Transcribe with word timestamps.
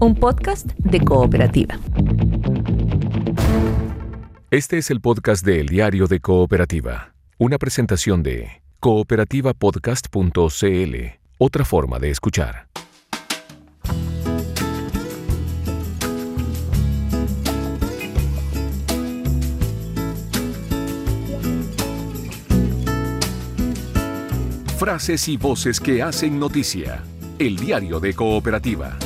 un 0.00 0.14
podcast 0.14 0.66
de 0.78 1.00
cooperativa. 1.00 1.78
Este 4.50 4.78
es 4.78 4.90
el 4.90 5.02
podcast 5.02 5.44
de 5.44 5.60
El 5.60 5.66
Diario 5.66 6.06
de 6.06 6.20
Cooperativa, 6.20 7.12
una 7.36 7.58
presentación 7.58 8.22
de 8.22 8.62
cooperativapodcast.cl, 8.80 10.96
otra 11.36 11.66
forma 11.66 11.98
de 11.98 12.10
escuchar. 12.10 12.68
Frases 24.78 25.28
y 25.28 25.36
voces 25.36 25.78
que 25.78 26.02
hacen 26.02 26.40
noticia. 26.40 27.02
El 27.38 27.58
Diario 27.58 28.00
de 28.00 28.14
Cooperativa. 28.14 28.96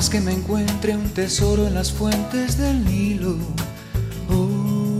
Más 0.00 0.08
que 0.08 0.22
me 0.22 0.32
encuentre 0.32 0.96
un 0.96 1.10
tesoro 1.10 1.66
en 1.66 1.74
las 1.74 1.92
fuentes 1.92 2.56
del 2.56 2.86
Nilo. 2.86 3.36
oh, 4.30 4.98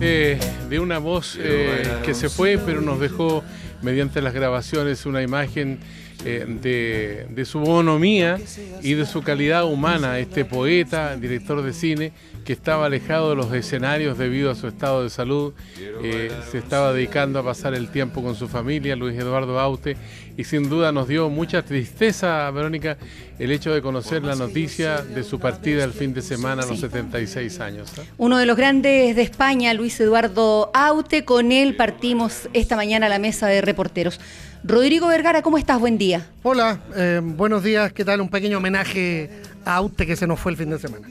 Eh, 0.00 0.36
de 0.68 0.80
una 0.80 0.98
voz 0.98 1.38
eh, 1.40 2.00
que 2.04 2.12
se 2.12 2.28
fue, 2.28 2.58
pero 2.58 2.80
nos 2.80 2.98
dejó 2.98 3.44
mediante 3.82 4.20
las 4.20 4.34
grabaciones 4.34 5.06
una 5.06 5.22
imagen 5.22 5.78
eh, 6.24 6.46
de, 6.48 7.26
de 7.28 7.44
su 7.44 7.60
bonomía 7.60 8.38
y 8.82 8.94
de 8.94 9.06
su 9.06 9.22
calidad 9.22 9.64
humana, 9.64 10.18
este 10.18 10.44
poeta, 10.44 11.16
director 11.16 11.62
de 11.62 11.72
cine, 11.72 12.12
que 12.44 12.52
estaba 12.52 12.86
alejado 12.86 13.30
de 13.30 13.36
los 13.36 13.52
escenarios 13.52 14.18
debido 14.18 14.50
a 14.50 14.54
su 14.54 14.68
estado 14.68 15.02
de 15.02 15.10
salud, 15.10 15.54
eh, 16.02 16.30
se 16.50 16.58
estaba 16.58 16.92
dedicando 16.92 17.38
a 17.38 17.44
pasar 17.44 17.74
el 17.74 17.88
tiempo 17.88 18.22
con 18.22 18.34
su 18.34 18.48
familia, 18.48 18.94
Luis 18.94 19.18
Eduardo 19.18 19.58
Aute, 19.58 19.96
y 20.36 20.44
sin 20.44 20.68
duda 20.68 20.92
nos 20.92 21.08
dio 21.08 21.30
mucha 21.30 21.62
tristeza, 21.62 22.50
Verónica, 22.50 22.98
el 23.38 23.50
hecho 23.50 23.72
de 23.72 23.82
conocer 23.82 24.22
la 24.22 24.34
noticia 24.34 25.02
de 25.02 25.24
su 25.24 25.40
partida 25.40 25.84
el 25.84 25.92
fin 25.92 26.12
de 26.12 26.22
semana 26.22 26.62
a 26.62 26.66
los 26.66 26.80
76 26.80 27.60
años. 27.60 27.90
¿eh? 27.98 28.02
Uno 28.18 28.38
de 28.38 28.46
los 28.46 28.56
grandes 28.56 29.16
de 29.16 29.22
España, 29.22 29.72
Luis 29.74 29.98
Eduardo 30.00 30.70
Aute, 30.74 31.24
con 31.24 31.50
él 31.50 31.76
partimos 31.76 32.48
esta 32.52 32.76
mañana 32.76 33.06
a 33.06 33.08
la 33.08 33.18
mesa 33.18 33.46
de 33.46 33.60
reporteros. 33.60 34.20
Rodrigo 34.66 35.08
Vergara, 35.08 35.42
¿cómo 35.42 35.58
estás? 35.58 35.78
Buen 35.78 35.98
día. 35.98 36.26
Hola, 36.42 36.80
eh, 36.96 37.20
buenos 37.22 37.62
días, 37.62 37.92
¿qué 37.92 38.02
tal? 38.02 38.22
Un 38.22 38.30
pequeño 38.30 38.56
homenaje 38.56 39.28
a 39.62 39.76
Aute 39.76 40.06
que 40.06 40.16
se 40.16 40.26
nos 40.26 40.40
fue 40.40 40.52
el 40.52 40.56
fin 40.58 40.70
de 40.70 40.78
semana. 40.78 41.06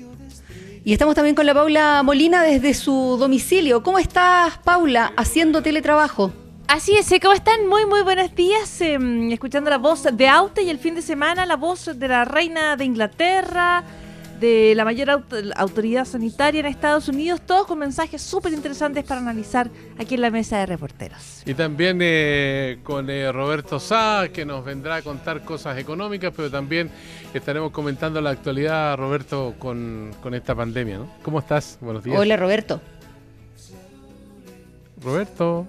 Y 0.83 0.91
estamos 0.91 1.13
también 1.13 1.35
con 1.35 1.45
la 1.45 1.53
Paula 1.53 2.01
Molina 2.03 2.41
desde 2.41 2.73
su 2.73 3.15
domicilio. 3.19 3.83
¿Cómo 3.83 3.99
estás, 3.99 4.57
Paula, 4.63 5.13
haciendo 5.17 5.61
teletrabajo? 5.61 6.33
Así 6.67 6.95
es, 6.97 7.11
¿eh? 7.11 7.19
¿cómo 7.21 7.33
están? 7.35 7.67
Muy, 7.67 7.85
muy 7.85 8.01
buenos 8.01 8.33
días. 8.33 8.81
eh, 8.81 8.97
escuchando 9.31 9.69
la 9.69 9.77
voz 9.77 10.07
de 10.11 10.27
Aute 10.27 10.63
y 10.63 10.71
el 10.71 10.79
fin 10.79 10.95
de 10.95 11.03
semana 11.03 11.45
la 11.45 11.55
voz 11.55 11.91
de 11.93 12.07
la 12.07 12.25
reina 12.25 12.75
de 12.75 12.85
Inglaterra, 12.85 13.83
de 14.39 14.73
la 14.75 14.83
mayor 14.83 15.07
aut- 15.09 15.53
autoridad 15.55 16.05
sanitaria 16.05 16.59
en 16.59 16.65
Estados 16.65 17.07
Unidos, 17.07 17.41
todos 17.45 17.65
con 17.67 17.79
mensajes 17.79 18.21
súper 18.21 18.51
interesantes 18.53 19.03
para 19.05 19.21
analizar 19.21 19.69
aquí 19.97 20.15
en 20.15 20.21
la 20.21 20.29
mesa 20.31 20.57
de 20.57 20.65
reporteros. 20.65 21.43
Y 21.45 21.53
también 21.53 21.99
eh, 22.01 22.79
con 22.83 23.09
eh, 23.09 23.31
Roberto 23.31 23.79
Sá, 23.79 24.27
que 24.33 24.45
nos 24.45 24.65
vendrá 24.65 24.95
a 24.97 25.01
contar 25.01 25.43
cosas 25.45 25.77
económicas, 25.77 26.33
pero 26.35 26.51
también 26.51 26.89
estaremos 27.33 27.71
comentando 27.71 28.19
la 28.19 28.31
actualidad, 28.31 28.97
Roberto, 28.97 29.55
con, 29.59 30.11
con 30.21 30.33
esta 30.33 30.53
pandemia. 30.53 30.97
¿no? 30.97 31.09
¿Cómo 31.23 31.39
estás? 31.39 31.77
Buenos 31.79 32.03
días. 32.03 32.19
Hola, 32.19 32.35
Roberto. 32.35 32.81
Roberto. 35.01 35.67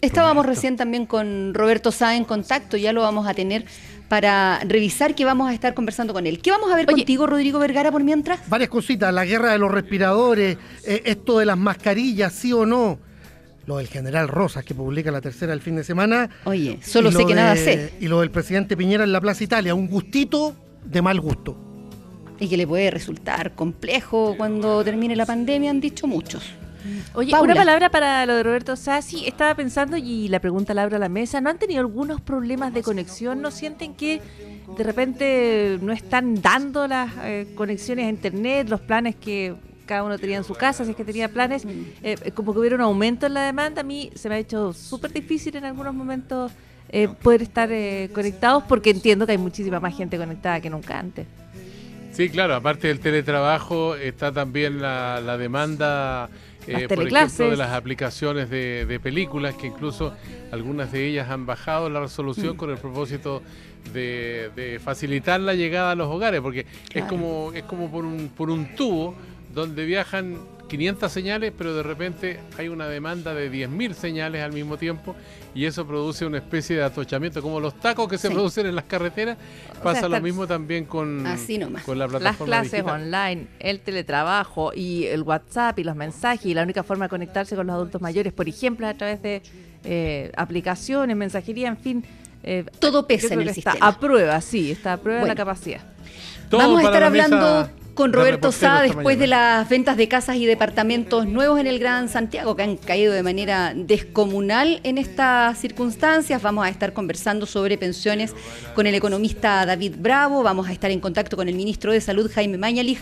Estábamos 0.00 0.44
Roberto. 0.44 0.56
recién 0.56 0.76
también 0.76 1.06
con 1.06 1.54
Roberto 1.54 1.92
Sá 1.92 2.16
en 2.16 2.24
contacto, 2.24 2.76
ya 2.76 2.92
lo 2.92 3.02
vamos 3.02 3.26
a 3.28 3.34
tener 3.34 3.64
para 4.12 4.60
revisar 4.66 5.14
que 5.14 5.24
vamos 5.24 5.48
a 5.48 5.54
estar 5.54 5.72
conversando 5.72 6.12
con 6.12 6.26
él. 6.26 6.42
¿Qué 6.42 6.50
vamos 6.50 6.70
a 6.70 6.76
ver 6.76 6.84
Oye. 6.86 6.96
contigo, 6.96 7.26
Rodrigo 7.26 7.58
Vergara, 7.58 7.90
por 7.90 8.04
mientras? 8.04 8.46
Varias 8.46 8.68
cositas, 8.68 9.10
la 9.14 9.24
guerra 9.24 9.52
de 9.52 9.58
los 9.58 9.70
respiradores, 9.70 10.58
eh, 10.84 11.00
esto 11.06 11.38
de 11.38 11.46
las 11.46 11.56
mascarillas, 11.56 12.30
sí 12.30 12.52
o 12.52 12.66
no. 12.66 12.98
Lo 13.64 13.78
del 13.78 13.86
general 13.86 14.28
Rosas, 14.28 14.66
que 14.66 14.74
publica 14.74 15.10
la 15.10 15.22
tercera 15.22 15.54
el 15.54 15.62
fin 15.62 15.76
de 15.76 15.84
semana. 15.84 16.28
Oye, 16.44 16.78
solo 16.82 17.10
sé 17.10 17.24
que 17.24 17.34
nada 17.34 17.56
sé. 17.56 17.94
Y 18.00 18.08
lo 18.08 18.20
del 18.20 18.30
presidente 18.30 18.76
Piñera 18.76 19.02
en 19.02 19.12
la 19.12 19.20
Plaza 19.22 19.44
Italia, 19.44 19.74
un 19.74 19.88
gustito 19.88 20.54
de 20.84 21.00
mal 21.00 21.18
gusto. 21.18 21.56
Y 22.38 22.50
que 22.50 22.58
le 22.58 22.66
puede 22.66 22.90
resultar 22.90 23.54
complejo 23.54 24.34
cuando 24.36 24.84
termine 24.84 25.16
la 25.16 25.24
pandemia, 25.24 25.70
han 25.70 25.80
dicho 25.80 26.06
muchos. 26.06 26.52
Oye, 27.14 27.30
Paula. 27.30 27.52
una 27.52 27.60
palabra 27.60 27.90
para 27.90 28.26
lo 28.26 28.36
de 28.36 28.42
Roberto 28.42 28.76
Sassi. 28.76 29.26
Estaba 29.26 29.54
pensando 29.54 29.96
y 29.96 30.28
la 30.28 30.40
pregunta 30.40 30.74
la 30.74 30.82
abro 30.82 30.96
a 30.96 30.98
la 30.98 31.08
mesa. 31.08 31.40
¿No 31.40 31.50
han 31.50 31.58
tenido 31.58 31.80
algunos 31.80 32.20
problemas 32.20 32.72
de 32.74 32.82
conexión? 32.82 33.40
¿No 33.40 33.50
sienten 33.50 33.94
que 33.94 34.20
de 34.76 34.84
repente 34.84 35.78
no 35.80 35.92
están 35.92 36.40
dando 36.40 36.86
las 36.86 37.10
eh, 37.22 37.46
conexiones 37.54 38.06
a 38.06 38.08
internet, 38.08 38.68
los 38.68 38.80
planes 38.80 39.16
que 39.16 39.54
cada 39.86 40.04
uno 40.04 40.18
tenía 40.18 40.38
en 40.38 40.44
su 40.44 40.54
casa, 40.54 40.84
si 40.84 40.90
es 40.92 40.96
que 40.96 41.04
tenía 41.04 41.28
planes? 41.28 41.66
Eh, 42.02 42.32
como 42.34 42.52
que 42.52 42.60
hubiera 42.60 42.76
un 42.76 42.82
aumento 42.82 43.26
en 43.26 43.34
la 43.34 43.42
demanda. 43.42 43.80
A 43.80 43.84
mí 43.84 44.10
se 44.14 44.28
me 44.28 44.36
ha 44.36 44.38
hecho 44.38 44.72
súper 44.72 45.12
difícil 45.12 45.56
en 45.56 45.64
algunos 45.64 45.94
momentos 45.94 46.52
eh, 46.94 47.08
poder 47.08 47.40
estar 47.40 47.70
eh, 47.72 48.10
conectados 48.12 48.64
porque 48.68 48.90
entiendo 48.90 49.24
que 49.24 49.32
hay 49.32 49.38
muchísima 49.38 49.80
más 49.80 49.96
gente 49.96 50.18
conectada 50.18 50.60
que 50.60 50.68
nunca 50.68 50.98
antes. 50.98 51.26
Sí, 52.12 52.28
claro, 52.28 52.54
aparte 52.54 52.88
del 52.88 53.00
teletrabajo 53.00 53.96
está 53.96 54.30
también 54.30 54.82
la, 54.82 55.22
la 55.22 55.38
demanda, 55.38 56.28
eh, 56.66 56.86
por 56.88 56.98
ejemplo, 57.06 57.50
de 57.50 57.56
las 57.56 57.72
aplicaciones 57.72 58.48
de, 58.50 58.86
de 58.86 59.00
películas, 59.00 59.54
que 59.54 59.66
incluso 59.68 60.14
algunas 60.50 60.92
de 60.92 61.06
ellas 61.06 61.28
han 61.30 61.46
bajado 61.46 61.88
la 61.90 62.00
Mm. 62.00 62.02
resolución 62.04 62.56
con 62.56 62.70
el 62.70 62.78
propósito 62.78 63.42
de, 63.92 64.50
de 64.54 64.78
facilitar 64.78 65.40
la 65.40 65.54
llegada 65.54 65.90
a 65.92 65.94
los 65.94 66.08
hogares, 66.08 66.40
porque 66.40 66.66
es 66.94 67.04
como 67.04 67.52
es 67.54 67.64
como 67.64 67.90
por 67.90 68.04
un, 68.04 68.28
por 68.28 68.50
un 68.50 68.74
tubo 68.76 69.14
donde 69.54 69.84
viajan 69.84 70.38
500 70.68 71.12
señales, 71.12 71.52
pero 71.56 71.74
de 71.74 71.82
repente 71.82 72.38
hay 72.56 72.68
una 72.68 72.86
demanda 72.86 73.34
de 73.34 73.50
10.000 73.52 73.92
señales 73.92 74.42
al 74.42 74.52
mismo 74.52 74.78
tiempo 74.78 75.14
y 75.54 75.64
eso 75.66 75.86
produce 75.86 76.24
una 76.24 76.38
especie 76.38 76.76
de 76.76 76.82
atochamiento, 76.84 77.42
como 77.42 77.60
los 77.60 77.78
tacos 77.78 78.08
que 78.08 78.16
se 78.18 78.28
Sí. 78.28 78.34
producen 78.34 78.66
en 78.66 78.74
las 78.74 78.84
carreteras, 78.84 79.36
O 79.78 79.82
pasa 79.82 80.00
sea, 80.00 80.08
lo 80.08 80.20
mismo 80.20 80.46
también 80.46 80.84
con, 80.86 81.26
Así 81.26 81.58
nomás. 81.58 81.82
con 81.84 81.98
la 81.98 82.06
las 82.06 82.10
plataforma 82.20 82.46
clases 82.46 82.72
digital. 82.84 83.02
online, 83.02 83.46
el 83.58 83.80
teletrabajo 83.80 84.72
y 84.74 85.04
el 85.06 85.22
WhatsApp 85.22 85.78
y 85.78 85.84
los 85.84 85.94
mensajes 85.96 86.46
y 86.46 86.54
la 86.54 86.62
única 86.62 86.82
forma 86.82 87.04
de 87.06 87.08
conectarse 87.10 87.54
con 87.56 87.66
los 87.66 87.74
adultos 87.74 88.00
mayores, 88.00 88.32
por 88.32 88.48
ejemplo, 88.48 88.86
es 88.86 88.94
a 88.94 88.98
través 88.98 89.22
de 89.22 89.42
eh, 89.84 90.30
aplicaciones, 90.36 91.16
mensajería, 91.16 91.68
en 91.68 91.76
fin. 91.76 92.04
eh, 92.44 92.64
Todo 92.78 93.06
pesa 93.06 93.34
en 93.34 93.40
el 93.42 93.48
está 93.48 93.54
sistema. 93.72 93.86
a 93.88 93.98
prueba, 93.98 94.40
sí, 94.40 94.70
está 94.70 94.94
a 94.94 94.96
prueba 94.96 95.20
Bueno. 95.20 95.32
la 95.32 95.36
capacidad. 95.36 95.80
Todo 96.48 96.60
Vamos 96.60 96.78
a 96.78 96.82
estar 96.84 97.10
mesa 97.12 97.24
hablando 97.24 97.70
con 97.94 98.12
Roberto 98.12 98.52
Sá 98.52 98.82
después 98.82 99.18
de 99.18 99.26
las 99.26 99.68
ventas 99.68 99.96
de 99.96 100.06
casas 100.08 100.36
y 100.36 100.46
departamentos 100.46 101.26
nuevos 101.26 101.58
en 101.60 101.66
el 101.66 101.78
Gran 101.78 102.08
Santiago, 102.08 102.56
que 102.56 102.62
han 102.62 102.76
caído 102.76 103.12
de 103.12 103.22
manera 103.22 103.74
descomunal 103.74 104.80
en 104.84 104.98
estas 104.98 105.58
circunstancias. 105.58 106.42
Vamos 106.42 106.66
a 106.66 106.68
estar 106.68 106.92
conversando 106.92 107.46
sobre 107.46 107.78
pensiones 107.78 108.34
con 108.74 108.86
el 108.86 108.94
economista 108.94 109.64
David 109.66 109.94
Bravo. 109.98 110.42
Vamos 110.42 110.68
a 110.68 110.72
estar 110.72 110.90
en 110.90 111.00
contacto 111.00 111.36
con 111.36 111.48
el 111.48 111.54
ministro 111.54 111.92
de 111.92 112.00
Salud, 112.00 112.30
Jaime 112.32 112.58
Mañalich. 112.58 113.00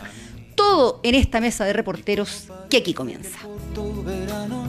Todo 0.55 1.01
en 1.03 1.15
esta 1.15 1.41
mesa 1.41 1.65
de 1.65 1.73
reporteros 1.73 2.49
que 2.69 2.77
aquí 2.79 2.93
comienza. 2.93 3.39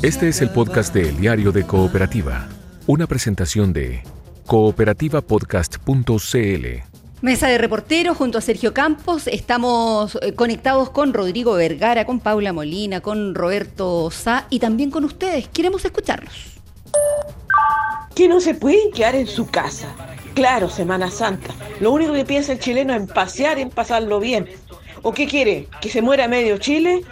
Este 0.02 0.30
es 0.30 0.42
el 0.42 0.52
podcast 0.52 0.94
de 0.94 1.10
El 1.10 1.18
Diario 1.18 1.52
de 1.52 1.66
Cooperativa, 1.66 2.48
una 2.88 3.08
presentación 3.08 3.74
de 3.74 4.04
cooperativapodcast.cl. 4.46 6.91
Mesa 7.22 7.48
de 7.48 7.60
reporteros 7.60 8.18
junto 8.18 8.40
a 8.40 8.42
Sergio 8.42 8.74
Campos. 8.74 9.28
Estamos 9.28 10.18
eh, 10.24 10.34
conectados 10.34 10.90
con 10.90 11.14
Rodrigo 11.14 11.54
Vergara, 11.54 12.06
con 12.06 12.20
Paula 12.20 12.52
Molina, 12.52 13.02
con 13.02 13.36
Roberto 13.36 14.10
Sá 14.10 14.48
y 14.50 14.58
también 14.58 14.90
con 14.90 15.06
ustedes. 15.06 15.48
Queremos 15.48 15.86
escucharlos. 15.86 16.34
que 18.16 18.28
no 18.28 18.42
se 18.42 18.56
pueden 18.56 18.92
quedar 18.92 19.14
en 19.14 19.28
su 19.28 19.46
casa. 19.48 19.96
Claro, 20.34 20.68
Semana 20.68 21.12
Santa. 21.12 21.54
Lo 21.80 21.92
único 21.92 22.12
que 22.14 22.26
piensa 22.26 22.54
el 22.54 22.60
chileno 22.60 22.94
es 22.94 23.02
en 23.02 23.08
pasear, 23.08 23.60
en 23.60 23.70
pasarlo 23.70 24.20
bien. 24.20 24.50
¿O 25.04 25.14
qué 25.14 25.28
quiere? 25.28 25.68
¿Que 25.80 25.90
se 25.90 26.02
muera 26.02 26.28
medio 26.28 26.58
Chile? 26.58 27.04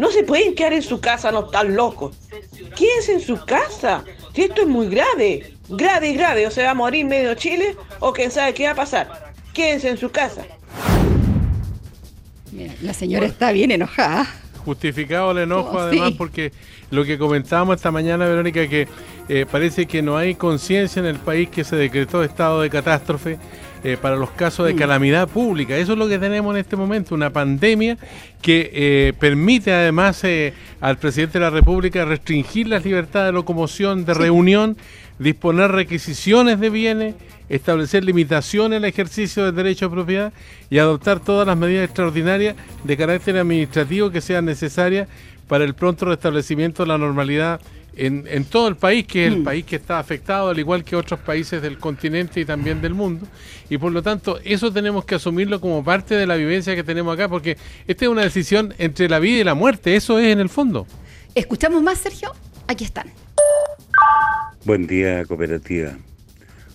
No 0.00 0.10
se 0.10 0.24
pueden 0.24 0.56
quedar 0.56 0.72
en 0.72 0.82
su 0.82 1.00
casa, 1.00 1.30
no 1.30 1.46
están 1.46 1.76
locos. 1.76 2.16
Quédense 2.76 3.12
en 3.12 3.20
su 3.20 3.44
casa. 3.44 4.02
Si 4.34 4.42
esto 4.42 4.62
es 4.62 4.68
muy 4.68 4.88
grave. 4.88 5.54
Grave, 5.68 6.14
grave. 6.14 6.48
O 6.48 6.50
se 6.50 6.64
va 6.64 6.70
a 6.70 6.74
morir 6.74 7.06
medio 7.06 7.34
Chile 7.34 7.76
o 8.00 8.12
quién 8.12 8.32
sabe 8.32 8.54
qué 8.54 8.64
va 8.64 8.72
a 8.72 8.74
pasar. 8.74 9.31
Quédense 9.52 9.88
en 9.90 9.96
su 9.98 10.10
casa. 10.10 10.42
Mira, 12.52 12.72
la 12.82 12.92
señora 12.94 13.26
está 13.26 13.52
bien 13.52 13.70
enojada. 13.70 14.26
Justificado 14.64 15.32
el 15.32 15.38
enojo, 15.38 15.70
Oh, 15.76 15.78
además, 15.80 16.10
sí. 16.10 16.14
porque 16.16 16.52
lo 16.90 17.04
que 17.04 17.18
comentábamos 17.18 17.76
esta 17.76 17.90
mañana, 17.90 18.26
Verónica, 18.26 18.66
que 18.68 18.86
eh, 19.28 19.46
parece 19.50 19.86
que 19.86 20.02
no 20.02 20.16
hay 20.16 20.34
conciencia 20.34 21.00
en 21.00 21.06
el 21.06 21.16
país 21.18 21.48
que 21.48 21.64
se 21.64 21.74
decretó 21.76 22.22
estado 22.22 22.60
de 22.60 22.70
catástrofe 22.70 23.38
eh, 23.84 23.96
para 24.00 24.16
los 24.16 24.30
casos 24.30 24.66
de 24.66 24.74
mm. 24.74 24.76
calamidad 24.78 25.28
pública. 25.28 25.76
Eso 25.76 25.92
es 25.92 25.98
lo 25.98 26.08
que 26.08 26.18
tenemos 26.18 26.54
en 26.54 26.60
este 26.60 26.76
momento, 26.76 27.14
una 27.14 27.30
pandemia 27.30 27.98
que 28.40 28.70
eh, 28.72 29.12
permite 29.18 29.72
además 29.72 30.22
eh, 30.24 30.54
al 30.80 30.98
presidente 30.98 31.38
de 31.38 31.44
la 31.44 31.50
República 31.50 32.04
restringir 32.04 32.68
las 32.68 32.84
libertades 32.84 33.26
de 33.28 33.32
locomoción, 33.32 34.04
de 34.04 34.14
reunión, 34.14 34.76
disponer 35.18 35.72
requisiciones 35.72 36.60
de 36.60 36.70
bienes, 36.70 37.14
establecer 37.48 38.04
limitaciones 38.04 38.76
al 38.76 38.84
ejercicio 38.84 39.44
del 39.44 39.54
derecho 39.54 39.86
a 39.86 39.90
propiedad 39.90 40.32
y 40.70 40.78
adoptar 40.78 41.20
todas 41.20 41.46
las 41.46 41.56
medidas 41.56 41.84
extraordinarias 41.84 42.56
de 42.84 42.96
carácter 42.96 43.36
administrativo 43.36 44.10
que 44.10 44.20
sean 44.20 44.44
necesarias 44.44 45.08
para 45.48 45.64
el 45.64 45.74
pronto 45.74 46.06
restablecimiento 46.06 46.84
de 46.84 46.88
la 46.88 46.98
normalidad 46.98 47.60
en, 47.96 48.24
en 48.28 48.44
todo 48.44 48.68
el 48.68 48.76
país, 48.76 49.06
que 49.06 49.26
es 49.26 49.32
el 49.32 49.40
mm. 49.40 49.44
país 49.44 49.64
que 49.64 49.76
está 49.76 49.98
afectado, 49.98 50.48
al 50.48 50.58
igual 50.58 50.84
que 50.84 50.96
otros 50.96 51.20
países 51.20 51.60
del 51.60 51.78
continente 51.78 52.40
y 52.40 52.44
también 52.44 52.80
del 52.80 52.94
mundo. 52.94 53.26
Y 53.68 53.78
por 53.78 53.92
lo 53.92 54.02
tanto, 54.02 54.38
eso 54.44 54.72
tenemos 54.72 55.04
que 55.04 55.14
asumirlo 55.14 55.60
como 55.60 55.84
parte 55.84 56.14
de 56.14 56.26
la 56.26 56.36
vivencia 56.36 56.74
que 56.74 56.84
tenemos 56.84 57.14
acá, 57.14 57.28
porque 57.28 57.56
esta 57.86 58.04
es 58.04 58.10
una 58.10 58.22
decisión 58.22 58.74
entre 58.78 59.08
la 59.08 59.18
vida 59.18 59.40
y 59.40 59.44
la 59.44 59.54
muerte, 59.54 59.96
eso 59.96 60.18
es 60.18 60.32
en 60.32 60.40
el 60.40 60.48
fondo. 60.48 60.86
¿Escuchamos 61.34 61.82
más, 61.82 61.98
Sergio? 61.98 62.32
Aquí 62.66 62.84
están. 62.84 63.10
Buen 64.64 64.86
día, 64.86 65.24
cooperativa. 65.24 65.92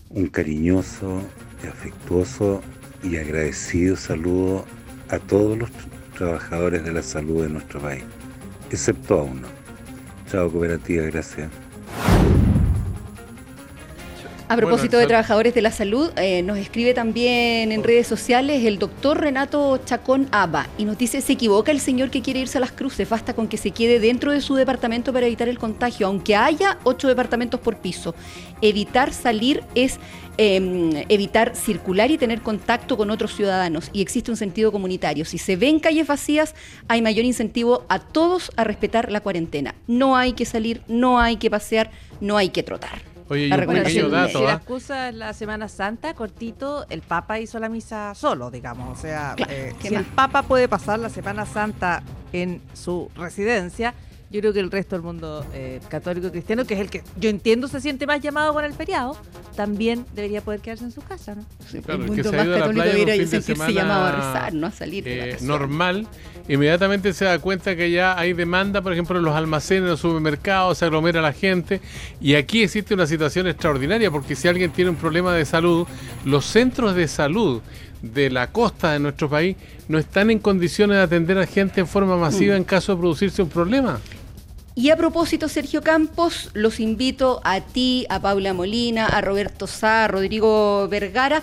Un 0.10 0.28
cariñoso, 0.28 1.22
afectuoso 1.68 2.62
y 3.04 3.18
agradecido 3.18 3.96
saludo 3.96 4.66
a 5.10 5.20
todos 5.20 5.58
los 5.58 5.70
trabajadores 6.18 6.84
de 6.84 6.92
la 6.92 7.02
salud 7.02 7.44
de 7.44 7.50
nuestro 7.50 7.80
país, 7.80 8.04
excepto 8.72 9.20
a 9.20 9.24
uno 9.24 9.57
Chao, 10.30 10.52
cooperativa, 10.52 11.06
gracias. 11.06 11.50
A 14.50 14.56
propósito 14.56 14.98
de 14.98 15.08
trabajadores 15.08 15.54
de 15.54 15.62
la 15.62 15.72
salud, 15.72 16.10
eh, 16.16 16.42
nos 16.42 16.58
escribe 16.58 16.94
también 16.94 17.74
en 17.74 17.84
redes 17.84 18.08
sociales 18.08 18.64
el 18.64 18.80
doctor 18.80 19.20
Renato 19.20 19.78
Chacón 19.84 20.30
Aba 20.32 20.68
y 20.78 20.86
nos 20.86 20.98
dice, 20.98 21.20
se 21.20 21.34
equivoca 21.34 21.70
el 21.70 21.82
señor 21.82 22.12
que 22.12 22.22
quiere 22.22 22.40
irse 22.40 22.58
a 22.58 22.62
las 22.62 22.72
cruces, 22.72 23.10
basta 23.10 23.34
con 23.34 23.50
que 23.50 23.58
se 23.58 23.72
quede 23.72 24.00
dentro 24.00 24.32
de 24.32 24.40
su 24.40 24.56
departamento 24.56 25.12
para 25.12 25.26
evitar 25.26 25.50
el 25.50 25.60
contagio, 25.60 26.08
aunque 26.08 26.38
haya 26.38 26.78
ocho 26.86 27.10
departamentos 27.10 27.60
por 27.60 27.76
piso. 27.80 28.16
Evitar 28.62 29.14
salir 29.14 29.64
es 29.76 30.00
Em, 30.40 30.92
evitar 31.10 31.56
circular 31.56 32.12
y 32.12 32.18
tener 32.20 32.42
contacto 32.42 32.96
con 32.96 33.10
otros 33.10 33.36
ciudadanos 33.36 33.90
y 33.92 34.04
existe 34.04 34.30
un 34.30 34.38
sentido 34.38 34.72
comunitario. 34.72 35.26
Si 35.26 35.40
se 35.40 35.56
ven 35.56 35.80
calles 35.80 36.06
vacías, 36.06 36.54
hay 36.88 37.02
mayor 37.02 37.26
incentivo 37.26 37.86
a 37.90 37.98
todos 37.98 38.52
a 38.56 38.64
respetar 38.64 39.12
la 39.12 39.22
cuarentena. 39.22 39.74
No 39.88 40.16
hay 40.16 40.34
que 40.34 40.46
salir, 40.46 40.84
no 40.88 41.20
hay 41.20 41.38
que 41.38 41.50
pasear, 41.50 41.90
no 42.22 42.38
hay 42.38 42.50
que 42.50 42.62
trotar. 42.62 43.02
Oye, 43.30 43.48
la 43.48 43.58
un 43.58 44.12
dato, 44.12 44.38
Si 44.38 44.46
la 44.46 44.52
¿ah? 44.52 44.56
excusa 44.58 45.10
es 45.10 45.16
la 45.16 45.34
Semana 45.34 45.68
Santa, 45.68 46.14
cortito, 46.14 46.86
el 46.90 47.02
Papa 47.02 47.40
hizo 47.40 47.58
la 47.60 47.68
misa 47.68 48.14
solo, 48.14 48.52
digamos. 48.52 48.96
O 48.96 49.02
sea, 49.02 49.36
eh, 49.50 49.74
si 49.82 49.96
el 49.96 50.06
Papa 50.06 50.44
puede 50.44 50.68
pasar 50.68 51.00
la 51.00 51.10
Semana 51.10 51.48
Santa 51.48 52.04
en 52.32 52.62
su 52.74 53.10
residencia, 53.16 53.96
yo 54.30 54.42
creo 54.42 54.54
que 54.54 54.60
el 54.60 54.70
resto 54.70 54.96
del 54.96 55.04
mundo 55.04 55.46
eh, 55.54 55.80
católico 55.88 56.30
cristiano, 56.32 56.66
que 56.66 56.74
es 56.74 56.80
el 56.82 56.90
que 56.90 57.02
yo 57.20 57.30
entiendo 57.30 57.68
se 57.68 57.80
siente 57.80 58.06
más 58.06 58.22
llamado 58.22 58.54
con 58.54 58.66
el 58.66 58.74
feriado, 58.74 59.18
también 59.56 60.06
debería 60.14 60.42
poder 60.42 60.60
quedarse 60.60 60.84
en 60.84 60.92
su 60.92 61.02
casa, 61.02 61.36
¿no? 61.36 61.46
Sí, 61.70 61.80
claro, 61.80 62.04
el 62.04 62.12
mundo 62.12 62.32
más 62.34 62.48
católico 62.48 62.86
debería 62.86 63.28
sentirse 63.28 63.74
llamado 63.74 64.06
a 64.06 64.12
rezar, 64.12 64.54
no 64.54 64.68
a 64.68 64.72
salir 64.72 65.04
de 65.04 65.16
la 65.16 65.26
eh, 65.28 65.38
Normal, 65.42 66.08
inmediatamente 66.50 67.14
se 67.14 67.26
da 67.26 67.40
cuenta 67.40 67.76
que 67.76 67.90
ya 67.90 68.20
hay 68.20 68.34
demanda, 68.34 68.82
por 68.82 68.92
ejemplo, 68.92 69.18
en 69.18 69.24
los 69.24 69.36
almacenes, 69.36 69.84
en 69.84 69.90
los 69.92 70.02
supermercados, 70.02 70.78
se 70.78 70.86
aglomera 70.86 71.22
la 71.22 71.34
gente, 71.34 71.80
y 72.20 72.36
aquí 72.36 72.64
existe 72.64 72.94
una 72.94 73.08
situación 73.08 73.48
extraordinaria, 73.48 74.12
porque 74.12 74.36
si 74.36 74.48
alguien 74.48 74.72
tiene 74.72 74.92
un 74.92 74.98
problema 74.98 75.34
de 75.34 75.46
salud, 75.46 75.88
los 76.26 76.46
centros 76.46 76.96
de 76.96 77.08
salud 77.08 77.62
de 78.02 78.30
la 78.30 78.52
costa 78.52 78.94
de 78.94 79.00
nuestro 79.00 79.30
país 79.30 79.56
no 79.88 79.98
están 79.98 80.30
en 80.30 80.40
condiciones 80.40 80.98
de 80.98 81.04
atender 81.04 81.38
a 81.38 81.46
gente 81.46 81.80
en 81.80 81.88
forma 81.88 82.18
masiva 82.18 82.54
mm. 82.54 82.58
en 82.58 82.64
caso 82.64 82.94
de 82.94 83.00
producirse 83.00 83.42
un 83.42 83.50
problema. 83.50 84.00
Y 84.78 84.92
a 84.92 84.96
propósito, 84.96 85.50
Sergio 85.50 85.82
Campos, 85.82 86.52
los 86.54 86.80
invito 86.80 87.42
a 87.44 87.62
ti, 87.62 88.06
a 88.10 88.22
Paula 88.22 88.54
Molina, 88.54 89.08
a 89.08 89.22
Roberto 89.22 89.66
Sá, 89.66 90.06
a 90.06 90.08
Rodrigo 90.08 90.88
Vergara, 90.88 91.42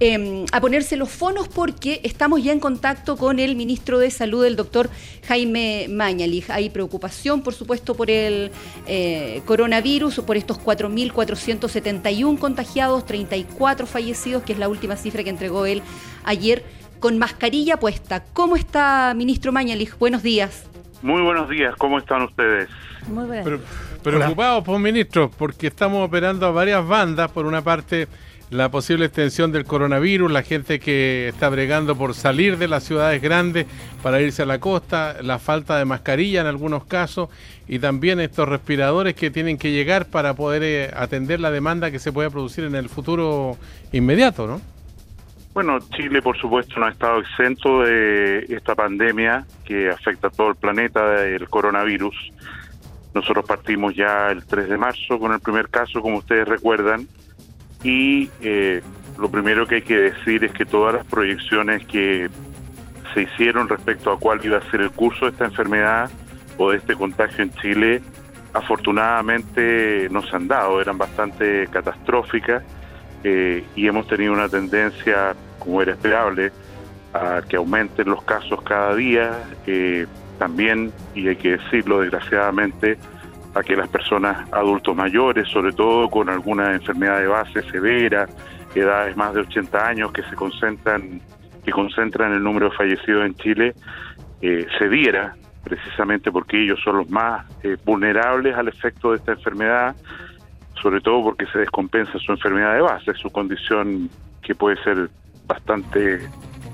em, 0.00 0.46
a 0.50 0.62
ponerse 0.62 0.96
los 0.96 1.10
fonos 1.10 1.46
porque 1.46 2.00
estamos 2.04 2.42
ya 2.42 2.52
en 2.52 2.58
contacto 2.58 3.18
con 3.18 3.38
el 3.38 3.54
ministro 3.54 3.98
de 3.98 4.10
Salud, 4.10 4.46
el 4.46 4.56
doctor 4.56 4.88
Jaime 5.28 5.88
Mañalich. 5.90 6.48
Hay 6.48 6.70
preocupación, 6.70 7.42
por 7.42 7.52
supuesto, 7.52 7.94
por 7.94 8.10
el 8.10 8.50
eh, 8.86 9.42
coronavirus, 9.44 10.20
por 10.20 10.38
estos 10.38 10.58
4.471 10.58 12.38
contagiados, 12.38 13.04
34 13.04 13.86
fallecidos, 13.86 14.42
que 14.42 14.54
es 14.54 14.58
la 14.58 14.70
última 14.70 14.96
cifra 14.96 15.22
que 15.22 15.28
entregó 15.28 15.66
él 15.66 15.82
ayer 16.24 16.64
con 16.98 17.18
mascarilla 17.18 17.78
puesta. 17.78 18.24
¿Cómo 18.32 18.56
está, 18.56 19.12
ministro 19.14 19.52
Mañalich? 19.52 19.98
Buenos 19.98 20.22
días. 20.22 20.69
Muy 21.02 21.22
buenos 21.22 21.48
días, 21.48 21.74
¿cómo 21.76 21.98
están 21.98 22.22
ustedes? 22.22 22.68
Muy 23.08 23.30
bien. 23.30 23.60
preocupados, 24.02 24.62
pues, 24.64 24.80
ministro, 24.80 25.30
porque 25.30 25.68
estamos 25.68 26.06
operando 26.06 26.46
a 26.46 26.50
varias 26.50 26.86
bandas. 26.86 27.30
Por 27.30 27.46
una 27.46 27.62
parte, 27.62 28.06
la 28.50 28.70
posible 28.70 29.06
extensión 29.06 29.50
del 29.50 29.64
coronavirus, 29.64 30.30
la 30.30 30.42
gente 30.42 30.78
que 30.78 31.28
está 31.28 31.48
bregando 31.48 31.96
por 31.96 32.14
salir 32.14 32.58
de 32.58 32.68
las 32.68 32.84
ciudades 32.84 33.22
grandes 33.22 33.66
para 34.02 34.20
irse 34.20 34.42
a 34.42 34.46
la 34.46 34.58
costa, 34.58 35.16
la 35.22 35.38
falta 35.38 35.78
de 35.78 35.86
mascarilla 35.86 36.42
en 36.42 36.48
algunos 36.48 36.84
casos 36.84 37.30
y 37.66 37.78
también 37.78 38.20
estos 38.20 38.46
respiradores 38.46 39.14
que 39.14 39.30
tienen 39.30 39.56
que 39.56 39.70
llegar 39.70 40.06
para 40.06 40.34
poder 40.34 40.62
eh, 40.62 40.90
atender 40.94 41.40
la 41.40 41.50
demanda 41.50 41.90
que 41.90 41.98
se 41.98 42.12
puede 42.12 42.30
producir 42.30 42.64
en 42.64 42.74
el 42.74 42.90
futuro 42.90 43.56
inmediato, 43.92 44.46
¿no? 44.46 44.60
Bueno, 45.52 45.80
Chile 45.96 46.22
por 46.22 46.38
supuesto 46.38 46.78
no 46.78 46.86
ha 46.86 46.90
estado 46.90 47.20
exento 47.20 47.82
de 47.82 48.46
esta 48.50 48.76
pandemia 48.76 49.44
que 49.64 49.90
afecta 49.90 50.28
a 50.28 50.30
todo 50.30 50.50
el 50.50 50.56
planeta, 50.56 51.26
el 51.26 51.48
coronavirus. 51.48 52.14
Nosotros 53.14 53.44
partimos 53.46 53.96
ya 53.96 54.30
el 54.30 54.46
3 54.46 54.68
de 54.68 54.76
marzo 54.78 55.18
con 55.18 55.32
el 55.32 55.40
primer 55.40 55.68
caso, 55.68 56.00
como 56.00 56.18
ustedes 56.18 56.46
recuerdan, 56.46 57.08
y 57.82 58.30
eh, 58.42 58.80
lo 59.18 59.28
primero 59.28 59.66
que 59.66 59.76
hay 59.76 59.82
que 59.82 59.96
decir 59.96 60.44
es 60.44 60.52
que 60.52 60.64
todas 60.64 60.94
las 60.94 61.06
proyecciones 61.06 61.84
que 61.86 62.30
se 63.12 63.22
hicieron 63.22 63.68
respecto 63.68 64.12
a 64.12 64.20
cuál 64.20 64.38
iba 64.44 64.58
a 64.58 64.70
ser 64.70 64.82
el 64.82 64.92
curso 64.92 65.24
de 65.24 65.32
esta 65.32 65.46
enfermedad 65.46 66.08
o 66.58 66.70
de 66.70 66.76
este 66.76 66.94
contagio 66.94 67.42
en 67.42 67.52
Chile, 67.54 68.02
afortunadamente 68.52 70.08
no 70.12 70.22
se 70.22 70.36
han 70.36 70.46
dado, 70.46 70.80
eran 70.80 70.96
bastante 70.96 71.66
catastróficas 71.72 72.62
eh, 73.22 73.64
y 73.76 73.86
hemos 73.86 74.06
tenido 74.06 74.32
una 74.32 74.48
tendencia, 74.48 75.34
como 75.58 75.82
era 75.82 75.92
esperable, 75.92 76.52
a 77.12 77.42
que 77.48 77.56
aumenten 77.56 78.08
los 78.08 78.22
casos 78.22 78.62
cada 78.62 78.94
día, 78.94 79.42
eh, 79.66 80.06
también, 80.38 80.92
y 81.14 81.28
hay 81.28 81.36
que 81.36 81.58
decirlo 81.58 82.00
desgraciadamente, 82.00 82.98
a 83.54 83.62
que 83.62 83.76
las 83.76 83.88
personas 83.88 84.48
adultos 84.52 84.94
mayores, 84.96 85.48
sobre 85.48 85.72
todo 85.72 86.08
con 86.08 86.30
alguna 86.30 86.72
enfermedad 86.72 87.18
de 87.18 87.26
base 87.26 87.62
severa, 87.70 88.28
edades 88.74 89.16
más 89.16 89.34
de 89.34 89.40
80 89.40 89.88
años 89.88 90.12
que 90.12 90.22
se 90.22 90.36
concentran 90.36 91.20
que 91.64 91.72
concentran 91.72 92.32
el 92.32 92.42
número 92.42 92.70
de 92.70 92.76
fallecidos 92.76 93.26
en 93.26 93.34
Chile, 93.34 93.74
eh, 94.40 94.66
se 94.78 94.88
diera 94.88 95.34
precisamente 95.62 96.32
porque 96.32 96.62
ellos 96.62 96.80
son 96.82 96.96
los 96.96 97.10
más 97.10 97.44
vulnerables 97.84 98.56
al 98.56 98.68
efecto 98.68 99.10
de 99.10 99.18
esta 99.18 99.32
enfermedad 99.32 99.94
sobre 100.82 101.00
todo 101.00 101.22
porque 101.22 101.46
se 101.46 101.58
descompensa 101.58 102.18
su 102.18 102.32
enfermedad 102.32 102.74
de 102.74 102.80
base, 102.80 103.12
su 103.14 103.30
condición 103.30 104.10
que 104.42 104.54
puede 104.54 104.82
ser 104.82 105.10
bastante 105.46 106.28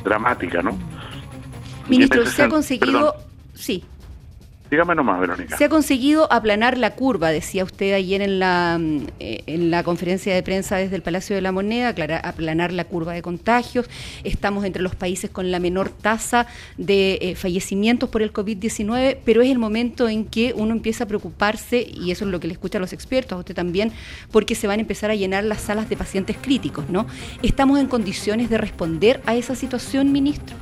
dramática, 0.04 0.62
¿no? 0.62 0.76
Ministro, 1.88 2.26
se 2.26 2.42
ha 2.42 2.48
conseguido, 2.48 3.14
sí, 3.54 3.84
Dígame 4.70 4.94
nomás, 4.96 5.20
Verónica. 5.20 5.56
Se 5.56 5.64
ha 5.64 5.68
conseguido 5.68 6.30
aplanar 6.32 6.76
la 6.76 6.90
curva, 6.90 7.30
decía 7.30 7.62
usted 7.62 7.94
ayer 7.94 8.20
en 8.20 8.40
la, 8.40 8.80
eh, 9.20 9.42
en 9.46 9.70
la 9.70 9.84
conferencia 9.84 10.34
de 10.34 10.42
prensa 10.42 10.76
desde 10.76 10.96
el 10.96 11.02
Palacio 11.02 11.36
de 11.36 11.42
la 11.42 11.52
Moneda, 11.52 11.94
aplanar 12.24 12.72
la 12.72 12.84
curva 12.84 13.12
de 13.12 13.22
contagios. 13.22 13.88
Estamos 14.24 14.64
entre 14.64 14.82
los 14.82 14.96
países 14.96 15.30
con 15.30 15.52
la 15.52 15.60
menor 15.60 15.90
tasa 15.90 16.48
de 16.78 17.18
eh, 17.20 17.34
fallecimientos 17.36 18.08
por 18.08 18.22
el 18.22 18.32
COVID-19, 18.32 19.18
pero 19.24 19.42
es 19.42 19.50
el 19.50 19.58
momento 19.58 20.08
en 20.08 20.24
que 20.24 20.52
uno 20.56 20.72
empieza 20.72 21.04
a 21.04 21.06
preocuparse, 21.06 21.86
y 21.88 22.10
eso 22.10 22.24
es 22.24 22.30
lo 22.32 22.40
que 22.40 22.48
le 22.48 22.54
escucha 22.54 22.78
a 22.78 22.80
los 22.80 22.92
expertos, 22.92 23.36
a 23.36 23.38
usted 23.38 23.54
también, 23.54 23.92
porque 24.32 24.56
se 24.56 24.66
van 24.66 24.80
a 24.80 24.82
empezar 24.82 25.10
a 25.10 25.14
llenar 25.14 25.44
las 25.44 25.60
salas 25.60 25.88
de 25.88 25.96
pacientes 25.96 26.36
críticos, 26.40 26.88
¿no? 26.90 27.06
¿Estamos 27.42 27.78
en 27.78 27.86
condiciones 27.86 28.50
de 28.50 28.58
responder 28.58 29.20
a 29.26 29.36
esa 29.36 29.54
situación, 29.54 30.10
ministro? 30.10 30.56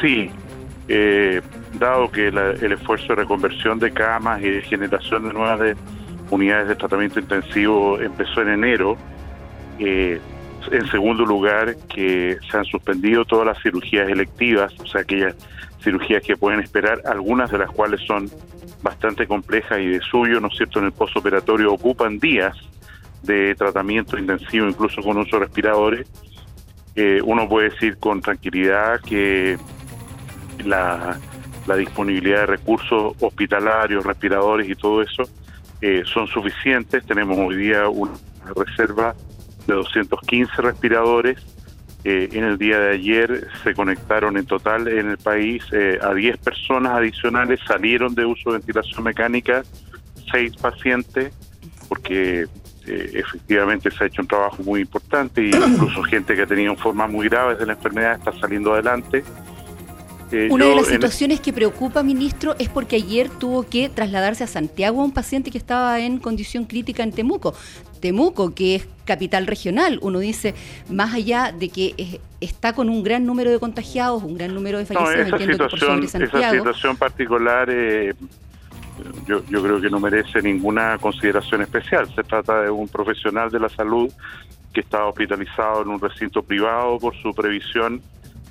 Sí, 0.00 0.30
eh, 0.88 1.40
dado 1.78 2.10
que 2.10 2.28
el 2.28 2.72
esfuerzo 2.72 3.08
de 3.08 3.14
reconversión 3.16 3.78
de 3.78 3.92
camas 3.92 4.42
y 4.42 4.50
de 4.50 4.62
generación 4.62 5.28
de 5.28 5.32
nuevas 5.32 5.76
unidades 6.30 6.68
de 6.68 6.76
tratamiento 6.76 7.20
intensivo 7.20 8.00
empezó 8.00 8.42
en 8.42 8.48
enero, 8.48 8.96
eh, 9.78 10.20
en 10.70 10.86
segundo 10.88 11.24
lugar, 11.24 11.76
que 11.88 12.38
se 12.50 12.56
han 12.56 12.64
suspendido 12.64 13.24
todas 13.24 13.46
las 13.46 13.62
cirugías 13.62 14.08
electivas, 14.08 14.72
o 14.80 14.86
sea, 14.86 15.02
aquellas 15.02 15.36
cirugías 15.82 16.22
que 16.22 16.36
pueden 16.36 16.60
esperar, 16.60 17.00
algunas 17.04 17.50
de 17.50 17.58
las 17.58 17.70
cuales 17.70 18.00
son 18.06 18.30
bastante 18.82 19.26
complejas 19.26 19.78
y 19.78 19.86
de 19.86 20.00
suyo, 20.00 20.40
¿no 20.40 20.48
es 20.48 20.56
cierto?, 20.56 20.80
en 20.80 20.86
el 20.86 20.92
postoperatorio 20.92 21.72
ocupan 21.72 22.18
días 22.18 22.56
de 23.22 23.54
tratamiento 23.54 24.18
intensivo, 24.18 24.66
incluso 24.66 25.00
con 25.02 25.16
uso 25.18 25.38
de 25.38 25.44
respiradores, 25.44 26.08
uno 27.24 27.48
puede 27.48 27.70
decir 27.70 27.96
con 27.98 28.20
tranquilidad 28.20 29.00
que 29.00 29.56
la, 30.64 31.18
disponibilidad 31.76 32.40
de 32.40 32.46
recursos 32.46 33.14
hospitalarios, 33.20 34.04
respiradores 34.04 34.68
y 34.68 34.74
todo 34.74 35.02
eso 35.02 35.22
son 36.04 36.26
suficientes. 36.28 37.04
Tenemos 37.06 37.38
hoy 37.38 37.56
día 37.56 37.88
una 37.88 38.12
reserva 38.54 39.14
de 39.66 39.74
215 39.74 40.60
respiradores. 40.60 41.38
en 42.04 42.44
el 42.44 42.58
día 42.58 42.78
de 42.78 42.94
ayer 42.94 43.48
se 43.64 43.74
conectaron 43.74 44.36
en 44.36 44.46
total 44.46 44.86
en 44.88 45.10
el 45.10 45.18
país 45.18 45.64
a 46.02 46.12
10 46.12 46.36
personas 46.38 46.92
adicionales, 46.92 47.60
salieron 47.66 48.14
de 48.14 48.26
uso 48.26 48.50
de 48.50 48.58
ventilación 48.58 49.04
mecánica, 49.04 49.62
6 50.30 50.56
pacientes, 50.56 51.32
porque 51.88 52.46
eh, 52.86 53.10
efectivamente 53.14 53.90
se 53.92 54.02
ha 54.02 54.06
hecho 54.08 54.22
un 54.22 54.28
trabajo 54.28 54.60
muy 54.64 54.80
importante 54.80 55.40
y 55.40 55.50
incluso 55.50 56.02
gente 56.02 56.34
que 56.34 56.42
ha 56.42 56.46
tenido 56.46 56.74
formas 56.74 57.08
muy 57.08 57.28
graves 57.28 57.58
de 57.58 57.66
la 57.66 57.74
enfermedad 57.74 58.14
está 58.14 58.32
saliendo 58.40 58.72
adelante. 58.72 59.22
Eh, 60.32 60.48
Una 60.50 60.66
de 60.66 60.74
las 60.74 60.86
situaciones 60.86 61.40
que 61.40 61.52
preocupa, 61.52 62.02
ministro, 62.02 62.56
es 62.58 62.68
porque 62.68 62.96
ayer 62.96 63.28
tuvo 63.28 63.64
que 63.64 63.88
trasladarse 63.88 64.44
a 64.44 64.46
Santiago 64.46 65.02
a 65.02 65.04
un 65.04 65.12
paciente 65.12 65.50
que 65.50 65.58
estaba 65.58 66.00
en 66.00 66.18
condición 66.18 66.64
crítica 66.64 67.02
en 67.02 67.12
Temuco. 67.12 67.54
Temuco, 68.00 68.54
que 68.54 68.76
es 68.76 68.88
capital 69.04 69.46
regional, 69.46 69.98
uno 70.02 70.18
dice, 70.18 70.54
más 70.88 71.14
allá 71.14 71.52
de 71.56 71.68
que 71.68 72.20
está 72.40 72.72
con 72.72 72.88
un 72.88 73.02
gran 73.02 73.26
número 73.26 73.50
de 73.50 73.58
contagiados, 73.58 74.22
un 74.22 74.36
gran 74.36 74.54
número 74.54 74.78
de 74.78 74.86
fallecidos, 74.86 75.26
esa 75.26 75.36
entiendo 75.36 75.64
situación, 75.64 76.00
que 76.00 76.28
por 76.28 76.40
Esa 76.40 76.50
situación 76.50 76.96
particular 76.96 77.68
eh, 77.70 78.14
yo, 79.26 79.42
yo 79.48 79.62
creo 79.62 79.80
que 79.80 79.90
no 79.90 80.00
merece 80.00 80.42
ninguna 80.42 80.98
consideración 80.98 81.62
especial. 81.62 82.12
Se 82.14 82.22
trata 82.22 82.62
de 82.62 82.70
un 82.70 82.88
profesional 82.88 83.50
de 83.50 83.60
la 83.60 83.68
salud 83.68 84.10
que 84.72 84.80
está 84.80 85.04
hospitalizado 85.06 85.82
en 85.82 85.88
un 85.88 86.00
recinto 86.00 86.42
privado 86.42 86.98
por 86.98 87.14
su 87.16 87.34
previsión 87.34 88.00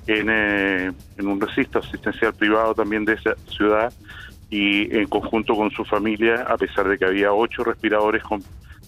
en, 0.06 0.28
eh, 0.30 0.92
en 1.16 1.26
un 1.26 1.40
recinto 1.40 1.78
asistencial 1.78 2.34
privado 2.34 2.74
también 2.74 3.04
de 3.04 3.14
esa 3.14 3.34
ciudad 3.48 3.92
y 4.50 4.94
en 4.94 5.06
conjunto 5.06 5.54
con 5.54 5.70
su 5.70 5.84
familia, 5.84 6.42
a 6.42 6.56
pesar 6.58 6.86
de 6.86 6.98
que 6.98 7.06
había 7.06 7.32
ocho 7.32 7.64
respiradores 7.64 8.22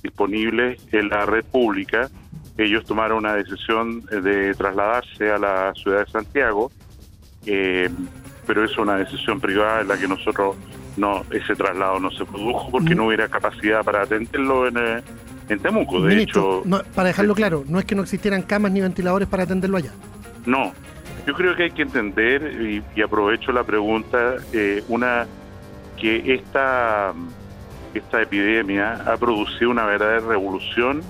disponibles 0.02 0.78
en 0.92 1.08
la 1.08 1.24
red 1.24 1.44
pública, 1.44 2.10
ellos 2.58 2.84
tomaron 2.84 3.18
una 3.18 3.34
decisión 3.34 4.02
de 4.02 4.54
trasladarse 4.54 5.30
a 5.30 5.38
la 5.38 5.72
ciudad 5.74 6.04
de 6.04 6.10
Santiago, 6.10 6.70
eh, 7.46 7.88
pero 8.46 8.64
es 8.64 8.76
una 8.76 8.96
decisión 8.96 9.40
privada 9.40 9.80
en 9.80 9.88
la 9.88 9.96
que 9.96 10.06
nosotros 10.06 10.56
no 10.96 11.24
ese 11.30 11.56
traslado 11.56 11.98
no 11.98 12.10
se 12.10 12.24
produjo 12.24 12.70
porque 12.70 12.94
no 12.94 13.06
hubiera 13.06 13.28
capacidad 13.28 13.82
para 13.82 14.02
atenderlo 14.02 14.68
en, 14.68 14.76
eh, 14.76 15.02
en 15.48 15.58
Temuco. 15.60 16.00
De 16.02 16.22
hecho, 16.22 16.62
para 16.94 17.08
dejarlo 17.08 17.34
claro, 17.34 17.64
no 17.66 17.78
es 17.78 17.84
que 17.84 17.94
no 17.94 18.02
existieran 18.02 18.42
camas 18.42 18.70
ni 18.70 18.80
ventiladores 18.80 19.28
para 19.28 19.44
atenderlo 19.44 19.78
allá. 19.78 19.92
No, 20.46 20.72
yo 21.26 21.34
creo 21.34 21.56
que 21.56 21.64
hay 21.64 21.70
que 21.70 21.82
entender 21.82 22.82
y, 22.96 23.02
aprovecho 23.02 23.52
la 23.52 23.64
pregunta 23.64 24.36
eh, 24.52 24.82
una 24.88 25.26
que 25.96 26.34
esta 26.34 27.12
esta 27.94 28.22
epidemia 28.22 28.94
ha 29.06 29.16
producido 29.16 29.70
una 29.70 29.84
verdadera 29.84 30.26
revolución 30.26 31.02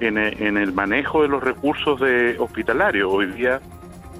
en, 0.00 0.18
en 0.18 0.56
el 0.56 0.72
manejo 0.72 1.22
de 1.22 1.28
los 1.28 1.42
recursos 1.42 2.00
de 2.00 2.36
hospitalarios. 2.40 3.08
Hoy 3.12 3.26
día 3.26 3.60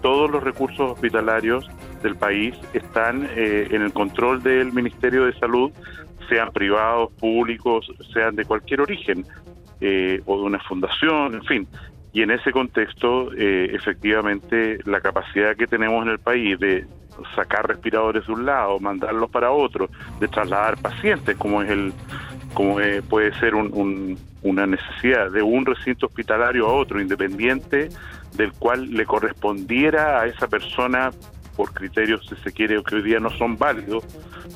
todos 0.01 0.31
los 0.31 0.45
recursos 0.45 0.93
hospitalarios 0.93 1.69
del 2.03 2.15
país 2.15 2.55
están 2.75 3.27
eh, 3.35 3.69
en 3.71 3.81
el 3.81 3.93
control 3.93 4.43
del 4.43 4.73
Ministerio 4.73 5.25
de 5.25 5.33
Salud, 5.39 5.73
sean 6.29 6.53
privados, 6.53 7.11
públicos, 7.15 7.91
sean 8.13 8.37
de 8.37 8.45
cualquier 8.45 8.83
origen, 8.83 9.27
eh, 9.81 10.21
o 10.27 10.39
de 10.39 10.45
una 10.45 10.61
fundación, 10.61 11.35
en 11.35 11.45
fin. 11.45 11.69
Y 12.15 12.23
en 12.23 12.31
ese 12.31 12.53
contexto, 12.53 13.33
eh, 13.35 13.71
efectivamente, 13.75 14.79
la 14.85 15.01
capacidad 15.01 15.57
que 15.57 15.67
tenemos 15.67 16.07
en 16.07 16.13
el 16.13 16.21
país 16.21 16.59
de 16.61 16.87
sacar 17.35 17.67
respiradores 17.67 18.27
de 18.27 18.33
un 18.33 18.47
lado, 18.47 18.79
mandarlos 18.79 19.29
para 19.31 19.51
otro, 19.51 19.91
de 20.21 20.29
trasladar 20.29 20.79
pacientes, 20.79 21.37
como 21.37 21.63
es 21.63 21.71
el, 21.71 21.93
como 22.55 22.77
puede 23.09 23.35
ser 23.41 23.55
una 23.57 24.67
necesidad 24.67 25.31
de 25.31 25.43
un 25.43 25.67
recinto 25.67 26.07
hospitalario 26.07 26.67
a 26.69 26.73
otro, 26.73 27.01
independiente 27.01 27.89
del 28.37 28.53
cual 28.53 28.91
le 28.93 29.07
correspondiera 29.07 30.21
a 30.21 30.27
esa 30.27 30.47
persona 30.47 31.11
por 31.57 31.73
criterios, 31.73 32.27
si 32.29 32.37
se 32.37 32.53
quiere, 32.53 32.83
que 32.83 32.97
hoy 32.97 33.03
día 33.03 33.21
no 33.21 33.31
son 33.31 33.57
válidos 33.57 34.05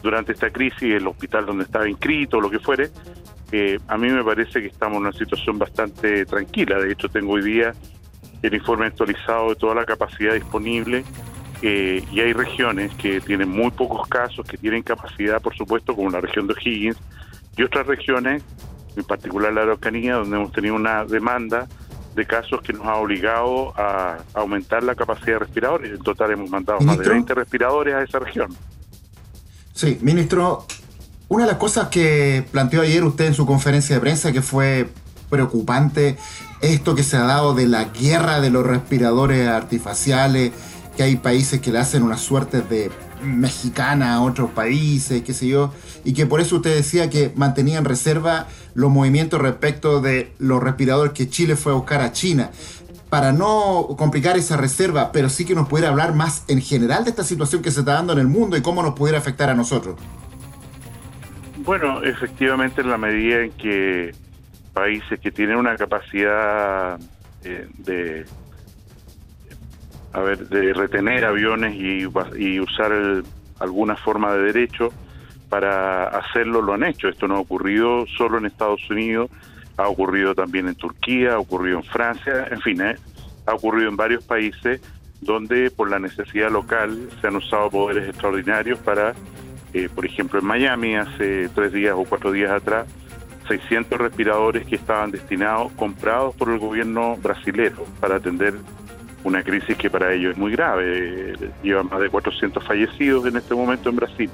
durante 0.03 0.33
esta 0.33 0.51
crisis, 0.51 0.95
el 0.95 1.07
hospital 1.07 1.47
donde 1.47 1.65
estaba 1.65 1.89
inscrito, 1.89 2.41
lo 2.41 2.51
que 2.51 2.59
fuere, 2.59 2.91
eh, 3.53 3.79
a 3.89 3.97
mí 3.97 4.09
me 4.09 4.23
parece 4.23 4.61
que 4.61 4.67
estamos 4.67 4.97
en 4.97 5.03
una 5.03 5.13
situación 5.13 5.59
bastante 5.59 6.27
tranquila. 6.27 6.79
De 6.79 6.93
hecho, 6.93 7.09
tengo 7.09 7.33
hoy 7.33 7.43
día 7.43 7.75
el 8.43 8.55
informe 8.55 8.87
actualizado 8.87 9.51
de 9.51 9.57
toda 9.57 9.75
la 9.75 9.85
capacidad 9.85 10.35
disponible 10.35 11.05
eh, 11.63 12.05
y 12.13 12.21
hay 12.21 12.33
regiones 12.33 12.95
que 12.95 13.21
tienen 13.21 13.49
muy 13.49 13.71
pocos 13.71 14.07
casos, 14.09 14.47
que 14.47 14.57
tienen 14.57 14.83
capacidad, 14.83 15.41
por 15.41 15.57
supuesto, 15.57 15.95
como 15.97 16.11
la 16.11 16.21
región 16.21 16.47
de 16.47 16.55
O'Higgins, 16.55 16.99
y 17.57 17.63
otras 17.63 17.87
regiones, 17.87 18.43
en 18.97 19.05
particular 19.05 19.53
la 19.53 19.63
Araucanía, 19.63 20.15
donde 20.15 20.37
hemos 20.37 20.53
tenido 20.53 20.77
una 20.77 21.05
demanda 21.05 21.67
de 22.15 22.27
casos 22.27 22.61
que 22.63 22.73
nos 22.73 22.85
ha 22.87 22.97
obligado 22.97 23.73
a 23.77 24.19
aumentar 24.35 24.83
la 24.83 24.95
capacidad 24.95 25.35
de 25.35 25.39
respiradores. 25.41 25.91
En 25.93 26.03
total 26.03 26.33
hemos 26.33 26.51
mandado 26.51 26.81
más 26.81 26.99
de 26.99 27.09
20 27.09 27.35
respiradores 27.35 27.95
a 27.95 28.03
esa 28.03 28.19
región. 28.19 28.57
Sí, 29.73 29.99
ministro, 30.03 30.67
una 31.29 31.45
de 31.45 31.51
las 31.51 31.59
cosas 31.59 31.89
que 31.89 32.47
planteó 32.51 32.81
ayer 32.81 33.05
usted 33.05 33.27
en 33.27 33.35
su 33.35 33.45
conferencia 33.45 33.95
de 33.95 34.01
prensa 34.01 34.33
que 34.33 34.43
fue 34.43 34.89
preocupante, 35.29 36.17
esto 36.63 36.95
que 36.95 37.03
se 37.03 37.17
ha 37.17 37.23
dado 37.23 37.55
de 37.55 37.67
la 37.67 37.85
guerra 37.85 38.41
de 38.41 38.51
los 38.51 38.67
respiradores 38.67 39.47
artificiales, 39.47 40.53
que 40.97 41.03
hay 41.03 41.17
países 41.17 41.61
que 41.61 41.71
le 41.71 41.79
hacen 41.79 42.03
una 42.03 42.17
suerte 42.17 42.63
de 42.63 42.91
mexicana 43.23 44.15
a 44.15 44.23
otros 44.23 44.51
países, 44.51 45.23
qué 45.23 45.35
sé 45.35 45.49
yo, 45.49 45.73
y 46.05 46.15
que 46.15 46.25
por 46.25 46.41
eso 46.41 46.57
usted 46.57 46.75
decía 46.75 47.11
que 47.11 47.33
mantenía 47.37 47.79
en 47.79 47.85
reserva 47.85 48.47
los 48.75 48.91
movimientos 48.91 49.41
respecto 49.41 50.01
de 50.01 50.33
los 50.39 50.63
respiradores 50.63 51.13
que 51.13 51.29
Chile 51.29 51.57
fue 51.57 51.73
a 51.73 51.75
buscar 51.75 52.01
a 52.01 52.13
China. 52.13 52.51
Para 53.11 53.33
no 53.33 53.89
complicar 53.99 54.37
esa 54.37 54.57
reserva, 54.57 55.13
pero 55.13 55.29
sí 55.29 55.45
que 55.45 55.55
nos 55.55 55.69
pudiera 55.69 55.91
hablar 55.91 56.15
más 56.15 56.43
en 56.49 56.61
general 56.61 57.05
de 57.05 57.11
esta 57.11 57.25
situación 57.25 57.63
que 57.63 57.71
se 57.71 57.81
está 57.81 57.95
dando 57.95 58.13
en 58.13 58.19
el 58.19 58.29
mundo 58.29 58.57
y 58.57 58.63
cómo 58.63 58.83
nos 58.83 58.95
pudiera 58.95 59.19
afectar 59.19 59.51
a 59.51 59.55
nosotros. 59.55 59.97
Bueno, 61.69 62.03
efectivamente 62.03 62.81
en 62.81 62.89
la 62.89 62.97
medida 62.97 63.43
en 63.43 63.53
que 63.53 64.15
países 64.73 65.21
que 65.21 65.31
tienen 65.31 65.59
una 65.59 65.77
capacidad 65.77 66.99
eh, 67.45 67.69
de 67.77 68.25
a 70.15 70.21
ver, 70.21 70.49
de 70.49 70.73
retener 70.73 71.27
aviones 71.27 71.75
y, 71.77 72.07
usar 72.59 73.23
alguna 73.61 73.97
forma 73.97 74.33
de 74.33 74.45
derecho 74.45 74.89
para 75.51 76.09
hacerlo, 76.09 76.63
lo 76.63 76.73
han 76.73 76.85
hecho. 76.85 77.07
Esto 77.07 77.29
no 77.29 77.37
ha 77.37 77.41
ocurrido 77.41 78.07
solo 78.17 78.39
en 78.39 78.47
Estados 78.47 78.81
Unidos, 78.89 79.31
ha 79.77 79.89
ocurrido 79.89 80.35
también 80.35 80.69
en 80.69 80.75
Turquía, 80.75 81.35
ha 81.35 81.39
ocurrido 81.39 81.81
en 81.81 81.85
Francia, 81.85 82.49
en 82.51 82.63
fin, 82.63 82.81
¿eh? 82.81 82.97
ha 83.45 83.53
ocurrido 83.53 83.91
en 83.91 83.97
varios 83.99 84.25
países 84.25 84.81
donde 85.21 85.71
por 85.71 85.91
la 85.91 85.99
necesidad 85.99 86.51
local 86.51 87.11
se 87.21 87.27
han 87.27 87.37
usado 87.37 87.69
poderes 87.69 88.09
extraordinarios 88.09 88.79
para, 88.79 89.13
eh, 89.73 89.89
por 89.95 90.07
ejemplo, 90.07 90.39
en 90.39 90.47
Miami 90.47 90.97
hace 90.97 91.49
tres 91.55 91.73
días 91.73 91.95
o 91.97 92.05
cuatro 92.05 92.33
días 92.33 92.51
atrás, 92.51 92.87
600 93.49 93.99
respiradores 93.99 94.67
que 94.67 94.77
estaban 94.77 95.11
destinados, 95.11 95.73
comprados 95.73 96.35
por 96.37 96.51
el 96.51 96.59
gobierno 96.59 97.17
brasilero 97.17 97.85
para 98.01 98.17
atender 98.17 98.55
una 99.25 99.43
crisis 99.43 99.77
que 99.77 99.91
para 99.91 100.13
ellos 100.13 100.33
es 100.33 100.39
muy 100.39 100.53
grave. 100.53 101.35
Lleva 101.63 101.83
más 101.83 102.01
de 102.01 102.09
400 102.09 102.65
fallecidos 102.65 103.27
en 103.27 103.37
este 103.37 103.55
momento 103.55 103.89
en 103.89 103.97
Brasil. 103.97 104.31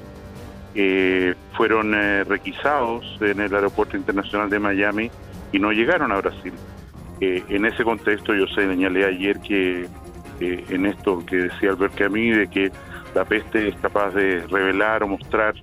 Eh, 0.77 1.35
fueron 1.53 1.93
eh, 1.95 2.25
requisados 2.25 3.05
en 3.21 3.39
el 3.39 3.55
aeropuerto 3.55 3.95
internacional 3.95 4.49
de 4.49 4.59
Miami 4.59 5.09
y 5.51 5.59
no 5.59 5.71
llegaron 5.71 6.11
a 6.11 6.17
Brasil. 6.17 6.53
Eh, 7.21 7.43
en 7.47 7.65
ese 7.65 7.83
contexto 7.83 8.33
yo 8.35 8.45
señalé 8.47 9.05
ayer 9.05 9.39
que 9.39 9.87
en 10.41 10.85
esto 10.85 11.25
que 11.25 11.37
decía 11.37 11.69
Albert 11.69 11.95
Camus, 11.95 12.35
de 12.35 12.47
que 12.49 12.71
la 13.15 13.25
peste 13.25 13.69
es 13.69 13.75
capaz 13.77 14.11
de 14.11 14.45
revelar 14.47 15.01
o 15.03 15.07
mostrar 15.07 15.55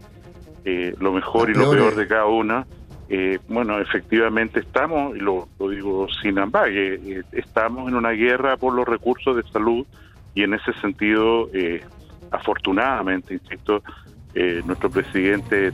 lo 0.65 1.13
mejor 1.13 1.51
y 1.51 1.55
lo 1.55 1.71
peor 1.71 1.95
de 1.97 2.07
cada 2.07 2.27
una, 2.27 2.67
eh, 3.15 3.39
bueno, 3.47 3.79
efectivamente 3.79 4.61
estamos, 4.61 5.15
y 5.15 5.21
lo, 5.21 5.47
digo 5.59 6.07
sin 6.23 6.39
ambague, 6.39 6.95
eh, 6.95 7.23
estamos 7.33 7.87
en 7.91 7.95
una 7.95 8.13
guerra 8.13 8.57
por 8.57 8.73
los 8.73 8.89
recursos 8.89 9.37
de 9.37 9.43
salud 9.51 9.87
y 10.35 10.45
en 10.45 10.55
ese 10.55 10.73
sentido, 10.81 11.51
eh, 11.53 11.83
afortunadamente, 12.31 13.35
insisto, 13.35 13.83
nuestro 14.65 14.89
presidente 14.89 15.73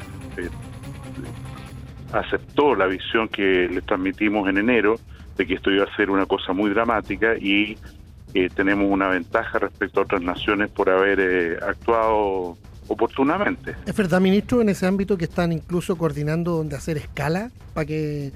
aceptó 2.13 2.75
la 2.75 2.87
visión 2.87 3.29
que 3.29 3.69
le 3.69 3.83
transmitimos 3.83 4.49
en 4.49 4.59
enero 4.59 4.97
de 5.37 5.47
que 5.47 5.55
esto 5.55 5.71
iba 5.71 5.85
a 5.85 5.95
ser 5.95 6.11
una 6.11 6.27
cosa 6.27 6.53
muy 6.53 6.71
dramática 6.71 7.37
y 7.39 7.79
tenemos 8.55 8.91
una 8.91 9.09
ventaja 9.09 9.59
respecto 9.59 10.01
a 10.01 10.03
otras 10.05 10.23
naciones 10.23 10.71
por 10.71 10.91
haber 10.91 11.63
actuado 11.63 12.57
oportunamente. 12.89 13.75
¿Es 13.87 13.97
verdad, 13.97 14.21
ministro, 14.21 14.61
en 14.61 14.71
ese 14.71 14.87
ámbito 14.87 15.17
que 15.17 15.25
están 15.25 15.53
incluso 15.53 15.97
coordinando 15.97 16.53
donde 16.53 16.77
hacer 16.77 16.97
escala 16.97 17.51
para 17.75 17.87
que 17.87 18.33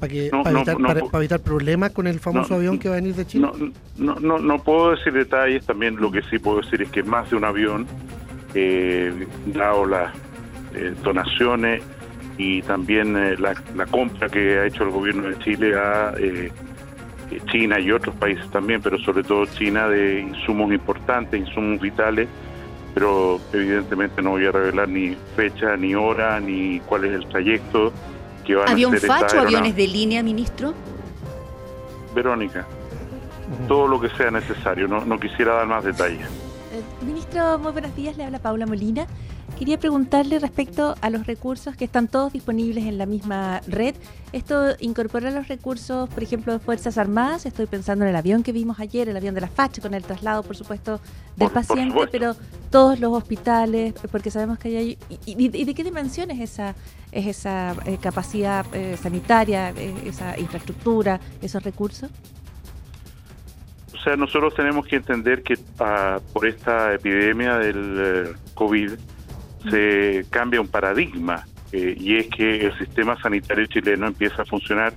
para 0.00 0.12
que 0.12 0.26
evitar, 0.26 0.76
para, 0.76 1.00
evitar, 1.14 1.40
problemas 1.40 1.90
con 1.92 2.06
el 2.06 2.20
famoso 2.20 2.54
avión 2.54 2.78
que 2.78 2.88
va 2.88 2.96
a 2.96 2.98
venir 2.98 3.14
de 3.14 3.26
Chile? 3.26 3.48
No, 3.96 4.14
no, 4.16 4.38
no, 4.38 4.58
puedo 4.58 4.90
decir 4.90 5.12
detalles, 5.12 5.64
también 5.64 5.96
lo 5.96 6.10
que 6.10 6.22
sí 6.22 6.38
puedo 6.38 6.60
decir 6.60 6.82
es 6.82 6.90
que 6.90 7.02
más 7.02 7.30
de 7.30 7.36
un 7.36 7.44
avión, 7.44 7.86
eh, 8.54 9.26
dado 9.46 9.86
las 9.86 10.14
eh, 10.74 10.94
donaciones 11.02 11.82
y 12.38 12.60
también 12.62 13.16
eh, 13.16 13.36
la, 13.38 13.54
la, 13.74 13.86
compra 13.86 14.28
que 14.28 14.58
ha 14.58 14.66
hecho 14.66 14.84
el 14.84 14.90
gobierno 14.90 15.28
de 15.28 15.38
Chile 15.38 15.74
a 15.74 16.12
eh, 16.18 16.52
China 17.50 17.78
y 17.80 17.90
otros 17.90 18.14
países 18.16 18.48
también, 18.50 18.80
pero 18.80 18.98
sobre 18.98 19.22
todo 19.22 19.46
China 19.46 19.88
de 19.88 20.20
insumos 20.20 20.72
importantes, 20.72 21.40
insumos 21.40 21.80
vitales, 21.80 22.28
pero 22.94 23.40
evidentemente 23.52 24.22
no 24.22 24.30
voy 24.30 24.46
a 24.46 24.52
revelar 24.52 24.88
ni 24.88 25.16
fecha, 25.34 25.76
ni 25.76 25.94
hora, 25.94 26.40
ni 26.40 26.80
cuál 26.80 27.04
es 27.04 27.12
el 27.12 27.28
trayecto 27.28 27.92
que 28.44 28.54
van 28.54 28.68
¿Avión 28.68 28.94
a 28.94 28.96
hacer 28.96 29.08
facho 29.08 29.38
o 29.38 29.40
aviones 29.40 29.74
de 29.76 29.86
línea, 29.86 30.22
ministro? 30.22 30.72
Verónica, 32.14 32.66
todo 33.68 33.88
lo 33.88 34.00
que 34.00 34.08
sea 34.10 34.30
necesario, 34.30 34.88
no, 34.88 35.04
no 35.04 35.20
quisiera 35.20 35.54
dar 35.54 35.66
más 35.66 35.84
detalles. 35.84 36.26
Eh, 36.72 36.82
ministro, 37.04 37.58
muy 37.58 37.72
buenos 37.72 37.94
días, 37.94 38.16
le 38.16 38.24
habla 38.24 38.38
Paula 38.38 38.66
Molina. 38.66 39.06
Quería 39.58 39.78
preguntarle 39.78 40.38
respecto 40.38 40.96
a 41.00 41.08
los 41.08 41.26
recursos 41.26 41.74
que 41.76 41.86
están 41.86 42.08
todos 42.08 42.34
disponibles 42.34 42.84
en 42.84 42.98
la 42.98 43.06
misma 43.06 43.62
red. 43.66 43.94
¿Esto 44.32 44.74
incorpora 44.80 45.30
los 45.30 45.48
recursos, 45.48 46.10
por 46.10 46.22
ejemplo, 46.22 46.52
de 46.52 46.58
Fuerzas 46.58 46.98
Armadas? 46.98 47.46
Estoy 47.46 47.64
pensando 47.64 48.04
en 48.04 48.10
el 48.10 48.16
avión 48.16 48.42
que 48.42 48.52
vimos 48.52 48.80
ayer, 48.80 49.08
el 49.08 49.16
avión 49.16 49.34
de 49.34 49.40
la 49.40 49.48
FACH, 49.48 49.80
con 49.80 49.94
el 49.94 50.02
traslado, 50.02 50.42
por 50.42 50.56
supuesto, 50.56 51.00
del 51.36 51.50
paciente, 51.50 52.06
pero 52.12 52.36
todos 52.70 53.00
los 53.00 53.14
hospitales, 53.14 53.94
porque 54.12 54.30
sabemos 54.30 54.58
que 54.58 54.76
hay... 54.76 54.98
¿Y, 55.24 55.64
de 55.64 55.74
qué 55.74 55.84
dimensión 55.84 56.30
es 56.30 56.40
esa, 56.40 56.74
es 57.10 57.26
esa 57.26 57.74
eh, 57.86 57.96
capacidad 57.98 58.66
eh, 58.74 58.98
sanitaria, 58.98 59.70
eh, 59.70 59.94
esa 60.04 60.38
infraestructura, 60.38 61.18
esos 61.40 61.62
recursos? 61.62 62.10
O 63.94 63.98
sea, 63.98 64.16
nosotros 64.16 64.54
tenemos 64.54 64.86
que 64.86 64.96
entender 64.96 65.42
que 65.42 65.58
ah, 65.80 66.20
por 66.34 66.46
esta 66.46 66.92
epidemia 66.92 67.56
del 67.56 68.36
COVID, 68.54 68.92
se 69.70 70.26
cambia 70.30 70.60
un 70.60 70.68
paradigma 70.68 71.44
eh, 71.72 71.96
y 71.98 72.16
es 72.16 72.28
que 72.28 72.66
el 72.66 72.78
sistema 72.78 73.20
sanitario 73.20 73.66
chileno 73.66 74.06
empieza 74.06 74.42
a 74.42 74.44
funcionar 74.44 74.92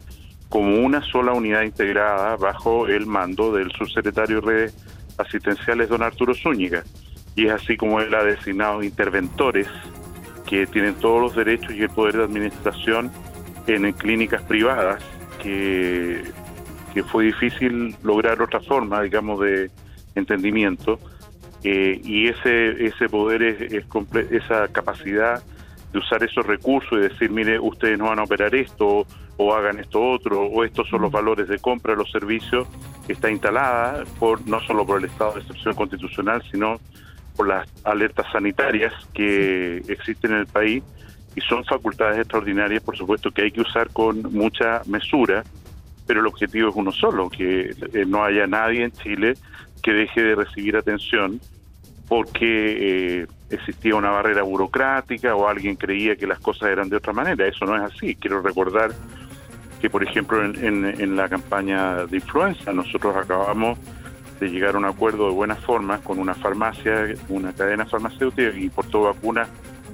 como 0.50 0.84
una 0.84 1.02
sola 1.02 1.34
unidad 1.34 1.64
integrada 1.64 2.36
bajo 2.36 2.88
el 2.88 3.06
mando 3.06 3.54
del 3.54 3.72
subsecretario 3.72 4.42
de 4.42 4.48
redes 4.48 4.76
asistenciales 5.18 5.90
don 5.90 6.04
Arturo 6.04 6.34
Zúñiga. 6.34 6.84
Y 7.36 7.46
es 7.46 7.52
así 7.52 7.78
como 7.78 8.02
él 8.02 8.14
ha 8.16 8.24
designado 8.24 8.84
interventores 8.84 9.68
que 10.48 10.66
tienen 10.66 10.96
todos 10.96 11.22
los 11.22 11.36
derechos 11.36 11.74
y 11.74 11.84
el 11.84 11.90
poder 11.90 12.18
de 12.18 12.24
administración 12.24 13.12
en 13.68 13.92
clínicas 13.94 14.42
privadas, 14.44 15.04
que, 15.42 16.24
que 16.94 17.04
fue 17.04 17.26
difícil 17.26 17.96
lograr 18.02 18.42
otra 18.42 18.60
forma, 18.62 19.04
digamos, 19.04 19.40
de 19.42 19.70
entendimiento 20.16 21.00
eh, 21.64 22.00
y 22.04 22.28
ese, 22.28 22.86
ese 22.86 23.10
poder, 23.10 23.44
es, 23.44 23.86
esa 24.32 24.68
capacidad 24.70 25.44
de 25.92 26.00
usar 26.00 26.24
esos 26.24 26.46
recursos 26.46 26.92
y 26.94 27.02
decir, 27.02 27.32
mire, 27.32 27.60
ustedes 27.60 27.98
no 27.98 28.06
van 28.06 28.20
a 28.20 28.24
operar 28.24 28.54
esto 28.56 29.06
o 29.38 29.54
hagan 29.54 29.80
esto 29.80 30.02
otro 30.02 30.42
o 30.42 30.64
estos 30.64 30.88
son 30.90 31.02
los 31.02 31.12
valores 31.12 31.48
de 31.48 31.60
compra 31.60 31.94
de 31.94 32.00
los 32.00 32.12
servicios, 32.12 32.68
está 33.08 33.32
instalada 33.32 34.04
por 34.20 34.46
no 34.48 34.60
solo 34.62 34.86
por 34.86 35.00
el 35.00 35.06
estado 35.06 35.34
de 35.34 35.42
excepción 35.42 35.74
constitucional, 35.74 36.44
sino 36.52 36.80
por 37.36 37.48
las 37.48 37.68
alertas 37.84 38.28
sanitarias 38.32 38.94
que 39.14 39.78
existen 39.88 40.32
en 40.32 40.40
el 40.40 40.48
país 40.48 40.84
y 41.36 41.42
son 41.42 41.64
facultades 41.66 42.20
extraordinarias, 42.20 42.84
por 42.84 42.98
supuesto, 42.98 43.32
que 43.32 43.44
hay 43.44 43.52
que 43.52 43.62
usar 43.62 43.90
con 43.92 44.22
mucha 44.34 44.82
mesura, 44.86 45.44
pero 46.06 46.22
el 46.22 46.28
objetivo 46.28 46.70
es 46.70 46.76
uno 46.76 46.92
solo, 46.92 47.30
que 47.30 47.74
eh, 47.94 48.06
no 48.06 48.24
haya 48.24 48.46
nadie 48.48 48.84
en 48.84 48.92
Chile 48.92 49.36
que 49.82 49.94
deje 49.94 50.22
de 50.22 50.36
recibir 50.36 50.76
atención 50.76 51.40
porque 52.08 53.22
eh, 53.22 53.28
existía 53.52 53.96
una 53.96 54.10
barrera 54.10 54.42
burocrática 54.42 55.36
o 55.36 55.48
alguien 55.48 55.76
creía 55.76 56.16
que 56.16 56.26
las 56.26 56.40
cosas 56.40 56.70
eran 56.70 56.90
de 56.90 56.98
otra 56.98 57.14
manera. 57.14 57.48
Eso 57.48 57.66
no 57.66 57.76
es 57.76 57.94
así. 57.94 58.16
Quiero 58.16 58.42
recordar 58.42 58.92
que, 59.80 59.90
por 59.90 60.04
ejemplo, 60.04 60.44
en, 60.44 61.16
la 61.16 61.30
campaña 61.30 62.06
de 62.08 62.18
influenza, 62.18 62.74
nosotros 62.74 63.16
acabamos 63.16 63.78
de 64.40 64.50
llegar 64.50 64.76
a 64.76 64.78
un 64.80 64.86
acuerdo 64.86 65.28
de 65.28 65.34
buena 65.34 65.56
forma 65.56 66.00
con 66.00 66.18
una 66.18 66.34
farmacia, 66.34 67.14
una 67.30 67.54
cadena 67.54 67.86
farmacéutica 67.86 68.52
que 68.52 68.62
importó 68.62 69.04
vacunas 69.04 69.48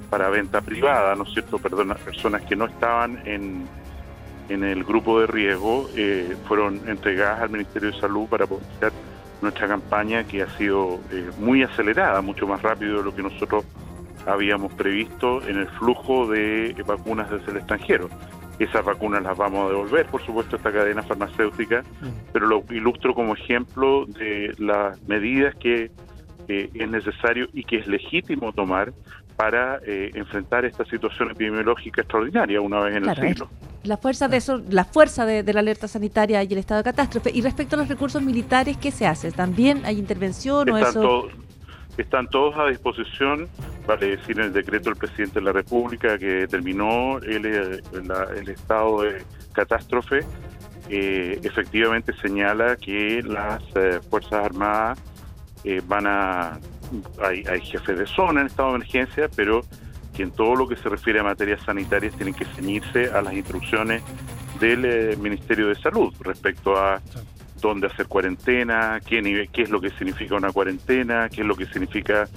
para 0.08 0.30
venta 0.30 0.60
privada, 0.60 1.14
¿no 1.16 1.24
es 1.24 1.32
cierto? 1.32 1.58
Perdón, 1.58 1.94
personas 2.04 2.42
que 2.42 2.56
no 2.56 2.66
estaban 2.66 3.20
en, 3.26 3.66
en 4.48 4.64
el 4.64 4.84
grupo 4.84 5.20
de 5.20 5.26
riesgo 5.26 5.88
eh, 5.96 6.36
fueron 6.46 6.80
entregadas 6.88 7.42
al 7.42 7.50
Ministerio 7.50 7.90
de 7.90 8.00
Salud 8.00 8.26
para 8.28 8.46
poder 8.46 8.92
nuestra 9.42 9.68
campaña 9.68 10.24
que 10.24 10.42
ha 10.42 10.50
sido 10.56 11.00
eh, 11.10 11.30
muy 11.38 11.62
acelerada, 11.62 12.20
mucho 12.22 12.46
más 12.46 12.62
rápido 12.62 12.98
de 12.98 13.04
lo 13.04 13.14
que 13.14 13.22
nosotros 13.22 13.64
habíamos 14.26 14.72
previsto 14.72 15.46
en 15.46 15.58
el 15.58 15.68
flujo 15.68 16.26
de 16.26 16.74
vacunas 16.86 17.30
desde 17.30 17.52
el 17.52 17.58
extranjero. 17.58 18.08
Esas 18.58 18.84
vacunas 18.84 19.22
las 19.22 19.36
vamos 19.36 19.66
a 19.66 19.68
devolver, 19.68 20.06
por 20.06 20.24
supuesto, 20.24 20.56
a 20.56 20.58
esta 20.58 20.72
cadena 20.72 21.02
farmacéutica, 21.02 21.84
pero 22.32 22.46
lo 22.46 22.64
ilustro 22.70 23.14
como 23.14 23.34
ejemplo 23.34 24.06
de 24.06 24.54
las 24.58 25.00
medidas 25.02 25.54
que 25.56 25.90
eh, 26.48 26.70
es 26.72 26.88
necesario 26.88 27.48
y 27.52 27.64
que 27.64 27.78
es 27.78 27.86
legítimo 27.86 28.52
tomar 28.52 28.92
para 29.36 29.80
eh, 29.86 30.10
enfrentar 30.14 30.64
esta 30.64 30.84
situación 30.86 31.30
epidemiológica 31.30 32.00
extraordinaria 32.00 32.60
una 32.60 32.80
vez 32.80 32.96
en 32.96 33.08
el 33.08 33.16
siglo. 33.16 33.50
La 33.84 33.96
fuerza 33.96 34.28
de 34.28 34.38
eso, 34.38 34.62
la 34.70 34.84
fuerza 34.84 35.24
de, 35.26 35.44
la 35.52 35.60
alerta 35.60 35.86
sanitaria 35.86 36.42
y 36.42 36.48
el 36.50 36.58
estado 36.58 36.82
de 36.82 36.84
catástrofe. 36.84 37.30
Y 37.32 37.42
respecto 37.42 37.76
a 37.76 37.78
los 37.78 37.88
recursos 37.88 38.22
militares, 38.22 38.76
¿qué 38.78 38.90
se 38.90 39.06
hace? 39.06 39.30
¿También 39.30 39.82
hay 39.84 39.98
intervención 39.98 40.68
están 40.68 40.82
o 40.82 40.88
eso? 40.88 41.00
Todos, 41.00 41.32
están 41.96 42.26
todos 42.28 42.56
a 42.56 42.66
disposición, 42.66 43.48
vale 43.86 44.16
decir, 44.16 44.38
en 44.38 44.46
el 44.46 44.52
decreto 44.52 44.90
del 44.90 44.98
presidente 44.98 45.38
de 45.38 45.44
la 45.44 45.52
República 45.52 46.18
que 46.18 46.26
determinó 46.26 47.18
el, 47.18 47.46
el, 47.46 48.48
estado 48.48 49.02
de 49.02 49.22
catástrofe, 49.52 50.20
eh, 50.88 51.40
efectivamente 51.42 52.12
señala 52.20 52.76
que 52.76 53.22
las 53.22 53.62
eh, 53.74 54.00
Fuerzas 54.08 54.44
Armadas 54.44 54.98
eh, 55.64 55.80
van 55.86 56.06
a 56.06 56.58
hay, 57.22 57.44
hay 57.48 57.60
jefes 57.60 57.98
de 57.98 58.06
zona 58.06 58.40
en 58.40 58.46
estado 58.46 58.70
de 58.70 58.76
emergencia, 58.76 59.28
pero 59.34 59.62
que 60.14 60.22
en 60.22 60.30
todo 60.30 60.56
lo 60.56 60.66
que 60.66 60.76
se 60.76 60.88
refiere 60.88 61.20
a 61.20 61.22
materias 61.22 61.60
sanitarias 61.64 62.14
tienen 62.14 62.34
que 62.34 62.46
ceñirse 62.46 63.10
a 63.10 63.20
las 63.20 63.34
instrucciones 63.34 64.02
del 64.60 64.84
eh, 64.84 65.16
Ministerio 65.16 65.68
de 65.68 65.74
Salud 65.74 66.14
respecto 66.20 66.76
a 66.76 67.00
dónde 67.60 67.86
hacer 67.88 68.06
cuarentena, 68.06 69.00
qué, 69.04 69.48
qué 69.52 69.62
es 69.62 69.70
lo 69.70 69.80
que 69.80 69.90
significa 69.90 70.34
una 70.36 70.52
cuarentena, 70.52 71.28
qué 71.28 71.42
es 71.42 71.46
lo 71.46 71.54
que 71.54 71.66
significa 71.66 72.28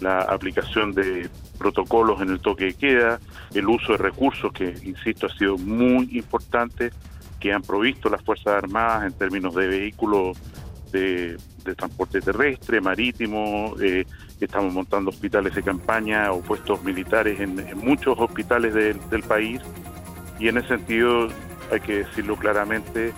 la 0.00 0.20
aplicación 0.20 0.92
de 0.92 1.28
protocolos 1.58 2.20
en 2.20 2.30
el 2.30 2.40
toque 2.40 2.66
de 2.66 2.74
queda, 2.74 3.20
el 3.54 3.68
uso 3.68 3.92
de 3.92 3.98
recursos 3.98 4.52
que, 4.52 4.74
insisto, 4.84 5.26
ha 5.26 5.36
sido 5.36 5.58
muy 5.58 6.08
importante, 6.16 6.90
que 7.40 7.52
han 7.52 7.62
provisto 7.62 8.08
las 8.08 8.22
Fuerzas 8.22 8.54
Armadas 8.54 9.06
en 9.06 9.12
términos 9.12 9.54
de 9.54 9.66
vehículos 9.66 10.38
de, 10.92 11.36
transporte 11.74 12.20
terrestre, 12.20 12.80
marítimo, 12.80 13.74
eh, 13.80 14.04
estamos 14.40 14.72
montando 14.72 15.10
hospitales 15.10 15.54
de 15.54 15.62
campaña 15.62 16.32
o 16.32 16.40
puestos 16.40 16.82
militares 16.82 17.40
en, 17.40 17.56
muchos 17.78 18.18
hospitales 18.18 18.74
del 18.74 19.22
país. 19.22 19.60
Y 20.38 20.48
en 20.48 20.58
ese 20.58 20.68
sentido 20.68 21.28
hay 21.70 21.80
que 21.80 22.04
decirlo 22.04 22.36
claramente, 22.36 23.12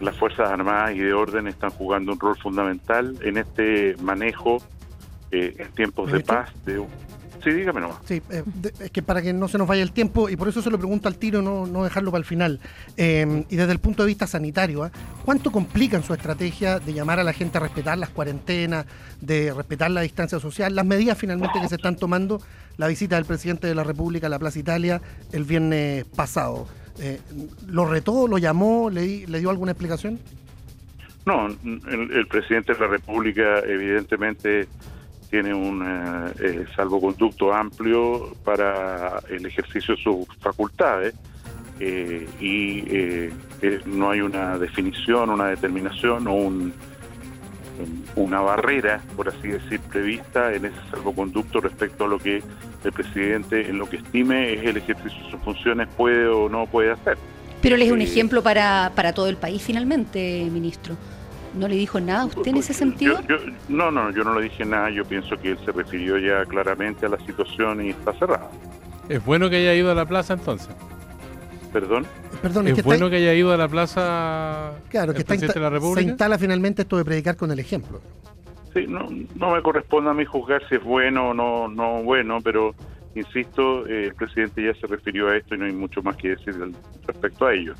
las 0.00 0.16
Fuerzas 0.16 0.50
Armadas 0.50 0.94
y 0.94 0.98
de 0.98 1.12
Orden 1.12 1.46
están 1.46 1.70
jugando 1.70 2.12
un 2.12 2.20
rol 2.20 2.36
fundamental 2.36 3.16
en 3.22 3.38
este 3.38 3.96
manejo 4.02 4.58
eh, 5.30 5.54
en 5.58 5.72
tiempos 5.72 6.12
de 6.12 6.20
paz 6.20 6.52
de, 6.64 6.84
Sí, 7.44 7.50
dígame 7.50 7.82
nomás. 7.82 7.98
Sí, 8.06 8.22
eh, 8.30 8.42
es 8.80 8.90
que 8.90 9.02
para 9.02 9.20
que 9.20 9.34
no 9.34 9.48
se 9.48 9.58
nos 9.58 9.68
vaya 9.68 9.82
el 9.82 9.92
tiempo, 9.92 10.30
y 10.30 10.36
por 10.36 10.48
eso 10.48 10.62
se 10.62 10.70
lo 10.70 10.78
pregunto 10.78 11.08
al 11.08 11.16
tiro, 11.16 11.42
no, 11.42 11.66
no 11.66 11.84
dejarlo 11.84 12.10
para 12.10 12.20
el 12.20 12.24
final. 12.24 12.58
Em, 12.96 13.44
y 13.50 13.56
desde 13.56 13.72
el 13.72 13.80
punto 13.80 14.02
de 14.02 14.06
vista 14.06 14.26
sanitario, 14.26 14.82
¿ah? 14.82 14.90
¿cuánto 15.26 15.52
complican 15.52 16.02
su 16.02 16.14
estrategia 16.14 16.80
de 16.80 16.94
llamar 16.94 17.20
a 17.20 17.24
la 17.24 17.34
gente 17.34 17.58
a 17.58 17.60
respetar 17.60 17.98
las 17.98 18.08
cuarentenas, 18.08 18.86
de 19.20 19.52
respetar 19.52 19.90
la 19.90 20.00
distancia 20.00 20.40
social, 20.40 20.74
las 20.74 20.86
medidas 20.86 21.18
finalmente 21.18 21.60
que 21.60 21.68
se 21.68 21.74
están 21.74 21.96
tomando, 21.96 22.40
la 22.78 22.88
visita 22.88 23.16
del 23.16 23.26
presidente 23.26 23.66
de 23.66 23.74
la 23.74 23.84
República 23.84 24.26
a 24.26 24.30
la 24.30 24.38
Plaza 24.38 24.58
Italia 24.58 25.02
el 25.30 25.44
viernes 25.44 26.06
pasado? 26.16 26.66
Eh, 26.98 27.20
¿Lo 27.66 27.84
retó, 27.84 28.26
lo 28.26 28.38
llamó, 28.38 28.88
le, 28.88 29.26
le 29.26 29.38
dio 29.38 29.50
alguna 29.50 29.72
explicación? 29.72 30.18
No, 31.26 31.46
el 31.46 32.26
presidente 32.26 32.72
de 32.72 32.80
la 32.80 32.86
República 32.86 33.60
evidentemente 33.60 34.68
tiene 35.34 35.52
un 35.52 35.82
eh, 35.82 36.32
eh, 36.38 36.64
salvoconducto 36.76 37.52
amplio 37.52 38.36
para 38.44 39.20
el 39.28 39.44
ejercicio 39.44 39.96
de 39.96 40.00
sus 40.00 40.28
facultades 40.38 41.12
eh, 41.80 42.28
y 42.40 43.32
no 43.84 44.12
hay 44.12 44.20
una 44.20 44.56
definición, 44.58 45.30
una 45.30 45.46
determinación 45.46 46.28
o 46.28 46.34
un, 46.34 46.72
una 48.14 48.42
barrera, 48.42 49.02
por 49.16 49.28
así 49.28 49.48
decir, 49.48 49.80
prevista 49.80 50.54
en 50.54 50.66
ese 50.66 50.76
salvoconducto 50.92 51.60
respecto 51.60 52.04
a 52.04 52.06
lo 52.06 52.20
que 52.20 52.40
el 52.84 52.92
presidente, 52.92 53.68
en 53.68 53.78
lo 53.78 53.90
que 53.90 53.96
estime 53.96 54.52
es 54.52 54.64
el 54.64 54.76
ejercicio 54.76 55.20
de 55.20 55.30
sus 55.32 55.40
funciones, 55.40 55.88
puede 55.96 56.28
o 56.28 56.48
no 56.48 56.68
puede 56.68 56.92
hacer. 56.92 57.18
Pero 57.60 57.74
él 57.74 57.82
es 57.82 57.90
un 57.90 58.02
ejemplo 58.02 58.40
para, 58.40 58.92
para 58.94 59.12
todo 59.12 59.28
el 59.28 59.36
país 59.36 59.60
finalmente, 59.60 60.48
ministro. 60.52 60.96
¿No 61.54 61.68
le 61.68 61.76
dijo 61.76 62.00
nada 62.00 62.22
a 62.22 62.26
usted 62.26 62.48
en 62.48 62.56
ese 62.56 62.74
sentido? 62.74 63.20
no, 63.68 63.90
no, 63.90 64.10
yo 64.10 64.24
no 64.24 64.34
le 64.38 64.44
dije 64.44 64.64
nada. 64.64 64.90
Yo 64.90 65.04
pienso 65.04 65.36
que 65.36 65.52
él 65.52 65.58
se 65.64 65.72
refirió 65.72 66.18
ya 66.18 66.44
claramente 66.46 67.06
a 67.06 67.08
la 67.08 67.18
situación 67.18 67.84
y 67.84 67.90
está 67.90 68.12
cerrado. 68.14 68.50
Es 69.08 69.24
bueno 69.24 69.48
que 69.48 69.56
haya 69.56 69.74
ido 69.74 69.90
a 69.90 69.94
la 69.94 70.06
plaza 70.06 70.34
entonces. 70.34 70.74
¿Perdón? 71.72 72.06
Perdón, 72.40 72.68
es, 72.68 72.82
bueno 72.84 73.10
que 73.10 73.16
haya 73.16 73.34
ido 73.34 73.52
a 73.52 73.56
la 73.56 73.68
plaza 73.68 74.74
claro, 74.90 75.12
que 75.12 75.20
está 75.20 75.36
de 75.36 75.60
la 75.60 75.70
República. 75.70 76.02
se 76.02 76.08
instala 76.08 76.38
finalmente 76.38 76.82
esto 76.82 76.96
de 76.96 77.04
predicar 77.04 77.36
con 77.36 77.50
el 77.50 77.58
ejemplo. 77.58 78.00
Sí, 78.72 78.86
no, 78.88 79.08
no 79.36 79.52
me 79.52 79.62
corresponde 79.62 80.10
a 80.10 80.14
mí 80.14 80.24
juzgar 80.24 80.62
si 80.68 80.76
es 80.76 80.82
bueno 80.82 81.30
o 81.30 81.34
no, 81.34 81.68
no 81.68 82.02
bueno, 82.02 82.38
pero 82.42 82.74
insisto, 83.14 83.86
eh, 83.86 84.06
el 84.06 84.14
presidente 84.14 84.64
ya 84.64 84.74
se 84.80 84.86
refirió 84.86 85.28
a 85.28 85.36
esto 85.36 85.54
y 85.54 85.58
no 85.58 85.64
hay 85.64 85.72
mucho 85.72 86.02
más 86.02 86.16
que 86.16 86.30
decir 86.30 86.54
respecto 87.06 87.46
a 87.46 87.54
ello. 87.54 87.74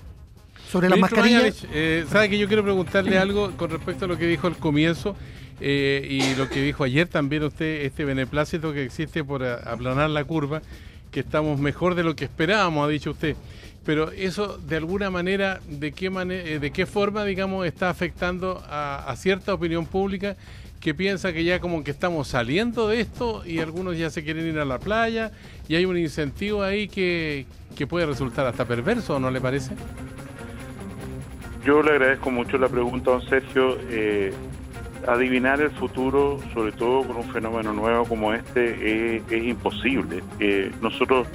Sobre 0.71 0.89
la 0.89 0.97
mascarilla. 0.97 1.43
Eh, 1.73 2.05
¿Sabe 2.11 2.29
que 2.29 2.39
yo 2.39 2.49
quiero 2.49 2.63
preguntarle 2.63 3.19
algo 3.19 3.53
con 3.57 3.71
respecto 3.71 4.05
a 4.05 4.09
lo 4.09 4.19
que 4.19 4.27
dijo 4.27 4.47
al 4.47 4.57
comienzo 4.57 5.17
eh, 5.61 6.07
y 6.11 6.35
lo 6.37 6.49
que 6.49 6.63
dijo 6.63 6.85
ayer 6.85 7.07
también 7.07 7.45
usted, 7.45 7.83
este 7.83 8.05
beneplácito 8.05 8.73
que 8.73 8.83
existe 8.83 9.23
por 9.23 9.45
aplanar 9.45 10.11
la 10.11 10.25
curva, 10.25 10.63
que 11.11 11.21
estamos 11.21 11.61
mejor 11.61 11.95
de 11.95 12.03
lo 12.03 12.17
que 12.17 12.25
esperábamos, 12.25 12.87
ha 12.87 12.91
dicho 12.91 13.13
usted. 13.13 13.37
Pero 13.85 14.11
eso, 14.13 14.59
de 14.59 14.77
alguna 14.77 15.11
manera, 15.11 15.61
¿de 15.69 15.93
qué, 15.93 16.11
manera, 16.11 16.59
de 16.59 16.71
qué 16.71 16.87
forma, 16.87 17.25
digamos, 17.25 17.67
está 17.67 17.91
afectando 17.91 18.65
a, 18.67 19.05
a 19.07 19.17
cierta 19.17 19.53
opinión 19.53 19.87
pública 19.87 20.37
que 20.85 20.93
piensa 20.93 21.33
que 21.33 21.45
ya 21.45 21.61
como 21.61 21.83
que 21.83 21.91
estamos 21.91 22.29
saliendo 22.29 22.89
de 22.89 23.01
esto 23.01 23.43
y 23.47 23.59
algunos 23.59 23.97
ya 23.97 24.11
se 24.11 24.23
quieren 24.23 24.47
ir 24.47 24.59
a 24.59 24.67
la 24.67 24.79
playa 24.79 25.33
y 25.67 25.77
hay 25.77 25.87
un 25.87 25.97
incentivo 25.97 26.63
ahí 26.63 26.89
que, 26.89 27.47
que 27.75 27.87
puede 27.87 28.05
resultar 28.05 28.47
hasta 28.47 28.67
perverso, 28.67 29.19
¿no 29.19 29.31
le 29.31 29.41
parece? 29.41 29.75
Yo 31.65 31.83
le 31.83 31.93
agradezco 31.93 32.31
mucho 32.31 32.59
la 32.59 32.69
pregunta, 32.69 33.11
don 33.11 33.23
Sergio. 33.23 33.79
Eh, 33.89 34.33
adivinar 35.07 35.61
el 35.61 35.71
futuro, 35.71 36.39
sobre 36.53 36.73
todo 36.73 37.05
con 37.05 37.17
un 37.17 37.25
fenómeno 37.25 37.73
nuevo 37.73 38.05
como 38.05 38.33
este, 38.33 39.17
es, 39.17 39.33
imposible. 39.33 40.23
Eh, 40.41 40.71
nosotros 40.81 41.27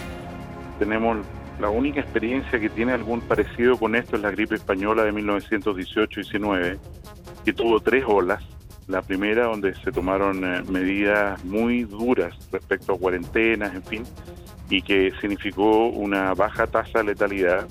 tenemos 0.80 1.18
la 1.60 1.70
única 1.70 2.00
experiencia 2.00 2.60
que 2.60 2.70
tiene 2.70 2.94
algún 2.94 3.22
parecido 3.22 3.78
con 3.78 3.96
esto 3.96 4.16
es 4.16 4.22
la 4.22 4.32
gripe 4.32 4.56
española 4.56 5.04
de 5.04 5.14
1918-19, 5.14 6.78
que 7.46 7.54
tuvo 7.54 7.80
tres 7.80 8.04
olas 8.08 8.44
la 8.90 9.04
primera 9.04 9.44
donde 9.44 9.76
se 9.76 9.92
tomaron 9.92 10.44
eh, 10.44 10.64
medidas 10.68 11.44
muy 11.46 11.84
duras 11.84 12.36
respecto 12.52 12.94
a 12.94 12.98
cuarentenas, 12.98 13.76
en 13.76 13.84
fin, 13.84 14.04
y 14.70 14.82
que 14.82 15.14
significó 15.22 15.88
una 15.88 16.34
baja 16.34 16.66
tasa 16.66 17.00
de 17.00 17.06
letalidad. 17.06 17.68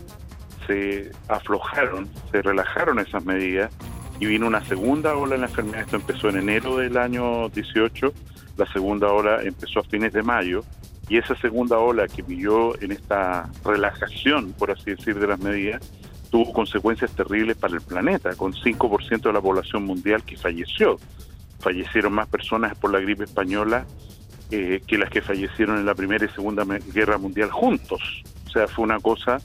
Se 0.69 1.11
aflojaron, 1.27 2.09
se 2.31 2.43
relajaron 2.43 3.01
esas 3.01 3.25
medidas 3.25 3.73
y 4.21 4.27
vino 4.27 4.47
una 4.47 4.65
segunda 4.65 5.17
ola 5.17 5.35
en 5.35 5.41
la 5.41 5.49
enfermedad. 5.49 5.81
Esto 5.81 5.97
empezó 5.97 6.29
en 6.29 6.37
enero 6.37 6.77
del 6.77 6.97
año 6.97 7.49
18, 7.49 8.13
la 8.57 8.67
segunda 8.73 9.09
ola 9.09 9.43
empezó 9.43 9.81
a 9.81 9.85
fines 9.85 10.13
de 10.13 10.23
mayo 10.23 10.63
y 11.09 11.17
esa 11.17 11.35
segunda 11.37 11.79
ola 11.79 12.07
que 12.07 12.23
vivió 12.23 12.81
en 12.81 12.93
esta 12.93 13.51
relajación, 13.65 14.53
por 14.53 14.71
así 14.71 14.91
decir, 14.91 15.19
de 15.19 15.27
las 15.27 15.41
medidas, 15.41 15.83
tuvo 16.31 16.53
consecuencias 16.53 17.11
terribles 17.13 17.57
para 17.57 17.75
el 17.75 17.81
planeta, 17.81 18.35
con 18.35 18.53
5% 18.53 19.23
de 19.23 19.33
la 19.33 19.41
población 19.41 19.85
mundial 19.85 20.23
que 20.23 20.37
falleció. 20.37 20.99
Fallecieron 21.61 22.13
más 22.13 22.29
personas 22.29 22.77
por 22.77 22.93
la 22.93 23.01
gripe 23.01 23.25
española 23.25 23.87
eh, 24.51 24.83
que 24.87 24.99
las 24.99 25.11
que 25.11 25.21
fallecieron 25.21 25.79
en 25.79 25.87
la 25.87 25.95
Primera 25.95 26.25
y 26.25 26.29
Segunda 26.29 26.65
Guerra 26.93 27.19
Mundial 27.19 27.51
juntos. 27.51 28.23
O 28.47 28.51
sea, 28.51 28.67
fue 28.67 28.85
una 28.85 28.99
cosa 29.01 29.39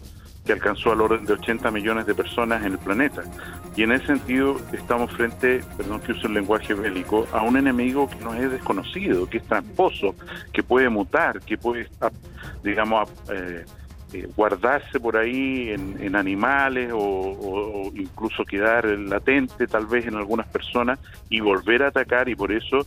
que 0.45 0.53
alcanzó 0.53 0.91
al 0.91 1.01
orden 1.01 1.25
de 1.25 1.33
80 1.33 1.71
millones 1.71 2.05
de 2.05 2.13
personas 2.13 2.65
en 2.65 2.73
el 2.73 2.79
planeta. 2.79 3.23
Y 3.75 3.83
en 3.83 3.93
ese 3.93 4.07
sentido 4.07 4.59
estamos 4.73 5.11
frente, 5.11 5.63
perdón 5.77 6.01
que 6.01 6.11
use 6.11 6.27
un 6.27 6.33
lenguaje 6.33 6.73
bélico, 6.73 7.27
a 7.31 7.41
un 7.41 7.57
enemigo 7.57 8.09
que 8.09 8.23
nos 8.23 8.35
es 8.35 8.51
desconocido, 8.51 9.29
que 9.29 9.37
es 9.37 9.43
tramposo, 9.43 10.15
que 10.51 10.63
puede 10.63 10.89
mutar, 10.89 11.39
que 11.39 11.57
puede, 11.57 11.87
digamos, 12.63 13.09
eh, 13.31 13.63
eh, 14.13 14.27
guardarse 14.35 14.99
por 14.99 15.17
ahí 15.17 15.71
en, 15.71 16.15
animales 16.15 16.91
o, 16.93 17.91
incluso 17.95 18.45
quedar 18.45 18.85
latente 18.85 19.65
tal 19.65 19.87
vez 19.87 20.05
en 20.05 20.15
algunas 20.15 20.45
personas 20.47 20.99
y 21.29 21.39
volver 21.39 21.81
a 21.81 21.87
atacar 21.87 22.29
y 22.29 22.35
por 22.35 22.51
eso 22.51 22.85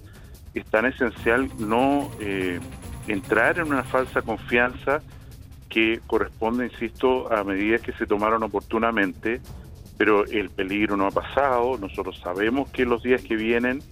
es 0.55 0.64
tan 0.66 0.87
esencial 0.87 1.51
no 1.59 2.09
eh, 2.21 2.61
entrar 3.09 3.59
en 3.59 3.66
una 3.73 3.83
falsa 3.83 4.23
confianza 4.23 5.03
que 5.76 6.00
corresponde, 6.06 6.64
insisto, 6.64 7.30
a 7.30 7.44
medidas 7.44 7.82
que 7.82 7.92
se 7.92 8.06
tomaron 8.06 8.42
oportunamente, 8.42 9.42
pero 9.98 10.24
el 10.24 10.48
peligro 10.48 10.96
no 10.96 11.06
ha 11.06 11.10
pasado, 11.10 11.76
nosotros 11.76 12.18
sabemos 12.18 12.70
que 12.70 12.86
los 12.86 13.02
días 13.02 13.20
que 13.20 13.36
vienen 13.36 13.82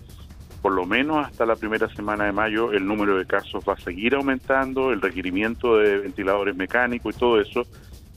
por 0.63 0.73
lo 0.73 0.87
menos 0.87 1.27
hasta 1.27 1.45
la 1.45 1.57
primera 1.57 1.95
semana 1.95 2.25
de 2.25 2.33
mayo 2.33 2.73
el 2.73 2.87
número 2.87 3.19
de 3.19 3.27
casos 3.27 3.63
va 3.69 3.75
a 3.75 3.79
seguir 3.79 4.15
aumentando, 4.15 4.95
el 4.95 5.03
requerimiento 5.03 5.77
de 5.77 5.99
ventiladores 5.99 6.57
mecánicos 6.57 7.15
y 7.15 7.19
todo 7.19 7.39
eso, 7.39 7.67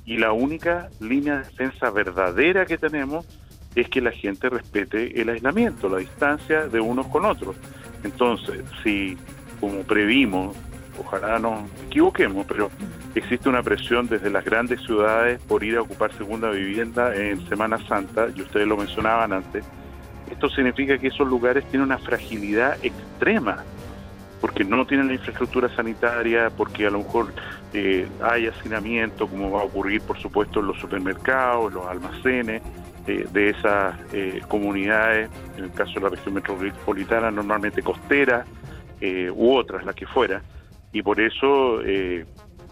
y 0.05 0.15
la 0.15 0.31
única 0.31 0.87
línea 1.01 1.39
de 1.39 1.43
defensa 1.43 1.89
verdadera 1.89 2.65
que 2.65 2.77
tenemos 2.77 3.27
es 3.75 3.89
que 3.89 3.99
la 3.99 4.11
gente 4.11 4.47
respete 4.47 5.19
el 5.19 5.27
aislamiento, 5.27 5.89
la 5.89 5.97
distancia 5.97 6.69
de 6.69 6.79
unos 6.79 7.07
con 7.07 7.25
otros. 7.25 7.57
Entonces, 8.05 8.63
si 8.81 9.17
como 9.59 9.81
previmos, 9.81 10.55
ojalá 10.99 11.39
nos 11.39 11.69
equivoquemos, 11.85 12.45
pero 12.47 12.69
existe 13.15 13.49
una 13.49 13.63
presión 13.63 14.07
desde 14.07 14.29
las 14.29 14.43
grandes 14.43 14.81
ciudades 14.81 15.39
por 15.47 15.63
ir 15.63 15.77
a 15.77 15.81
ocupar 15.81 16.13
segunda 16.13 16.49
vivienda 16.51 17.15
en 17.15 17.47
Semana 17.47 17.77
Santa, 17.87 18.27
y 18.35 18.41
ustedes 18.41 18.67
lo 18.67 18.77
mencionaban 18.77 19.33
antes, 19.33 19.63
esto 20.31 20.49
significa 20.49 20.97
que 20.97 21.07
esos 21.07 21.27
lugares 21.27 21.63
tienen 21.65 21.87
una 21.87 21.97
fragilidad 21.97 22.77
extrema, 22.83 23.63
porque 24.41 24.63
no 24.63 24.85
tienen 24.85 25.07
la 25.07 25.13
infraestructura 25.13 25.73
sanitaria, 25.75 26.49
porque 26.55 26.85
a 26.85 26.91
lo 26.91 26.99
mejor 26.99 27.33
eh, 27.73 28.07
hay 28.21 28.47
hacinamiento, 28.47 29.27
como 29.27 29.51
va 29.51 29.61
a 29.61 29.63
ocurrir, 29.63 30.01
por 30.01 30.17
supuesto, 30.19 30.59
en 30.59 30.67
los 30.67 30.77
supermercados, 30.79 31.69
en 31.69 31.73
los 31.75 31.87
almacenes 31.87 32.61
eh, 33.07 33.25
de 33.31 33.49
esas 33.49 33.95
eh, 34.13 34.41
comunidades, 34.47 35.29
en 35.57 35.65
el 35.65 35.71
caso 35.71 35.93
de 35.95 36.01
la 36.01 36.09
región 36.09 36.35
metropolitana, 36.35 37.31
normalmente 37.31 37.81
costera 37.81 38.45
u 38.99 39.53
otras, 39.53 39.85
las 39.85 39.93
que 39.93 40.07
fuera. 40.07 40.41
Y 40.91 41.01
por 41.01 41.19
eso, 41.19 41.81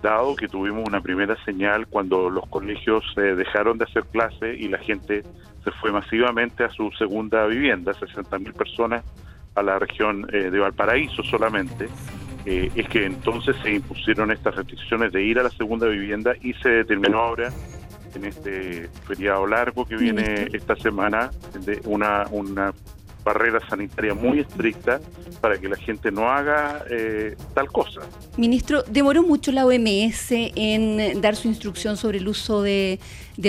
dado 0.01 0.36
que 0.36 0.47
tuvimos 0.47 0.88
una 0.88 1.01
primera 1.01 1.36
señal 1.43 1.88
cuando 1.88 2.30
los 2.30 2.47
colegios 2.47 3.04
dejaron 3.15 3.78
de 3.78 3.86
hacer 3.86 4.06
clases 4.06 4.60
y 4.60 4.67
la 4.67 4.78
gente 4.78 5.23
se 5.65 5.71
fue 5.71 5.91
masivamente 5.91 6.63
a 6.63 6.69
su 6.69 6.91
segunda 6.91 7.45
vivienda, 7.47 7.91
60.000 7.91 8.54
personas 8.54 9.04
a 9.56 9.63
la 9.63 9.80
región 9.80 10.28
eh, 10.32 10.51
de 10.51 10.60
Valparaíso 10.60 11.23
solamente, 11.23 11.88
eh, 12.45 12.69
es 12.75 12.88
que 12.88 13.06
entonces 13.06 13.56
se 13.63 13.73
impusieron 13.73 14.32
estas 14.32 14.56
restricciones 14.56 15.12
de 15.12 15.23
ir 15.23 15.39
a 15.39 15.43
la 15.43 15.49
segunda 15.49 15.88
vivienda 15.88 16.34
y 16.39 16.54
se 16.54 16.69
determinó 16.69 17.19
ahora 17.19 17.51
en 18.13 18.25
este 18.25 18.88
feriado 19.08 19.47
largo 19.47 19.86
que 19.86 19.97
viene 19.97 20.47
esta 20.54 20.75
semana 20.75 21.32
de 21.65 21.82
una, 21.86 22.25
una 22.30 22.71
barrera 23.26 23.60
sanitaria 23.68 24.14
muy 24.14 24.40
estricta 24.40 25.02
para 25.42 25.58
que 25.58 25.68
la 25.68 25.76
gente 25.76 26.12
no 26.12 26.30
haga 26.30 26.86
eh, 26.90 27.36
tal 27.56 27.72
cosa. 27.72 28.02
Ministro, 28.38 28.84
¿demoró 28.84 29.24
mucho 29.24 29.52
la 29.52 29.66
OMS 29.66 30.28
en 30.30 31.20
dar 31.22 31.36
su 31.36 31.48
instrucción 31.48 31.98
sobre 31.98 32.20
el 32.20 32.28
uso 32.28 32.62
de, 32.62 33.00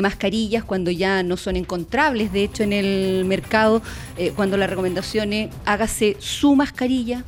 mascarillas 0.03 0.65
cuando 0.65 0.91
ya 0.91 1.23
no 1.23 1.37
son 1.37 1.57
encontrables, 1.57 2.33
de 2.33 2.45
hecho, 2.45 2.63
en 2.63 2.73
el 2.73 3.25
mercado, 3.27 3.83
eh, 4.17 4.33
cuando 4.35 4.57
la 4.57 4.67
recomendación 4.67 5.33
es 5.33 5.51
hágase 5.67 6.17
su 6.19 6.57
mascarilla? 6.57 7.23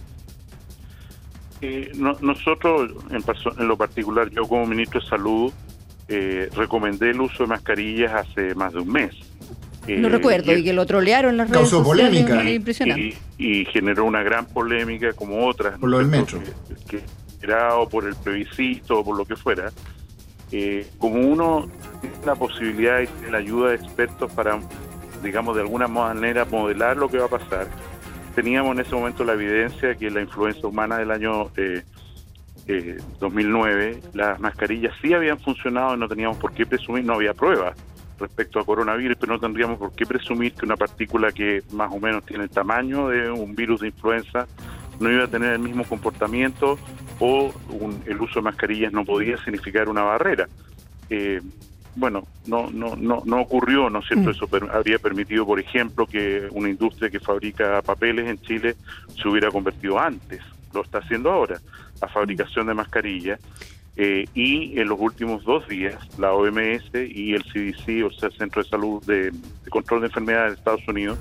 Eh, 1.61 1.93
nosotros, 1.95 2.93
en, 3.11 3.23
en, 3.59 3.69
lo 3.69 3.77
particular, 3.77 4.31
yo 4.31 4.49
como 4.49 4.67
ministro 4.67 5.01
de 5.01 5.07
Salud, 5.07 5.53
recomendé 6.57 7.11
el 7.11 7.21
uso 7.21 7.43
de 7.43 7.49
mascarillas 7.51 8.15
hace 8.15 8.55
más 8.55 8.73
de 8.73 8.79
un 8.79 8.91
mes 8.91 9.15
no 9.96 10.09
recuerdo, 10.09 10.57
y, 10.57 10.64
que 10.64 10.72
lo 10.72 10.87
trolearon 10.87 11.37
las 11.37 11.48
redes 11.48 11.62
causó 11.62 11.83
polémica. 11.83 12.42
Y, 13.38 13.64
generó 13.66 14.05
una 14.05 14.22
gran 14.22 14.46
polémica 14.46 15.12
como 15.12 15.46
otras. 15.46 15.79
Por 15.79 15.88
lo 15.88 15.98
del 15.98 16.09
metro. 16.09 16.40
Que, 16.88 17.01
era 17.40 17.77
o 17.77 17.88
por 17.88 18.05
el 18.05 18.16
plebiscito 18.16 19.01
o 19.01 19.05
por 19.05 19.16
lo 19.16 19.24
que 19.24 19.37
fuera. 19.37 19.70
Eh, 20.51 20.87
como 20.98 21.20
uno 21.20 21.68
tiene 22.01 22.16
la 22.27 22.35
posibilidad 22.35 23.01
y 23.01 23.31
la 23.31 23.38
ayuda 23.38 23.70
de 23.70 23.77
expertos 23.77 24.33
para, 24.33 24.59
digamos, 25.22 25.55
de 25.55 25.62
alguna 25.62 25.88
manera 25.88 26.44
modelar 26.46 26.96
lo 26.96 27.09
que 27.09 27.18
va 27.18 27.27
a 27.27 27.29
pasar, 27.29 27.68
teníamos 28.35 28.72
en 28.74 28.81
ese 28.81 28.94
momento 28.94 29.24
la 29.24 29.35
evidencia 29.35 29.94
que 29.94 30.11
la 30.11 30.20
influencia 30.20 30.66
humana 30.66 30.98
del 30.98 31.11
año 31.11 31.51
eh, 31.57 31.83
2009, 33.20 33.90
eh, 33.90 34.01
las 34.14 34.40
mascarillas 34.40 34.92
sí 35.01 35.12
habían 35.12 35.38
funcionado 35.38 35.94
y 35.94 35.98
no 35.98 36.09
teníamos 36.09 36.38
por 36.38 36.53
qué 36.53 36.66
presumir, 36.66 37.05
no 37.05 37.14
había 37.14 37.35
pruebas 37.35 37.77
respecto 38.18 38.59
a 38.59 38.64
coronavirus, 38.64 39.16
pero 39.18 39.35
no 39.35 39.40
tendríamos 39.40 39.78
por 39.78 39.92
qué 39.92 40.07
presumir 40.07 40.52
que 40.54 40.66
una 40.66 40.76
partícula 40.76 41.33
que 41.33 41.62
más 41.72 41.92
o 41.92 42.00
menos 42.00 42.24
tiene 42.24 42.44
el 42.44 42.50
tamaño 42.50 43.09
de 43.09 43.31
un 43.31 43.54
virus 43.54 43.81
de 43.81 43.88
influenza 43.88 44.46
no 45.00 45.11
iba 45.11 45.24
a 45.24 45.28
tener 45.28 45.52
el 45.52 45.59
mismo 45.61 45.85
comportamiento 45.85 46.78
o 47.20 47.52
el 48.07 48.20
uso 48.20 48.37
de 48.37 48.42
mascarillas 48.42 48.92
no 48.92 49.04
podía 49.04 49.37
significar 49.38 49.88
una 49.88 50.02
barrera. 50.02 50.48
Eh, 51.11 51.40
bueno, 51.94 52.26
no, 52.46 52.70
no, 52.70 52.94
no, 52.96 53.22
no 53.24 53.40
ocurrió, 53.40 53.90
¿no 53.90 54.00
es 54.00 54.07
cierto? 54.07 54.28
Mm. 54.28 54.33
Eso 54.33 54.48
habría 54.72 54.98
permitido, 54.98 55.44
por 55.44 55.59
ejemplo, 55.59 56.07
que 56.07 56.48
una 56.52 56.68
industria 56.68 57.11
que 57.11 57.18
fabrica 57.18 57.83
papeles 57.83 58.28
en 58.28 58.40
Chile 58.40 58.76
se 59.20 59.28
hubiera 59.28 59.50
convertido 59.50 59.98
antes, 59.98 60.40
lo 60.72 60.83
está 60.83 60.98
haciendo 60.98 61.31
ahora, 61.31 61.59
a 62.00 62.09
fabricación 62.09 62.68
de 62.68 62.74
mascarillas. 62.74 63.40
Eh, 64.01 64.27
y 64.33 64.79
en 64.79 64.89
los 64.89 65.01
últimos 65.01 65.43
dos 65.45 65.67
días, 65.67 65.97
la 66.21 66.33
OMS 66.33 66.89
y 66.95 67.35
el 67.35 67.43
CDC, 67.43 68.07
o 68.07 68.13
sea, 68.13 68.31
Centro 68.31 68.63
de 68.63 68.69
Salud 68.69 69.05
de, 69.05 69.33
Control 69.71 70.03
de 70.03 70.07
Enfermedades 70.07 70.53
de 70.53 70.59
Estados 70.59 70.87
Unidos, 70.87 71.19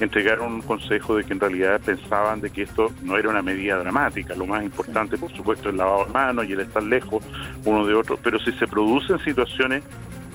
entregaron 0.00 0.54
un 0.54 0.62
consejo 0.62 1.14
de 1.14 1.22
que 1.22 1.32
en 1.32 1.38
realidad 1.38 1.80
pensaban 1.80 2.40
de 2.40 2.50
que 2.50 2.62
esto 2.62 2.90
no 3.04 3.16
era 3.16 3.28
una 3.28 3.42
medida 3.42 3.78
dramática. 3.78 4.34
Lo 4.34 4.44
más 4.44 4.64
importante, 4.64 5.16
por 5.16 5.32
supuesto, 5.36 5.68
es 5.68 5.74
el 5.74 5.78
lavado 5.78 6.06
de 6.06 6.12
manos 6.12 6.46
y 6.48 6.52
el 6.52 6.60
estar 6.60 6.82
lejos 6.82 7.22
uno 7.64 7.86
de 7.86 7.94
otro. 7.94 8.18
Pero 8.20 8.40
si 8.40 8.50
se 8.54 8.66
producen 8.66 9.20
situaciones 9.20 9.84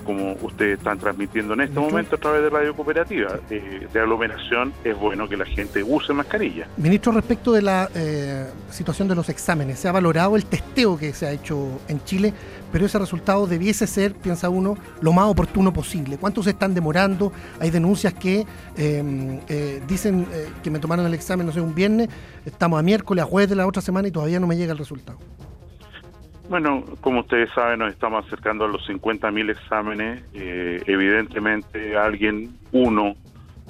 como 0.02 0.34
ustedes 0.42 0.78
están 0.78 1.00
transmitiendo 1.00 1.54
en 1.54 1.62
este 1.62 1.80
momento 1.80 2.16
a 2.16 2.20
través 2.20 2.42
de 2.44 2.50
Radio 2.50 2.76
Cooperativa, 2.76 3.40
eh, 3.50 3.88
de 3.92 4.00
aglomeración, 4.00 4.74
es 4.84 4.98
bueno 4.98 5.28
que 5.28 5.38
la 5.38 5.46
gente 5.46 5.84
use 5.84 6.14
mascarilla. 6.14 6.68
Ministro, 6.78 7.12
respecto 7.12 7.52
de 7.52 7.62
la 7.62 7.90
eh, 7.96 8.48
situación 8.70 9.08
de 9.08 9.16
los 9.16 9.30
exámenes, 9.30 9.80
se 9.80 9.88
ha 9.88 9.92
valorado 9.92 10.36
el 10.36 10.46
testeo 10.46 10.98
que 10.98 11.14
se 11.14 11.28
ha 11.28 11.32
hecho 11.32 11.80
en 11.88 12.04
Chile, 12.04 12.34
pero 12.72 12.86
ese 12.86 13.00
resultado 13.00 13.48
debiese 13.48 13.88
ser, 13.88 14.14
piensa 14.14 14.50
uno, 14.50 14.78
lo 15.02 15.14
más 15.14 15.26
oportuno 15.26 15.74
posible. 15.74 16.18
¿Cuántos 16.18 16.46
se 16.46 16.52
están 16.52 16.74
demorando? 16.74 17.32
Hay 17.60 17.70
denuncias 17.70 18.14
que 18.14 18.46
em, 18.78 19.40
eh, 19.48 19.82
dicen 19.88 20.26
que 20.64 20.70
me 20.70 20.80
tomaron 20.80 21.06
el 21.06 21.14
examen, 21.14 21.46
no 21.46 21.52
sé, 21.52 21.62
un 21.62 21.76
viernes, 21.76 22.10
estamos 22.46 22.80
a 22.80 22.82
miércoles, 22.82 23.24
a 23.24 23.28
jueves 23.28 23.50
de 23.50 23.56
la 23.56 23.68
otra 23.68 23.82
semana 23.82 24.08
y 24.08 24.12
todavía 24.12 24.40
no 24.40 24.48
me 24.48 24.58
llega 24.58 24.72
el 24.72 24.78
resultado. 24.78 25.18
Bueno, 26.52 26.84
como 27.00 27.22
ustedes 27.22 27.50
saben, 27.52 27.80
nos 27.80 27.94
estamos 27.94 28.26
acercando 28.26 28.66
a 28.66 28.68
los 28.68 28.86
50.000 28.86 29.52
exámenes. 29.52 30.22
Eh, 30.34 30.84
evidentemente, 30.86 31.96
alguien, 31.96 32.58
uno, 32.74 33.16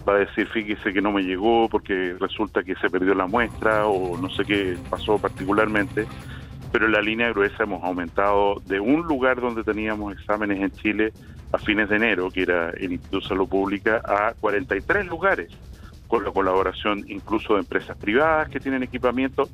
va 0.10 0.16
a 0.16 0.18
decir, 0.18 0.48
fíjese 0.48 0.92
que 0.92 1.00
no 1.00 1.12
me 1.12 1.22
llegó 1.22 1.70
porque 1.70 2.16
resulta 2.20 2.64
que 2.64 2.74
se 2.78 2.90
perdió 2.90 3.14
la 3.14 3.28
muestra 3.28 3.86
o 3.86 4.18
no 4.18 4.32
sé 4.32 4.46
qué 4.46 4.76
pasó 4.90 5.20
particularmente. 5.20 6.08
Pero 6.72 6.88
la 6.88 7.04
línea 7.04 7.30
gruesa 7.30 7.66
hemos 7.66 7.84
aumentado 7.84 8.56
de 8.66 8.80
un 8.80 9.04
lugar 9.04 9.40
donde 9.40 9.64
teníamos 9.64 10.14
exámenes 10.14 10.60
en 10.60 10.72
Chile 10.72 11.14
a 11.52 11.60
fines 11.60 11.88
de 11.88 11.98
enero, 11.98 12.32
que 12.32 12.42
era 12.42 12.72
el 12.72 12.94
Instituto 12.94 13.20
de 13.20 13.28
Salud 13.28 13.48
Pública, 13.48 14.02
a 14.04 14.34
43 14.40 15.06
lugares, 15.06 15.56
con 16.08 16.24
la 16.24 16.32
colaboración 16.32 17.06
incluso 17.10 17.54
de 17.54 17.60
empresas 17.60 17.96
privadas 17.96 18.50
que 18.50 18.60
tienen 18.60 18.82
equipamiento 18.82 19.48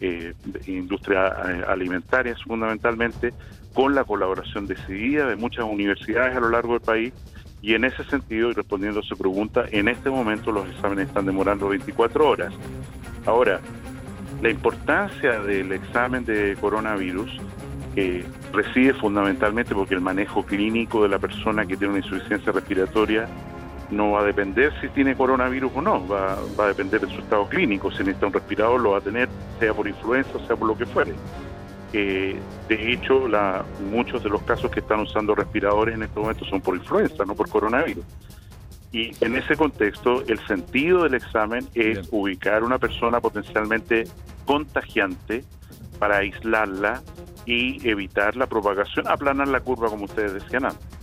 eh, 0.00 0.34
industria 0.66 1.28
eh, 1.28 1.64
alimentaria 1.66 2.34
fundamentalmente, 2.44 3.32
con 3.74 3.94
la 3.94 4.04
colaboración 4.04 4.66
decidida 4.66 5.26
de 5.26 5.36
muchas 5.36 5.64
universidades 5.64 6.36
a 6.36 6.40
lo 6.40 6.50
largo 6.50 6.74
del 6.74 6.82
país. 6.82 7.12
Y 7.62 7.74
en 7.74 7.84
ese 7.84 8.04
sentido, 8.04 8.50
y 8.50 8.52
respondiendo 8.52 9.00
a 9.00 9.02
su 9.02 9.16
pregunta, 9.16 9.64
en 9.70 9.88
este 9.88 10.10
momento 10.10 10.52
los 10.52 10.68
exámenes 10.68 11.08
están 11.08 11.26
demorando 11.26 11.68
24 11.68 12.28
horas. 12.28 12.52
Ahora, 13.24 13.60
la 14.42 14.50
importancia 14.50 15.40
del 15.40 15.72
examen 15.72 16.24
de 16.24 16.56
coronavirus 16.60 17.40
eh, 17.96 18.24
reside 18.52 18.92
fundamentalmente 18.92 19.74
porque 19.74 19.94
el 19.94 20.02
manejo 20.02 20.44
clínico 20.44 21.02
de 21.02 21.08
la 21.08 21.18
persona 21.18 21.64
que 21.64 21.76
tiene 21.76 21.94
una 21.94 22.04
insuficiencia 22.04 22.52
respiratoria 22.52 23.26
no 23.90 24.12
va 24.12 24.20
a 24.20 24.24
depender 24.24 24.72
si 24.80 24.88
tiene 24.88 25.16
coronavirus 25.16 25.72
o 25.74 25.82
no, 25.82 26.06
va, 26.06 26.32
a 26.34 26.66
depender 26.66 27.00
de 27.00 27.08
su 27.08 27.20
estado 27.20 27.48
clínico. 27.48 27.90
Si 27.90 27.98
necesita 27.98 28.26
un 28.26 28.32
respirador, 28.32 28.80
lo 28.80 28.90
va 28.92 28.98
a 28.98 29.00
tener, 29.00 29.28
sea 29.58 29.72
por 29.74 29.86
influenza, 29.86 30.32
sea 30.46 30.56
por 30.56 30.68
lo 30.68 30.76
que 30.76 30.86
fuere. 30.86 31.12
Eh, 31.92 32.36
de 32.68 32.92
hecho, 32.92 33.28
la, 33.28 33.64
muchos 33.90 34.22
de 34.22 34.28
los 34.28 34.42
casos 34.42 34.70
que 34.70 34.80
están 34.80 35.00
usando 35.00 35.34
respiradores 35.34 35.94
en 35.94 36.02
este 36.02 36.20
momento 36.20 36.44
son 36.44 36.60
por 36.60 36.76
influenza, 36.76 37.24
no 37.24 37.34
por 37.34 37.48
coronavirus. 37.48 38.04
Y 38.92 39.12
en 39.24 39.36
ese 39.36 39.56
contexto, 39.56 40.22
el 40.26 40.38
sentido 40.46 41.04
del 41.04 41.14
examen 41.14 41.66
es 41.74 42.08
ubicar 42.10 42.64
una 42.64 42.78
persona 42.78 43.20
potencialmente 43.20 44.04
contagiante 44.44 45.44
para 45.98 46.18
aislarla 46.18 47.02
y 47.44 47.88
evitar 47.88 48.36
la 48.36 48.46
propagación, 48.46 49.06
aplanar 49.06 49.48
la 49.48 49.60
curva, 49.60 49.88
como 49.88 50.04
ustedes 50.04 50.34
decían 50.34 50.66
antes. 50.66 50.95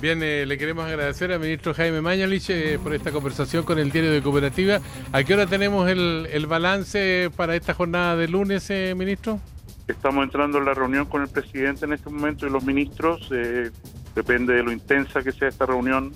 Bien, 0.00 0.22
eh, 0.22 0.46
le 0.46 0.56
queremos 0.56 0.86
agradecer 0.86 1.30
al 1.30 1.40
ministro 1.40 1.74
Jaime 1.74 2.00
Mañalich 2.00 2.48
eh, 2.48 2.78
por 2.82 2.94
esta 2.94 3.12
conversación 3.12 3.64
con 3.64 3.78
el 3.78 3.90
diario 3.90 4.10
de 4.10 4.22
Cooperativa. 4.22 4.80
¿A 5.12 5.22
qué 5.24 5.34
hora 5.34 5.46
tenemos 5.46 5.90
el, 5.90 6.46
balance 6.48 7.28
para 7.36 7.54
esta 7.54 7.74
jornada 7.74 8.16
de 8.16 8.26
lunes, 8.26 8.70
eh, 8.70 8.94
ministro? 8.96 9.38
Estamos 9.86 10.24
entrando 10.24 10.56
en 10.56 10.64
la 10.64 10.72
reunión 10.72 11.04
con 11.04 11.20
el 11.20 11.28
presidente 11.28 11.84
en 11.84 11.92
este 11.92 12.08
momento 12.08 12.46
y 12.46 12.50
los 12.50 12.64
ministros. 12.64 13.28
depende 14.14 14.54
de 14.54 14.62
lo 14.62 14.72
intensa 14.72 15.22
que 15.22 15.32
sea 15.32 15.48
esta 15.48 15.66
reunión. 15.66 16.14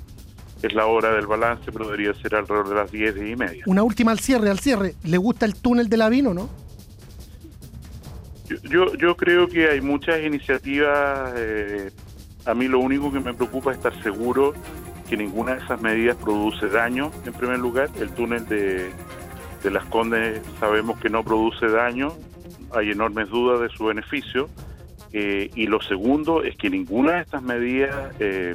Es 0.62 0.73
la 0.73 0.87
hora 0.87 1.12
del 1.12 1.27
balance, 1.27 1.70
pero 1.70 1.85
debería 1.85 2.14
ser 2.14 2.37
alrededor 2.37 2.70
de 2.70 2.75
las 2.77 2.90
10 2.90 3.16
y 3.18 3.37
media. 3.37 3.64
Una 3.66 3.83
última 3.83 4.12
al 4.12 4.18
cierre, 4.18 4.49
al 4.49 4.61
cierre. 4.61 4.94
¿Le 5.05 5.18
gusta 5.18 5.44
el 5.44 5.57
túnel 5.57 5.90
de 5.90 5.99
la 5.99 6.09
vino, 6.09 6.33
no? 6.33 6.49
Yo, 8.62 8.94
yo, 8.94 9.14
creo 9.16 9.47
que 9.47 9.68
hay 9.68 9.83
muchas 9.83 10.23
iniciativas 10.23 11.35
a 12.46 12.54
mí 12.54 12.68
lo 12.68 12.78
único 12.78 13.12
que 13.12 13.20
me 13.20 13.35
preocupa 13.35 13.72
es 13.72 13.78
estar 13.78 14.02
seguro 14.02 14.54
que 15.09 15.16
ninguna 15.16 15.54
de 15.54 15.64
esas 15.64 15.80
medidas 15.80 16.16
produce 16.16 16.68
daño, 16.68 17.11
en 17.24 17.33
primer 17.33 17.59
lugar. 17.59 17.90
El 18.00 18.11
túnel 18.11 18.46
de, 18.46 18.90
Las 19.70 19.85
Condes 19.87 20.42
sabemos 20.61 20.98
que 20.98 21.09
no 21.09 21.22
produce 21.22 21.68
daño, 21.68 22.12
hay 22.72 22.90
enormes 22.90 23.28
dudas 23.28 23.61
de 23.61 23.68
su 23.70 23.87
beneficio. 23.87 24.48
Eh, 25.12 25.50
y 25.54 25.66
lo 25.66 25.80
segundo 25.80 26.42
es 26.42 26.57
que 26.57 26.68
ninguna 26.68 27.12
de 27.12 27.20
estas 27.20 27.42
medidas 27.42 28.12
eh, 28.18 28.54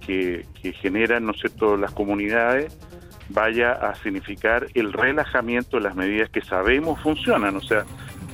que, 0.00 0.44
generan 0.80 1.24
¿no 1.24 1.32
cierto? 1.32 1.76
las 1.76 1.92
comunidades 1.92 2.76
vaya 3.30 3.72
a 3.72 3.94
significar 3.94 4.66
el 4.74 4.92
relajamiento 4.92 5.76
de 5.76 5.84
las 5.84 5.94
medidas 5.94 6.28
que 6.30 6.42
sabemos 6.42 7.00
funcionan. 7.00 7.56
O 7.56 7.60
sea, 7.60 7.84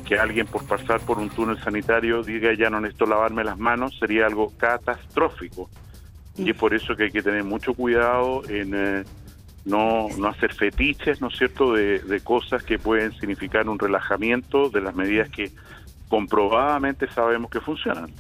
que 0.07 0.19
alguien 0.19 0.47
por 0.47 0.65
pasar 0.65 1.01
por 1.01 1.19
un 1.19 1.29
túnel 1.29 1.59
sanitario 1.63 2.23
diga 2.23 2.55
ya 2.55 2.71
no 2.71 2.81
necesito 2.81 3.07
lavarme 3.07 3.45
las 3.45 3.59
manos 3.59 3.97
sería 3.99 4.27
algo 4.27 4.53
catastrófico. 4.57 5.69
Y 6.37 6.51
es 6.51 6.57
por 6.57 6.75
eso 6.75 6.95
que 6.97 7.05
hay 7.05 7.11
que 7.11 7.23
tener 7.23 7.45
mucho 7.45 7.75
cuidado 7.75 8.43
en 8.49 8.73
eh, 8.75 9.05
no, 9.65 10.09
no 10.17 10.29
hacer 10.29 10.55
fetiches, 10.55 11.21
¿no 11.21 11.29
es 11.29 11.37
cierto?, 11.37 11.75
de, 11.75 11.99
de 11.99 12.21
cosas 12.21 12.63
que 12.63 12.79
pueden 12.79 13.13
significar 13.19 13.69
un 13.69 13.79
relajamiento 13.79 14.71
de 14.71 14.81
las 14.81 14.95
medidas 14.95 15.29
que 15.29 15.51
comprobadamente 16.09 17.09
sabemos 17.13 17.51
que 17.51 17.61
funcionan. 17.61 18.11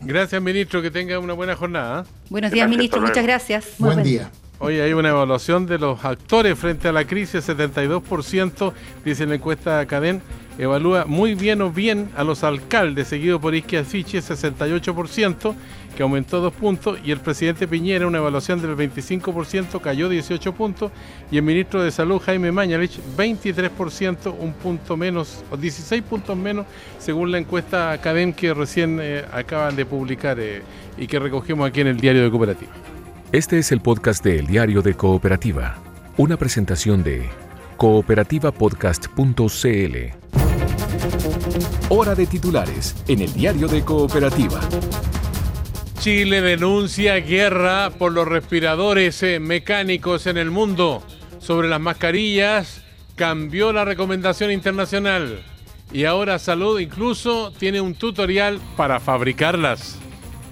Gracias, 0.00 0.42
ministro, 0.42 0.82
que 0.82 0.90
tenga 0.90 1.18
una 1.18 1.32
buena 1.32 1.54
jornada. 1.54 2.04
Buenos 2.28 2.50
días, 2.50 2.68
ministro, 2.68 3.00
muchas 3.00 3.24
gracias. 3.24 3.74
Buen 3.78 4.02
día. 4.02 4.30
Hoy 4.58 4.80
hay 4.80 4.94
una 4.94 5.10
evaluación 5.10 5.66
de 5.66 5.78
los 5.78 6.04
actores 6.04 6.58
frente 6.58 6.88
a 6.88 6.92
la 6.92 7.06
crisis, 7.06 7.46
72%, 7.46 8.72
dice 9.04 9.26
la 9.26 9.34
encuesta 9.34 9.84
Cadén, 9.86 10.22
evalúa 10.58 11.04
muy 11.06 11.34
bien 11.34 11.60
o 11.62 11.70
bien 11.70 12.10
a 12.16 12.24
los 12.24 12.44
alcaldes, 12.44 13.08
seguido 13.08 13.40
por 13.40 13.54
Isquia 13.54 13.84
Fiche, 13.84 14.18
68%, 14.18 15.54
que 15.96 16.02
aumentó 16.02 16.40
dos 16.40 16.52
puntos, 16.52 16.98
y 17.04 17.10
el 17.10 17.20
presidente 17.20 17.66
Piñera, 17.66 18.06
una 18.06 18.18
evaluación 18.18 18.60
del 18.60 18.76
25%, 18.76 19.80
cayó 19.80 20.08
18 20.08 20.52
puntos, 20.52 20.92
y 21.30 21.38
el 21.38 21.42
ministro 21.42 21.82
de 21.82 21.90
Salud, 21.90 22.20
Jaime 22.20 22.52
Mañalich, 22.52 22.98
23%, 23.16 24.34
un 24.38 24.52
punto 24.52 24.96
menos, 24.96 25.44
o 25.50 25.56
16 25.56 26.02
puntos 26.02 26.36
menos, 26.36 26.66
según 26.98 27.32
la 27.32 27.38
encuesta 27.38 27.98
Cadén 28.02 28.32
que 28.32 28.54
recién 28.54 28.98
eh, 29.00 29.24
acaban 29.32 29.76
de 29.76 29.86
publicar 29.86 30.38
eh, 30.38 30.62
y 30.98 31.06
que 31.06 31.18
recogimos 31.18 31.68
aquí 31.68 31.80
en 31.80 31.88
el 31.88 31.96
diario 31.96 32.24
de 32.24 32.30
Cooperativa. 32.30 32.72
Este 33.32 33.58
es 33.58 33.72
el 33.72 33.80
podcast 33.80 34.22
de 34.22 34.38
El 34.38 34.46
Diario 34.46 34.82
de 34.82 34.94
Cooperativa, 34.94 35.78
una 36.16 36.36
presentación 36.36 37.02
de 37.02 37.28
cooperativapodcast.cl. 37.76 40.35
Hora 41.88 42.14
de 42.14 42.26
titulares 42.26 42.94
en 43.08 43.20
El 43.20 43.32
Diario 43.32 43.68
de 43.68 43.84
Cooperativa. 43.84 44.60
Chile 46.00 46.40
denuncia 46.40 47.16
guerra 47.16 47.90
por 47.90 48.12
los 48.12 48.28
respiradores 48.28 49.22
eh, 49.22 49.40
mecánicos 49.40 50.26
en 50.26 50.36
el 50.36 50.50
mundo. 50.50 51.02
Sobre 51.38 51.68
las 51.68 51.80
mascarillas, 51.80 52.82
cambió 53.14 53.72
la 53.72 53.84
recomendación 53.84 54.50
internacional. 54.50 55.42
Y 55.92 56.04
ahora 56.04 56.38
Salud 56.38 56.78
incluso 56.80 57.52
tiene 57.58 57.80
un 57.80 57.94
tutorial 57.94 58.60
para 58.76 59.00
fabricarlas. 59.00 59.96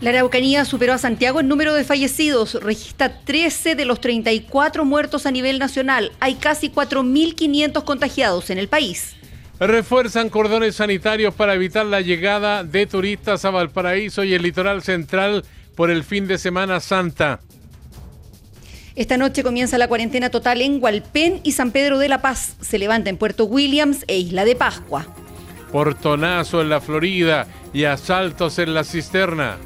La 0.00 0.10
Araucanía 0.10 0.64
superó 0.64 0.92
a 0.92 0.98
Santiago 0.98 1.40
en 1.40 1.48
número 1.48 1.74
de 1.74 1.84
fallecidos, 1.84 2.54
registra 2.54 3.20
13 3.24 3.74
de 3.74 3.84
los 3.84 4.00
34 4.00 4.84
muertos 4.84 5.26
a 5.26 5.30
nivel 5.30 5.58
nacional. 5.58 6.12
Hay 6.20 6.34
casi 6.34 6.68
4.500 6.68 7.84
contagiados 7.84 8.50
en 8.50 8.58
el 8.58 8.68
país. 8.68 9.16
Refuerzan 9.60 10.30
cordones 10.30 10.76
sanitarios 10.76 11.32
para 11.34 11.54
evitar 11.54 11.86
la 11.86 12.00
llegada 12.00 12.64
de 12.64 12.86
turistas 12.86 13.44
a 13.44 13.50
Valparaíso 13.50 14.24
y 14.24 14.34
el 14.34 14.42
litoral 14.42 14.82
central 14.82 15.44
por 15.76 15.90
el 15.90 16.02
fin 16.02 16.26
de 16.26 16.38
Semana 16.38 16.80
Santa. 16.80 17.40
Esta 18.96 19.16
noche 19.16 19.42
comienza 19.42 19.78
la 19.78 19.88
cuarentena 19.88 20.30
total 20.30 20.62
en 20.62 20.82
Hualpén 20.82 21.40
y 21.42 21.52
San 21.52 21.72
Pedro 21.72 21.98
de 21.98 22.08
la 22.08 22.22
Paz. 22.22 22.56
Se 22.60 22.78
levanta 22.78 23.10
en 23.10 23.16
Puerto 23.16 23.44
Williams 23.44 24.04
e 24.06 24.18
Isla 24.18 24.44
de 24.44 24.54
Pascua. 24.54 25.06
Portonazo 25.72 26.60
en 26.60 26.68
la 26.68 26.80
Florida 26.80 27.48
y 27.72 27.84
asaltos 27.84 28.60
en 28.60 28.74
la 28.74 28.84
cisterna. 28.84 29.56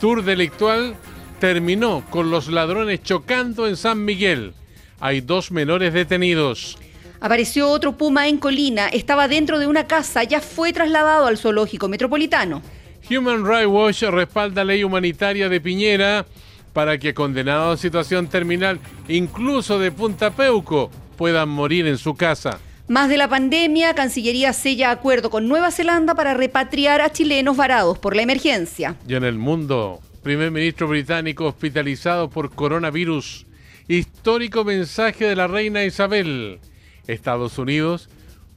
Tour 0.00 0.24
delictual 0.24 0.96
terminó 1.38 2.04
con 2.10 2.30
los 2.30 2.48
ladrones 2.48 3.02
chocando 3.02 3.68
en 3.68 3.76
San 3.76 4.04
Miguel. 4.04 4.54
Hay 4.98 5.20
dos 5.20 5.52
menores 5.52 5.92
detenidos. 5.92 6.78
Apareció 7.22 7.70
otro 7.70 7.96
puma 7.96 8.26
en 8.26 8.38
Colina. 8.38 8.88
Estaba 8.88 9.28
dentro 9.28 9.60
de 9.60 9.68
una 9.68 9.86
casa. 9.86 10.24
Ya 10.24 10.40
fue 10.40 10.72
trasladado 10.72 11.26
al 11.26 11.38
zoológico 11.38 11.88
metropolitano. 11.88 12.62
Human 13.08 13.46
Rights 13.46 13.68
Watch 13.68 14.02
respalda 14.02 14.64
ley 14.64 14.82
humanitaria 14.82 15.48
de 15.48 15.60
Piñera 15.60 16.26
para 16.72 16.98
que 16.98 17.14
condenados 17.14 17.78
a 17.78 17.80
situación 17.80 18.26
terminal, 18.26 18.80
incluso 19.06 19.78
de 19.78 19.92
Punta 19.92 20.32
Peuco, 20.32 20.90
puedan 21.16 21.48
morir 21.48 21.86
en 21.86 21.96
su 21.96 22.16
casa. 22.16 22.58
Más 22.88 23.08
de 23.08 23.18
la 23.18 23.28
pandemia, 23.28 23.94
Cancillería 23.94 24.52
sella 24.52 24.90
acuerdo 24.90 25.30
con 25.30 25.46
Nueva 25.46 25.70
Zelanda 25.70 26.16
para 26.16 26.34
repatriar 26.34 27.00
a 27.02 27.12
chilenos 27.12 27.56
varados 27.56 27.98
por 27.98 28.16
la 28.16 28.22
emergencia. 28.22 28.96
Y 29.06 29.14
en 29.14 29.22
el 29.22 29.38
mundo, 29.38 30.00
primer 30.24 30.50
ministro 30.50 30.88
británico 30.88 31.46
hospitalizado 31.46 32.28
por 32.30 32.52
coronavirus. 32.52 33.46
Histórico 33.86 34.64
mensaje 34.64 35.26
de 35.26 35.36
la 35.36 35.46
reina 35.46 35.84
Isabel. 35.84 36.58
Estados 37.06 37.58
Unidos 37.58 38.08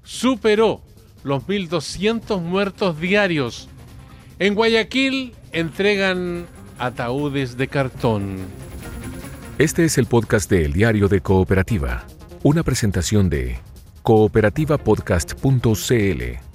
superó 0.04 0.82
los 1.24 1.44
1.200 1.44 2.42
muertos 2.42 3.00
diarios. 3.00 3.70
En 4.40 4.56
Guayaquil 4.56 5.34
entregan 5.52 6.48
ataúdes 6.78 7.58
de 7.58 7.68
cartón. 7.68 8.38
Este 9.58 9.86
es 9.86 9.98
el 9.98 10.06
podcast 10.06 10.50
de 10.50 10.66
El 10.66 10.74
Diario 10.74 11.08
de 11.08 11.22
Cooperativa, 11.22 12.06
una 12.44 12.62
presentación 12.64 13.30
de 13.30 13.58
cooperativapodcast.cl. 14.04 16.46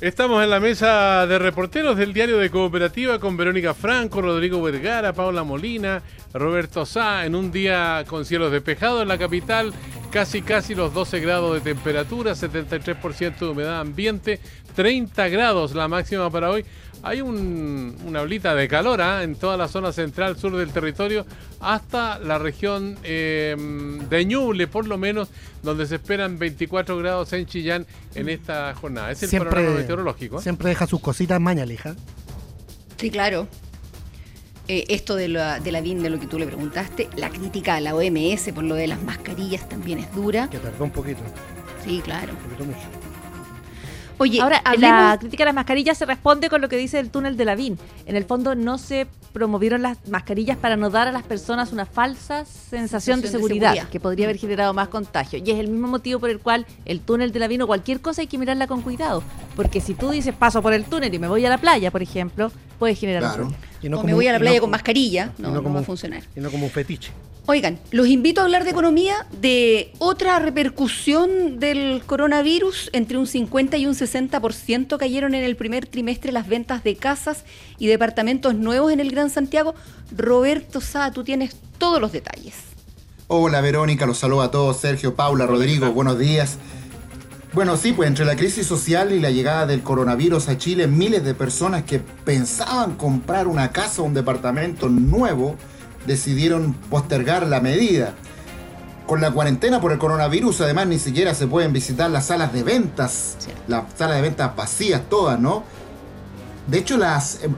Estamos 0.00 0.44
en 0.44 0.50
la 0.50 0.60
mesa 0.60 1.26
de 1.26 1.40
reporteros 1.40 1.96
del 1.96 2.12
Diario 2.12 2.38
de 2.38 2.50
Cooperativa 2.50 3.18
con 3.18 3.36
Verónica 3.36 3.74
Franco, 3.74 4.22
Rodrigo 4.22 4.62
Vergara, 4.62 5.12
Paula 5.12 5.42
Molina, 5.42 6.04
Roberto 6.32 6.86
Sá, 6.86 7.26
en 7.26 7.34
un 7.34 7.50
día 7.50 8.04
con 8.06 8.24
cielos 8.24 8.52
despejados 8.52 9.02
en 9.02 9.08
la 9.08 9.18
capital, 9.18 9.74
casi 10.10 10.42
casi 10.42 10.74
los 10.74 10.92
12 10.94 11.20
grados 11.20 11.54
de 11.54 11.60
temperatura, 11.60 12.32
73% 12.32 13.38
de 13.38 13.46
humedad 13.46 13.80
ambiente, 13.80 14.40
30 14.74 15.28
grados 15.28 15.74
la 15.74 15.88
máxima 15.88 16.30
para 16.30 16.50
hoy. 16.50 16.64
Hay 17.02 17.20
una 17.20 18.22
olita 18.22 18.56
de 18.56 18.66
calor 18.66 19.00
¿ah? 19.00 19.22
en 19.22 19.36
toda 19.36 19.56
la 19.56 19.68
zona 19.68 19.92
central 19.92 20.36
sur 20.36 20.56
del 20.56 20.72
territorio 20.72 21.24
hasta 21.60 22.18
la 22.18 22.38
región 22.38 22.98
em, 23.04 24.08
de 24.08 24.24
Ñuble, 24.24 24.66
por 24.66 24.86
lo 24.88 24.98
menos, 24.98 25.28
donde 25.62 25.86
se 25.86 25.94
esperan 25.96 26.38
24 26.38 26.96
grados 26.98 27.32
en 27.34 27.46
Chillán 27.46 27.86
en 28.16 28.28
esta 28.28 28.74
jornada. 28.74 29.12
Es 29.12 29.22
el 29.22 29.28
siempre, 29.28 29.50
panorama 29.50 29.76
meteorológico. 29.76 30.40
¿eh? 30.40 30.42
Siempre 30.42 30.70
deja 30.70 30.88
sus 30.88 31.00
cositas 31.00 31.40
mañalija. 31.40 31.94
Sí, 32.96 33.10
claro. 33.10 33.46
Eh, 34.68 34.84
esto 34.88 35.16
de 35.16 35.28
la, 35.28 35.60
de 35.60 35.72
la 35.72 35.80
BIN, 35.80 36.02
de 36.02 36.10
lo 36.10 36.20
que 36.20 36.26
tú 36.26 36.38
le 36.38 36.46
preguntaste, 36.46 37.08
la 37.16 37.30
crítica 37.30 37.76
a 37.76 37.80
la 37.80 37.94
OMS 37.94 38.52
por 38.54 38.64
lo 38.64 38.74
de 38.74 38.86
las 38.86 39.02
mascarillas 39.02 39.66
también 39.66 39.98
es 39.98 40.14
dura. 40.14 40.48
Que 40.50 40.58
tardó 40.58 40.84
un 40.84 40.90
poquito. 40.90 41.20
Sí, 41.82 42.02
claro. 42.04 42.32
Un 42.32 42.38
poquito 42.38 42.64
mucho. 42.64 43.08
Oye, 44.18 44.40
ahora 44.40 44.60
la 44.76 45.16
crítica 45.18 45.44
a 45.44 45.46
las 45.46 45.54
mascarillas 45.54 45.96
se 45.96 46.04
responde 46.04 46.50
con 46.50 46.60
lo 46.60 46.68
que 46.68 46.76
dice 46.76 46.98
el 46.98 47.08
túnel 47.08 47.36
de 47.36 47.44
la 47.44 47.54
VIN. 47.54 47.78
En 48.04 48.16
el 48.16 48.24
fondo 48.24 48.54
no 48.56 48.76
se 48.76 49.06
promovieron 49.32 49.80
las 49.80 50.06
mascarillas 50.08 50.56
para 50.56 50.76
no 50.76 50.90
dar 50.90 51.06
a 51.06 51.12
las 51.12 51.22
personas 51.22 51.72
una 51.72 51.86
falsa 51.86 52.44
sensación, 52.44 53.20
de, 53.20 53.28
seguridad, 53.28 53.88
que 53.88 54.00
podría 54.00 54.26
haber 54.26 54.36
generado 54.36 54.74
más 54.74 54.88
contagio. 54.88 55.38
Y 55.38 55.50
es 55.50 55.58
el 55.58 55.68
mismo 55.68 55.86
motivo 55.86 56.18
por 56.18 56.30
el 56.30 56.40
cual 56.40 56.66
el 56.84 57.00
túnel 57.00 57.32
de 57.32 57.38
la 57.38 57.46
VIN 57.46 57.62
o 57.62 57.66
cualquier 57.66 58.00
cosa 58.00 58.20
hay 58.20 58.26
que 58.26 58.36
mirarla 58.36 58.66
con 58.66 58.82
cuidado. 58.82 59.22
Porque 59.54 59.80
si 59.80 59.94
tú 59.94 60.10
dices 60.10 60.34
paso 60.34 60.60
por 60.60 60.72
el 60.72 60.84
túnel 60.84 61.14
y 61.14 61.18
me 61.18 61.28
voy 61.28 61.46
a 61.46 61.48
la 61.48 61.58
playa, 61.58 61.90
por 61.92 62.02
ejemplo, 62.02 62.50
puede 62.78 62.96
generar 62.96 63.40
un 63.40 63.54
problema. 63.80 64.00
o 64.00 64.04
me 64.04 64.14
voy 64.14 64.26
a 64.26 64.32
la 64.32 64.38
playa 64.38 64.60
con 64.60 64.70
mascarilla, 64.70 65.32
no, 65.38 65.62
va 65.62 65.80
a 65.80 65.82
funcionar. 65.82 66.22
Y 66.36 66.40
no 66.40 66.50
como 66.50 66.64
un 66.64 66.70
fetiche. 66.70 67.12
Oigan, 67.50 67.78
los 67.92 68.08
invito 68.08 68.42
a 68.42 68.44
hablar 68.44 68.64
de 68.64 68.70
economía, 68.72 69.26
de 69.40 69.92
otra 69.98 70.38
repercusión 70.38 71.58
del 71.58 72.02
coronavirus. 72.04 72.90
Entre 72.92 73.16
un 73.16 73.26
50 73.26 73.78
y 73.78 73.86
un 73.86 73.94
60% 73.94 74.98
cayeron 74.98 75.34
en 75.34 75.44
el 75.44 75.56
primer 75.56 75.86
trimestre 75.86 76.30
las 76.30 76.46
ventas 76.46 76.84
de 76.84 76.96
casas 76.96 77.44
y 77.78 77.86
departamentos 77.86 78.54
nuevos 78.54 78.92
en 78.92 79.00
el 79.00 79.10
Gran 79.10 79.30
Santiago. 79.30 79.74
Roberto 80.14 80.82
Sá, 80.82 81.10
tú 81.10 81.24
tienes 81.24 81.56
todos 81.78 82.02
los 82.02 82.12
detalles. 82.12 82.54
Hola 83.28 83.62
Verónica, 83.62 84.04
los 84.04 84.18
saludo 84.18 84.42
a 84.42 84.50
todos, 84.50 84.78
Sergio, 84.80 85.14
Paula, 85.14 85.46
Rodrigo, 85.46 85.90
buenos 85.92 86.18
días. 86.18 86.58
Bueno, 87.58 87.76
sí, 87.76 87.92
pues 87.92 88.06
entre 88.06 88.24
la 88.24 88.36
crisis 88.36 88.68
social 88.68 89.10
y 89.10 89.18
la 89.18 89.32
llegada 89.32 89.66
del 89.66 89.82
coronavirus 89.82 90.48
a 90.48 90.56
Chile, 90.56 90.86
miles 90.86 91.24
de 91.24 91.34
personas 91.34 91.82
que 91.82 91.98
pensaban 91.98 92.94
comprar 92.94 93.48
una 93.48 93.72
casa 93.72 94.00
o 94.00 94.04
un 94.04 94.14
departamento 94.14 94.88
nuevo, 94.88 95.56
decidieron 96.06 96.72
postergar 96.72 97.48
la 97.48 97.60
medida. 97.60 98.14
Con 99.08 99.20
la 99.20 99.32
cuarentena 99.32 99.80
por 99.80 99.90
el 99.90 99.98
coronavirus, 99.98 100.60
además, 100.60 100.86
ni 100.86 101.00
siquiera 101.00 101.34
se 101.34 101.48
pueden 101.48 101.72
visitar 101.72 102.08
las 102.12 102.26
salas 102.26 102.52
de 102.52 102.62
ventas, 102.62 103.36
las 103.66 103.92
salas 103.96 104.18
de 104.18 104.22
ventas 104.22 104.54
vacías 104.54 105.02
todas, 105.10 105.40
¿no? 105.40 105.64
De 106.68 106.78
hecho, 106.78 106.96
las, 106.96 107.42
em, 107.42 107.56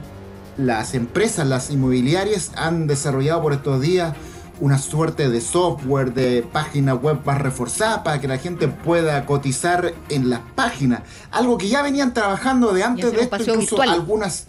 las 0.57 0.95
empresas, 0.95 1.45
las 1.45 1.69
inmobiliarias, 1.69 2.53
han 2.55 2.87
desarrollado 2.87 3.43
por 3.43 3.53
estos 3.53 3.79
días 3.79 4.15
una 4.61 4.77
suerte 4.77 5.29
de 5.29 5.41
software, 5.41 6.13
de 6.13 6.43
página 6.43 6.93
web 6.93 7.19
más 7.25 7.41
reforzada 7.41 8.03
para 8.03 8.21
que 8.21 8.27
la 8.29 8.37
gente 8.37 8.69
pueda 8.69 9.25
cotizar 9.25 9.93
en 10.07 10.29
las 10.29 10.39
páginas. 10.55 11.01
Algo 11.31 11.57
que 11.57 11.67
ya 11.67 11.81
venían 11.81 12.13
trabajando 12.13 12.71
de 12.71 12.83
antes 12.83 13.11
de 13.11 13.21
esto, 13.21 13.41
incluso 13.41 13.81
algunas. 13.81 14.47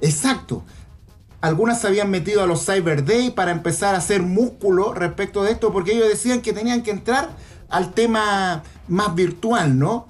Exacto 0.00 0.62
algunas 1.40 1.80
se 1.80 1.86
habían 1.86 2.10
metido 2.10 2.42
a 2.42 2.46
los 2.46 2.64
Cyber 2.64 3.04
Day 3.04 3.30
para 3.30 3.52
empezar 3.52 3.94
a 3.94 3.98
hacer 3.98 4.22
músculo 4.22 4.92
respecto 4.94 5.42
de 5.44 5.52
esto, 5.52 5.72
porque 5.72 5.92
ellos 5.92 6.08
decían 6.08 6.40
que 6.40 6.52
tenían 6.52 6.82
que 6.82 6.90
entrar 6.90 7.30
al 7.68 7.92
tema 7.92 8.62
más 8.88 9.14
virtual, 9.14 9.78
¿no? 9.78 10.08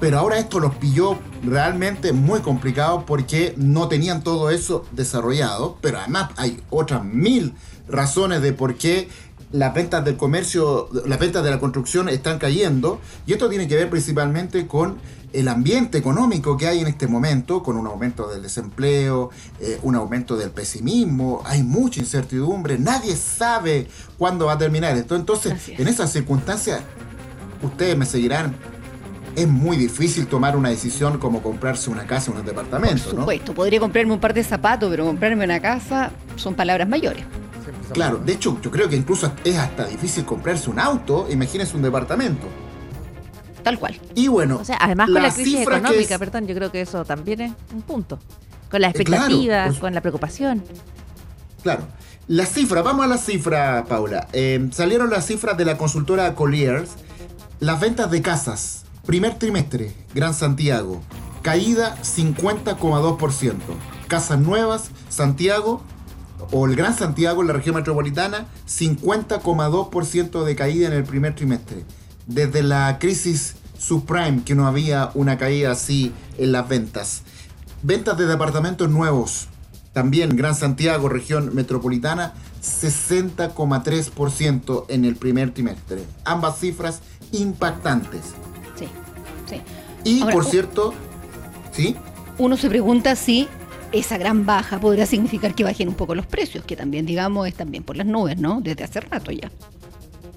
Pero 0.00 0.18
ahora 0.18 0.38
esto 0.38 0.58
los 0.58 0.74
pilló 0.76 1.18
realmente 1.44 2.12
muy 2.12 2.40
complicado 2.40 3.04
porque 3.06 3.54
no 3.56 3.88
tenían 3.88 4.22
todo 4.22 4.50
eso 4.50 4.84
desarrollado, 4.92 5.78
pero 5.80 5.98
además 5.98 6.30
hay 6.36 6.60
otras 6.70 7.04
mil 7.04 7.54
razones 7.92 8.42
de 8.42 8.52
por 8.52 8.74
qué 8.74 9.08
las 9.52 9.74
ventas 9.74 10.04
del 10.04 10.16
comercio, 10.16 10.88
las 11.06 11.18
ventas 11.18 11.44
de 11.44 11.50
la 11.50 11.60
construcción 11.60 12.08
están 12.08 12.38
cayendo, 12.38 13.00
y 13.26 13.32
esto 13.32 13.48
tiene 13.48 13.68
que 13.68 13.76
ver 13.76 13.90
principalmente 13.90 14.66
con 14.66 14.96
el 15.32 15.48
ambiente 15.48 15.98
económico 15.98 16.56
que 16.56 16.66
hay 16.66 16.80
en 16.80 16.88
este 16.88 17.06
momento, 17.06 17.62
con 17.62 17.76
un 17.76 17.86
aumento 17.86 18.28
del 18.28 18.42
desempleo, 18.42 19.30
eh, 19.60 19.78
un 19.82 19.94
aumento 19.94 20.36
del 20.36 20.50
pesimismo, 20.50 21.42
hay 21.44 21.62
mucha 21.62 22.00
incertidumbre, 22.00 22.78
nadie 22.78 23.16
sabe 23.16 23.88
cuándo 24.18 24.46
va 24.46 24.54
a 24.54 24.58
terminar 24.58 24.96
esto. 24.96 25.16
Entonces, 25.16 25.54
en 25.68 25.88
esas 25.88 26.12
circunstancias, 26.12 26.80
ustedes 27.62 27.96
me 27.96 28.06
seguirán, 28.06 28.54
es 29.34 29.48
muy 29.48 29.78
difícil 29.78 30.26
tomar 30.26 30.56
una 30.56 30.68
decisión 30.68 31.18
como 31.18 31.42
comprarse 31.42 31.88
una 31.88 32.06
casa 32.06 32.30
o 32.30 32.34
un 32.34 32.44
departamento. 32.44 33.04
Por 33.04 33.20
supuesto, 33.20 33.54
podría 33.54 33.80
comprarme 33.80 34.12
un 34.12 34.20
par 34.20 34.34
de 34.34 34.44
zapatos, 34.44 34.90
pero 34.90 35.06
comprarme 35.06 35.44
una 35.44 35.60
casa 35.60 36.10
son 36.36 36.54
palabras 36.54 36.88
mayores. 36.88 37.24
Claro, 37.92 38.18
de 38.18 38.32
hecho 38.32 38.58
yo 38.62 38.70
creo 38.70 38.88
que 38.88 38.96
incluso 38.96 39.32
es 39.44 39.56
hasta 39.56 39.86
difícil 39.86 40.24
comprarse 40.24 40.70
un 40.70 40.78
auto, 40.78 41.26
imagínense 41.30 41.76
un 41.76 41.82
departamento. 41.82 42.46
Tal 43.62 43.78
cual. 43.78 43.98
Y 44.14 44.28
bueno, 44.28 44.58
o 44.60 44.64
sea, 44.64 44.76
además 44.80 45.08
con 45.10 45.22
la 45.22 45.32
crisis 45.32 45.60
económica, 45.60 46.18
perdón, 46.18 46.46
yo 46.46 46.54
creo 46.54 46.72
que 46.72 46.80
eso 46.80 47.04
también 47.04 47.40
es 47.40 47.52
un 47.72 47.82
punto. 47.82 48.18
Con 48.70 48.80
las 48.80 48.94
eh, 48.94 48.98
expectativas, 48.98 49.78
con 49.78 49.94
la 49.94 50.00
preocupación. 50.00 50.62
Claro. 51.62 51.84
Las 52.28 52.52
cifras, 52.52 52.84
vamos 52.84 53.04
a 53.04 53.08
las 53.08 53.24
cifras, 53.24 53.86
Paula. 53.86 54.28
Eh, 54.32 54.68
salieron 54.72 55.10
las 55.10 55.26
cifras 55.26 55.56
de 55.56 55.64
la 55.64 55.76
consultora 55.76 56.34
Colliers. 56.34 56.92
Las 57.60 57.80
ventas 57.80 58.10
de 58.10 58.22
casas, 58.22 58.84
primer 59.06 59.34
trimestre, 59.38 59.94
Gran 60.14 60.34
Santiago, 60.34 61.00
caída 61.42 61.96
50,2%. 62.02 63.54
Casas 64.08 64.38
nuevas, 64.38 64.90
Santiago, 65.08 65.82
o 66.50 66.66
el 66.66 66.76
Gran 66.76 66.96
Santiago, 66.96 67.42
en 67.42 67.48
la 67.48 67.54
región 67.54 67.76
metropolitana, 67.76 68.46
50,2% 68.68 70.44
de 70.44 70.56
caída 70.56 70.88
en 70.88 70.94
el 70.94 71.04
primer 71.04 71.34
trimestre 71.34 71.84
desde 72.26 72.62
la 72.62 72.98
crisis 72.98 73.54
subprime 73.78 74.42
que 74.44 74.54
no 74.54 74.66
había 74.66 75.10
una 75.14 75.38
caída 75.38 75.72
así 75.72 76.12
en 76.38 76.52
las 76.52 76.68
ventas. 76.68 77.22
Ventas 77.82 78.16
de 78.16 78.26
departamentos 78.26 78.88
nuevos, 78.90 79.48
también 79.92 80.36
Gran 80.36 80.54
Santiago, 80.54 81.08
región 81.08 81.52
metropolitana, 81.54 82.34
60,3% 82.62 84.84
en 84.88 85.04
el 85.04 85.16
primer 85.16 85.52
trimestre. 85.52 86.04
Ambas 86.24 86.60
cifras 86.60 87.00
impactantes. 87.32 88.20
Sí, 88.78 88.86
sí. 89.48 89.60
Y 90.04 90.22
por 90.24 90.44
cierto, 90.44 90.94
¿sí? 91.72 91.96
Uno 92.38 92.56
se 92.56 92.68
pregunta 92.68 93.16
si 93.16 93.48
esa 93.92 94.18
gran 94.18 94.46
baja 94.46 94.80
podrá 94.80 95.06
significar 95.06 95.54
que 95.54 95.64
bajen 95.64 95.88
un 95.88 95.94
poco 95.94 96.14
los 96.14 96.26
precios, 96.26 96.64
que 96.64 96.76
también, 96.76 97.06
digamos, 97.06 97.46
están 97.46 97.70
bien 97.70 97.84
por 97.84 97.96
las 97.96 98.06
nubes, 98.06 98.38
¿no? 98.38 98.60
Desde 98.60 98.84
hace 98.84 99.00
rato 99.00 99.30
ya. 99.30 99.50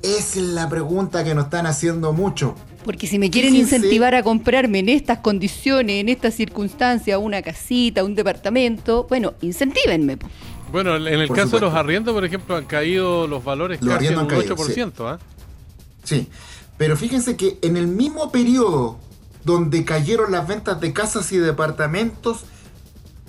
Esa 0.02 0.40
es 0.40 0.46
la 0.46 0.70
pregunta 0.70 1.24
que 1.24 1.34
nos 1.34 1.46
están 1.46 1.66
haciendo 1.66 2.14
mucho. 2.14 2.56
Porque 2.84 3.08
si 3.08 3.18
me 3.18 3.32
quieren 3.32 3.56
incentivar 3.56 4.14
a 4.14 4.22
comprarme 4.22 4.80
en 4.80 4.90
estas 4.90 5.20
condiciones, 5.20 6.02
en 6.02 6.10
estas 6.10 6.36
circunstancias, 6.36 7.20
una 7.20 7.42
casita, 7.42 8.04
un 8.04 8.14
departamento, 8.14 9.08
bueno, 9.10 9.34
incentívenme. 9.42 10.18
Bueno, 10.72 10.96
en 10.96 11.08
el 11.08 11.30
caso 11.30 11.56
de 11.58 11.62
los 11.62 11.74
arriendos, 11.74 12.14
por 12.14 12.24
ejemplo, 12.26 12.56
han 12.56 12.66
caído 12.66 13.26
los 13.26 13.44
valores 13.44 13.80
casi 13.80 14.08
en 14.08 14.20
un 14.20 14.28
8%. 14.28 14.92
¿ah? 15.00 15.20
sí, 16.04 16.28
pero 16.78 16.96
fíjense 16.98 17.36
que 17.36 17.58
en 17.62 17.78
el 17.78 17.88
mismo 17.88 18.32
periodo 18.32 19.00
donde 19.44 19.86
cayeron 19.86 20.32
las 20.32 20.48
ventas 20.48 20.80
de 20.82 20.92
casas 20.92 21.32
y 21.32 21.38
departamentos, 21.38 22.46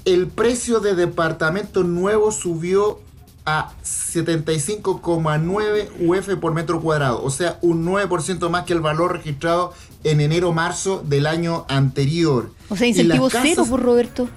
el 0.06 0.28
precio 0.28 0.80
de 0.80 0.94
departamentos 0.94 1.84
nuevos 1.84 2.36
subió 2.36 3.00
a 3.44 3.74
75,9 3.84 5.88
UF 6.00 6.34
por 6.40 6.54
metro 6.54 6.80
cuadrado, 6.80 7.22
o 7.22 7.30
sea, 7.30 7.58
un 7.60 7.84
9% 7.84 8.48
más 8.48 8.64
que 8.64 8.72
el 8.72 8.80
valor 8.80 9.12
registrado 9.14 9.74
en 10.04 10.20
enero-marzo 10.20 11.02
del 11.04 11.26
año 11.26 11.66
anterior. 11.68 12.52
O 12.68 12.76
sea, 12.76 12.86
incentivo 12.86 13.28
cero 13.30 13.66
por 13.68 13.82
Roberto. 13.82 14.28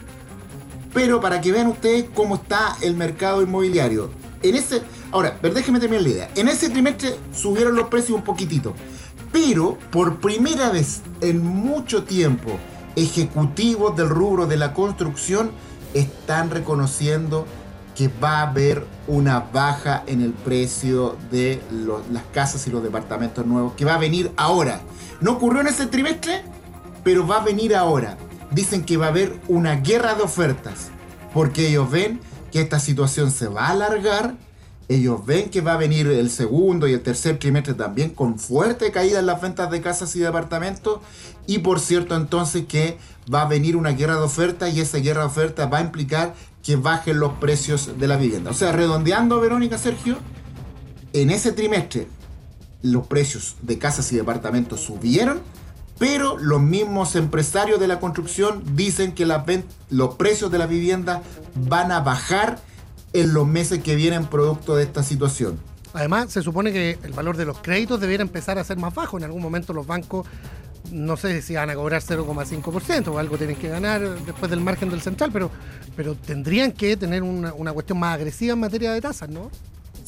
Pero 0.93 1.21
para 1.21 1.39
que 1.39 1.51
vean 1.51 1.67
ustedes 1.67 2.05
cómo 2.15 2.33
está 2.35 2.75
el 2.81 2.95
mercado 2.95 3.43
inmobiliario. 3.43 4.09
En 4.41 4.55
ese, 4.55 4.81
ahora, 5.11 5.37
déjenme 5.41 5.79
terminar 5.79 6.03
la 6.03 6.09
idea. 6.09 6.31
En 6.35 6.47
ese 6.47 6.69
trimestre 6.69 7.15
subieron 7.31 7.75
los 7.75 7.89
precios 7.89 8.17
un 8.17 8.23
poquitito. 8.23 8.73
Pero 9.31 9.77
por 9.91 10.19
primera 10.19 10.71
vez 10.71 11.01
en 11.21 11.45
mucho 11.45 12.03
tiempo, 12.03 12.57
ejecutivos 13.03 13.95
del 13.95 14.09
rubro 14.09 14.45
de 14.47 14.57
la 14.57 14.73
construcción 14.73 15.51
están 15.93 16.49
reconociendo 16.49 17.45
que 17.95 18.07
va 18.07 18.39
a 18.39 18.49
haber 18.49 18.85
una 19.07 19.39
baja 19.39 20.03
en 20.07 20.21
el 20.21 20.31
precio 20.31 21.17
de 21.31 21.61
las 22.11 22.23
casas 22.31 22.65
y 22.65 22.71
los 22.71 22.81
departamentos 22.81 23.45
nuevos, 23.45 23.73
que 23.73 23.83
va 23.83 23.95
a 23.95 23.97
venir 23.97 24.31
ahora. 24.37 24.81
No 25.19 25.33
ocurrió 25.33 25.61
en 25.61 25.67
ese 25.67 25.87
trimestre, 25.87 26.43
pero 27.03 27.27
va 27.27 27.37
a 27.37 27.43
venir 27.43 27.75
ahora. 27.75 28.17
Dicen 28.51 28.85
que 28.85 28.95
va 28.95 29.07
a 29.07 29.09
haber 29.09 29.39
una 29.47 29.75
guerra 29.75 30.15
de 30.15 30.23
ofertas, 30.23 30.91
porque 31.33 31.67
ellos 31.67 31.91
ven 31.91 32.21
que 32.51 32.61
esta 32.61 32.79
situación 32.79 33.31
se 33.31 33.47
va 33.47 33.67
a 33.67 33.71
alargar 33.71 34.35
ellos 34.89 35.23
ven 35.23 35.51
que 35.51 35.61
va 35.61 35.73
a 35.73 35.77
venir 35.77 36.07
el 36.07 36.31
segundo 36.31 36.87
y 36.87 36.93
el 36.93 37.01
tercer 37.01 37.37
trimestre 37.37 37.75
también 37.75 38.09
con 38.09 38.39
fuerte 38.39 38.91
caída 38.91 39.19
en 39.19 39.27
las 39.27 39.39
ventas 39.39 39.69
de 39.69 39.81
casas 39.81 40.15
y 40.15 40.19
departamentos. 40.19 40.99
Y 41.45 41.59
por 41.59 41.79
cierto, 41.79 42.15
entonces 42.15 42.65
que 42.65 42.97
va 43.31 43.43
a 43.43 43.47
venir 43.47 43.75
una 43.75 43.91
guerra 43.91 44.15
de 44.15 44.23
oferta 44.23 44.67
y 44.67 44.79
esa 44.79 44.97
guerra 44.97 45.21
de 45.21 45.27
oferta 45.27 45.67
va 45.67 45.77
a 45.77 45.81
implicar 45.81 46.33
que 46.63 46.75
bajen 46.75 47.19
los 47.19 47.33
precios 47.33 47.99
de 47.99 48.07
la 48.07 48.17
vivienda. 48.17 48.49
O 48.49 48.55
sea, 48.55 48.71
redondeando, 48.71 49.39
Verónica, 49.39 49.77
Sergio, 49.77 50.17
en 51.13 51.29
ese 51.29 51.51
trimestre 51.51 52.07
los 52.81 53.05
precios 53.05 53.57
de 53.61 53.77
casas 53.77 54.11
y 54.11 54.15
departamentos 54.15 54.81
subieron, 54.81 55.39
pero 55.99 56.37
los 56.39 56.61
mismos 56.61 57.15
empresarios 57.15 57.79
de 57.79 57.87
la 57.87 57.99
construcción 57.99 58.63
dicen 58.75 59.13
que 59.13 59.27
los 59.91 60.15
precios 60.15 60.49
de 60.49 60.57
la 60.57 60.65
vivienda 60.65 61.21
van 61.55 61.91
a 61.91 61.99
bajar 61.99 62.59
en 63.13 63.33
los 63.33 63.47
meses 63.47 63.81
que 63.83 63.95
vienen 63.95 64.25
producto 64.25 64.75
de 64.75 64.83
esta 64.83 65.03
situación. 65.03 65.59
Además, 65.93 66.31
se 66.31 66.43
supone 66.43 66.71
que 66.71 66.99
el 67.03 67.13
valor 67.13 67.35
de 67.35 67.45
los 67.45 67.59
créditos 67.59 67.99
debiera 67.99 68.21
empezar 68.21 68.59
a 68.59 68.63
ser 68.63 68.77
más 68.77 68.93
bajo. 68.93 69.17
En 69.17 69.23
algún 69.23 69.41
momento 69.41 69.73
los 69.73 69.87
bancos, 69.87 70.27
no 70.91 71.17
sé 71.17 71.41
si 71.41 71.55
van 71.55 71.69
a 71.69 71.75
cobrar 71.75 72.01
0,5% 72.01 73.07
o 73.07 73.19
algo 73.19 73.37
tienen 73.37 73.55
que 73.55 73.69
ganar 73.69 74.01
después 74.25 74.51
del 74.51 74.61
margen 74.61 74.89
del 74.89 75.01
central, 75.01 75.31
pero, 75.33 75.49
pero 75.95 76.15
tendrían 76.15 76.71
que 76.71 76.95
tener 76.95 77.23
una, 77.23 77.53
una 77.53 77.73
cuestión 77.73 77.99
más 77.99 78.15
agresiva 78.15 78.53
en 78.53 78.59
materia 78.59 78.93
de 78.93 79.01
tasas, 79.01 79.29
¿no? 79.29 79.49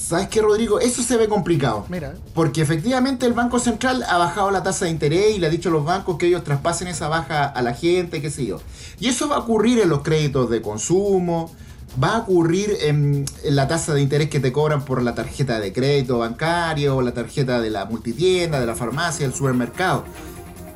¿Sabes 0.01 0.29
qué, 0.29 0.41
Rodrigo? 0.41 0.79
Eso 0.79 1.03
se 1.03 1.15
ve 1.15 1.27
complicado. 1.27 1.85
Mira. 1.87 2.15
Porque 2.33 2.61
efectivamente 2.61 3.25
el 3.27 3.33
Banco 3.33 3.59
Central 3.59 4.03
ha 4.07 4.17
bajado 4.17 4.49
la 4.49 4.63
tasa 4.63 4.85
de 4.85 4.91
interés 4.91 5.35
y 5.35 5.39
le 5.39 5.47
ha 5.47 5.49
dicho 5.49 5.69
a 5.69 5.71
los 5.71 5.85
bancos 5.85 6.17
que 6.17 6.25
ellos 6.25 6.43
traspasen 6.43 6.87
esa 6.87 7.07
baja 7.07 7.45
a 7.45 7.61
la 7.61 7.73
gente, 7.73 8.21
qué 8.21 8.31
sé 8.31 8.45
yo. 8.45 8.59
Y 8.99 9.07
eso 9.09 9.29
va 9.29 9.35
a 9.35 9.39
ocurrir 9.39 9.79
en 9.79 9.89
los 9.89 10.01
créditos 10.01 10.49
de 10.49 10.61
consumo, 10.61 11.53
va 12.01 12.15
a 12.15 12.19
ocurrir 12.19 12.77
en, 12.81 13.25
la 13.43 13.67
tasa 13.67 13.93
de 13.93 14.01
interés 14.01 14.29
que 14.29 14.39
te 14.39 14.51
cobran 14.51 14.85
por 14.85 15.01
la 15.01 15.15
tarjeta 15.15 15.59
de 15.59 15.73
crédito 15.73 16.19
bancario, 16.19 16.97
o 16.97 17.01
la 17.01 17.13
tarjeta 17.13 17.61
de 17.61 17.69
la 17.69 17.85
multitienda, 17.85 18.59
de 18.59 18.65
la 18.65 18.75
farmacia, 18.75 19.25
del 19.25 19.35
supermercado. 19.35 20.05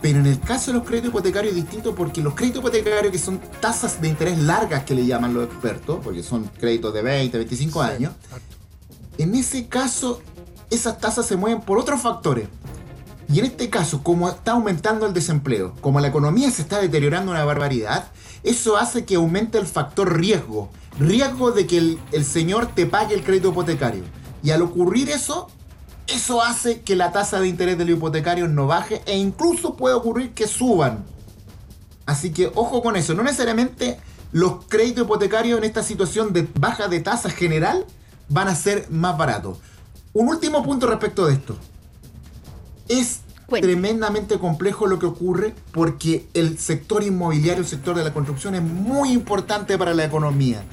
Pero 0.01 0.19
en 0.19 0.27
el 0.27 0.39
caso 0.39 0.71
de 0.71 0.77
los 0.77 0.87
créditos 0.87 1.09
hipotecarios 1.09 1.55
es 1.55 1.63
distinto 1.63 1.95
porque 1.95 2.21
los 2.21 2.35
créditos 2.35 2.59
hipotecarios, 2.59 3.11
que 3.11 3.17
son 3.19 3.39
tasas 3.59 4.01
de 4.01 4.09
interés 4.09 4.37
largas 4.39 4.83
que 4.83 4.93
le 4.93 5.05
llaman 5.05 5.33
los 5.33 5.45
expertos, 5.45 5.99
porque 6.03 6.21
son 6.21 6.49
créditos 6.59 6.93
de 6.93 7.01
20, 7.01 7.37
25 7.37 7.81
años, 7.81 8.13
en 9.17 9.33
ese 9.35 9.67
caso 9.67 10.21
esas 10.69 10.99
tasas 10.99 11.25
se 11.25 11.37
mueven 11.37 11.61
por 11.61 11.77
otros 11.77 12.01
factores. 12.01 12.47
Y 13.27 13.39
en 13.39 13.45
este 13.45 13.69
caso, 13.69 14.03
como 14.03 14.29
está 14.29 14.51
aumentando 14.51 15.07
el 15.07 15.13
desempleo, 15.13 15.73
como 15.81 15.99
la 15.99 16.09
economía 16.09 16.51
se 16.51 16.61
está 16.61 16.79
deteriorando 16.79 17.31
una 17.31 17.43
barbaridad, 17.43 18.11
eso 18.43 18.77
hace 18.77 19.05
que 19.05 19.15
aumente 19.15 19.57
el 19.57 19.65
factor 19.65 20.19
riesgo 20.19 20.69
riesgo 20.99 21.51
de 21.51 21.67
que 21.67 21.97
el, 22.11 22.25
señor 22.25 22.67
te 22.73 22.85
pague 22.85 23.15
el 23.15 23.23
crédito 23.23 23.49
hipotecario. 23.49 24.03
Y 24.43 24.51
al 24.51 24.61
ocurrir 24.61 25.09
eso, 25.09 25.47
eso 26.07 26.41
hace 26.41 26.81
que 26.81 26.95
la 26.95 27.11
tasa 27.11 27.39
de 27.39 27.47
interés 27.47 27.77
de 27.77 27.85
los 27.85 27.97
hipotecarios 27.97 28.49
no 28.49 28.67
baje 28.67 29.01
e 29.05 29.17
incluso 29.17 29.75
puede 29.75 29.95
ocurrir 29.95 30.33
que 30.33 30.47
suban. 30.47 31.05
Así 32.05 32.31
que 32.31 32.51
ojo 32.53 32.81
con 32.83 32.95
eso, 32.95 33.13
no 33.13 33.23
necesariamente 33.23 33.97
los 34.31 34.65
créditos 34.65 35.05
hipotecarios 35.05 35.57
en 35.57 35.63
esta 35.63 35.81
situación 35.81 36.33
de 36.33 36.47
baja 36.59 36.87
de 36.87 36.99
tasa 36.99 37.29
general 37.29 37.85
van 38.29 38.47
a 38.47 38.55
ser 38.55 38.87
más 38.89 39.17
baratos. 39.17 39.57
Un 40.13 40.29
último 40.29 40.63
punto 40.63 40.87
respecto 40.87 41.25
de 41.25 41.33
esto. 41.33 41.57
Es 42.87 43.21
tremendamente 43.47 44.39
complejo 44.39 44.87
lo 44.87 44.99
que 44.99 45.05
ocurre 45.05 45.53
porque 45.71 46.27
el 46.33 46.57
sector 46.57 47.03
inmobiliario, 47.03 47.61
el 47.61 47.67
sector 47.67 47.95
de 47.95 48.03
la 48.03 48.13
construcción 48.13 48.55
es 48.55 48.61
muy 48.61 49.11
importante 49.11 49.77
para 49.77 49.93
la 49.93 50.05
economía. 50.05 50.63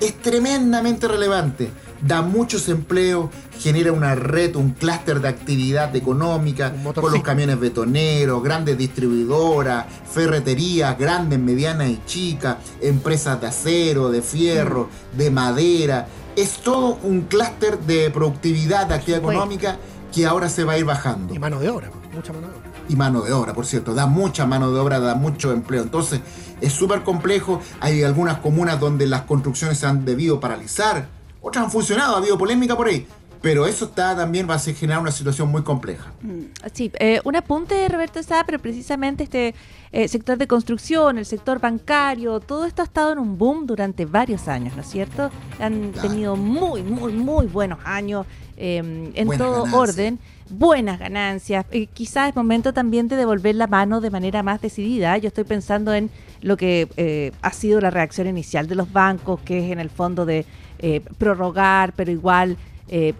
Es 0.00 0.20
tremendamente 0.20 1.06
relevante. 1.06 1.70
Da 2.00 2.22
muchos 2.22 2.68
empleos, 2.68 3.30
genera 3.60 3.92
una 3.92 4.16
red, 4.16 4.56
un 4.56 4.70
clúster 4.70 5.20
de 5.20 5.28
actividad 5.28 5.94
económica 5.94 6.74
con 6.94 7.12
los 7.12 7.22
camiones 7.22 7.60
betoneros, 7.60 8.42
grandes 8.42 8.76
distribuidoras, 8.76 9.86
ferreterías, 10.12 10.98
grandes, 10.98 11.38
medianas 11.38 11.90
y 11.90 12.00
chicas, 12.04 12.56
empresas 12.80 13.40
de 13.40 13.46
acero, 13.46 14.10
de 14.10 14.22
fierro, 14.22 14.88
mm. 15.14 15.16
de 15.16 15.30
madera. 15.30 16.08
Es 16.34 16.56
todo 16.56 16.98
un 17.04 17.20
clúster 17.22 17.78
de 17.78 18.10
productividad, 18.10 18.88
de 18.88 18.94
actividad 18.94 19.20
económica 19.20 19.78
que 20.12 20.26
ahora 20.26 20.48
se 20.48 20.64
va 20.64 20.72
a 20.72 20.78
ir 20.78 20.84
bajando. 20.84 21.32
Y 21.32 21.38
mano 21.38 21.60
de 21.60 21.68
obra 21.68 22.01
mucha 22.12 22.32
mano 22.32 22.48
de 22.48 22.54
obra. 22.54 22.70
Y 22.88 22.96
mano 22.96 23.20
de 23.22 23.32
obra, 23.32 23.52
por 23.52 23.66
cierto, 23.66 23.94
da 23.94 24.06
mucha 24.06 24.46
mano 24.46 24.72
de 24.72 24.78
obra, 24.78 25.00
da 25.00 25.14
mucho 25.14 25.52
empleo. 25.52 25.82
Entonces, 25.82 26.20
es 26.60 26.72
súper 26.72 27.02
complejo. 27.02 27.60
Hay 27.80 28.02
algunas 28.02 28.38
comunas 28.38 28.78
donde 28.78 29.06
las 29.06 29.22
construcciones 29.22 29.78
se 29.78 29.86
han 29.86 30.04
debido 30.04 30.40
paralizar, 30.40 31.08
otras 31.40 31.64
han 31.64 31.70
funcionado, 31.70 32.14
ha 32.14 32.18
habido 32.18 32.38
polémica 32.38 32.76
por 32.76 32.88
ahí. 32.88 33.06
Pero 33.42 33.66
eso 33.66 33.86
está 33.86 34.14
también 34.14 34.48
va 34.48 34.54
a 34.54 34.58
generar 34.60 35.00
una 35.00 35.10
situación 35.10 35.48
muy 35.48 35.62
compleja. 35.62 36.12
Mm, 36.22 36.42
sí, 36.72 36.92
eh, 37.00 37.20
un 37.24 37.34
apunte, 37.34 37.88
Roberto 37.88 38.22
Sá, 38.22 38.44
pero 38.46 38.60
precisamente 38.60 39.24
este 39.24 39.56
eh, 39.90 40.06
sector 40.06 40.38
de 40.38 40.46
construcción, 40.46 41.18
el 41.18 41.26
sector 41.26 41.58
bancario, 41.58 42.38
todo 42.38 42.66
esto 42.66 42.82
ha 42.82 42.84
estado 42.84 43.12
en 43.12 43.18
un 43.18 43.36
boom 43.36 43.66
durante 43.66 44.06
varios 44.06 44.46
años, 44.46 44.76
¿no 44.76 44.82
es 44.82 44.88
cierto? 44.88 45.28
Han 45.58 45.90
tenido 45.90 46.36
muy, 46.36 46.84
muy, 46.84 47.12
muy 47.12 47.46
buenos 47.46 47.80
años 47.84 48.26
em, 48.56 49.10
en 49.14 49.36
todo 49.36 49.64
orden 49.76 50.20
buenas 50.52 50.98
ganancias. 50.98 51.66
Eh, 51.70 51.86
quizás 51.86 52.28
es 52.28 52.36
momento 52.36 52.72
también 52.72 53.08
de 53.08 53.16
devolver 53.16 53.54
la 53.54 53.66
mano 53.66 54.00
de 54.00 54.10
manera 54.10 54.42
más 54.42 54.60
decidida. 54.60 55.16
Yo 55.18 55.28
estoy 55.28 55.44
pensando 55.44 55.94
en 55.94 56.10
lo 56.40 56.56
que 56.56 56.88
eh, 56.96 57.32
ha 57.42 57.52
sido 57.52 57.80
la 57.80 57.90
reacción 57.90 58.26
inicial 58.26 58.68
de 58.68 58.74
los 58.74 58.92
bancos, 58.92 59.40
que 59.40 59.64
es 59.64 59.72
en 59.72 59.80
el 59.80 59.90
fondo 59.90 60.26
de 60.26 60.44
eh, 60.78 61.00
prorrogar, 61.18 61.92
pero 61.94 62.10
igual 62.10 62.56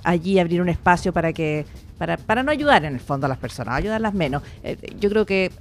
allí 0.05 0.39
abrir 0.39 0.61
un 0.61 0.69
espacio 0.69 1.15
para 1.15 1.33
que 1.33 1.65
para, 2.03 2.17
para 2.17 2.43
no 2.43 2.51
ayudar 2.51 2.85
en 2.85 2.95
el 2.95 2.99
fondo 2.99 3.27
a 3.27 3.29
las 3.29 3.39
personas, 3.39 3.77
ayudarlas 3.77 4.13
menos. 4.13 4.43
Eh, 4.65 4.77
yo 4.99 5.09
creo 5.09 5.25
que 5.25 5.45
eh, 5.45 5.53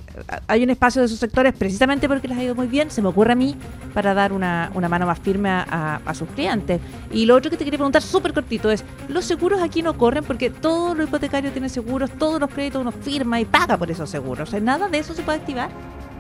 hay 0.48 0.64
un 0.64 0.72
espacio 0.72 1.00
de 1.00 1.06
esos 1.06 1.20
sectores 1.20 1.54
precisamente 1.54 2.08
porque 2.08 2.28
les 2.28 2.36
ha 2.36 2.44
ido 2.44 2.56
muy 2.56 2.66
bien, 2.66 2.90
se 2.90 3.00
me 3.00 3.10
ocurre 3.10 3.34
a 3.34 3.36
mí, 3.36 3.56
para 3.94 4.16
dar 4.16 4.34
una, 4.34 4.72
una 4.74 4.90
mano 4.90 5.06
más 5.06 5.20
firme 5.20 5.52
a, 5.52 6.02
sus 6.16 6.28
clientes. 6.30 6.82
Y 7.12 7.28
lo 7.28 7.36
otro 7.36 7.52
que 7.52 7.58
te 7.58 7.64
quería 7.64 7.78
preguntar 7.78 8.02
súper 8.02 8.34
cortito 8.34 8.72
es, 8.72 8.84
¿los 9.08 9.24
seguros 9.24 9.62
aquí 9.62 9.84
no 9.84 9.96
corren? 10.00 10.24
Porque 10.24 10.50
todo 10.50 10.96
lo 10.96 11.04
hipotecario 11.04 11.52
tiene 11.52 11.70
seguros, 11.70 12.10
todos 12.18 12.40
los 12.40 12.50
créditos 12.50 12.82
uno 12.82 12.92
firma 12.92 13.40
y 13.40 13.46
paga 13.46 13.78
por 13.78 13.92
esos 13.92 14.10
seguros. 14.10 14.52
¿Nada 14.64 14.90
de 14.90 14.98
eso 14.98 15.14
se 15.14 15.22
puede 15.22 15.38
activar? 15.38 15.70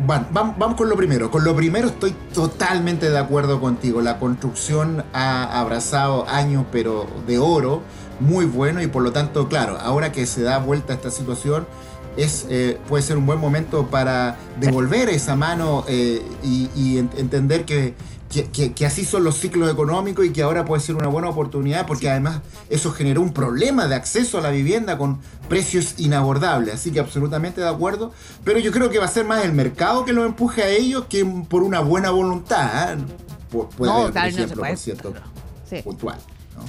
Bueno, 0.06 0.28
vamos, 0.32 0.56
vamos, 0.58 0.78
con 0.78 0.88
lo 0.88 0.96
primero. 0.96 1.32
Con 1.32 1.44
lo 1.44 1.56
primero 1.56 1.88
estoy 1.88 2.16
totalmente 2.32 3.10
de 3.10 3.18
acuerdo 3.18 3.60
contigo. 3.60 4.02
La 4.02 4.20
construcción 4.20 5.04
ha 5.14 5.60
abrazado 5.60 6.28
años, 6.30 6.66
pero 6.72 7.08
de 7.26 7.40
oro 7.40 7.82
muy 8.22 8.46
bueno 8.46 8.82
y 8.82 8.88
por 8.88 9.04
lo 9.04 9.12
tanto, 9.12 9.50
claro, 9.50 9.78
ahora 9.80 10.12
que 10.12 10.26
se 10.26 10.44
da 10.44 10.60
vuelta 10.60 10.94
esta 10.94 11.12
situación, 11.12 11.66
es, 12.18 12.46
eh, 12.50 12.78
puede 12.88 13.04
ser 13.04 13.18
un 13.18 13.26
buen 13.26 13.40
momento 13.40 13.88
para 13.88 14.38
devolver 14.60 15.10
esa 15.10 15.36
mano 15.36 15.86
eh, 15.88 16.22
y, 16.44 16.98
entender 16.98 17.66
que, 17.66 17.94
que, 18.30 18.86
así 18.86 19.06
son 19.06 19.24
los 19.24 19.38
ciclos 19.38 19.72
económicos 19.72 20.26
y 20.26 20.32
que 20.32 20.42
ahora 20.42 20.66
puede 20.66 20.82
ser 20.82 20.96
una 20.96 21.08
buena 21.08 21.30
oportunidad 21.30 21.88
porque 21.88 22.10
además 22.10 22.42
eso 22.70 22.92
generó 22.92 23.22
un 23.22 23.34
problema 23.34 23.88
de 23.88 23.96
acceso 23.96 24.38
a 24.38 24.42
la 24.42 24.52
vivienda 24.52 24.98
con 24.98 25.20
precios 25.50 25.96
inabordables. 25.98 26.76
Así 26.76 26.92
que 26.92 27.00
absolutamente 27.00 27.62
de 27.62 27.70
acuerdo. 27.70 28.12
Pero 28.44 28.60
yo 28.60 28.72
creo 28.72 28.90
que 28.90 29.00
va 29.00 29.06
a 29.06 29.10
ser 29.10 29.26
más 29.26 29.44
el 29.44 29.54
mercado 29.54 30.06
que 30.06 30.14
lo 30.14 30.26
empuje 30.26 30.64
a 30.64 30.70
ellos 30.70 31.06
que 31.10 31.26
por 31.26 31.64
una 31.64 31.80
buena 31.80 32.12
voluntad. 32.12 32.94
¿eh? 32.94 32.98
Puede 33.52 33.92
no, 33.92 33.98
haber, 34.06 34.28
ejemplo, 34.28 34.64
por 34.64 34.78
cierto, 34.78 35.14
puntual. 35.84 36.18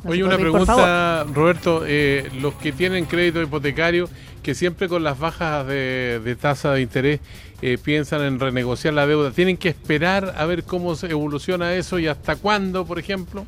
Oye, 0.04 0.24
una 0.24 0.36
pregunta, 0.36 1.24
Roberto. 1.32 1.82
Eh, 1.86 2.30
los 2.40 2.54
que 2.54 2.72
tienen 2.72 3.04
crédito 3.04 3.40
hipotecario, 3.40 4.08
que 4.42 4.54
siempre 4.54 4.88
con 4.88 5.04
las 5.04 5.18
bajas 5.18 5.66
de, 5.66 6.36
tasa 6.40 6.72
de 6.72 6.82
interés 6.82 7.20
eh, 7.60 7.78
piensan 7.82 8.22
en 8.22 8.40
renegociar 8.40 8.94
la 8.94 9.06
deuda, 9.06 9.30
¿tienen 9.30 9.56
que 9.56 9.68
esperar 9.68 10.34
a 10.36 10.46
ver 10.46 10.64
cómo 10.64 10.94
se 10.96 11.08
evoluciona 11.10 11.74
eso 11.74 11.98
y 11.98 12.08
hasta 12.08 12.36
cuándo, 12.36 12.84
por 12.84 12.98
ejemplo? 12.98 13.46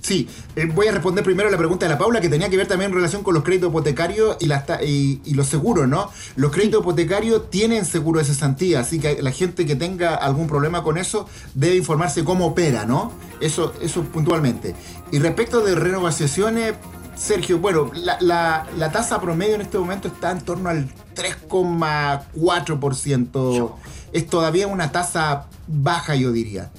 Sí, 0.00 0.28
eh, 0.54 0.66
voy 0.72 0.86
a 0.86 0.92
responder 0.92 1.24
primero 1.24 1.50
la 1.50 1.58
pregunta 1.58 1.86
de 1.86 1.92
la 1.92 1.98
Paula, 1.98 2.20
que 2.20 2.28
tenía 2.28 2.48
que 2.48 2.56
ver 2.56 2.68
también 2.68 2.90
en 2.90 2.96
relación 2.96 3.24
con 3.24 3.34
los 3.34 3.42
créditos 3.42 3.70
hipotecarios 3.70 4.36
y, 4.40 4.46
las, 4.46 4.62
y, 4.82 5.34
los 5.34 5.48
seguros, 5.48 5.88
¿no? 5.88 6.08
Los 6.36 6.52
créditos 6.52 6.82
hipotecarios 6.82 7.50
tienen 7.50 7.84
seguro 7.84 8.20
de 8.20 8.24
cesantía, 8.24 8.78
así 8.80 9.00
que 9.00 9.20
la 9.22 9.32
gente 9.32 9.66
que 9.66 9.74
tenga 9.74 10.14
algún 10.14 10.46
problema 10.46 10.84
con 10.84 10.98
eso 10.98 11.26
debe 11.54 11.74
informarse 11.76 12.22
cómo 12.24 12.46
opera, 12.46 12.86
¿no? 12.86 13.10
Eso, 13.40 13.74
eso 13.82 14.04
puntualmente. 14.04 14.76
Y 15.10 15.18
respecto 15.18 15.60
de 15.60 15.74
renegociaciones, 15.74 16.74
Sergio, 17.16 17.58
bueno, 17.58 17.90
la, 17.94 18.18
la, 18.20 18.68
la 18.76 18.92
tasa 18.92 19.20
promedio 19.20 19.56
en 19.56 19.62
este 19.62 19.78
momento 19.78 20.06
está 20.06 20.30
en 20.30 20.42
torno 20.42 20.70
al 20.70 20.88
3,4%. 21.16 23.72
Es 24.12 24.28
todavía 24.28 24.68
una 24.68 24.92
tasa 24.92 25.46
baja, 25.66 26.14
yo 26.14 26.30
diría. 26.30 26.70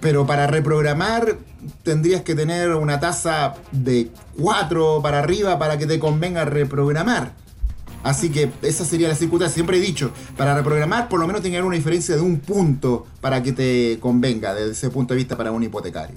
Pero 0.00 0.26
para 0.26 0.46
reprogramar 0.46 1.38
tendrías 1.82 2.22
que 2.22 2.34
tener 2.34 2.74
una 2.74 3.00
tasa 3.00 3.54
de 3.72 4.10
4 4.40 5.00
para 5.02 5.18
arriba 5.18 5.58
para 5.58 5.78
que 5.78 5.86
te 5.86 5.98
convenga 5.98 6.44
reprogramar. 6.44 7.32
Así 8.02 8.30
que 8.30 8.50
esa 8.62 8.84
sería 8.84 9.08
la 9.08 9.14
circunstancia. 9.14 9.54
Siempre 9.54 9.76
he 9.76 9.80
dicho, 9.80 10.10
para 10.36 10.54
reprogramar 10.54 11.08
por 11.08 11.20
lo 11.20 11.26
menos 11.26 11.42
tener 11.42 11.64
una 11.64 11.76
diferencia 11.76 12.16
de 12.16 12.22
un 12.22 12.40
punto 12.40 13.06
para 13.20 13.42
que 13.42 13.52
te 13.52 13.98
convenga 14.00 14.54
desde 14.54 14.72
ese 14.72 14.90
punto 14.90 15.14
de 15.14 15.18
vista 15.18 15.36
para 15.36 15.52
un 15.52 15.62
hipotecario. 15.62 16.16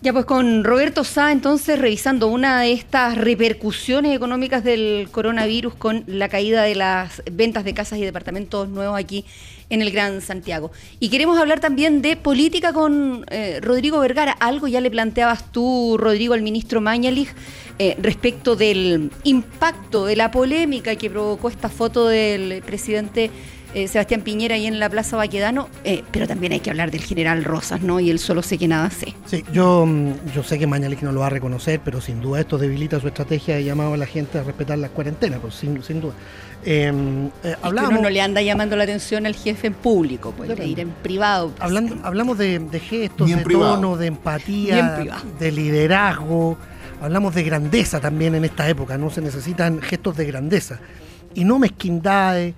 Ya 0.00 0.12
pues 0.12 0.26
con 0.26 0.62
Roberto 0.62 1.02
Sá 1.02 1.32
entonces 1.32 1.76
revisando 1.76 2.28
una 2.28 2.60
de 2.60 2.70
estas 2.70 3.18
repercusiones 3.18 4.14
económicas 4.14 4.62
del 4.62 5.08
coronavirus 5.10 5.74
con 5.74 6.04
la 6.06 6.28
caída 6.28 6.62
de 6.62 6.76
las 6.76 7.20
ventas 7.32 7.64
de 7.64 7.74
casas 7.74 7.98
y 7.98 8.04
departamentos 8.04 8.68
nuevos 8.68 8.96
aquí 8.96 9.24
en 9.70 9.82
el 9.82 9.90
Gran 9.90 10.20
Santiago. 10.20 10.70
Y 11.00 11.08
queremos 11.08 11.36
hablar 11.36 11.58
también 11.58 12.00
de 12.00 12.14
política 12.16 12.72
con 12.72 13.24
eh, 13.28 13.58
Rodrigo 13.60 13.98
Vergara. 13.98 14.30
Algo 14.38 14.68
ya 14.68 14.80
le 14.80 14.88
planteabas 14.88 15.50
tú, 15.50 15.96
Rodrigo, 15.98 16.32
al 16.32 16.42
ministro 16.42 16.80
Mañalich 16.80 17.34
eh, 17.80 17.96
respecto 18.00 18.54
del 18.54 19.10
impacto, 19.24 20.06
de 20.06 20.14
la 20.14 20.30
polémica 20.30 20.94
que 20.94 21.10
provocó 21.10 21.48
esta 21.48 21.68
foto 21.68 22.06
del 22.06 22.62
presidente 22.62 23.32
eh, 23.74 23.88
Sebastián 23.88 24.22
Piñera 24.22 24.54
ahí 24.54 24.66
en 24.66 24.78
la 24.78 24.88
Plaza 24.88 25.16
Baquedano, 25.16 25.68
pero 26.10 26.26
también 26.26 26.52
hay 26.52 26.60
que 26.60 26.70
hablar 26.70 26.90
del 26.90 27.02
general 27.02 27.44
Rosas, 27.44 27.82
¿no? 27.82 28.00
Y 28.00 28.10
él 28.10 28.18
solo 28.18 28.42
sé 28.42 28.58
que 28.58 28.68
nada 28.68 28.90
sé. 28.90 29.14
Sí, 29.26 29.44
yo, 29.52 29.84
mm, 29.86 30.32
yo 30.34 30.42
sé 30.42 30.58
que 30.58 30.66
Mañalich 30.66 31.02
no 31.02 31.12
lo 31.12 31.20
va 31.20 31.26
a 31.26 31.30
reconocer, 31.30 31.80
pero 31.84 32.00
sin 32.00 32.20
duda 32.20 32.40
esto 32.40 32.58
debilita 32.58 33.00
su 33.00 33.08
estrategia 33.08 33.56
de 33.56 33.64
llamado 33.64 33.94
a 33.94 33.96
la 33.96 34.06
gente 34.06 34.38
a 34.38 34.42
respetar 34.42 34.78
las 34.78 34.90
cuarentenas, 34.90 35.40
pues 35.40 35.54
sin, 35.54 35.82
sin 35.82 36.00
duda. 36.00 36.14
Eh, 36.64 36.92
eh 37.44 37.56
uno 37.64 37.90
no 38.02 38.10
le 38.10 38.20
anda 38.20 38.42
llamando 38.42 38.76
la 38.76 38.84
atención 38.84 39.26
al 39.26 39.34
jefe 39.34 39.68
en 39.68 39.74
público, 39.74 40.32
puede 40.32 40.66
ir 40.66 40.80
en 40.80 40.90
privado. 40.90 41.52
Hablando, 41.60 41.96
hablamos 42.02 42.38
de, 42.38 42.60
gestos, 42.80 43.28
de 43.28 43.36
tono, 43.36 43.96
de 43.96 44.06
empatía, 44.06 45.22
de 45.38 45.52
liderazgo. 45.52 46.56
Hablamos 47.00 47.34
de 47.34 47.44
grandeza 47.44 48.00
también 48.00 48.34
en 48.34 48.44
esta 48.44 48.68
época, 48.68 48.98
no 48.98 49.08
se 49.08 49.20
necesitan 49.20 49.80
gestos 49.80 50.16
de 50.16 50.26
grandeza. 50.26 50.80
Y 51.34 51.44
no 51.44 51.60
mezquindades, 51.60 52.54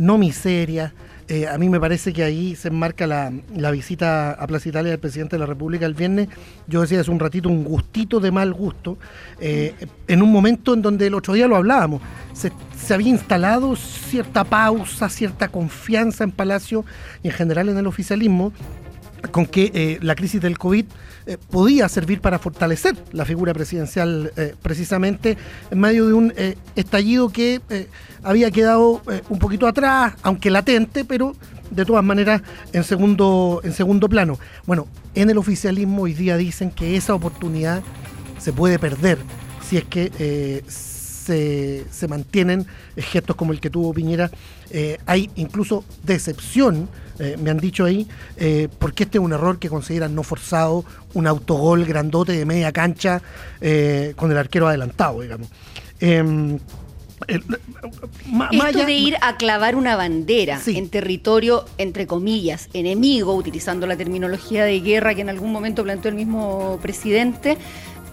no 0.00 0.18
miseria. 0.18 0.92
Eh, 1.28 1.46
a 1.46 1.56
mí 1.58 1.68
me 1.68 1.78
parece 1.78 2.12
que 2.12 2.24
ahí 2.24 2.56
se 2.56 2.68
enmarca 2.68 3.06
la, 3.06 3.30
visita 3.70 4.32
a 4.32 4.46
Plaza 4.48 4.68
Italia 4.68 4.90
del 4.90 4.98
presidente 4.98 5.36
de 5.36 5.40
la 5.40 5.46
República 5.46 5.86
el 5.86 5.94
viernes. 5.94 6.28
Yo 6.66 6.80
decía 6.80 7.00
hace 7.00 7.10
un 7.10 7.20
ratito, 7.20 7.48
un 7.48 7.62
gustito 7.62 8.18
de 8.18 8.32
mal 8.32 8.52
gusto, 8.52 8.98
eh, 9.38 9.74
en 10.08 10.22
un 10.22 10.32
momento 10.32 10.74
en 10.74 10.82
donde 10.82 11.06
el 11.06 11.14
otro 11.14 11.34
día 11.34 11.46
lo 11.46 11.54
hablábamos. 11.54 12.02
Se, 12.32 12.50
había 12.92 13.10
instalado 13.10 13.76
cierta 13.76 14.42
pausa, 14.42 15.08
cierta 15.08 15.46
confianza 15.48 16.24
en 16.24 16.32
Palacio 16.32 16.84
y 17.22 17.28
en 17.28 17.34
general 17.34 17.68
en 17.68 17.78
el 17.78 17.86
oficialismo 17.86 18.52
con 19.28 19.46
que 19.46 19.70
eh, 19.74 19.98
la 20.02 20.14
crisis 20.14 20.40
del 20.40 20.58
COVID 20.58 20.84
eh, 21.26 21.36
podía 21.50 21.88
servir 21.88 22.20
para 22.20 22.38
fortalecer 22.38 22.96
la 23.12 23.24
figura 23.24 23.52
presidencial 23.52 24.32
eh, 24.36 24.54
precisamente 24.62 25.36
en 25.70 25.80
medio 25.80 26.06
de 26.06 26.12
un 26.12 26.32
estallido 26.76 27.30
que 27.30 27.60
había 28.22 28.50
quedado 28.50 29.02
un 29.28 29.38
poquito 29.38 29.66
atrás, 29.66 30.14
aunque 30.22 30.50
latente, 30.50 31.04
pero 31.04 31.34
de 31.70 31.84
todas 31.84 32.04
maneras 32.04 32.42
en 32.72 32.84
segundo, 32.84 33.60
en 33.64 33.72
segundo 33.72 34.08
plano. 34.08 34.38
Bueno, 34.66 34.86
en 35.14 35.30
el 35.30 35.38
oficialismo 35.38 36.02
hoy 36.02 36.14
día 36.14 36.36
dicen 36.36 36.70
que 36.70 36.96
esa 36.96 37.14
oportunidad 37.14 37.82
se 38.38 38.52
puede 38.52 38.78
perder 38.78 39.18
si 39.62 39.76
es 39.76 39.84
que 39.84 40.62
se, 40.68 41.84
se, 41.90 42.08
mantienen 42.08 42.66
gestos 42.96 43.36
como 43.36 43.52
el 43.52 43.60
que 43.60 43.70
tuvo 43.70 43.92
Piñera. 43.92 44.30
hay 45.06 45.30
incluso 45.36 45.84
decepción 46.02 46.88
eh, 47.20 47.36
me 47.38 47.50
han 47.50 47.58
dicho 47.58 47.84
ahí, 47.84 48.06
eh, 48.38 48.68
porque 48.78 49.04
este 49.04 49.18
es 49.18 49.24
un 49.24 49.34
error 49.34 49.58
que 49.58 49.68
consideran 49.68 50.14
no 50.14 50.22
forzado, 50.22 50.86
un 51.12 51.26
autogol 51.26 51.84
grandote 51.84 52.32
de 52.32 52.46
media 52.46 52.72
cancha 52.72 53.20
eh, 53.60 54.14
con 54.16 54.30
el 54.30 54.38
arquero 54.38 54.66
adelantado, 54.66 55.20
digamos. 55.20 55.48
Em, 56.00 56.58
Esto 57.26 58.86
de 58.86 58.92
ir 58.94 59.16
a 59.20 59.36
clavar 59.36 59.76
una 59.76 59.96
bandera 59.96 60.58
en 60.66 60.88
territorio, 60.88 61.66
entre 61.76 62.06
comillas, 62.06 62.70
enemigo, 62.72 63.34
utilizando 63.34 63.86
la 63.86 63.96
terminología 63.96 64.64
de 64.64 64.80
guerra 64.80 65.14
que 65.14 65.20
en 65.20 65.28
algún 65.28 65.52
momento 65.52 65.82
planteó 65.82 66.08
el 66.08 66.16
mismo 66.16 66.78
presidente, 66.80 67.58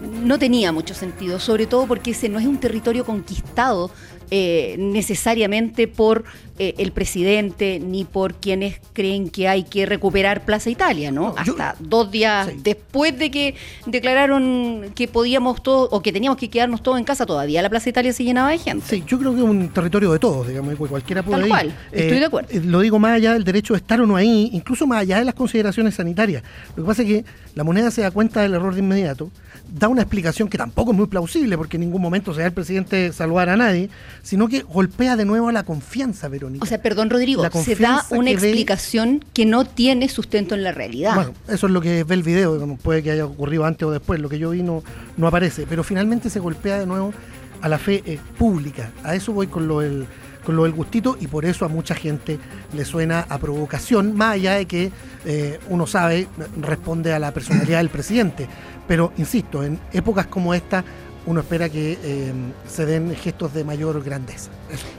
no 0.00 0.38
tenía 0.38 0.70
mucho 0.70 0.94
sentido, 0.94 1.40
sobre 1.40 1.66
todo 1.66 1.86
porque 1.86 2.10
ese 2.10 2.28
no 2.28 2.38
es 2.38 2.46
un 2.46 2.58
territorio 2.58 3.06
conquistado 3.06 3.90
eh, 4.30 4.76
necesariamente 4.78 5.88
por 5.88 6.24
eh, 6.58 6.74
el 6.78 6.92
presidente 6.92 7.80
ni 7.80 8.04
por 8.04 8.34
quienes 8.34 8.80
creen 8.92 9.30
que 9.30 9.48
hay 9.48 9.64
que 9.64 9.86
recuperar 9.86 10.44
Plaza 10.44 10.70
Italia, 10.70 11.10
¿no? 11.10 11.34
Hasta 11.36 11.76
dos 11.78 12.10
días 12.10 12.50
después 12.62 13.18
de 13.18 13.30
que 13.30 13.54
declararon 13.86 14.90
que 14.94 15.08
podíamos 15.08 15.62
todos 15.62 15.88
o 15.92 16.02
que 16.02 16.12
teníamos 16.12 16.38
que 16.38 16.50
quedarnos 16.50 16.82
todos 16.82 16.98
en 16.98 17.04
casa, 17.04 17.26
todavía 17.26 17.62
la 17.62 17.70
Plaza 17.70 17.88
Italia 17.88 18.12
se 18.12 18.24
llenaba 18.24 18.50
de 18.50 18.58
gente. 18.58 18.84
Sí, 18.86 19.04
yo 19.06 19.18
creo 19.18 19.32
que 19.32 19.38
es 19.38 19.44
un 19.44 19.68
territorio 19.68 20.12
de 20.12 20.18
todos, 20.18 20.48
digamos, 20.48 20.74
cualquiera 20.76 21.22
puede 21.22 21.40
Tal 21.40 21.48
cual, 21.48 21.74
estoy 21.92 22.18
de 22.18 22.24
acuerdo. 22.24 22.48
Eh, 22.50 22.60
lo 22.64 22.80
digo 22.80 22.98
más 22.98 23.12
allá 23.12 23.32
del 23.34 23.44
derecho 23.44 23.74
de 23.74 23.78
estar 23.78 24.00
o 24.00 24.06
no 24.06 24.16
ahí, 24.16 24.50
incluso 24.52 24.86
más 24.86 25.00
allá 25.00 25.18
de 25.18 25.24
las 25.24 25.34
consideraciones 25.34 25.94
sanitarias. 25.94 26.42
Lo 26.76 26.82
que 26.82 26.88
pasa 26.88 27.02
es 27.02 27.08
que 27.08 27.24
la 27.54 27.64
moneda 27.64 27.90
se 27.90 28.02
da 28.02 28.10
cuenta 28.10 28.42
del 28.42 28.54
error 28.54 28.74
de 28.74 28.80
inmediato, 28.80 29.30
da 29.68 29.88
una 29.88 30.02
explicación 30.02 30.48
que 30.48 30.58
tampoco 30.58 30.92
es 30.92 30.96
muy 30.96 31.06
plausible, 31.06 31.56
porque 31.56 31.76
en 31.76 31.82
ningún 31.82 32.00
momento 32.00 32.32
se 32.32 32.40
da 32.40 32.46
el 32.46 32.52
presidente 32.52 33.12
saludar 33.12 33.48
a 33.48 33.56
nadie, 33.56 33.90
sino 34.22 34.48
que 34.48 34.62
golpea 34.62 35.16
de 35.16 35.24
nuevo 35.24 35.50
la 35.50 35.64
confianza, 35.64 36.28
O 36.60 36.66
sea, 36.66 36.80
perdón, 36.82 37.10
Rodrigo, 37.10 37.44
se 37.50 37.74
da 37.76 38.04
una 38.10 38.30
explicación 38.30 39.24
que 39.32 39.44
no 39.46 39.64
tiene 39.64 40.08
sustento 40.08 40.54
en 40.54 40.62
la 40.62 40.72
realidad. 40.72 41.14
Bueno, 41.14 41.34
eso 41.48 41.66
es 41.66 41.72
lo 41.72 41.80
que 41.80 42.04
ve 42.04 42.14
el 42.14 42.22
video, 42.22 42.76
puede 42.82 43.02
que 43.02 43.10
haya 43.10 43.26
ocurrido 43.26 43.64
antes 43.64 43.86
o 43.86 43.90
después, 43.90 44.20
lo 44.20 44.28
que 44.28 44.38
yo 44.38 44.50
vi 44.50 44.62
no, 44.62 44.82
no 45.16 45.26
aparece, 45.26 45.66
pero 45.68 45.84
finalmente 45.84 46.30
se 46.30 46.40
golpea 46.40 46.78
de 46.78 46.86
nuevo 46.86 47.12
a 47.60 47.68
la 47.68 47.78
fe 47.78 48.02
eh, 48.06 48.18
pública. 48.38 48.90
A 49.02 49.14
eso 49.14 49.32
voy 49.32 49.48
con 49.48 49.68
lo 49.68 49.80
del 49.80 50.06
con 50.48 50.56
lo 50.56 50.62
del 50.62 50.72
gustito 50.72 51.18
y 51.20 51.26
por 51.26 51.44
eso 51.44 51.66
a 51.66 51.68
mucha 51.68 51.94
gente 51.94 52.38
le 52.72 52.86
suena 52.86 53.26
a 53.28 53.36
provocación, 53.36 54.16
más 54.16 54.32
allá 54.36 54.54
de 54.54 54.64
que 54.64 54.90
eh, 55.26 55.60
uno 55.68 55.86
sabe, 55.86 56.26
responde 56.62 57.12
a 57.12 57.18
la 57.18 57.34
personalidad 57.34 57.80
del 57.80 57.90
presidente. 57.90 58.48
Pero, 58.86 59.12
insisto, 59.18 59.62
en 59.62 59.78
épocas 59.92 60.26
como 60.26 60.54
esta 60.54 60.82
uno 61.26 61.40
espera 61.40 61.68
que 61.68 61.98
eh, 62.02 62.32
se 62.66 62.86
den 62.86 63.14
gestos 63.14 63.52
de 63.52 63.64
mayor 63.64 64.02
grandeza. 64.02 64.50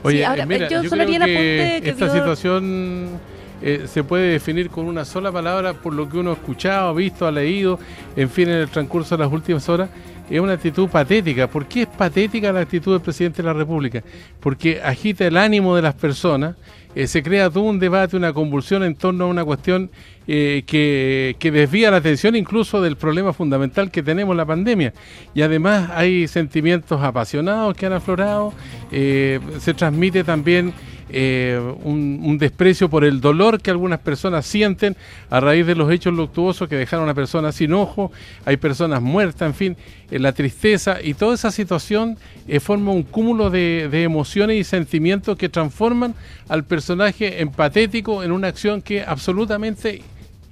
Oye, 0.02 0.26
mira, 0.46 0.68
yo, 0.68 0.84
solo 0.84 1.04
creo 1.04 1.24
que, 1.24 1.82
esta 1.84 2.12
situación 2.12 3.20
eh, 3.62 3.86
se 3.86 4.04
puede 4.04 4.32
definir 4.32 4.70
con 4.70 4.86
una 4.86 5.04
sola 5.04 5.32
palabra 5.32 5.74
por 5.74 5.92
lo 5.92 6.08
que 6.08 6.18
uno 6.18 6.30
ha 6.30 6.34
escuchado, 6.34 6.94
visto, 6.94 7.26
ha 7.26 7.30
leído, 7.30 7.78
en 8.16 8.30
fin, 8.30 8.48
en 8.48 8.56
el 8.56 8.68
transcurso 8.68 9.16
de 9.16 9.24
las 9.24 9.32
últimas 9.32 9.68
horas. 9.68 9.90
Es 10.30 10.38
una 10.38 10.52
actitud 10.52 10.88
patética. 10.88 11.48
¿Por 11.48 11.66
qué 11.66 11.82
es 11.82 11.88
patética 11.88 12.52
la 12.52 12.60
actitud 12.60 12.92
del 12.92 13.00
presidente 13.00 13.42
de 13.42 13.48
la 13.48 13.52
República? 13.52 14.04
Porque 14.38 14.80
agita 14.80 15.26
el 15.26 15.36
ánimo 15.36 15.74
de 15.74 15.82
las 15.82 15.94
personas, 15.94 16.54
eh, 16.94 17.08
se 17.08 17.20
crea 17.22 17.50
todo 17.50 17.64
un 17.64 17.80
debate, 17.80 18.16
una 18.16 18.32
convulsión 18.32 18.84
en 18.84 18.94
torno 18.94 19.24
a 19.24 19.26
una 19.26 19.44
cuestión 19.44 19.90
eh, 20.28 20.62
que, 20.66 21.50
desvía 21.50 21.90
la 21.90 21.96
atención 21.96 22.36
incluso 22.36 22.80
del 22.80 22.96
problema 22.96 23.32
fundamental 23.32 23.90
que 23.90 24.04
tenemos, 24.04 24.36
la 24.36 24.46
pandemia. 24.46 24.92
Y 25.34 25.42
además 25.42 25.90
hay 25.94 26.28
sentimientos 26.28 27.02
apasionados 27.02 27.76
que 27.76 27.86
han 27.86 27.92
aflorado, 27.92 28.52
eh, 28.92 29.40
se 29.58 29.74
transmite 29.74 30.22
también 30.22 30.72
eh, 31.12 31.60
un, 31.82 32.38
desprecio 32.38 32.88
por 32.88 33.04
el 33.04 33.20
dolor 33.20 33.60
que 33.60 33.70
algunas 33.70 34.00
personas 34.00 34.46
sienten 34.46 34.96
a 35.28 35.40
raíz 35.40 35.66
de 35.66 35.74
los 35.74 35.90
hechos 35.92 36.14
luctuosos 36.14 36.68
que 36.68 36.76
dejaron 36.76 37.02
a 37.02 37.04
una 37.06 37.14
persona 37.14 37.52
sin 37.52 37.72
ojo, 37.72 38.12
hay 38.44 38.56
personas 38.56 39.02
muertas, 39.02 39.48
en 39.48 39.54
fin, 39.54 39.76
eh, 40.10 40.18
la 40.18 40.32
tristeza 40.32 40.98
y 41.02 41.14
toda 41.14 41.34
esa 41.34 41.50
situación 41.50 42.18
eh, 42.48 42.60
forma 42.60 42.92
un 42.92 43.02
cúmulo 43.02 43.50
de, 43.50 43.88
de, 43.90 44.02
emociones 44.02 44.56
y 44.56 44.64
sentimientos 44.64 45.36
que 45.36 45.48
transforman 45.48 46.14
al 46.48 46.64
personaje 46.64 47.40
en 47.40 47.50
patético 47.50 48.22
en 48.22 48.32
una 48.32 48.48
acción 48.48 48.82
que 48.82 48.98
es 48.98 49.08
absolutamente 49.08 50.02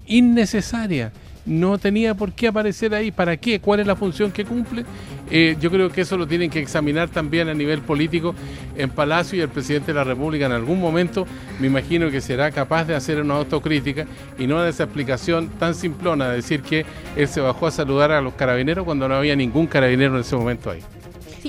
innecesaria 0.06 1.12
no 1.49 1.78
tenía 1.78 2.14
por 2.14 2.32
qué 2.32 2.49
aparecer 2.49 2.94
ahí. 2.94 3.11
¿Para 3.11 3.36
qué? 3.36 3.59
¿Cuál 3.61 3.80
es 3.80 3.86
la 3.86 3.96
función 3.96 4.30
que 4.30 4.44
cumple? 4.44 4.84
Eh, 5.30 5.57
yo 5.61 5.70
creo 5.70 5.90
que 5.90 6.03
eso 6.03 6.16
lo 6.16 6.26
tienen 6.26 6.51
que 6.51 6.61
examinar 6.61 7.09
también 7.09 7.49
a 7.49 7.55
nivel 7.55 7.80
político 7.80 8.34
en 8.76 8.90
Palacio 8.90 9.38
y 9.38 9.42
el 9.42 9.49
presidente 9.49 9.88
de 9.88 9.94
la 9.94 10.05
República 10.05 10.46
en 10.46 10.53
algún 10.53 10.80
momento 10.80 11.26
me 11.61 11.66
imagino 11.66 12.11
que 12.11 12.20
será 12.20 12.51
capaz 12.51 12.84
de 12.84 12.94
hacer 12.94 13.20
una 13.20 13.34
autocrítica 13.34 14.07
y 14.38 14.46
no 14.46 14.62
de 14.62 14.70
esa 14.70 14.84
explicación 14.84 15.49
tan 15.59 15.74
simplona 15.74 16.30
de 16.30 16.36
decir 16.36 16.62
que 16.62 16.86
él 17.16 17.28
se 17.28 17.40
bajó 17.40 17.66
a 17.66 17.70
saludar 17.70 18.12
a 18.12 18.22
los 18.22 18.34
carabineros 18.34 18.84
cuando 18.84 19.09
no 19.09 19.16
había 19.16 19.36
ningún 19.36 19.66
carabinero 19.66 20.14
en 20.14 20.20
ese 20.20 20.36
momento 20.36 20.70
ahí. 20.70 20.80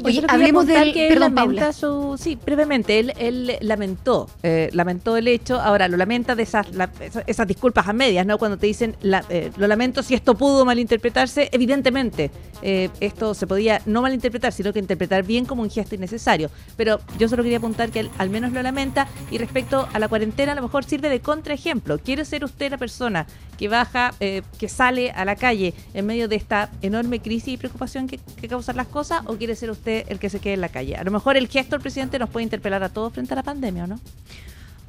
Oye, 0.03 0.23
hablemos 0.27 0.67
del 0.67 0.93
que 0.93 1.07
perdón, 1.07 1.35
lamenta 1.35 1.73
su, 1.73 2.15
sí, 2.17 2.37
brevemente, 2.43 2.99
él, 2.99 3.13
él 3.17 3.57
lamentó, 3.61 4.29
eh, 4.43 4.69
lamentó 4.73 5.17
el 5.17 5.27
hecho, 5.27 5.59
ahora 5.59 5.87
lo 5.87 5.97
lamenta 5.97 6.35
de 6.35 6.43
esas, 6.43 6.67
esas 7.27 7.47
disculpas 7.47 7.87
a 7.87 7.93
medias, 7.93 8.25
¿no? 8.25 8.37
Cuando 8.37 8.57
te 8.57 8.67
dicen, 8.67 8.95
eh, 9.29 9.51
lo 9.57 9.67
lamento 9.67 10.03
si 10.03 10.13
esto 10.13 10.35
pudo 10.35 10.65
malinterpretarse, 10.65 11.49
evidentemente, 11.51 12.31
eh, 12.61 12.89
esto 12.99 13.33
se 13.33 13.47
podía 13.47 13.81
no 13.85 14.01
malinterpretar, 14.01 14.53
sino 14.53 14.73
que 14.73 14.79
interpretar 14.79 15.23
bien 15.23 15.45
como 15.45 15.61
un 15.61 15.69
gesto 15.69 15.95
innecesario. 15.95 16.49
Pero 16.77 16.99
yo 17.17 17.27
solo 17.27 17.43
quería 17.43 17.57
apuntar 17.57 17.89
que 17.89 18.01
él 18.01 18.09
al 18.17 18.29
menos 18.29 18.51
lo 18.51 18.61
lamenta 18.61 19.07
y 19.31 19.37
respecto 19.37 19.87
a 19.93 19.99
la 19.99 20.07
cuarentena 20.07 20.51
a 20.51 20.55
lo 20.55 20.61
mejor 20.61 20.83
sirve 20.83 21.09
de 21.09 21.21
contraejemplo. 21.21 21.99
¿Quiere 21.99 22.25
ser 22.25 22.43
usted 22.43 22.71
la 22.71 22.77
persona 22.77 23.25
que 23.57 23.67
baja, 23.67 24.13
que 24.19 24.69
sale 24.69 25.11
a 25.11 25.25
la 25.25 25.35
calle 25.35 25.73
en 25.93 26.05
medio 26.05 26.29
de 26.29 26.37
esta 26.37 26.71
enorme 26.81 27.19
crisis 27.19 27.55
y 27.55 27.57
preocupación 27.57 28.07
que, 28.07 28.17
que 28.17 28.47
causan 28.47 28.77
las 28.77 28.87
cosas 28.87 29.23
o 29.25 29.35
quiere 29.35 29.53
ser 29.53 29.69
usted 29.69 29.88
el 30.07 30.19
que 30.19 30.29
se 30.29 30.39
quede 30.39 30.53
en 30.53 30.61
la 30.61 30.69
calle. 30.69 30.95
A 30.95 31.03
lo 31.03 31.11
mejor 31.11 31.37
el 31.37 31.47
gesto 31.47 31.75
del 31.75 31.81
presidente 31.81 32.19
nos 32.19 32.29
puede 32.29 32.43
interpelar 32.43 32.83
a 32.83 32.89
todos 32.89 33.13
frente 33.13 33.33
a 33.33 33.35
la 33.35 33.43
pandemia, 33.43 33.83
¿o 33.85 33.87
no? 33.87 33.99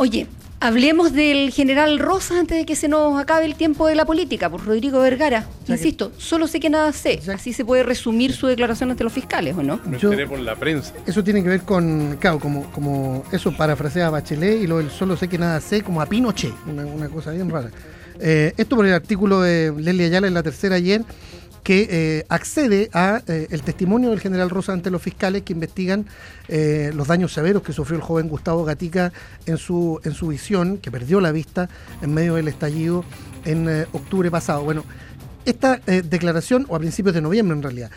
Oye, 0.00 0.26
hablemos 0.60 1.12
del 1.12 1.50
general 1.50 1.98
Rosa 1.98 2.40
antes 2.40 2.56
de 2.56 2.64
que 2.64 2.74
se 2.74 2.88
nos 2.88 3.20
acabe 3.20 3.44
el 3.44 3.54
tiempo 3.54 3.86
de 3.86 3.94
la 3.94 4.06
política, 4.06 4.48
por 4.48 4.64
Rodrigo 4.64 4.98
Vergara. 5.00 5.46
Insisto, 5.68 6.10
solo 6.16 6.46
sé 6.46 6.58
que 6.58 6.70
nada 6.70 6.90
sé. 6.94 7.20
Así 7.30 7.52
se 7.52 7.66
puede 7.66 7.82
resumir 7.82 8.32
su 8.32 8.46
declaración 8.46 8.90
ante 8.90 9.04
los 9.04 9.12
fiscales, 9.12 9.54
¿o 9.58 9.62
no? 9.62 9.78
Me 9.84 9.98
enteré 9.98 10.26
por 10.26 10.38
la 10.38 10.56
prensa. 10.56 10.94
Eso 11.04 11.22
tiene 11.22 11.42
que 11.42 11.50
ver 11.50 11.60
con, 11.64 12.16
claro, 12.18 12.40
como, 12.40 12.72
como 12.72 13.24
eso 13.30 13.54
parafrasea 13.54 14.06
a 14.06 14.10
Bachelet 14.10 14.62
y 14.62 14.66
lo 14.66 14.78
del 14.78 14.90
solo 14.90 15.18
sé 15.18 15.28
que 15.28 15.36
nada 15.36 15.60
sé, 15.60 15.82
como 15.82 16.00
a 16.00 16.06
Pinochet, 16.06 16.54
una, 16.66 17.10
cosa 17.10 17.32
bien 17.32 17.50
rara. 17.50 17.70
Eh, 18.20 18.54
esto 18.56 18.76
por 18.76 18.86
el 18.86 18.94
artículo 18.94 19.42
de 19.42 19.70
Leslie 19.76 20.06
Ayala 20.06 20.28
en 20.28 20.32
la 20.34 20.42
tercera 20.42 20.76
ayer, 20.76 21.02
que 21.70 21.86
eh, 21.88 22.26
accede 22.28 22.90
a 22.92 23.22
eh, 23.28 23.46
el 23.52 23.62
testimonio 23.62 24.10
del 24.10 24.18
general 24.18 24.50
Rosa 24.50 24.72
ante 24.72 24.90
los 24.90 25.00
fiscales 25.00 25.42
que 25.42 25.52
investigan 25.52 26.04
eh, 26.48 26.90
los 26.96 27.06
daños 27.06 27.32
severos 27.32 27.62
que 27.62 27.72
sufrió 27.72 27.96
el 27.96 28.02
joven 28.02 28.28
Gustavo 28.28 28.64
Gatica 28.64 29.12
en 29.46 29.56
su, 29.56 30.00
en 30.02 30.12
su 30.12 30.26
visión, 30.26 30.78
que 30.78 30.90
perdió 30.90 31.20
la 31.20 31.30
vista 31.30 31.68
en 32.02 32.12
medio 32.12 32.34
del 32.34 32.48
estallido 32.48 33.04
en 33.44 33.86
octubre 33.92 34.32
pasado. 34.32 34.64
Bueno, 34.64 34.84
esta 35.44 35.76
declaración, 35.86 36.66
o 36.68 36.74
a 36.74 36.80
principios 36.80 37.14
de 37.14 37.20
noviembre 37.20 37.56
en 37.56 37.62
realidad, 37.62 37.90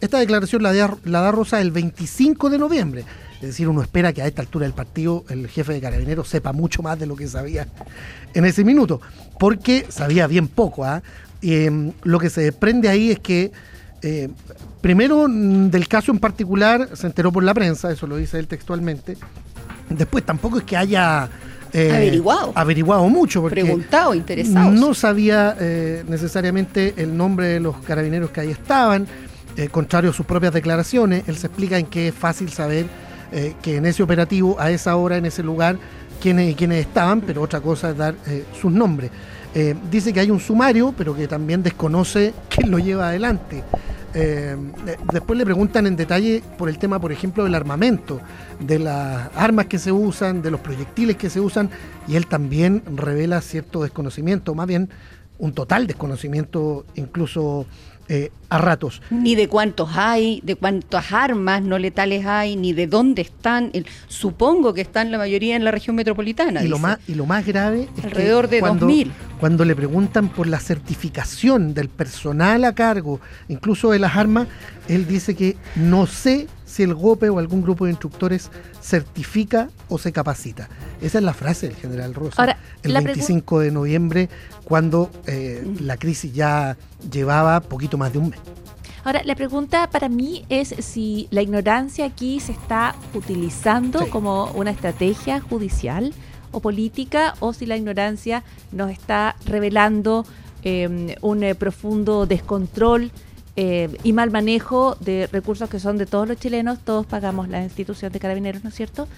esta 0.00 0.18
declaración 0.18 0.62
la 0.62 0.72
da, 0.72 0.96
la 1.04 1.20
da 1.20 1.30
Rosa 1.30 1.60
el 1.60 1.72
25 1.72 2.48
de 2.48 2.56
noviembre. 2.56 3.04
Es 3.34 3.48
decir, 3.48 3.68
uno 3.68 3.82
espera 3.82 4.14
que 4.14 4.22
a 4.22 4.26
esta 4.26 4.42
altura 4.42 4.64
del 4.64 4.74
partido 4.74 5.24
el 5.28 5.46
jefe 5.46 5.74
de 5.74 5.80
carabineros 5.80 6.26
sepa 6.26 6.52
mucho 6.52 6.82
más 6.82 6.98
de 6.98 7.06
lo 7.06 7.14
que 7.14 7.28
sabía 7.28 7.68
en 8.34 8.44
ese 8.46 8.64
minuto, 8.64 9.00
porque 9.38 9.86
sabía 9.90 10.26
bien 10.26 10.48
poco. 10.48 10.84
¿ah? 10.84 11.02
Em, 11.40 11.92
lo 12.02 12.18
que 12.18 12.30
se 12.30 12.40
desprende 12.40 12.88
ahí 12.88 13.10
es 13.12 13.20
que, 13.20 13.52
eh, 14.02 14.28
primero, 14.80 15.28
mm, 15.28 15.70
del 15.70 15.86
caso 15.86 16.10
en 16.10 16.18
particular, 16.18 16.88
se 16.94 17.06
enteró 17.06 17.30
por 17.30 17.44
la 17.44 17.54
prensa, 17.54 17.92
eso 17.92 18.06
lo 18.06 18.16
dice 18.16 18.38
él 18.38 18.48
textualmente. 18.48 19.16
Después, 19.88 20.24
tampoco 20.24 20.58
es 20.58 20.64
que 20.64 20.76
haya. 20.76 21.28
Eh, 21.72 21.92
averiguado. 21.92 22.52
Averiguado 22.54 23.08
mucho. 23.08 23.42
Porque 23.42 23.62
Preguntado, 23.62 24.14
interesado. 24.14 24.70
No 24.70 24.94
sabía 24.94 25.56
eh, 25.60 26.02
necesariamente 26.08 26.94
el 26.96 27.16
nombre 27.16 27.46
de 27.48 27.60
los 27.60 27.76
carabineros 27.78 28.30
que 28.30 28.40
ahí 28.40 28.50
estaban, 28.50 29.06
contrario 29.70 30.10
a 30.10 30.12
sus 30.12 30.24
propias 30.24 30.52
declaraciones. 30.52 31.24
Él 31.26 31.36
se 31.36 31.48
explica 31.48 31.78
en 31.78 31.86
que 31.86 32.08
es 32.08 32.14
fácil 32.14 32.48
saber 32.50 32.86
que 33.60 33.76
en 33.76 33.86
ese 33.86 34.02
operativo, 34.02 34.56
a 34.58 34.70
esa 34.70 34.96
hora, 34.96 35.16
en 35.16 35.26
ese 35.26 35.42
lugar, 35.42 35.76
quiénes, 36.22 36.54
quiénes 36.54 36.86
estaban, 36.86 37.20
pero 37.20 37.42
otra 37.42 37.60
cosa 37.60 37.90
es 37.90 37.96
dar 37.96 38.14
sus 38.58 38.72
nombres. 38.72 39.10
Eh, 39.54 39.74
dice 39.90 40.12
que 40.12 40.20
hay 40.20 40.30
un 40.30 40.40
sumario, 40.40 40.94
pero 40.96 41.14
que 41.16 41.26
también 41.26 41.62
desconoce 41.62 42.34
quién 42.48 42.70
lo 42.70 42.78
lleva 42.78 43.08
adelante. 43.08 43.64
Eh, 44.14 44.56
después 45.12 45.38
le 45.38 45.44
preguntan 45.44 45.86
en 45.86 45.96
detalle 45.96 46.42
por 46.56 46.68
el 46.68 46.78
tema, 46.78 46.98
por 46.98 47.12
ejemplo, 47.12 47.44
del 47.44 47.54
armamento, 47.54 48.20
de 48.58 48.78
las 48.78 49.30
armas 49.34 49.66
que 49.66 49.78
se 49.78 49.92
usan, 49.92 50.42
de 50.42 50.50
los 50.50 50.60
proyectiles 50.60 51.16
que 51.16 51.30
se 51.30 51.40
usan, 51.40 51.70
y 52.06 52.16
él 52.16 52.26
también 52.26 52.82
revela 52.96 53.40
cierto 53.40 53.82
desconocimiento, 53.82 54.54
más 54.54 54.66
bien 54.66 54.88
un 55.38 55.52
total 55.52 55.86
desconocimiento 55.86 56.84
incluso 56.96 57.66
eh, 58.08 58.30
a 58.48 58.56
ratos. 58.56 59.02
Ni 59.10 59.34
de 59.34 59.48
cuántos 59.48 59.90
hay, 59.94 60.40
de 60.42 60.54
cuántas 60.54 61.12
armas 61.12 61.62
no 61.62 61.78
letales 61.78 62.24
hay, 62.24 62.56
ni 62.56 62.72
de 62.72 62.86
dónde 62.86 63.20
están. 63.22 63.70
supongo 64.06 64.72
que 64.72 64.80
están 64.80 65.10
la 65.10 65.18
mayoría 65.18 65.56
en 65.56 65.64
la 65.64 65.70
región 65.70 65.94
metropolitana. 65.96 66.64
Y, 66.64 66.68
lo 66.68 66.78
más, 66.78 66.98
y 67.06 67.14
lo 67.14 67.26
más 67.26 67.44
grave 67.46 67.88
es 67.98 68.04
Alrededor 68.04 68.48
de 68.48 68.60
cuando, 68.60 68.86
2000. 68.86 69.12
cuando 69.38 69.64
le 69.66 69.76
preguntan 69.76 70.30
por 70.30 70.46
la 70.46 70.58
certificación 70.58 71.74
del 71.74 71.90
personal 71.90 72.64
a 72.64 72.74
cargo, 72.74 73.20
incluso 73.48 73.90
de 73.90 73.98
las 73.98 74.16
armas, 74.16 74.48
él 74.88 75.06
dice 75.06 75.34
que 75.34 75.56
no 75.76 76.06
sé 76.06 76.46
si 76.68 76.82
el 76.82 76.94
GOPE 76.94 77.30
o 77.30 77.38
algún 77.38 77.62
grupo 77.62 77.86
de 77.86 77.92
instructores 77.92 78.50
certifica 78.80 79.70
o 79.88 79.98
se 79.98 80.12
capacita. 80.12 80.68
Esa 81.00 81.18
es 81.18 81.24
la 81.24 81.34
frase 81.34 81.68
del 81.68 81.76
general 81.76 82.14
Rosa. 82.14 82.56
el 82.82 82.92
25 82.92 83.60
de 83.60 83.70
noviembre, 83.72 84.28
cuando 84.64 85.10
eh, 85.26 85.66
la 85.80 85.96
crisis 85.96 86.32
ya 86.32 86.76
llevaba 87.10 87.60
poquito 87.60 87.96
más 87.96 88.12
de 88.12 88.18
un 88.18 88.30
mes. 88.30 88.40
Ahora, 89.04 89.22
la 89.24 89.34
pregunta 89.34 89.88
para 89.90 90.08
mí 90.08 90.44
es 90.50 90.74
si 90.80 91.28
la 91.30 91.40
ignorancia 91.40 92.04
aquí 92.04 92.40
se 92.40 92.52
está 92.52 92.94
utilizando 93.14 94.06
como 94.10 94.50
una 94.52 94.70
estrategia 94.70 95.40
judicial 95.40 96.12
o 96.52 96.60
política 96.60 97.34
o 97.40 97.52
si 97.52 97.64
la 97.64 97.76
ignorancia 97.76 98.42
nos 98.72 98.90
está 98.90 99.36
revelando 99.46 100.26
em, 100.62 101.14
un 101.22 101.42
eh, 101.42 101.54
profundo 101.54 102.26
descontrol 102.26 103.10
eh, 103.60 103.88
y 104.04 104.12
mal 104.12 104.30
manejo 104.30 104.96
de 105.00 105.28
recursos 105.32 105.68
que 105.68 105.80
son 105.80 105.98
de 105.98 106.06
todos 106.06 106.28
los 106.28 106.38
chilenos, 106.38 106.78
todos 106.78 107.06
pagamos 107.06 107.48
la 107.48 107.64
institución 107.64 108.12
de 108.12 108.20
carabineros, 108.20 108.62
¿no 108.62 108.68
es 108.70 108.76
cierto? 108.76 109.08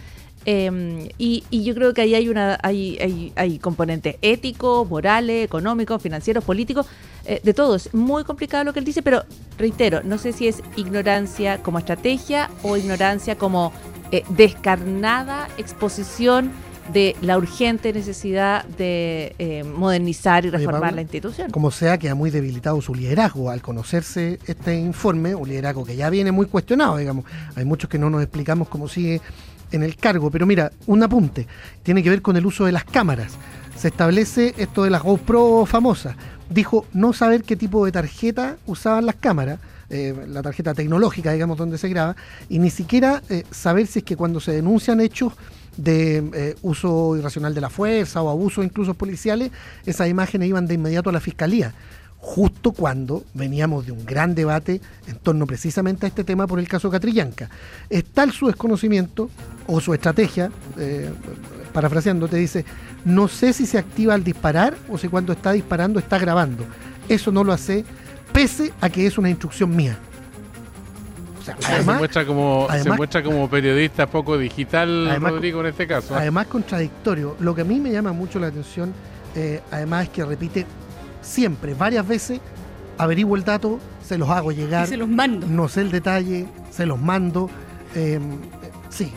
Em, 0.47 1.11
y, 1.19 1.45
yo 1.51 1.75
creo 1.75 1.93
que 1.93 2.01
ahí 2.01 2.15
hay 2.15 2.31
una 2.31 2.59
hay, 2.63 2.97
hay, 3.03 3.35
hay 3.37 3.59
componentes 3.59 4.17
éticos, 4.23 4.89
morales, 4.89 5.45
económicos, 5.45 6.01
financieros, 6.01 6.43
políticos, 6.43 6.87
eh, 7.27 7.43
de 7.45 7.53
todo. 7.53 7.75
Es 7.77 7.93
muy 7.93 8.25
complicado 8.25 8.65
lo 8.65 8.73
que 8.73 8.79
él 8.79 8.87
dice, 8.87 9.03
pero 9.03 9.25
reitero, 9.59 10.01
no 10.05 10.17
sé 10.17 10.33
si 10.33 10.49
es 10.49 10.63
ignorancia 10.75 11.63
como 11.63 11.79
estrategia 11.79 12.49
o 12.63 12.79
ignorancia 12.79 13.37
como 13.37 13.75
eh, 14.11 14.25
descarnada 14.31 15.51
exposición 15.59 16.51
de 16.93 17.17
la 17.21 17.39
urgente 17.39 17.93
necesidad 17.93 18.65
de 18.65 19.35
eh, 19.39 19.65
modernizar 19.65 20.45
y 20.45 20.51
reformar 20.51 20.93
la 20.93 21.03
institución. 21.03 21.51
Como 21.51 21.71
sea, 21.71 21.99
que 21.99 22.09
ha 22.09 22.15
muy 22.15 22.31
debilitado 22.31 22.81
su 22.81 22.95
liderazgo 22.95 23.51
al 23.51 23.63
conocerse 23.63 24.39
este 24.47 24.75
informe, 24.75 25.35
un 25.35 25.49
liderazgo 25.49 25.85
que 25.85 25.97
ya 25.97 26.11
viene 26.11 26.33
muy 26.33 26.47
cuestionado, 26.47 26.97
digamos. 26.97 27.25
Hay 27.55 27.65
muchos 27.65 27.89
que 27.91 27.99
no 27.99 28.11
nos 28.11 28.23
explicamos 28.23 28.69
cómo 28.69 28.89
sigue 28.89 29.21
en 29.73 29.83
el 29.83 29.97
cargo, 29.97 30.31
pero 30.31 30.47
mira, 30.47 30.73
un 30.87 31.03
apunte, 31.03 31.47
tiene 31.83 32.03
que 32.03 32.11
ver 32.11 32.23
con 32.23 32.37
el 32.37 32.47
uso 32.47 32.65
de 32.65 32.73
las 32.73 32.85
cámaras. 32.85 33.33
Se 33.77 33.89
establece 33.89 34.55
esto 34.59 34.85
de 34.85 34.91
las 34.91 35.03
GoPro 35.03 35.65
famosas. 35.67 36.17
Dijo 36.49 36.87
no 36.93 37.13
saber 37.13 37.45
qué 37.45 37.57
tipo 37.57 37.85
de 37.85 37.93
tarjeta 37.93 38.57
usaban 38.67 39.07
las 39.07 39.15
cámaras, 39.15 39.61
eh, 39.91 40.15
la 40.29 40.41
tarjeta 40.41 40.73
tecnológica, 40.73 41.33
digamos, 41.33 41.59
donde 41.59 41.77
se 41.77 41.89
graba, 41.89 42.15
y 42.49 42.61
ni 42.61 42.71
siquiera 42.71 43.23
eh, 43.29 43.45
saber 43.51 43.89
si 43.89 43.99
es 43.99 44.05
que 44.05 44.17
cuando 44.17 44.39
se 44.39 44.53
denuncian 44.53 45.01
hechos 45.01 45.33
de 45.77 46.19
eh, 46.33 46.57
uso 46.63 47.17
irracional 47.17 47.55
de 47.55 47.61
la 47.61 47.71
fuerza 47.71 48.23
o 48.23 48.31
abusos 48.31 48.65
incluso 48.65 48.95
policiales, 48.95 49.51
esas 49.85 50.09
imágenes 50.09 50.49
iban 50.49 50.69
de 50.69 50.75
inmediato 50.75 51.11
a 51.11 51.13
la 51.13 51.19
fiscalía, 51.19 51.75
justo 52.19 52.71
cuando 52.71 53.25
veníamos 53.35 53.87
de 53.87 53.93
un 53.93 54.07
gran 54.07 54.35
debate 54.37 54.81
en 55.09 55.17
torno 55.17 55.45
precisamente 55.47 56.07
a 56.07 56.09
este 56.09 56.23
tema 56.23 56.47
por 56.47 56.61
el 56.61 56.69
caso 56.69 56.89
Catrillanca. 56.89 57.51
Es 57.89 58.05
tal 58.05 58.31
su 58.31 58.47
desconocimiento 58.47 59.29
o 59.67 59.81
su 59.81 59.93
estrategia, 59.93 60.53
parafraseando, 61.73 62.29
te 62.29 62.37
dice, 62.37 62.65
no 63.05 63.27
sé 63.27 63.53
si 63.53 63.67
se 63.67 63.79
activa 63.79 64.15
al 64.15 64.23
disparar 64.23 64.77
o 64.89 64.99
si 64.99 65.09
cuando 65.09 65.33
está 65.33 65.53
disparando 65.53 65.99
está 65.99 66.19
grabando. 66.19 66.65
Eso 67.09 67.33
no 67.33 67.43
lo 67.43 67.53
hace, 67.53 67.85
pese 68.33 68.73
a 68.81 68.89
que 68.89 69.07
es 69.07 69.19
una 69.19 69.31
instrucción 69.31 69.75
mía 69.75 69.99
se 71.59 71.83
muestra 71.83 72.27
como 72.27 72.69
se 72.71 72.91
muestra 72.91 73.23
como 73.23 73.49
periodista 73.49 74.07
poco 74.07 74.39
digital, 74.39 75.21
Rodrigo, 75.21 75.61
en 75.61 75.67
este 75.67 75.87
caso. 75.87 76.15
¿eh? 76.15 76.19
Además, 76.21 76.47
contradictorio. 76.47 77.37
Lo 77.41 77.55
que 77.55 77.63
a 77.63 77.65
mí 77.65 77.81
me 77.81 77.91
llama 77.91 78.13
mucho 78.13 78.39
la 78.39 78.49
atención, 78.49 78.93
eh, 79.35 79.61
además, 79.71 80.05
es 80.05 80.11
que 80.11 80.25
repite 80.25 80.67
siempre, 81.23 81.75
varias 81.75 82.07
veces, 82.07 82.41
averiguo 82.99 83.37
el 83.37 83.45
dato, 83.45 83.79
se 84.05 84.19
los 84.19 84.29
hago 84.29 84.53
llegar. 84.53 84.87
se 84.87 84.97
los 84.97 85.09
mando. 85.09 85.47
No 85.47 85.69
sé 85.69 85.83
el 85.83 85.91
detalle, 85.91 86.47
se 86.71 86.87
los 86.87 87.01
mando. 87.01 87.51
Em, 87.95 88.39
sí, 88.89 89.13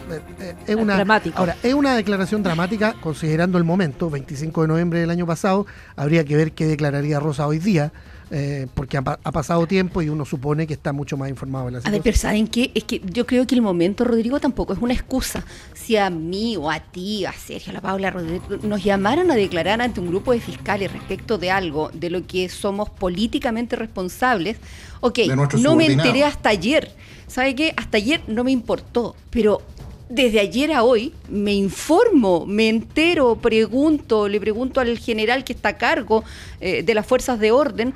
es 0.68 0.76
una. 0.76 1.04
Ahora, 1.36 1.56
es 1.62 1.74
una 1.74 1.96
declaración 1.96 2.44
dramática 2.44 2.96
considerando 3.02 3.58
el 3.58 3.64
momento, 3.64 4.10
25 4.10 4.64
de 4.64 4.68
noviembre 4.68 5.00
del 5.00 5.10
año 5.10 5.26
pasado. 5.26 5.66
Habría 5.96 6.24
que 6.26 6.36
ver 6.36 6.54
qué 6.54 6.66
declararía 6.66 7.20
Rosa 7.20 7.48
hoy 7.48 7.60
día. 7.60 7.92
Eh, 8.36 8.66
porque 8.74 8.98
ha, 8.98 9.04
pasado 9.04 9.68
tiempo 9.68 10.02
y 10.02 10.10
uno 10.10 10.26
supone 10.26 10.66
que 10.66 10.74
está 10.74 10.92
mucho 10.92 11.16
más 11.18 11.30
informado 11.30 11.68
en 11.68 11.76
la 11.76 11.80
situación. 11.82 11.94
A 11.94 11.98
ver, 11.98 12.02
pero 12.02 12.18
¿saben 12.18 12.48
qué? 12.48 12.72
Es 12.74 12.84
que 12.84 13.00
yo 13.06 13.28
creo 13.28 13.46
que 13.46 13.54
el 13.54 13.62
momento, 13.62 14.06
Rodrigo, 14.06 14.40
tampoco 14.40 14.74
es 14.74 14.80
una 14.82 14.94
excusa. 14.94 15.46
Si 15.76 15.98
a 15.98 16.10
mí 16.10 16.58
o 16.58 16.72
a 16.72 16.80
ti, 16.80 17.26
a 17.26 17.32
Sergio, 17.32 17.70
a 17.70 17.74
la 17.74 17.82
Paula, 17.82 18.10
Rodrigo, 18.10 18.44
nos 18.64 18.84
llamaran 18.84 19.30
a 19.30 19.36
declarar 19.36 19.84
ante 19.84 20.00
un 20.00 20.08
grupo 20.08 20.32
de 20.32 20.40
fiscales 20.40 20.92
respecto 20.92 21.38
de 21.38 21.52
algo 21.52 21.92
de 21.94 22.10
lo 22.10 22.26
que 22.26 22.50
somos 22.50 22.90
políticamente 22.90 23.76
responsables, 23.76 24.58
ok, 25.02 25.20
no 25.60 25.76
me 25.76 25.86
enteré 25.86 26.24
hasta 26.24 26.50
ayer. 26.50 26.92
¿Sabe 27.28 27.54
qué? 27.54 27.76
Hasta 27.78 27.98
ayer 27.98 28.22
no 28.26 28.44
me 28.44 28.50
importó, 28.50 29.16
pero 29.30 29.62
desde 30.10 30.40
ayer 30.40 30.72
a 30.72 30.82
hoy 30.84 31.14
me 31.30 31.54
informo, 31.54 32.48
me 32.48 32.68
entero, 32.68 33.36
pregunto, 33.36 34.28
le 34.28 34.40
pregunto 34.40 34.82
al 34.82 34.98
general 34.98 35.44
que 35.44 35.54
está 35.54 35.70
a 35.70 35.78
cargo 35.78 36.24
eh, 36.62 36.82
de 36.82 36.94
las 36.96 37.06
fuerzas 37.06 37.40
de 37.40 37.52
orden 37.52 37.94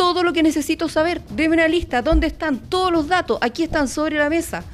todo 0.00 0.22
lo 0.22 0.32
que 0.32 0.42
necesito 0.42 0.88
saber. 0.88 1.20
Deme 1.28 1.56
una 1.56 1.68
lista, 1.68 2.00
¿dónde 2.00 2.26
están? 2.26 2.58
Todos 2.58 2.90
los 2.90 3.06
datos, 3.06 3.36
aquí 3.42 3.64
están 3.64 3.86
sobre 3.86 4.16
la 4.16 4.30
mesa. 4.30 4.64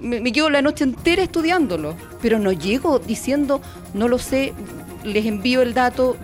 Me, 0.00 0.32
quedo 0.32 0.48
la 0.48 0.62
noche 0.62 0.84
entera 0.84 1.24
estudiándolo, 1.24 1.96
pero 2.22 2.38
no 2.38 2.52
llego 2.52 3.00
diciendo, 3.00 3.60
no 3.94 4.06
lo 4.06 4.20
sé, 4.20 4.52
les 5.02 5.26
envío 5.26 5.60
el 5.62 5.74
dato, 5.74 6.16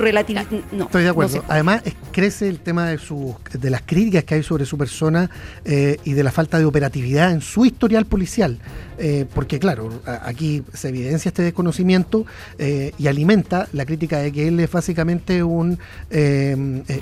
relativo. 0.00 0.40
No, 0.72 0.84
Estoy 0.84 1.04
de 1.04 1.08
acuerdo. 1.08 1.44
Además, 1.48 1.82
crece 2.12 2.48
el 2.48 2.60
tema 2.60 2.86
de, 2.88 2.98
sus, 2.98 3.34
de 3.52 3.70
las 3.70 3.82
críticas 3.82 4.24
que 4.24 4.34
hay 4.36 4.42
sobre 4.42 4.64
su 4.64 4.76
persona 4.76 5.30
eh, 5.64 5.98
y 6.04 6.12
de 6.12 6.24
la 6.24 6.32
falta 6.32 6.58
de 6.58 6.64
operatividad 6.64 7.32
en 7.32 7.40
su 7.40 7.64
historial 7.64 8.06
policial. 8.06 8.58
Eh, 8.98 9.24
porque, 9.34 9.58
claro, 9.58 10.02
aquí 10.22 10.62
se 10.74 10.88
evidencia 10.88 11.30
este 11.30 11.42
desconocimiento 11.42 12.26
eh, 12.58 12.92
y 12.98 13.06
alimenta 13.06 13.68
la 13.72 13.86
crítica 13.86 14.18
de 14.18 14.30
que 14.30 14.48
él 14.48 14.60
es 14.60 14.70
básicamente 14.70 15.42
un 15.42 15.78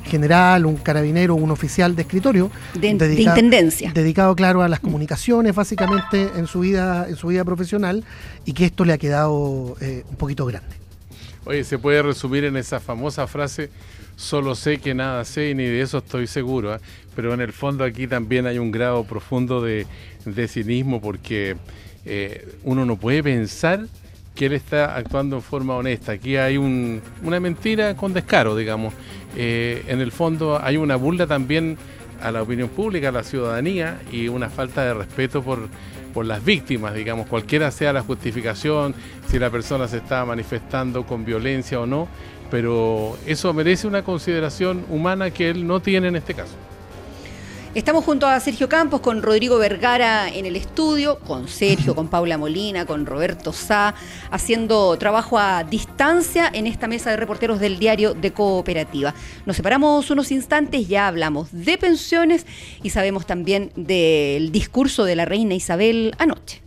general, 0.04 0.66
un 0.66 0.76
carabinero, 0.76 1.34
un 1.34 1.50
oficial 1.50 1.96
de 1.96 2.02
escritorio. 2.02 2.50
De, 2.74 2.88
intendencia. 2.88 3.92
Dedicado, 3.92 4.34
claro, 4.36 4.62
a 4.62 4.68
las 4.68 4.80
comunicaciones, 4.80 5.54
básicamente, 5.54 6.30
en 6.36 6.46
su 6.46 6.60
vida, 6.60 7.06
en 7.08 7.16
su 7.16 7.28
vida 7.28 7.44
profesional, 7.44 8.04
y 8.44 8.52
que 8.52 8.66
esto 8.66 8.84
le 8.84 8.92
ha 8.92 8.98
quedado 8.98 9.76
un 9.80 10.16
poquito 10.16 10.46
grande. 10.46 10.77
Oye, 11.48 11.64
se 11.64 11.78
puede 11.78 12.02
resumir 12.02 12.44
en 12.44 12.58
esa 12.58 12.78
famosa 12.78 13.26
frase, 13.26 13.70
solo 14.16 14.54
sé 14.54 14.76
que 14.76 14.92
nada 14.92 15.24
sé 15.24 15.48
y 15.48 15.54
ni 15.54 15.64
de 15.64 15.80
eso 15.80 15.96
estoy 15.96 16.26
seguro, 16.26 16.74
¿eh? 16.74 16.78
pero 17.16 17.32
en 17.32 17.40
el 17.40 17.54
fondo 17.54 17.84
aquí 17.84 18.06
también 18.06 18.46
hay 18.46 18.58
un 18.58 18.70
grado 18.70 19.04
profundo 19.04 19.62
de, 19.62 19.86
cinismo 20.46 21.00
porque 21.00 21.56
eh, 22.04 22.46
uno 22.64 22.84
no 22.84 22.96
puede 22.96 23.22
pensar 23.22 23.86
que 24.34 24.44
él 24.44 24.52
está 24.52 24.94
actuando 24.94 25.36
en 25.36 25.42
forma 25.42 25.74
honesta. 25.74 26.12
Aquí 26.12 26.36
hay 26.36 26.58
una 26.58 27.40
mentira 27.40 27.96
con 27.96 28.12
descaro, 28.12 28.54
digamos. 28.54 28.92
Eh, 29.34 29.84
en 29.88 30.02
el 30.02 30.12
fondo 30.12 30.60
hay 30.62 30.76
una 30.76 30.96
burla 30.96 31.26
también 31.26 31.78
a 32.20 32.30
la 32.30 32.42
opinión 32.42 32.68
pública, 32.68 33.08
a 33.08 33.12
la 33.12 33.24
ciudadanía 33.24 34.02
y 34.12 34.28
una 34.28 34.50
falta 34.50 34.84
de 34.84 34.92
respeto 34.92 35.42
por, 35.42 35.60
por 36.18 36.26
las 36.26 36.44
víctimas, 36.44 36.94
digamos, 36.94 37.28
cualquiera 37.28 37.70
sea 37.70 37.92
la 37.92 38.02
justificación, 38.02 38.92
si 39.28 39.38
la 39.38 39.50
persona 39.50 39.86
se 39.86 39.98
está 39.98 40.24
manifestando 40.24 41.06
con 41.06 41.24
violencia 41.24 41.78
o 41.78 41.86
no, 41.86 42.08
pero 42.50 43.16
eso 43.24 43.54
merece 43.54 43.86
una 43.86 44.02
consideración 44.02 44.84
humana 44.90 45.30
que 45.30 45.48
él 45.48 45.64
no 45.64 45.78
tiene 45.78 46.08
en 46.08 46.16
este 46.16 46.34
caso. 46.34 46.56
Estamos 47.74 48.04
junto 48.04 48.26
a 48.26 48.40
Sergio 48.40 48.66
Campos, 48.68 49.00
con 49.02 49.22
Rodrigo 49.22 49.58
Vergara 49.58 50.30
en 50.30 50.46
el 50.46 50.56
estudio, 50.56 51.18
con 51.20 51.46
Sergio, 51.48 51.94
con 51.94 52.08
Paula 52.08 52.38
Molina, 52.38 52.86
con 52.86 53.04
Roberto 53.04 53.52
Sá, 53.52 53.94
haciendo 54.30 54.96
trabajo 54.96 55.38
a 55.38 55.64
distancia 55.64 56.50
en 56.52 56.66
esta 56.66 56.88
mesa 56.88 57.10
de 57.10 57.18
reporteros 57.18 57.60
del 57.60 57.78
diario 57.78 58.14
de 58.14 58.32
Cooperativa. 58.32 59.12
Nos 59.44 59.56
separamos 59.56 60.10
unos 60.10 60.32
instantes, 60.32 60.88
ya 60.88 61.08
hablamos 61.08 61.50
de 61.52 61.76
pensiones 61.76 62.46
y 62.82 62.88
sabemos 62.88 63.26
también 63.26 63.70
del 63.76 64.50
discurso 64.50 65.04
de 65.04 65.16
la 65.16 65.26
reina 65.26 65.52
Isabel 65.54 66.14
anoche. 66.18 66.62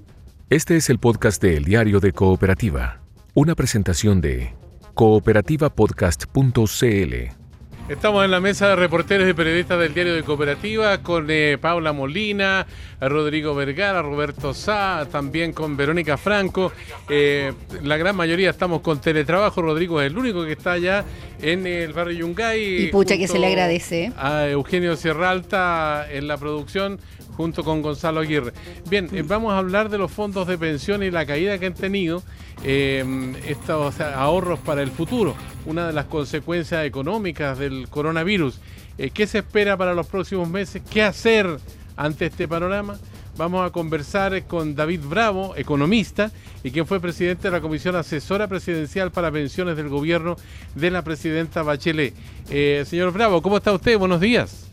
Este 0.52 0.78
es 0.78 0.91
el 0.91 0.99
podcast 0.99 1.41
del 1.41 1.66
diario 1.66 1.99
de 1.99 2.14
Cooperativa, 2.14 3.02
una 3.34 3.56
presentación 3.56 4.22
de 4.22 4.54
cooperativapodcast.cl. 4.93 7.41
Estamos 7.90 8.24
en 8.24 8.32
la 8.32 8.40
mesa 8.40 8.70
de 8.70 8.76
reporteros 8.78 9.30
y 9.30 9.34
periodistas 9.34 9.78
del 9.78 9.94
diario 9.94 10.14
de 10.16 10.24
Cooperativa 10.24 11.00
con 11.00 11.28
eh, 11.30 11.58
Paula 11.60 11.92
Molina, 11.92 12.66
Rodrigo 13.02 13.54
Vergara, 13.54 14.02
Roberto 14.02 14.54
Sá, 14.54 15.06
también 15.12 15.52
con 15.52 15.76
Verónica 15.76 16.16
Franco. 16.16 16.72
Eh, 17.10 17.52
la 17.84 17.98
gran 17.98 18.16
mayoría 18.16 18.50
estamos 18.50 18.82
con 18.82 19.02
teletrabajo. 19.02 19.62
Rodrigo 19.62 20.00
es 20.00 20.10
el 20.10 20.18
único 20.18 20.46
que 20.46 20.54
está 20.54 20.74
allá 20.74 21.04
en 21.42 21.68
el 21.68 21.92
barrio 21.92 22.20
Yungay. 22.20 22.86
Y 22.86 22.88
pucha 22.88 23.18
que 23.18 23.28
se 23.28 23.40
le 23.40 23.48
agradece. 23.48 24.14
A 24.18 24.48
Eugenio 24.48 24.96
Sierralta 24.96 26.08
en 26.10 26.28
la 26.28 26.38
producción 26.38 27.00
junto 27.36 27.64
con 27.64 27.82
Gonzalo 27.82 28.20
Aguirre. 28.20 28.54
Bien, 28.90 29.10
eh, 29.12 29.24
vamos 29.26 29.54
a 29.54 29.58
hablar 29.58 29.90
de 29.90 29.98
los 29.98 30.12
fondos 30.12 30.48
de 30.48 30.58
pensión 30.58 31.04
y 31.04 31.12
la 31.12 31.26
caída 31.26 31.58
que 31.58 31.68
han 31.68 31.74
tenido 31.74 32.24
estos 32.64 34.00
ahorros 34.02 34.60
para 34.60 34.84
el 34.84 34.92
futuro 34.92 35.36
una 35.66 35.88
de 35.88 35.94
las 35.94 36.06
consecuencias 36.06 36.86
económicas 36.86 37.58
del 37.58 37.88
coronavirus. 37.90 38.60
Eh, 38.98 39.12
¿Qué 39.12 39.28
se 39.28 39.40
espera 39.40 39.78
para 39.78 39.94
los 39.94 40.08
próximos 40.08 40.50
meses? 40.50 40.82
¿Qué 40.90 41.04
hacer 41.04 41.60
ante 41.96 42.28
este 42.28 42.48
panorama? 42.48 42.98
Vamos 43.38 43.66
a 43.66 43.72
conversar 43.72 44.46
con 44.46 44.76
David 44.76 45.02
Bravo, 45.04 45.56
economista, 45.56 46.32
y 46.64 46.72
quien 46.72 46.86
fue 46.86 47.00
presidente 47.00 47.44
de 47.44 47.52
la 47.52 47.62
Comisión 47.62 47.96
Asesora 47.96 48.48
Presidencial 48.48 49.12
para 49.12 49.32
Pensiones 49.32 49.78
del 49.78 49.90
Gobierno 49.90 50.36
de 50.76 50.92
la 50.92 51.02
Presidenta 51.02 51.64
Bachelet. 51.64 52.14
Eh, 52.50 52.84
señor 52.86 53.14
Bravo, 53.14 53.42
¿cómo 53.42 53.58
está 53.58 53.72
usted? 53.72 53.98
Buenos 53.98 54.20
días. 54.20 54.71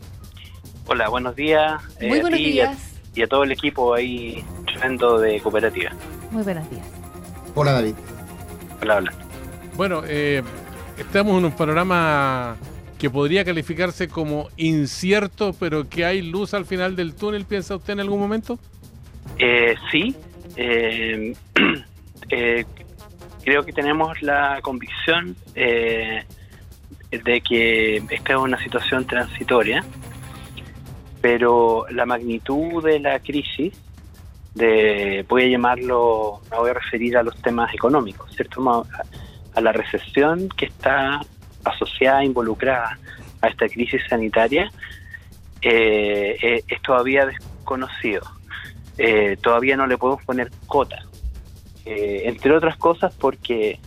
Hola, 0.91 1.07
buenos 1.07 1.35
días. 1.35 1.83
Eh, 1.99 2.07
Muy 2.07 2.19
buenos 2.19 2.39
días. 2.39 2.99
Y 3.13 3.21
a, 3.21 3.27
todo 3.27 3.43
el 3.43 3.51
equipo 3.51 3.93
ahí 3.93 4.43
tremendo 4.65 5.19
de 5.19 5.39
cooperativa. 5.39 5.91
Muy 6.31 6.41
buenos 6.41 6.67
días. 6.71 6.85
Hola, 7.53 7.73
David. 7.73 7.93
Hola, 8.81 8.95
hola. 8.95 9.13
Bueno, 9.75 10.01
eh, 10.07 10.41
estamos 10.97 11.37
en 11.37 11.45
un 11.45 11.51
panorama 11.51 12.57
que 12.97 13.07
podría 13.11 13.45
calificarse 13.45 14.07
como 14.07 14.49
incierto, 14.57 15.53
pero 15.59 15.87
que 15.87 16.05
hay 16.05 16.23
luz 16.23 16.55
al 16.55 16.65
final 16.65 16.95
del 16.95 17.13
túnel, 17.13 17.45
¿piensa 17.45 17.75
usted 17.75 17.93
en 17.93 17.99
algún 17.99 18.19
momento? 18.19 18.57
Eh, 19.37 19.75
sí. 19.91 20.15
Eh, 20.55 21.35
eh, 22.29 22.65
creo 23.43 23.63
que 23.63 23.73
tenemos 23.73 24.19
la 24.23 24.59
convicción 24.63 25.35
de 25.53 26.25
que 27.41 27.97
esta 28.09 28.33
es 28.33 28.39
una 28.39 28.61
situación 28.63 29.05
transitoria, 29.05 29.83
pero 31.21 31.85
la 31.89 32.05
magnitud 32.05 32.83
de 32.83 32.99
la 32.99 33.19
crisis, 33.19 33.73
de, 34.55 35.25
voy 35.27 35.43
a 35.43 35.47
llamarlo, 35.47 36.41
me 36.49 36.57
voy 36.57 36.69
a 36.71 36.73
referir 36.73 37.17
a 37.17 37.23
los 37.23 37.35
temas 37.41 37.73
económicos, 37.73 38.33
¿cierto? 38.35 38.85
a 39.55 39.61
la 39.61 39.71
recesión 39.71 40.49
que 40.49 40.65
está 40.65 41.21
asociada, 41.63 42.23
involucrada 42.23 42.97
a 43.41 43.47
esta 43.47 43.67
crisis 43.67 44.01
sanitaria, 44.09 44.71
eh, 45.61 46.37
eh, 46.41 46.63
es 46.67 46.81
todavía 46.81 47.25
desconocido. 47.25 48.23
Eh, 48.97 49.37
todavía 49.41 49.77
no 49.77 49.87
le 49.87 49.97
podemos 49.97 50.23
poner 50.23 50.49
cota. 50.67 51.03
entre 51.85 52.55
otras 52.55 52.77
cosas 52.77 53.11
porque 53.15 53.79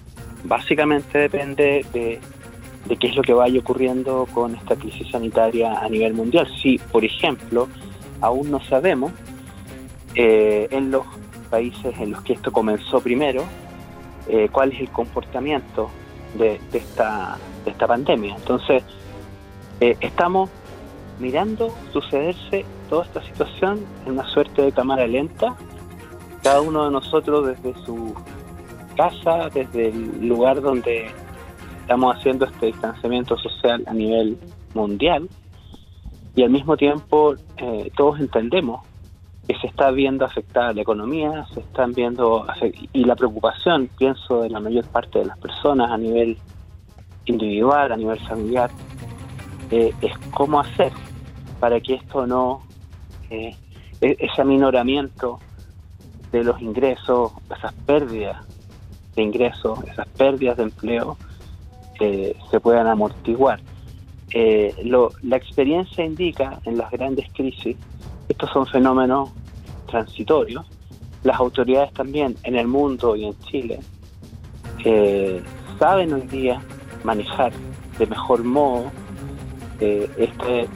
básicamente 0.42 1.18
depende 1.18 1.86
de, 1.92 2.18
de, 2.86 2.96
qué 2.96 3.08
es 3.08 3.16
lo 3.16 3.22
que 3.22 3.32
vaya 3.32 3.60
ocurriendo 3.60 4.26
con 4.32 4.54
esta 4.54 4.76
crisis 4.76 5.08
sanitaria 5.10 5.78
a 5.78 5.88
nivel 5.88 6.14
mundial. 6.14 6.48
Si, 6.60 6.78
por 6.78 7.04
ejemplo, 7.04 7.68
aún 8.20 8.50
no 8.50 8.62
sabemos 8.64 9.12
en 10.14 10.90
los 10.90 11.06
países 11.52 11.94
en 11.98 12.12
los 12.12 12.22
que 12.22 12.32
esto 12.32 12.50
comenzó 12.50 13.00
primero, 13.00 13.44
eh, 14.26 14.48
cuál 14.50 14.72
es 14.72 14.80
el 14.80 14.88
comportamiento 14.90 15.90
de, 16.34 16.58
esta, 16.72 17.38
de 17.64 17.70
esta 17.72 17.86
pandemia. 17.86 18.34
Entonces, 18.36 18.82
eh, 19.80 19.96
estamos 20.00 20.48
mirando 21.18 21.74
sucederse 21.92 22.64
toda 22.88 23.04
esta 23.04 23.22
situación 23.22 23.84
en 24.06 24.12
una 24.12 24.26
suerte 24.28 24.62
de 24.62 24.72
cámara 24.72 25.06
lenta, 25.06 25.54
cada 26.42 26.62
uno 26.62 26.86
de 26.86 26.90
nosotros 26.92 27.46
desde 27.46 27.74
su 27.84 28.14
casa, 28.96 29.48
desde 29.52 29.88
el 29.88 30.26
lugar 30.26 30.62
donde 30.62 31.10
estamos 31.92 32.16
haciendo 32.16 32.46
este 32.46 32.66
distanciamiento 32.66 33.36
social 33.36 33.84
a 33.86 33.92
nivel 33.92 34.38
mundial, 34.72 35.28
y 36.34 36.42
al 36.42 36.48
mismo 36.48 36.74
tiempo 36.78 37.34
eh, 37.58 37.92
todos 37.94 38.18
entendemos 38.18 38.80
que 39.46 39.54
se 39.58 39.66
está 39.66 39.90
viendo 39.90 40.24
afectada 40.24 40.72
la 40.72 40.80
economía, 40.80 41.44
se 41.52 41.60
están 41.60 41.92
viendo 41.92 42.46
y 42.94 43.04
la 43.04 43.14
preocupación, 43.14 43.90
pienso, 43.98 44.40
de 44.40 44.48
la 44.48 44.58
mayor 44.58 44.86
parte 44.86 45.18
de 45.18 45.26
las 45.26 45.36
personas 45.36 45.90
a 45.90 45.98
nivel 45.98 46.38
individual, 47.26 47.92
a 47.92 47.96
nivel 47.98 48.18
familiar, 48.20 48.70
eh, 49.70 49.92
es 50.00 50.16
cómo 50.30 50.60
hacer 50.60 50.92
para 51.60 51.78
que 51.78 51.96
esto 51.96 52.26
no, 52.26 52.62
eh, 53.28 53.54
e-, 54.00 54.16
ese 54.18 54.40
aminoramiento 54.40 55.40
de 56.30 56.42
los 56.42 56.58
ingresos, 56.62 57.32
esas 57.54 57.74
pérdidas 57.84 58.46
de 59.14 59.22
ingresos, 59.22 59.78
esas 59.84 60.08
pérdidas 60.08 60.56
de 60.56 60.62
empleo, 60.62 61.18
eh, 62.02 62.36
se 62.50 62.60
puedan 62.60 62.86
amortiguar. 62.86 63.60
la 64.32 65.36
experiencia 65.36 66.04
indica 66.04 66.58
en 66.64 66.76
las 66.78 66.90
grandes 66.90 67.26
crisis 67.32 67.76
estos 68.28 68.50
son 68.50 68.66
fenómenos 68.66 69.30
transitorios. 69.86 70.64
Las 71.22 71.38
autoridades 71.38 71.92
también 71.92 72.34
en 72.44 72.56
el 72.56 72.66
mundo 72.66 73.14
y 73.14 73.26
en 73.26 73.38
Chile 73.40 73.80
eh, 74.84 75.42
saben 75.78 76.12
hoy 76.14 76.22
día 76.22 76.60
manejar 77.04 77.52
de 77.98 78.06
mejor 78.06 78.42
modo 78.42 78.90
eh, 79.80 80.08
este 80.16 80.66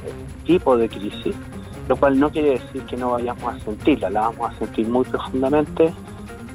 tipo 0.45 0.77
de 0.77 0.89
crisis, 0.89 1.35
lo 1.89 1.97
cual 1.97 2.21
no 2.21 2.31
quiere 2.31 2.51
decir 2.51 2.83
que 2.83 2.97
no 2.97 3.13
vayamos 3.13 3.55
a 3.55 3.59
sentirla, 3.61 4.11
la 4.11 4.21
vamos 4.21 4.53
a 4.53 4.59
sentir 4.59 4.87
muy 4.87 5.05
profundamente 5.05 5.93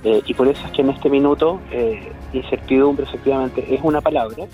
eh, 0.04 0.22
y 0.26 0.34
por 0.34 0.48
eso 0.48 0.66
es 0.66 0.72
que 0.72 0.82
en 0.82 0.92
este 0.92 1.10
minuto 1.10 1.60
incertidumbre 2.34 3.06
efectivamente 3.06 3.66
es 3.74 3.82
una 3.84 4.02
palabra 4.02 4.46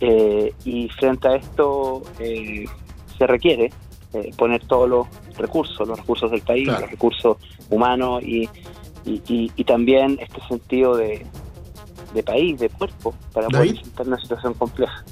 y 0.00 0.88
frente 0.90 1.28
a 1.28 1.36
esto 1.36 2.02
se 2.18 3.26
requiere 3.26 3.72
eh, 4.14 4.32
poner 4.36 4.64
todos 4.64 4.88
los 4.88 5.06
recursos, 5.36 5.88
los 5.88 5.98
recursos 5.98 6.30
del 6.30 6.40
país, 6.42 6.68
los 6.68 6.88
recursos 6.88 7.36
humanos 7.68 8.22
y, 8.22 8.48
y, 9.04 9.64
también 9.64 10.18
este 10.20 10.40
sentido 10.46 10.96
de, 10.96 11.26
país, 12.24 12.60
de 12.60 12.68
cuerpo, 12.68 13.12
para 13.32 13.48
poder 13.48 13.70
enfrentar 13.70 14.06
una 14.06 14.20
situación 14.20 14.54
compleja. 14.54 15.04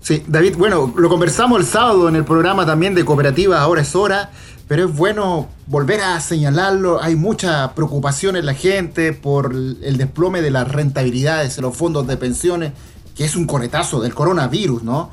Sí, 0.00 0.24
David, 0.26 0.56
bueno, 0.58 0.92
lo 0.96 1.08
conversamos 1.08 1.60
el 1.60 1.66
sábado 1.66 2.08
en 2.08 2.16
el 2.16 2.24
programa 2.24 2.66
también 2.66 2.96
de 2.96 3.04
cooperativas, 3.04 3.60
ahora 3.60 3.82
es 3.82 3.94
hora, 3.94 4.30
pero 4.66 4.86
es 4.86 4.96
bueno 4.96 5.46
volver 5.66 6.00
a 6.00 6.20
señalarlo, 6.20 7.02
hay 7.02 7.16
mucha 7.16 7.74
preocupación 7.74 8.36
en 8.36 8.46
la 8.46 8.54
gente 8.54 9.12
por 9.12 9.52
el 9.52 9.96
desplome 9.96 10.40
de 10.40 10.50
las 10.50 10.70
rentabilidades 10.70 11.58
en 11.58 11.62
los 11.64 11.76
fondos 11.76 12.06
de 12.06 12.16
pensiones, 12.16 12.72
que 13.14 13.24
es 13.24 13.36
un 13.36 13.46
coretazo 13.46 14.00
del 14.00 14.14
coronavirus, 14.14 14.82
¿no? 14.82 15.10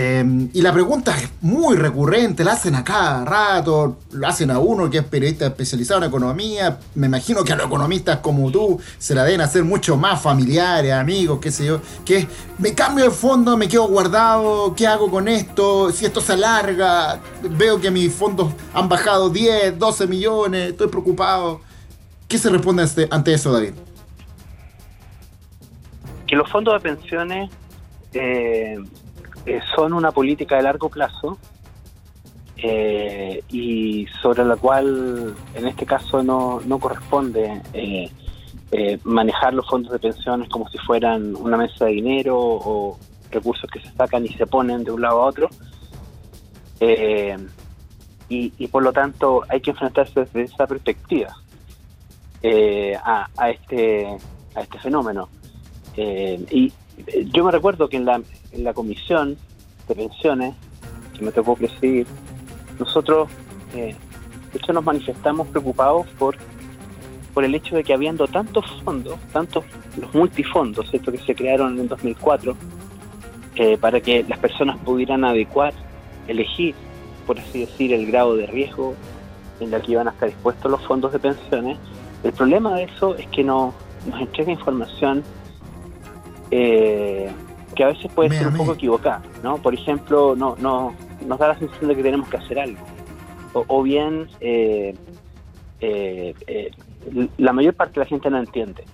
Em, 0.00 0.48
y 0.54 0.62
la 0.62 0.72
pregunta 0.72 1.10
es 1.18 1.28
muy 1.40 1.76
recurrente, 1.76 2.44
la 2.44 2.52
hacen 2.52 2.76
a 2.76 2.84
cada 2.84 3.24
rato, 3.24 3.98
lo 4.12 4.28
hacen 4.28 4.48
a 4.52 4.60
uno 4.60 4.88
que 4.88 4.98
es 4.98 5.04
periodista 5.04 5.46
especializado 5.46 6.00
en 6.00 6.08
economía, 6.08 6.78
me 6.94 7.08
imagino 7.08 7.42
que 7.42 7.52
a 7.52 7.56
los 7.56 7.66
economistas 7.66 8.18
como 8.18 8.48
tú 8.52 8.80
se 8.96 9.16
la 9.16 9.24
deben 9.24 9.40
hacer 9.40 9.64
mucho 9.64 9.96
más 9.96 10.22
familiares, 10.22 10.92
amigos, 10.92 11.40
qué 11.42 11.50
sé 11.50 11.66
yo, 11.66 11.80
que 12.04 12.28
me 12.58 12.74
cambio 12.74 13.06
de 13.06 13.10
fondo, 13.10 13.56
me 13.56 13.66
quedo 13.66 13.88
guardado, 13.88 14.72
¿qué 14.76 14.86
hago 14.86 15.10
con 15.10 15.26
esto? 15.26 15.90
Si 15.90 16.06
esto 16.06 16.20
se 16.20 16.34
alarga, 16.34 17.18
veo 17.42 17.80
que 17.80 17.90
mis 17.90 18.14
fondos 18.14 18.52
han 18.74 18.88
bajado 18.88 19.30
10, 19.30 19.80
12 19.80 20.06
millones, 20.06 20.70
estoy 20.70 20.86
preocupado. 20.86 21.60
¿Qué 22.28 22.38
se 22.38 22.50
responde 22.50 22.86
ante 23.10 23.34
eso, 23.34 23.50
David? 23.50 23.72
Que 26.28 26.36
los 26.36 26.48
fondos 26.48 26.80
de 26.80 26.88
pensiones... 26.88 27.50
Eh 28.12 28.78
eh, 29.48 29.62
son 29.74 29.94
una 29.94 30.12
política 30.12 30.56
de 30.56 30.62
largo 30.62 30.90
plazo 30.90 31.38
eh, 32.58 33.42
y 33.48 34.06
sobre 34.20 34.44
la 34.44 34.56
cual 34.56 35.34
en 35.54 35.66
este 35.66 35.86
caso 35.86 36.22
no, 36.22 36.60
no 36.66 36.78
corresponde 36.78 37.62
eh, 37.72 38.10
manejar 39.04 39.54
los 39.54 39.66
fondos 39.66 39.90
de 39.92 40.00
pensiones 40.00 40.50
como 40.50 40.68
si 40.68 40.76
fueran 40.76 41.34
una 41.34 41.56
mesa 41.56 41.86
de 41.86 41.92
dinero 41.92 42.38
o 42.38 42.98
recursos 43.30 43.70
que 43.70 43.80
se 43.80 43.90
sacan 43.92 44.26
y 44.26 44.28
se 44.34 44.46
ponen 44.46 44.84
de 44.84 44.90
un 44.90 45.00
lado 45.00 45.22
a 45.22 45.26
otro. 45.28 45.48
Y, 48.28 48.66
por 48.66 48.82
lo 48.82 48.92
tanto 48.92 49.44
hay 49.48 49.62
que 49.62 49.70
enfrentarse 49.70 50.20
desde 50.20 50.42
esa 50.42 50.66
perspectiva 50.66 51.34
a, 53.02 53.28
a, 53.34 53.50
este, 53.50 54.06
a 54.54 54.60
este 54.60 54.78
fenómeno. 54.78 55.30
y 55.96 56.70
yo 57.32 57.44
me 57.44 57.52
recuerdo 57.52 57.88
que 57.88 57.96
en 57.96 58.04
la, 58.04 58.20
en 58.52 58.64
la 58.64 58.74
comisión 58.74 59.36
de 59.88 59.94
pensiones 59.94 60.54
que 61.16 61.24
me 61.24 61.32
tocó 61.32 61.56
presidir, 61.56 62.06
nosotros, 62.78 63.28
eh, 63.74 63.94
nos 64.72 64.84
manifestamos 64.84 65.48
preocupados 65.48 66.06
por, 66.18 66.36
por 67.32 67.44
el 67.44 67.54
hecho 67.54 67.76
de 67.76 67.84
que 67.84 67.94
habiendo 67.94 68.26
tantos 68.26 68.64
fondos, 68.84 69.18
tantos 69.32 69.64
los 70.00 70.14
multifondos, 70.14 70.88
¿cierto? 70.90 71.10
que 71.12 71.18
se 71.18 71.34
crearon 71.34 71.78
en 71.78 71.88
2004, 71.88 72.56
eh, 73.56 73.78
para 73.78 74.00
que 74.00 74.24
las 74.28 74.38
personas 74.38 74.78
pudieran 74.78 75.24
adecuar, 75.24 75.72
elegir, 76.28 76.74
por 77.26 77.38
así 77.38 77.60
decir, 77.60 77.92
el 77.92 78.06
grado 78.06 78.36
de 78.36 78.46
riesgo 78.46 78.94
en 79.60 79.72
el 79.72 79.82
que 79.82 79.92
iban 79.92 80.06
a 80.08 80.12
estar 80.12 80.28
dispuestos 80.28 80.70
los 80.70 80.86
fondos 80.86 81.12
de 81.12 81.18
pensiones, 81.18 81.78
el 82.22 82.32
problema 82.32 82.74
de 82.74 82.84
eso 82.84 83.16
es 83.16 83.26
que 83.28 83.42
no, 83.42 83.74
nos 84.06 84.20
entrega 84.20 84.52
información 84.52 85.22
eh, 86.50 87.30
que 87.78 87.84
a 87.84 87.88
veces 87.88 88.10
puede 88.12 88.30
ser 88.30 88.48
un 88.48 88.56
poco 88.56 88.72
equivocada, 88.72 89.22
¿no? 89.42 89.58
Por 89.58 89.72
ejemplo, 89.72 90.34
no, 90.34 90.56
no, 90.56 90.94
nos 91.24 91.38
da 91.38 91.48
la 91.48 91.58
sensación 91.58 91.88
de 91.88 91.96
que 91.96 92.02
tenemos 92.02 92.28
que 92.28 92.36
hacer 92.36 92.58
algo. 92.58 92.80
O, 93.52 93.82
bien, 93.82 94.28
eh, 94.40 94.94
eh, 95.80 96.34
eh, 96.46 96.70
la 97.38 97.52
mayor 97.52 97.74
parte 97.74 97.94
de 97.94 98.00
la 98.00 98.06
gente 98.06 98.30
no 98.30 98.38
entiende, 98.38 98.84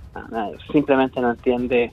simplemente 0.71 1.21
no 1.21 1.31
entiende 1.31 1.93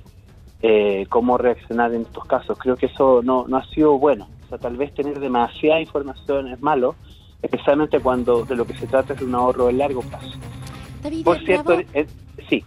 cómo 1.09 1.37
reaccionar 1.37 1.93
en 1.93 2.01
estos 2.01 2.25
casos. 2.25 2.57
Creo 2.59 2.75
que 2.75 2.87
eso 2.87 3.21
no, 3.23 3.45
no 3.47 3.57
ha 3.57 3.65
sido 3.67 3.97
bueno. 3.97 4.27
O 4.45 4.49
sea, 4.49 4.57
tal 4.57 4.75
vez 4.75 4.93
tener 4.93 5.19
demasiada 5.19 5.79
información 5.79 6.49
es 6.49 6.61
malo, 6.61 6.95
especialmente 7.41 7.99
cuando 7.99 8.43
de 8.43 8.55
lo 8.55 8.65
que 8.65 8.73
se 8.73 8.85
trata 8.85 9.13
es 9.13 9.19
de 9.19 9.25
un 9.25 9.35
ahorro 9.35 9.67
de 9.67 9.73
largo 9.73 10.01
plazo. 10.01 10.37
Por 11.23 11.39
cierto, 11.39 11.77
sí. 12.49 12.63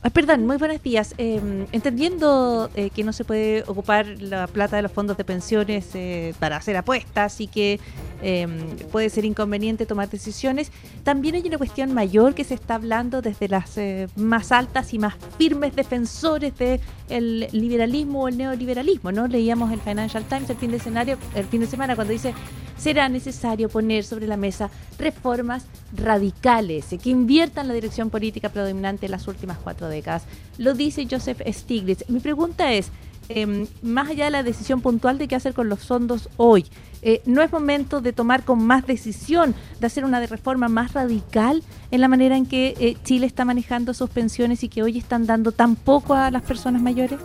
Ah, 0.00 0.10
perdón, 0.10 0.46
muy 0.46 0.58
buenos 0.58 0.80
días. 0.80 1.12
Em, 1.18 1.66
entendiendo 1.72 2.70
eh, 2.76 2.90
que 2.90 3.02
no 3.02 3.12
se 3.12 3.24
puede 3.24 3.64
ocupar 3.66 4.06
la 4.20 4.46
plata 4.46 4.76
de 4.76 4.82
los 4.82 4.92
fondos 4.92 5.16
de 5.16 5.24
pensiones 5.24 5.90
eh, 5.94 6.34
para 6.38 6.56
hacer 6.56 6.76
apuestas 6.76 7.40
y 7.40 7.48
que 7.48 7.80
em, 8.22 8.76
puede 8.90 9.10
ser 9.10 9.24
inconveniente 9.24 9.86
tomar 9.86 10.08
decisiones, 10.08 10.70
también 11.04 11.34
hay 11.34 11.42
una 11.46 11.58
cuestión 11.58 11.92
mayor 11.92 12.34
que 12.34 12.44
se 12.44 12.54
está 12.54 12.74
hablando 12.74 13.22
desde 13.22 13.48
las 13.48 13.76
eh, 13.78 14.08
más 14.16 14.52
altas 14.52 14.92
y 14.94 14.98
más 14.98 15.14
firmes 15.38 15.74
defensores 15.74 16.52
del 16.56 17.48
liberalismo 17.52 18.22
o 18.22 18.28
el 18.28 18.38
neoliberalismo. 18.38 19.12
¿no? 19.12 19.26
Leíamos 19.26 19.72
el 19.72 19.80
Financial 19.80 20.24
Times 20.24 20.50
el 20.50 20.56
fin, 20.56 20.70
de 20.70 20.78
de 20.78 21.66
semana 21.66 21.94
cuando 21.94 22.12
dice 22.12 22.34
será 22.78 23.08
necesario 23.08 23.68
poner 23.68 24.04
sobre 24.04 24.26
la 24.26 24.36
mesa 24.36 24.70
reformas 24.98 25.64
radicales 25.92 26.86
que 27.02 27.10
inviertan 27.10 27.68
la 27.68 27.74
dirección 27.74 28.08
política 28.08 28.48
predominante 28.50 29.06
en 29.06 29.12
las 29.12 29.26
últimas 29.26 29.58
cuatro 29.58 29.88
décadas. 29.88 30.24
Lo 30.58 30.74
dice 30.74 31.06
Joseph 31.10 31.42
Stiglitz. 31.46 32.08
Mi 32.08 32.20
pregunta 32.20 32.72
es, 32.72 32.90
em, 33.28 33.66
más 33.82 34.08
allá 34.08 34.26
de 34.26 34.30
la 34.30 34.42
decisión 34.42 34.80
puntual 34.80 35.18
de 35.18 35.28
qué 35.28 35.36
hacer 35.36 35.54
con 35.54 35.68
los 35.68 35.86
fondos 35.86 36.28
hoy, 36.36 36.66
eh, 37.02 37.22
¿no 37.26 37.42
es 37.42 37.52
momento 37.52 38.00
de 38.00 38.12
tomar 38.12 38.44
con 38.44 38.64
más 38.64 38.86
decisión, 38.86 39.54
de 39.80 39.86
hacer 39.86 40.04
una 40.04 40.24
reforma 40.26 40.68
más 40.68 40.94
radical 40.94 41.62
en 41.90 42.00
la 42.00 42.08
manera 42.08 42.36
en 42.36 42.46
que 42.46 42.74
eh, 42.80 42.96
Chile 43.04 43.26
está 43.26 43.44
manejando 43.44 43.94
sus 43.94 44.10
pensiones 44.10 44.64
y 44.64 44.68
que 44.68 44.82
hoy 44.82 44.98
están 44.98 45.26
dando 45.26 45.52
tan 45.52 45.76
poco 45.76 46.14
a 46.14 46.30
las 46.30 46.42
personas 46.42 46.82
mayores? 46.82 47.18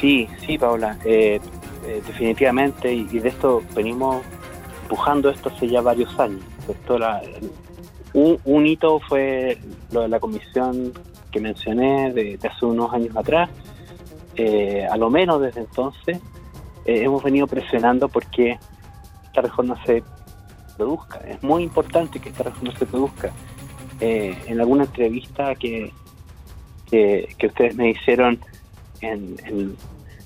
Sí, 0.00 0.28
sí, 0.46 0.58
Paula, 0.58 0.98
eh, 1.04 1.40
definitivamente, 2.06 2.92
y, 2.92 3.04
de 3.04 3.28
esto 3.28 3.62
venimos 3.74 4.22
empujando 4.82 5.30
esto 5.30 5.48
hace 5.48 5.68
ya 5.68 5.80
varios 5.80 6.18
años. 6.18 6.40
Esto 6.68 6.98
un, 8.12 8.66
hito 8.66 9.00
fue 9.00 9.58
lo 9.92 10.02
de 10.02 10.08
la 10.08 10.18
comisión 10.20 10.92
que 11.30 11.40
mencioné 11.40 12.12
de, 12.12 12.38
hace 12.42 12.64
unos 12.64 12.92
años 12.92 13.16
atrás, 13.16 13.50
eh, 14.36 14.86
a 14.90 14.96
lo 14.96 15.10
menos 15.10 15.40
desde 15.40 15.60
entonces, 15.60 16.18
eh, 16.84 17.02
hemos 17.02 17.22
venido 17.22 17.46
presionando 17.46 18.08
porque 18.08 18.58
esta 19.24 19.40
reforma 19.40 19.82
se 19.84 20.02
produzca. 20.76 21.18
Es 21.20 21.42
muy 21.42 21.62
importante 21.62 22.20
que 22.20 22.28
esta 22.28 22.44
reforma 22.44 22.76
se 22.78 22.86
produzca. 22.86 23.32
Eh, 24.00 24.36
en 24.46 24.60
alguna 24.60 24.84
entrevista 24.84 25.54
que, 25.54 25.90
que, 26.90 27.34
ustedes 27.46 27.74
me 27.76 27.90
hicieron 27.90 28.38
en, 29.00 29.76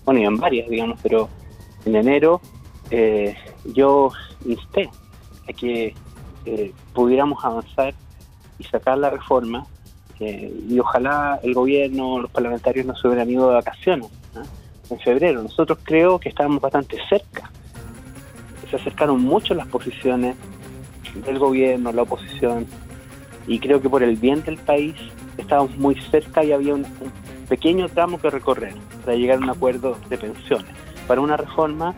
bueno, 0.05 0.21
y 0.21 0.25
en 0.25 0.37
varias, 0.39 0.69
digamos, 0.69 0.99
pero 1.03 1.29
en 1.85 1.95
enero 1.95 2.41
yo 3.67 4.11
insté 4.45 4.91
a 5.49 5.53
que 5.53 5.95
pudiéramos 6.93 7.45
avanzar 7.45 7.95
y 8.59 8.65
sacar 8.65 8.99
la 8.99 9.11
reforma 9.11 9.65
y 10.21 10.79
ojalá 10.79 11.41
el 11.43 11.55
gobierno, 11.55 12.21
los 12.21 12.31
parlamentarios 12.31 12.85
no 12.85 12.95
se 12.95 13.09
hubieran 13.09 13.31
ido 13.31 13.49
de 13.49 13.55
vacaciones 13.55 14.09
en 14.91 15.01
febrero. 15.01 15.43
Nosotros 15.43 15.79
creo 15.83 16.19
que 16.19 16.29
estábamos 16.29 16.61
bastante 16.61 16.99
cerca. 17.09 17.51
Se 18.69 18.77
acercaron 18.77 19.21
mucho 19.23 19.55
las 19.55 19.67
posiciones 19.67 20.37
del 21.25 21.39
gobierno, 21.39 21.91
la 21.93 22.03
oposición, 22.03 22.67
y 23.47 23.59
creo 23.59 23.81
que 23.81 23.89
por 23.89 24.03
el 24.03 24.17
bien 24.17 24.45
del 24.45 24.59
país 24.59 24.95
estábamos 25.39 25.77
muy 25.77 25.97
cerca 26.11 26.45
y 26.45 26.53
había 26.53 26.75
un, 26.75 26.85
pequeño 27.49 27.89
tramo 27.89 28.21
que 28.21 28.31
recorrer 28.31 28.75
para 29.05 29.17
llegar 29.17 29.39
a 29.39 29.41
un 29.41 29.51
acuerdo 29.51 29.97
de 30.09 30.17
pensiones, 30.17 30.71
para 31.09 31.21
una 31.21 31.37
reforma 31.37 31.95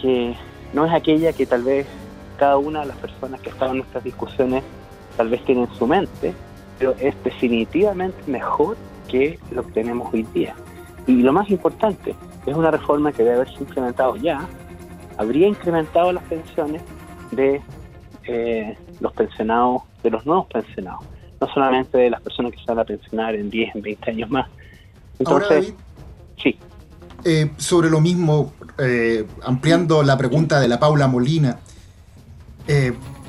que 0.00 0.36
no 0.72 0.86
es 0.86 0.92
aquella 0.92 1.32
que 1.32 1.44
tal 1.44 1.64
vez 1.64 1.86
cada 2.38 2.56
una 2.56 2.82
de 2.82 2.86
las 2.86 2.96
personas 2.98 3.40
que 3.40 3.50
estaban 3.50 3.76
en 3.76 3.82
estas 3.82 4.04
discusiones 4.04 4.62
tal 5.16 5.28
vez 5.28 5.44
tiene 5.44 5.62
en 5.62 5.74
su 5.74 5.88
mente, 5.88 6.34
pero 6.78 6.94
es 7.00 7.14
definitivamente 7.24 8.18
mejor 8.26 8.76
que 9.08 9.38
lo 9.50 9.66
que 9.66 9.72
tenemos 9.72 10.12
hoy 10.12 10.24
día. 10.34 10.54
Y 11.06 11.22
lo 11.22 11.32
más 11.32 11.50
importante, 11.50 12.14
es 12.46 12.54
una 12.54 12.70
reforma 12.70 13.12
que 13.12 13.22
debe 13.22 13.36
haberse 13.36 13.56
implementado 13.60 14.16
ya, 14.16 14.46
habría 15.16 15.48
incrementado 15.48 16.12
las 16.12 16.22
pensiones 16.24 16.82
de 17.32 17.60
eh, 18.24 18.76
los 19.00 19.12
pensionados, 19.12 19.82
de 20.02 20.10
los 20.10 20.24
nuevos 20.24 20.46
pensionados, 20.46 21.04
no 21.40 21.48
solamente 21.52 21.98
de 21.98 22.10
las 22.10 22.20
personas 22.20 22.52
que 22.52 22.58
se 22.58 22.64
van 22.66 22.78
a 22.78 22.84
pensionar 22.84 23.34
en 23.34 23.50
10, 23.50 23.74
en 23.74 23.82
20 23.82 24.10
años 24.10 24.30
más. 24.30 24.48
Entonces, 25.18 25.50
Ahora, 25.50 25.60
David, 25.60 25.74
sí. 26.40 26.58
Eh, 27.24 27.50
sobre 27.56 27.90
lo 27.90 28.00
mismo, 28.00 28.52
eh, 28.78 29.26
ampliando 29.42 30.02
la 30.02 30.16
pregunta 30.16 30.60
de 30.60 30.68
la 30.68 30.78
Paula 30.78 31.08
Molina, 31.08 31.58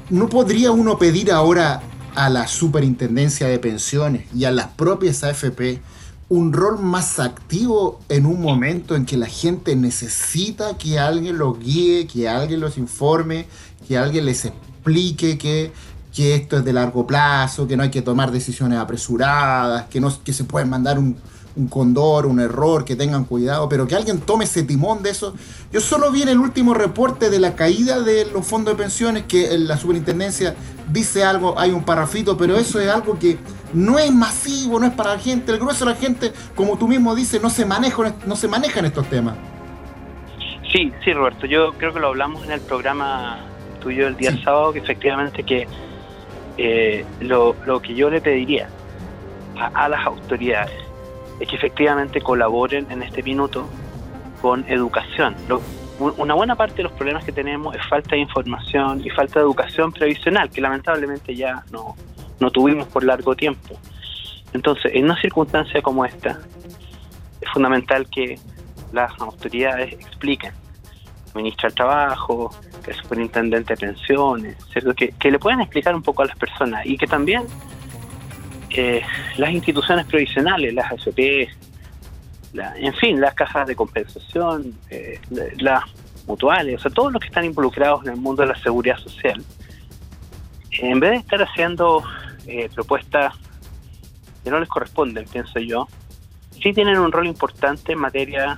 ¿no 0.10 0.28
podría 0.28 0.72
uno 0.72 0.98
pedir 0.98 1.32
ahora 1.32 1.82
a 2.20 2.28
la 2.28 2.48
superintendencia 2.48 3.48
de 3.48 3.60
pensiones 3.60 4.26
y 4.36 4.44
a 4.44 4.52
las 4.52 4.68
propias 4.68 5.24
AFP 5.24 5.80
un 6.28 6.52
rol 6.52 6.78
más 6.78 7.18
activo 7.18 8.02
en 8.10 8.26
un 8.26 8.42
momento 8.42 8.98
en 8.98 9.06
que 9.06 9.16
la 9.16 9.26
gente 9.26 9.74
necesita 9.78 10.78
que 10.78 11.00
alguien 11.00 11.38
los 11.38 11.58
guíe, 11.58 12.08
que 12.08 12.28
alguien 12.28 12.60
los 12.60 12.78
informe, 12.78 13.48
que 13.88 13.98
alguien 13.98 14.26
les 14.26 14.44
explique 14.44 15.38
que, 15.38 15.72
que 16.14 16.36
esto 16.36 16.58
es 16.58 16.66
de 16.66 16.74
largo 16.74 17.08
plazo, 17.08 17.66
que 17.70 17.78
no 17.78 17.84
hay 17.84 17.90
que 17.90 18.02
tomar 18.02 18.32
decisiones 18.32 18.80
apresuradas, 18.80 19.86
que, 19.86 20.02
no, 20.02 20.14
que 20.22 20.34
se 20.34 20.44
puede 20.44 20.66
mandar 20.66 21.00
un, 21.00 21.16
un 21.60 21.68
condor, 21.68 22.26
un 22.26 22.40
error, 22.40 22.86
que 22.86 22.96
tengan 22.96 23.26
cuidado, 23.26 23.68
pero 23.68 23.86
que 23.86 23.96
alguien 23.96 24.22
tome 24.22 24.46
ese 24.46 24.64
timón 24.64 25.04
de 25.04 25.10
eso. 25.10 25.36
Yo 25.72 25.82
solo 25.82 26.10
vi 26.12 26.22
en 26.22 26.30
el 26.30 26.40
último 26.40 26.74
reporte 26.74 27.30
de 27.30 27.40
la 27.40 27.56
caída 27.56 28.00
de 28.00 28.26
los 28.26 28.48
fondos 28.48 28.76
de 28.76 28.82
pensiones 28.82 29.24
que 29.24 29.58
la 29.58 29.78
superintendencia 29.78 30.56
dice 30.90 31.24
algo, 31.24 31.60
hay 31.60 31.72
un 31.72 31.84
parrafito, 31.84 32.38
pero 32.38 32.56
eso 32.56 32.80
es 32.80 32.90
algo 32.90 33.20
que 33.20 33.38
no 33.74 34.00
es 34.00 34.12
masivo, 34.12 34.80
no 34.80 34.86
es 34.86 34.94
para 34.94 35.16
la 35.16 35.20
gente. 35.20 35.52
El 35.52 35.60
grueso 35.60 35.86
de 35.86 35.92
la 35.92 35.98
gente, 35.98 36.32
como 36.56 36.78
tú 36.78 36.88
mismo 36.88 37.14
dices, 37.14 37.42
no 37.42 37.50
se 37.50 37.66
maneja, 37.66 38.16
no 38.26 38.36
se 38.36 38.48
manejan 38.48 38.86
estos 38.86 39.08
temas. 39.08 39.36
Sí, 40.72 40.94
sí, 41.04 41.14
Roberto. 41.14 41.46
Yo 41.46 41.74
creo 41.74 41.94
que 41.94 42.00
lo 42.00 42.08
hablamos 42.08 42.46
en 42.46 42.52
el 42.52 42.62
programa 42.62 43.40
tuyo 43.82 44.08
el 44.08 44.16
día 44.16 44.32
sábado, 44.44 44.72
que 44.72 44.80
efectivamente 44.80 45.44
que 45.44 45.68
eh, 46.58 47.06
lo, 47.20 47.56
que 47.82 47.96
yo 47.96 48.10
le 48.10 48.22
pediría 48.22 48.70
a 49.74 49.90
las 49.90 50.06
autoridades 50.06 50.89
es 51.40 51.48
que 51.48 51.56
efectivamente 51.56 52.22
colaboren 52.22 52.88
en 52.90 53.04
este 53.04 53.24
minuto 53.24 53.68
con 54.42 54.66
educación. 54.70 55.36
una 56.00 56.34
buena 56.34 56.56
parte 56.56 56.78
de 56.78 56.84
los 56.84 56.94
problemas 56.94 57.24
que 57.26 57.32
tenemos 57.32 57.76
es 57.76 57.86
falta 57.88 58.12
de 58.12 58.20
información 58.20 59.02
y 59.06 59.10
falta 59.10 59.40
de 59.40 59.46
educación 59.46 59.92
previsional, 59.92 60.50
que 60.50 60.62
lamentablemente 60.62 61.36
ya 61.36 61.64
no, 61.72 61.96
no 62.40 62.52
tuvimos 62.52 62.88
por 62.88 63.04
largo 63.04 63.36
tiempo. 63.36 63.78
Entonces, 64.54 64.92
en 64.96 65.06
una 65.06 65.20
circunstancia 65.20 65.82
como 65.82 66.06
esta, 66.06 66.40
es 67.42 67.50
fundamental 67.52 68.08
que 68.10 68.40
las 68.92 69.12
autoridades 69.20 69.94
expliquen, 69.94 70.54
el 71.28 71.34
ministro 71.36 71.70
del 71.70 71.76
Trabajo, 71.76 72.50
el 72.88 72.96
superintendente 72.96 73.76
de 73.76 73.78
pensiones, 73.78 74.58
Que, 74.96 75.10
que 75.10 75.32
le 75.32 75.38
puedan 75.38 75.62
explicar 75.62 75.94
un 75.94 76.02
poco 76.02 76.24
a 76.24 76.26
las 76.26 76.38
personas 76.38 76.86
y 76.86 76.98
que 76.98 77.06
también 77.06 77.44
eh, 78.72 79.02
las 79.38 79.52
instituciones 79.52 80.06
previsionales, 80.06 80.74
las 80.74 80.92
AFP, 80.92 81.50
en 82.54 82.94
fin, 82.96 83.20
las 83.20 83.34
cajas 83.34 83.68
de 83.68 83.76
compensación, 83.76 84.76
eh, 84.90 85.20
las 85.58 85.84
mutuales, 86.28 86.76
o 86.76 86.80
sea, 86.80 86.92
todos 86.92 87.12
los 87.12 87.22
que 87.22 87.28
están 87.28 87.46
involucrados 87.46 88.04
en 88.06 88.14
el 88.14 88.18
mundo 88.18 88.44
de 88.44 88.50
la 88.50 88.56
seguridad 88.56 88.98
social, 88.98 89.44
en 90.72 91.00
vez 91.00 91.12
de 91.12 91.18
estar 91.18 91.42
haciendo 91.42 92.04
eh, 92.46 92.70
propuestas 92.74 93.34
que 94.44 94.52
no 94.52 94.60
les 94.60 94.70
corresponden, 94.70 95.26
pienso 95.26 95.60
yo, 95.60 95.88
sí 96.62 96.74
tienen 96.74 97.00
un 97.00 97.12
rol 97.12 97.28
importante 97.28 97.94
en 97.94 98.00
materia 98.00 98.58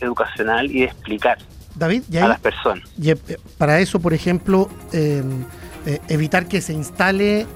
educacional 0.00 0.70
y 0.70 0.80
de 0.80 0.84
explicar 0.86 1.38
David, 1.74 2.04
a 2.16 2.28
las 2.28 2.40
personas. 2.40 2.90
Y 2.98 3.14
para 3.58 3.80
eso, 3.80 4.00
por 4.00 4.14
ejemplo, 4.14 4.70
evitar 6.08 6.48
que 6.48 6.60
se 6.60 6.72
instale, 6.72 7.46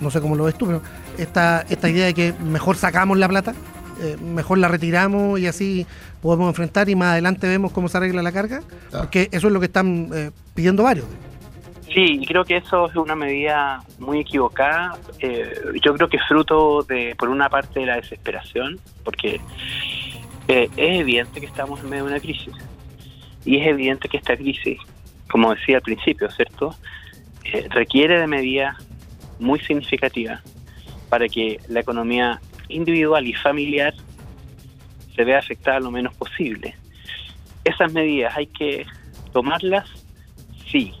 no 0.00 0.10
sé 0.10 0.20
cómo 0.20 0.34
lo 0.34 0.44
ves 0.44 0.56
tú, 0.56 0.66
pero 0.66 0.82
esta, 1.18 1.62
esta 1.68 1.88
idea 1.88 2.06
de 2.06 2.14
que 2.14 2.34
mejor 2.42 2.76
sacamos 2.76 3.18
la 3.18 3.28
plata, 3.28 3.54
eh, 4.02 4.16
mejor 4.16 4.58
la 4.58 4.68
retiramos 4.68 5.38
y 5.38 5.46
así 5.46 5.86
podemos 6.20 6.48
enfrentar 6.48 6.88
y 6.88 6.96
más 6.96 7.12
adelante 7.12 7.46
vemos 7.46 7.72
cómo 7.72 7.88
se 7.88 7.98
arregla 7.98 8.22
la 8.22 8.32
carga, 8.32 8.60
porque 8.90 9.28
eso 9.30 9.46
es 9.46 9.52
lo 9.52 9.60
que 9.60 9.66
están 9.66 10.10
eh, 10.12 10.30
pidiendo 10.54 10.82
varios. 10.82 11.06
Sí, 11.92 12.18
y 12.20 12.26
creo 12.26 12.44
que 12.44 12.56
eso 12.56 12.88
es 12.88 12.96
una 12.96 13.14
medida 13.14 13.82
muy 13.98 14.20
equivocada. 14.20 14.96
Eh, 15.20 15.52
yo 15.84 15.94
creo 15.94 16.08
que 16.08 16.16
es 16.16 16.22
fruto 16.26 16.82
de, 16.82 17.14
por 17.16 17.28
una 17.28 17.48
parte, 17.48 17.80
de 17.80 17.86
la 17.86 17.96
desesperación, 17.96 18.80
porque 19.04 19.40
es 20.48 20.70
evidente 20.76 21.38
que 21.38 21.46
estamos 21.46 21.80
en 21.80 21.90
medio 21.90 22.04
de 22.04 22.10
una 22.10 22.20
crisis. 22.20 22.54
Y 23.44 23.58
es 23.58 23.66
evidente 23.66 24.08
que 24.08 24.16
esta 24.16 24.36
crisis, 24.36 24.78
como 25.30 25.54
decía 25.54 25.76
al 25.76 25.82
principio, 25.82 26.30
¿cierto? 26.30 26.74
requiere 27.70 28.18
de 28.18 28.26
medidas 28.26 28.76
muy 29.38 29.60
significativas 29.60 30.42
para 31.12 31.28
que 31.28 31.60
la 31.68 31.80
economía 31.80 32.40
individual 32.70 33.26
y 33.26 33.34
familiar 33.34 33.92
se 35.14 35.24
vea 35.24 35.40
afectada 35.40 35.78
lo 35.78 35.90
menos 35.90 36.14
posible. 36.14 36.74
Esas 37.64 37.92
medidas 37.92 38.34
hay 38.34 38.46
que 38.46 38.86
tomarlas, 39.30 39.86
sí. 40.70 40.94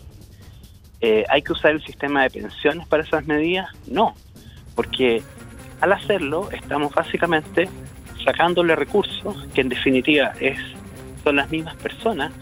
Eh, 1.00 1.24
¿Hay 1.30 1.40
que 1.40 1.52
usar 1.52 1.70
el 1.70 1.82
sistema 1.82 2.24
de 2.24 2.28
pensiones 2.28 2.86
para 2.88 3.04
esas 3.04 3.26
medidas? 3.26 3.70
No, 3.86 4.14
porque 4.74 5.22
al 5.80 5.94
hacerlo 5.94 6.50
estamos 6.50 6.94
básicamente 6.94 7.70
sacándole 8.22 8.76
recursos 8.76 9.48
que 9.54 9.62
en 9.62 9.70
definitiva 9.70 10.34
son 11.24 11.36
las 11.36 11.50
mismas 11.50 11.76
personas 11.76 12.34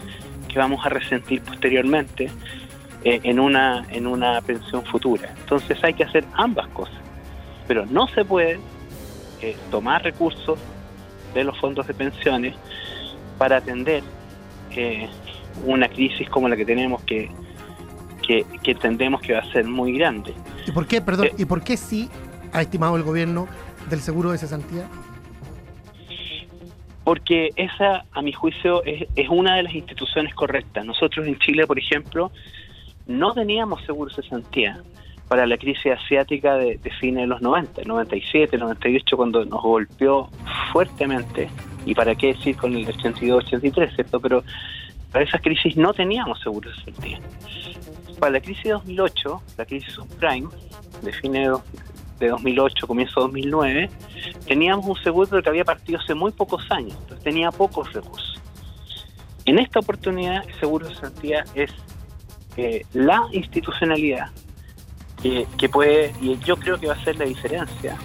que 0.49 0.59
vamos 0.59 0.85
a 0.85 0.89
resentir 0.89 1.41
posteriormente 1.41 2.29
eh, 3.05 3.21
en, 3.23 3.39
una, 3.39 3.85
en 3.91 4.07
una 4.07 4.41
pensión 4.41 4.83
futura. 4.83 5.33
Entonces 5.39 5.81
hay 5.85 5.93
que 5.93 6.03
hacer 6.03 6.25
ambas 6.33 6.67
cosas 6.67 7.00
pero 7.71 7.85
no 7.85 8.05
se 8.09 8.25
puede 8.25 8.59
eh, 9.41 9.55
tomar 9.69 10.03
recursos 10.03 10.59
de 11.33 11.45
los 11.45 11.57
fondos 11.57 11.87
de 11.87 11.93
pensiones 11.93 12.53
para 13.37 13.55
atender 13.55 14.03
eh, 14.71 15.07
una 15.65 15.87
crisis 15.87 16.29
como 16.29 16.49
la 16.49 16.57
que 16.57 16.65
tenemos 16.65 17.01
que, 17.03 17.31
que, 18.27 18.45
entendemos 18.65 19.21
que 19.21 19.31
va 19.31 19.39
a 19.39 19.51
ser 19.53 19.63
muy 19.63 19.97
grande. 19.97 20.33
¿Y 20.67 20.73
por 20.73 20.85
qué, 20.85 20.99
perdón, 20.99 21.27
eh, 21.27 21.35
y 21.37 21.45
por 21.45 21.63
qué 21.63 21.77
sí 21.77 22.09
ha 22.51 22.61
estimado 22.61 22.97
el 22.97 23.03
gobierno 23.03 23.47
del 23.89 24.01
seguro 24.01 24.31
de 24.31 24.37
cesantía? 24.37 24.89
Porque 27.05 27.51
esa, 27.55 28.03
a 28.11 28.21
mi 28.21 28.33
juicio, 28.33 28.83
es, 28.83 29.07
es 29.15 29.29
una 29.29 29.55
de 29.55 29.63
las 29.63 29.73
instituciones 29.73 30.35
correctas. 30.35 30.83
Nosotros 30.85 31.25
en 31.25 31.39
Chile, 31.39 31.65
por 31.65 31.79
ejemplo, 31.79 32.33
no 33.07 33.31
teníamos 33.31 33.81
seguro 33.85 34.13
de 34.13 34.21
cesantía 34.21 34.83
para 35.31 35.47
la 35.47 35.57
crisis 35.57 35.93
asiática 35.93 36.55
de, 36.55 36.77
fines 36.99 37.21
de 37.21 37.27
los 37.27 37.41
90, 37.41 37.83
97, 37.85 38.57
98, 38.57 39.15
cuando 39.15 39.45
nos 39.45 39.61
golpeó 39.61 40.29
fuertemente, 40.73 41.49
y 41.85 41.95
para 41.95 42.15
qué 42.15 42.33
decir 42.33 42.57
con 42.57 42.75
el 42.75 42.85
82, 42.85 43.45
83, 43.45 43.95
¿cierto? 43.95 44.19
Pero 44.19 44.43
para 45.09 45.23
esas 45.23 45.39
crisis 45.39 45.77
no 45.77 45.93
teníamos 45.93 46.41
seguros 46.41 46.75
de 46.75 46.83
sentido. 46.83 47.21
Para 48.19 48.33
la 48.33 48.41
crisis 48.41 48.65
de 48.65 48.71
2008, 48.71 49.41
la 49.57 49.65
crisis 49.65 49.93
subprime, 49.93 50.49
de 51.01 51.13
fines 51.13 51.49
de 52.19 52.27
2008, 52.27 52.85
comienzo 52.85 53.21
de 53.21 53.27
2009, 53.27 53.89
teníamos 54.47 54.85
un 54.85 55.01
seguro 55.01 55.41
que 55.41 55.47
había 55.47 55.63
partido 55.63 55.97
hace 55.97 56.13
muy 56.13 56.33
pocos 56.33 56.69
años, 56.71 56.97
entonces 57.03 57.23
tenía 57.23 57.51
pocos 57.51 57.93
recursos. 57.93 58.37
En 59.45 59.59
esta 59.59 59.79
oportunidad, 59.79 60.43
el 60.45 60.59
seguro 60.59 60.89
de 60.89 60.95
sentido 60.95 61.39
es 61.55 61.71
eh, 62.57 62.85
la 62.91 63.29
institucionalidad 63.31 64.29
que, 65.21 65.69
puede, 65.69 66.13
y 66.21 66.37
yo 66.39 66.57
creo 66.57 66.79
que 66.79 66.87
va 66.87 66.93
a 66.93 67.03
ser 67.03 67.17
la 67.17 67.25
diferencia 67.25 67.97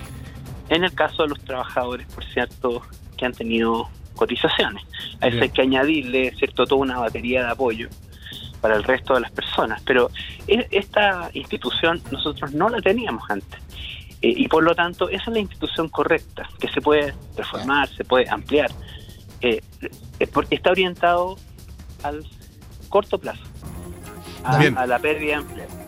en 0.68 0.84
el 0.84 0.92
caso 0.92 1.22
de 1.22 1.28
los 1.30 1.40
trabajadores, 1.44 2.06
por 2.12 2.24
cierto, 2.24 2.82
que 3.16 3.24
han 3.24 3.32
tenido 3.32 3.88
cotizaciones. 4.14 4.82
A 5.20 5.28
eso 5.28 5.42
hay 5.42 5.50
que 5.50 5.62
añadirle, 5.62 6.34
cierto, 6.36 6.66
toda 6.66 6.80
una 6.80 6.98
batería 6.98 7.44
de 7.44 7.50
apoyo 7.50 7.88
para 8.60 8.76
el 8.76 8.82
resto 8.82 9.14
de 9.14 9.20
las 9.20 9.30
personas. 9.30 9.80
Pero 9.82 10.10
e, 10.48 10.66
esta 10.70 11.30
institución 11.32 12.02
nosotros 12.10 12.52
no 12.52 12.68
la 12.68 12.80
teníamos 12.80 13.30
antes. 13.30 13.60
Eh, 14.22 14.34
y 14.36 14.48
por 14.48 14.64
lo 14.64 14.74
tanto, 14.74 15.08
esa 15.08 15.24
es 15.24 15.28
la 15.28 15.38
institución 15.38 15.88
correcta, 15.88 16.48
que 16.58 16.68
se 16.68 16.80
puede 16.80 17.14
reformar, 17.36 17.88
se 17.88 18.04
puede 18.04 18.28
ampliar, 18.28 18.70
eh, 19.40 19.62
porque 20.32 20.56
está 20.56 20.70
orientado 20.70 21.36
al 22.02 22.24
corto 22.88 23.18
plazo 23.18 23.42
a, 24.44 24.86
la 24.86 24.98
pérdida 24.98 25.36
de 25.36 25.42
empleo. 25.42 25.85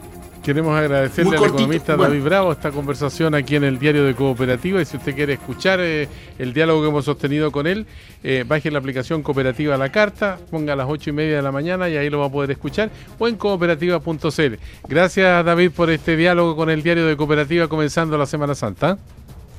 Queremos 0.48 0.78
agradecerle 0.78 1.36
al 1.36 1.44
economista 1.44 1.94
David 1.94 2.22
Bravo 2.22 2.52
esta 2.52 2.70
conversación 2.70 3.34
aquí 3.34 3.56
en 3.56 3.64
el 3.64 3.78
diario 3.78 4.06
de 4.06 4.14
Cooperativa 4.14 4.80
y 4.80 4.86
si 4.86 4.96
usted 4.96 5.14
quiere 5.14 5.34
escuchar 5.34 5.78
eh, 5.78 6.08
el 6.38 6.54
diálogo 6.54 6.80
que 6.80 6.88
hemos 6.88 7.04
sostenido 7.04 7.52
con 7.52 7.66
él, 7.66 7.84
eh, 8.24 8.46
baje 8.48 8.70
la 8.70 8.78
aplicación 8.78 9.22
Cooperativa 9.22 9.74
a 9.74 9.76
la 9.76 9.92
Carta, 9.92 10.38
ponga 10.50 10.72
a 10.72 10.76
las 10.76 10.88
ocho 10.88 11.10
y 11.10 11.12
media 11.12 11.36
de 11.36 11.42
la 11.42 11.52
mañana 11.52 11.90
y 11.90 11.98
ahí 11.98 12.08
lo 12.08 12.20
va 12.20 12.28
a 12.28 12.32
poder 12.32 12.50
escuchar 12.50 12.88
o 13.18 13.28
en 13.28 13.36
cooperativa.cl. 13.36 14.54
Gracias 14.88 15.44
David 15.44 15.70
por 15.72 15.90
este 15.90 16.16
diálogo 16.16 16.56
con 16.56 16.70
el 16.70 16.82
diario 16.82 17.04
de 17.04 17.14
Cooperativa 17.14 17.68
comenzando 17.68 18.16
la 18.16 18.24
Semana 18.24 18.54
Santa. 18.54 18.96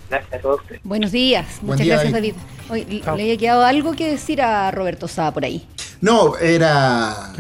Gracias 0.09 0.33
a 0.33 0.39
todos. 0.39 0.61
Buenos 0.83 1.11
días, 1.11 1.59
muchas 1.61 1.85
gracias 1.85 2.11
David. 2.11 2.33
le 2.71 3.03
había 3.05 3.37
quedado 3.37 3.63
algo 3.63 3.93
que 3.93 4.09
decir 4.09 4.41
a 4.41 4.71
Roberto 4.71 5.07
Sá 5.07 5.31
por 5.31 5.45
ahí. 5.45 5.67
No, 6.02 6.38
era 6.38 7.34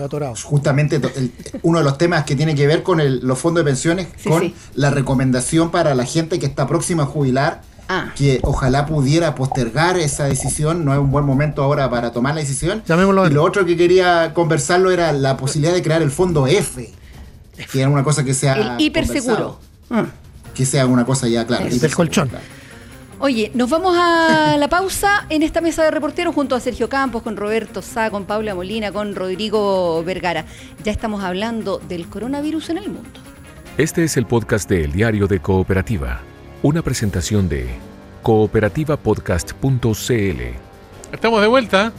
justamente 0.43 0.99
uno 1.61 1.79
de 1.79 1.83
los 1.83 1.97
temas 1.97 2.25
que 2.25 2.35
tiene 2.35 2.55
que 2.55 2.67
ver 2.67 2.83
con 2.83 2.99
los 3.25 3.39
fondos 3.39 3.63
de 3.63 3.69
pensiones, 3.69 4.07
con 4.23 4.53
la 4.75 4.89
recomendación 4.89 5.71
para 5.71 5.95
la 5.95 6.05
gente 6.05 6.39
que 6.39 6.45
está 6.45 6.67
próxima 6.67 7.03
a 7.03 7.05
jubilar, 7.05 7.61
ah. 7.87 8.11
que 8.15 8.39
ojalá 8.43 8.85
pudiera 8.85 9.35
postergar 9.35 9.97
esa 9.97 10.25
decisión, 10.25 10.83
no 10.83 10.93
es 10.93 10.99
un 10.99 11.11
buen 11.11 11.25
momento 11.25 11.63
ahora 11.63 11.89
para 11.89 12.11
tomar 12.11 12.35
la 12.35 12.41
decisión. 12.41 12.83
y 12.85 13.33
lo 13.33 13.43
otro 13.43 13.65
que 13.65 13.77
quería 13.77 14.33
conversarlo 14.33 14.91
era 14.91 15.13
la 15.13 15.37
posibilidad 15.37 15.73
de 15.73 15.81
crear 15.81 16.01
el 16.01 16.11
fondo 16.11 16.45
F, 16.45 16.93
que 17.71 17.79
era 17.79 17.89
una 17.89 18.03
cosa 18.03 18.25
que 18.25 18.33
sea... 18.33 18.75
El 18.75 18.81
hiperseguro. 18.81 19.59
Que 20.53 20.65
sea 20.65 20.85
una 20.85 21.05
cosa 21.05 21.29
ya 21.29 21.47
clara. 21.47 21.65
El 21.65 21.95
colchón. 21.95 22.29
Oye, 23.21 23.51
nos 23.53 23.69
vamos 23.69 23.97
a 23.97 24.55
la 24.57 24.69
pausa 24.69 25.25
en 25.29 25.43
esta 25.43 25.59
mesa 25.59 25.83
de 25.83 25.91
reporteros 25.91 26.33
junto 26.33 26.55
a 26.55 26.61
Sergio 26.61 26.87
Campos, 26.87 27.21
con 27.21 27.35
Roberto 27.35 27.81
Sá, 27.81 28.09
con 28.09 28.23
Paula 28.23 28.55
Molina, 28.55 28.93
con 28.93 29.13
Rodrigo 29.13 30.01
Vergara. 30.05 30.45
Ya 30.85 30.93
estamos 30.93 31.21
hablando 31.21 31.79
del 31.79 32.07
coronavirus 32.07 32.69
en 32.69 32.77
el 32.77 32.89
mundo. 32.89 33.19
Este 33.77 34.05
es 34.05 34.15
el 34.15 34.25
podcast 34.25 34.69
de 34.69 34.85
El 34.85 34.93
Diario 34.93 35.27
de 35.27 35.41
Cooperativa, 35.41 36.21
una 36.63 36.81
presentación 36.81 37.49
de 37.49 37.67
cooperativapodcast.cl. 38.23 40.41
Estamos 41.11 41.41
de 41.41 41.47
vuelta 41.47 41.91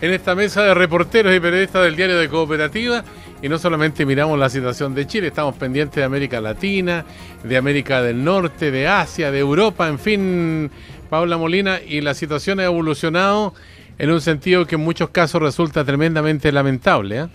en 0.00 0.12
esta 0.12 0.34
mesa 0.34 0.64
de 0.64 0.74
reporteros 0.74 1.36
y 1.36 1.38
periodistas 1.38 1.84
del 1.84 1.94
Diario 1.94 2.18
de 2.18 2.28
Cooperativa 2.28 3.04
y 3.42 3.48
no 3.48 3.58
solamente 3.58 4.04
miramos 4.04 4.38
la 4.38 4.48
situación 4.48 4.94
de 4.94 5.06
Chile, 5.06 5.28
estamos 5.28 5.54
pendientes 5.54 5.96
de 5.96 6.04
América 6.04 6.40
Latina, 6.40 7.04
de 7.44 7.56
América 7.56 8.02
del 8.02 8.24
Norte, 8.24 8.70
de 8.70 8.88
Asia, 8.88 9.30
de 9.30 9.38
Europa, 9.38 9.88
en 9.88 9.98
fin, 9.98 10.70
Paula 11.08 11.36
Molina, 11.36 11.80
y 11.86 12.00
la 12.00 12.14
situación 12.14 12.58
ha 12.60 12.64
evolucionado 12.64 13.54
en 13.98 14.10
un 14.10 14.20
sentido 14.20 14.66
que 14.66 14.74
en 14.74 14.80
muchos 14.80 15.10
casos 15.10 15.40
resulta 15.40 15.84
tremendamente 15.84 16.50
lamentable. 16.50 17.20
¿eh? 17.20 17.26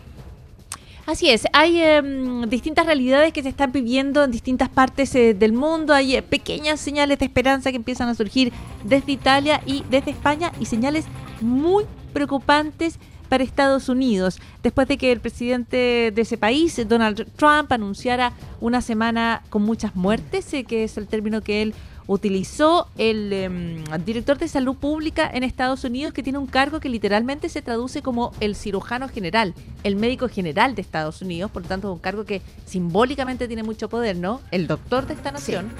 Así 1.06 1.30
es, 1.30 1.46
hay 1.54 1.82
em, 1.82 2.50
distintas 2.50 2.86
realidades 2.86 3.34
que 3.34 3.44
se 3.44 3.50
están 3.50 3.72
viviendo 3.72 4.24
en 4.24 4.32
distintas 4.32 4.70
partes 4.70 5.14
eh, 5.16 5.34
del 5.34 5.54
mundo, 5.54 5.94
hay 5.94 6.18
eh, 6.18 6.22
pequeñas 6.22 6.80
señales 6.80 7.20
de 7.20 7.26
esperanza 7.26 7.72
que 7.72 7.78
empiezan 7.78 8.10
a 8.10 8.16
surgir 8.16 8.52
desde 8.84 9.12
Italia 9.12 9.62
y 9.66 9.84
desde 9.90 10.12
España 10.12 10.52
y 10.60 10.66
señales 10.66 11.06
muy 11.42 11.86
preocupantes 12.14 13.00
para 13.34 13.44
Estados 13.44 13.90
Unidos, 13.90 14.40
después 14.62 14.88
de 14.88 15.00
que 15.00 15.12
el 15.12 15.20
presidente 15.20 16.12
de 16.14 16.22
ese 16.22 16.38
país, 16.38 16.80
Donald 16.88 17.26
Trump, 17.36 17.72
anunciara 17.72 18.32
una 18.62 18.80
semana 18.80 19.42
con 19.50 19.64
muchas 19.64 19.96
muertes, 19.96 20.54
eh, 20.54 20.66
que 20.66 20.84
es 20.84 20.98
el 20.98 21.08
término 21.08 21.42
que 21.42 21.64
él 21.64 21.74
utilizó 22.08 22.88
el 22.98 23.32
em, 23.34 23.84
director 24.06 24.38
de 24.38 24.48
salud 24.48 24.76
pública 24.76 25.30
en 25.32 25.44
Estados 25.44 25.84
Unidos, 25.84 26.14
que 26.14 26.24
tiene 26.24 26.40
un 26.40 26.48
cargo 26.48 26.80
que 26.80 26.90
literalmente 26.90 27.50
se 27.50 27.62
traduce 27.62 28.02
como 28.02 28.34
el 28.40 28.56
cirujano 28.56 29.08
general, 29.08 29.54
el 29.84 29.96
médico 29.96 30.28
general 30.28 30.76
de 30.76 30.82
Estados 30.82 31.22
Unidos, 31.22 31.52
por 31.52 31.64
lo 31.64 31.68
tanto 31.68 31.92
un 31.92 32.00
cargo 32.00 32.26
que 32.26 32.42
simbólicamente 32.66 33.48
tiene 33.48 33.64
mucho 33.64 33.90
poder, 33.90 34.18
¿no? 34.18 34.42
El 34.52 34.68
doctor 34.68 35.08
de 35.08 35.14
esta 35.14 35.32
nación. 35.32 35.72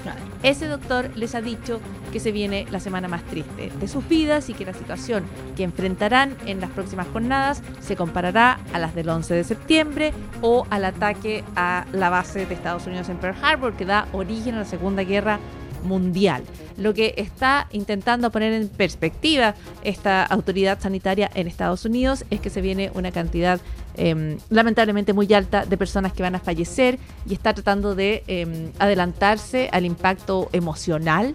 Ese 0.42 0.66
doctor 0.66 1.10
les 1.16 1.34
ha 1.34 1.40
dicho 1.40 1.80
que 2.12 2.20
se 2.20 2.32
viene 2.32 2.66
la 2.70 2.80
semana 2.80 3.08
más 3.08 3.22
triste 3.24 3.70
de 3.78 3.88
sus 3.88 4.06
vidas 4.08 4.48
y 4.50 4.54
que 4.54 4.64
la 4.64 4.74
situación 4.74 5.24
que 5.56 5.64
enfrentarán 5.64 6.36
en 6.46 6.60
las 6.60 6.70
próximas 6.70 7.06
jornadas 7.08 7.62
se 7.80 7.96
comparará 7.96 8.60
a 8.72 8.78
las 8.78 8.94
del 8.94 9.08
11 9.08 9.34
de 9.34 9.44
septiembre 9.44 10.12
o 10.40 10.66
al 10.70 10.84
ataque 10.84 11.44
a 11.56 11.86
la 11.92 12.10
base 12.10 12.46
de 12.46 12.54
Estados 12.54 12.86
Unidos 12.86 13.08
en 13.08 13.18
Pearl 13.18 13.36
Harbor, 13.42 13.74
que 13.74 13.84
da 13.84 14.08
origen 14.12 14.54
a 14.54 14.58
la 14.58 14.64
Segunda 14.64 15.02
Guerra 15.02 15.38
mundial. 15.84 16.42
Lo 16.76 16.92
que 16.94 17.14
está 17.16 17.68
intentando 17.70 18.30
poner 18.30 18.52
en 18.52 18.68
perspectiva 18.68 19.54
esta 19.82 20.24
autoridad 20.24 20.80
sanitaria 20.80 21.30
en 21.34 21.46
Estados 21.46 21.84
Unidos 21.84 22.24
es 22.30 22.40
que 22.40 22.50
se 22.50 22.60
viene 22.60 22.90
una 22.94 23.12
cantidad 23.12 23.60
em, 23.96 24.38
lamentablemente 24.50 25.12
muy 25.12 25.32
alta 25.32 25.64
de 25.64 25.76
personas 25.76 26.12
que 26.12 26.22
van 26.22 26.34
a 26.34 26.40
fallecer 26.40 26.98
y 27.28 27.34
está 27.34 27.54
tratando 27.54 27.94
de 27.94 28.24
em, 28.26 28.72
adelantarse 28.78 29.68
al 29.72 29.84
impacto 29.84 30.48
emocional 30.52 31.34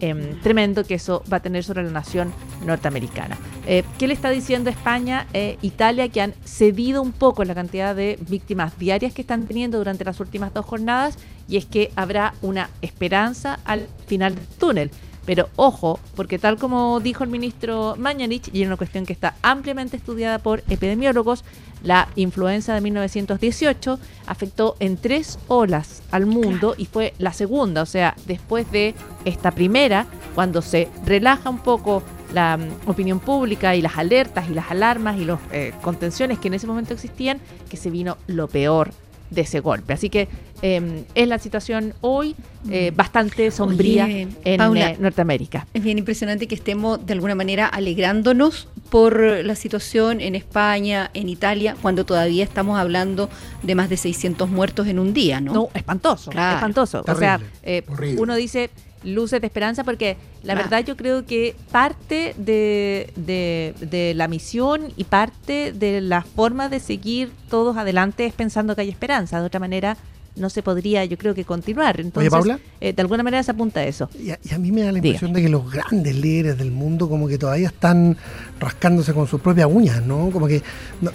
Em, 0.00 0.40
tremendo 0.40 0.84
que 0.84 0.94
eso 0.94 1.22
va 1.30 1.36
a 1.36 1.40
tener 1.40 1.62
sobre 1.62 1.82
la 1.82 1.90
nación 1.90 2.32
norteamericana. 2.64 3.36
Eh, 3.66 3.84
¿Qué 3.98 4.06
le 4.06 4.14
está 4.14 4.30
diciendo 4.30 4.70
España 4.70 5.26
e 5.34 5.58
Italia 5.60 6.08
que 6.08 6.22
han 6.22 6.32
cedido 6.42 7.02
un 7.02 7.12
poco 7.12 7.44
la 7.44 7.54
cantidad 7.54 7.94
de 7.94 8.18
víctimas 8.28 8.78
diarias 8.78 9.12
que 9.12 9.20
están 9.20 9.46
teniendo 9.46 9.76
durante 9.76 10.04
las 10.04 10.18
últimas 10.18 10.54
dos 10.54 10.64
jornadas? 10.64 11.18
Y 11.48 11.58
es 11.58 11.66
que 11.66 11.92
habrá 11.96 12.32
una 12.40 12.70
esperanza 12.80 13.60
al 13.66 13.88
final 14.06 14.36
del 14.36 14.46
túnel. 14.58 14.90
Pero 15.30 15.48
ojo, 15.54 16.00
porque 16.16 16.40
tal 16.40 16.56
como 16.56 16.98
dijo 16.98 17.22
el 17.22 17.30
ministro 17.30 17.94
Mañanich, 17.96 18.50
y 18.52 18.62
es 18.62 18.66
una 18.66 18.76
cuestión 18.76 19.06
que 19.06 19.12
está 19.12 19.36
ampliamente 19.42 19.96
estudiada 19.96 20.40
por 20.40 20.64
epidemiólogos, 20.68 21.44
la 21.84 22.08
influenza 22.16 22.74
de 22.74 22.80
1918 22.80 24.00
afectó 24.26 24.74
en 24.80 24.96
tres 24.96 25.38
olas 25.46 26.02
al 26.10 26.26
mundo 26.26 26.74
y 26.76 26.86
fue 26.86 27.14
la 27.18 27.32
segunda, 27.32 27.82
o 27.82 27.86
sea, 27.86 28.16
después 28.26 28.68
de 28.72 28.96
esta 29.24 29.52
primera, 29.52 30.08
cuando 30.34 30.62
se 30.62 30.88
relaja 31.06 31.48
un 31.48 31.60
poco 31.60 32.02
la 32.34 32.56
mm, 32.56 32.88
opinión 32.88 33.20
pública 33.20 33.76
y 33.76 33.82
las 33.82 33.98
alertas 33.98 34.50
y 34.50 34.54
las 34.54 34.68
alarmas 34.72 35.16
y 35.16 35.26
las 35.26 35.38
eh, 35.52 35.72
contenciones 35.80 36.40
que 36.40 36.48
en 36.48 36.54
ese 36.54 36.66
momento 36.66 36.92
existían, 36.92 37.38
que 37.68 37.76
se 37.76 37.88
vino 37.90 38.16
lo 38.26 38.48
peor 38.48 38.90
de 39.30 39.42
ese 39.42 39.60
golpe. 39.60 39.92
Así 39.92 40.10
que 40.10 40.28
eh, 40.62 41.04
es 41.14 41.28
la 41.28 41.38
situación 41.38 41.94
hoy 42.00 42.34
eh, 42.68 42.90
mm. 42.90 42.96
bastante 42.96 43.50
sombría 43.50 44.08
en 44.08 44.36
eh, 44.44 44.96
Norteamérica. 44.98 45.66
Es 45.72 45.82
bien 45.82 45.98
impresionante 45.98 46.46
que 46.46 46.54
estemos 46.54 47.04
de 47.04 47.14
alguna 47.14 47.34
manera 47.34 47.66
alegrándonos 47.66 48.68
por 48.90 49.20
la 49.20 49.54
situación 49.54 50.20
en 50.20 50.34
España, 50.34 51.10
en 51.14 51.28
Italia, 51.28 51.76
cuando 51.80 52.04
todavía 52.04 52.44
estamos 52.44 52.78
hablando 52.78 53.30
de 53.62 53.74
más 53.74 53.88
de 53.88 53.96
600 53.96 54.50
muertos 54.50 54.88
en 54.88 54.98
un 54.98 55.14
día, 55.14 55.40
¿no? 55.40 55.54
No, 55.54 55.68
espantoso, 55.72 56.30
espantoso. 56.30 57.02
o 57.06 57.14
sea, 57.14 57.40
eh, 57.62 57.82
uno 58.18 58.34
dice 58.34 58.70
luces 59.02 59.40
de 59.40 59.46
esperanza 59.46 59.82
porque 59.82 60.18
la 60.42 60.54
verdad 60.54 60.84
yo 60.84 60.94
creo 60.94 61.24
que 61.24 61.56
parte 61.72 62.34
de, 62.36 63.10
de, 63.16 64.12
la 64.14 64.28
misión 64.28 64.92
y 64.98 65.04
parte 65.04 65.72
de 65.72 66.02
la 66.02 66.20
forma 66.20 66.68
de 66.68 66.80
seguir 66.80 67.30
todos 67.48 67.78
adelante 67.78 68.26
es 68.26 68.34
pensando 68.34 68.74
que 68.74 68.82
hay 68.82 68.90
esperanza. 68.90 69.40
De 69.40 69.46
otra 69.46 69.60
manera, 69.60 69.96
no 70.40 70.50
se 70.50 70.62
podría, 70.62 71.04
yo 71.04 71.16
creo 71.18 71.34
que 71.34 71.44
continuar. 71.44 72.00
Entonces, 72.00 72.32
eh, 72.80 72.92
de 72.92 73.02
alguna 73.02 73.22
manera 73.22 73.42
se 73.42 73.50
apunta 73.50 73.80
a 73.80 73.84
eso. 73.84 74.08
Y 74.18 74.30
a, 74.30 74.58
mí 74.58 74.72
me 74.72 74.82
da 74.82 74.92
la 74.92 74.98
impresión 74.98 75.32
de 75.32 75.42
que 75.42 75.48
los 75.48 75.70
grandes 75.70 76.16
líderes 76.16 76.58
del 76.58 76.70
mundo 76.70 77.08
como 77.08 77.28
que 77.28 77.38
todavía 77.38 77.68
están 77.68 78.16
rascándose 78.58 79.12
con 79.12 79.26
sus 79.26 79.40
propias 79.40 79.68
uñas, 79.70 80.04
¿no? 80.04 80.30
Como 80.30 80.46
que 80.46 80.62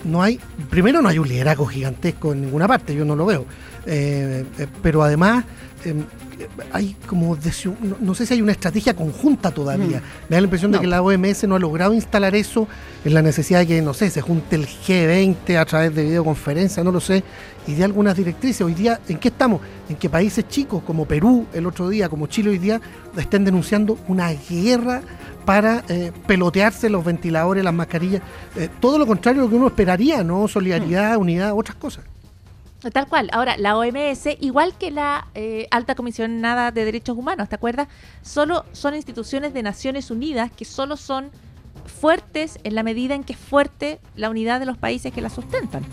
no, 0.06 0.22
hay, 0.22 0.40
primero 0.70 1.02
no 1.02 1.10
hay 1.10 1.20
un 1.20 1.28
liderazgo 1.28 1.66
gigantesco 1.66 2.34
en 2.34 2.42
ninguna 2.42 2.68
parte, 2.68 2.96
yo 2.96 3.06
no 3.06 3.16
lo 3.16 3.26
veo. 3.26 3.46
Eh, 3.86 4.46
eh, 4.58 4.68
pero 4.82 5.04
además 5.04 5.46
em, 5.84 6.04
hay 6.72 6.96
como, 7.08 7.38
no, 8.02 8.16
sé 8.16 8.26
si 8.26 8.34
hay 8.34 8.42
una 8.42 8.52
estrategia 8.52 8.94
conjunta 8.96 9.52
todavía. 9.52 10.00
Mm. 10.00 10.30
Me 10.30 10.36
da 10.36 10.42
la 10.42 10.46
impresión 10.46 10.72
de 10.72 10.80
que 10.80 10.88
la 10.88 11.02
OMS 11.02 11.48
no 11.48 11.56
ha 11.56 11.60
logrado 11.60 11.94
instalar 11.94 12.36
eso 12.36 12.68
en 13.04 13.14
la 13.14 13.22
necesidad 13.22 13.60
de 13.60 13.68
que, 13.68 13.82
no 13.82 13.94
sé, 13.94 14.10
se 14.10 14.22
junte 14.22 14.56
el 14.56 14.68
G20 14.68 15.58
a 15.58 15.66
través 15.66 15.96
de 15.96 16.04
videoconferencia, 16.04 16.84
no 16.84 16.92
lo 16.92 17.00
sé, 17.00 17.24
y 17.68 17.74
de 17.74 17.84
algunas 17.84 18.16
directrices. 18.16 18.62
Hoy 18.62 18.74
día, 18.74 19.00
¿en 19.08 19.18
qué 19.18 19.30
estamos? 19.30 19.62
En 19.90 19.96
que 19.96 20.10
países 20.10 20.48
chicos 20.48 20.84
como 20.84 21.06
Perú 21.06 21.46
el 21.54 21.66
otro 21.66 21.90
día, 21.90 22.10
como 22.10 22.28
Chile 22.28 22.50
hoy 22.50 22.58
día, 22.58 22.82
estén 23.18 23.46
denunciando 23.46 23.98
una 24.08 24.32
guerra 24.32 25.02
para 25.46 25.84
eh, 25.90 26.12
pelotearse 26.28 26.90
los 26.90 27.06
ventiladores, 27.06 27.64
las 27.64 27.74
mascarillas. 27.74 28.22
Eh, 28.56 28.70
todo 28.80 28.98
lo 28.98 29.06
contrario 29.06 29.42
de 29.42 29.48
lo 29.48 29.50
que 29.50 29.56
uno 29.56 29.68
esperaría, 29.68 30.24
¿no? 30.24 30.48
Solidaridad, 30.48 31.18
mm. 31.18 31.22
unidad, 31.22 31.54
otras 31.54 31.78
cosas. 31.78 32.04
Tal 32.94 33.08
cual. 33.08 33.30
Ahora, 33.32 33.58
la 33.58 33.78
OMS, 33.78 34.28
igual 34.40 34.78
que 34.78 34.92
la 34.92 35.28
eh, 35.34 35.68
Alta 35.72 35.96
Comisión 35.96 36.40
Nada 36.40 36.72
de 36.72 36.86
Derechos 36.86 37.18
Humanos, 37.18 37.50
¿te 37.50 37.56
acuerdas? 37.56 37.88
Solo 38.22 38.66
son 38.74 38.96
instituciones 38.96 39.54
de 39.54 39.64
Naciones 39.64 40.12
Unidas 40.12 40.52
que 40.52 40.66
solo 40.66 40.98
son 40.98 41.32
fuertes 41.86 42.60
en 42.64 42.76
la 42.76 42.84
medida 42.84 43.16
en 43.16 43.24
que 43.24 43.34
es 43.34 43.40
fuerte 43.40 44.00
la 44.16 44.30
unidad 44.30 44.60
de 44.60 44.66
los 44.66 44.78
países 44.78 45.14
que 45.14 45.22
la 45.22 45.30
sustentan. 45.30 45.84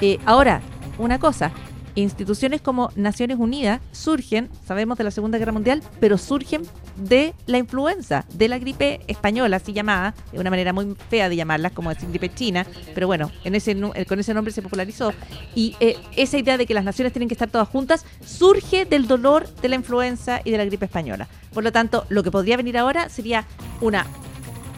Eh, 0.00 0.18
ahora, 0.26 0.60
una 0.98 1.18
cosa, 1.18 1.52
instituciones 1.94 2.60
como 2.60 2.90
Naciones 2.96 3.38
Unidas 3.38 3.80
surgen, 3.92 4.48
sabemos 4.64 4.98
de 4.98 5.04
la 5.04 5.10
Segunda 5.10 5.38
Guerra 5.38 5.52
Mundial, 5.52 5.82
pero 6.00 6.18
surgen 6.18 6.62
de 6.96 7.34
la 7.46 7.58
influenza, 7.58 8.24
de 8.34 8.48
la 8.48 8.58
gripe 8.58 9.00
española, 9.06 9.56
así 9.56 9.72
llamada, 9.72 10.14
de 10.32 10.38
una 10.38 10.50
manera 10.50 10.72
muy 10.72 10.96
fea 11.08 11.28
de 11.28 11.36
llamarla, 11.36 11.70
como 11.70 11.90
decir 11.90 12.08
gripe 12.08 12.32
china, 12.34 12.66
pero 12.94 13.06
bueno, 13.06 13.30
en 13.44 13.54
ese, 13.54 13.76
eh, 13.94 14.04
con 14.06 14.18
ese 14.18 14.34
nombre 14.34 14.52
se 14.52 14.62
popularizó. 14.62 15.12
Y 15.54 15.76
eh, 15.80 15.96
esa 16.16 16.38
idea 16.38 16.58
de 16.58 16.66
que 16.66 16.74
las 16.74 16.84
naciones 16.84 17.12
tienen 17.12 17.28
que 17.28 17.34
estar 17.34 17.50
todas 17.50 17.68
juntas 17.68 18.04
surge 18.24 18.84
del 18.84 19.06
dolor 19.06 19.48
de 19.62 19.68
la 19.68 19.76
influenza 19.76 20.40
y 20.44 20.50
de 20.50 20.58
la 20.58 20.64
gripe 20.64 20.86
española. 20.86 21.28
Por 21.52 21.64
lo 21.64 21.72
tanto, 21.72 22.06
lo 22.08 22.22
que 22.22 22.30
podría 22.30 22.56
venir 22.56 22.78
ahora 22.78 23.08
sería 23.08 23.46
una 23.80 24.06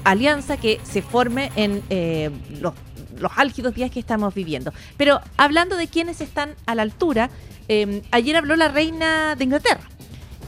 alianza 0.05 0.57
que 0.57 0.81
se 0.83 1.03
forme 1.03 1.51
en 1.57 1.83
eh, 1.91 2.31
los, 2.61 2.75
los 3.19 3.33
álgidos 3.37 3.75
días 3.75 3.91
que 3.91 4.01
estamos 4.01 4.35
viviendo. 4.35 4.73
Pero 4.97 5.21
hablando 5.37 5.77
de 5.77 5.89
quienes 5.89 6.21
están 6.21 6.55
a 6.67 6.75
la 6.75 6.83
altura, 6.83 7.31
ayer 8.11 8.37
habló 8.37 8.57
la 8.57 8.69
reina 8.69 9.37
de 9.37 9.45
Inglaterra 9.45 9.89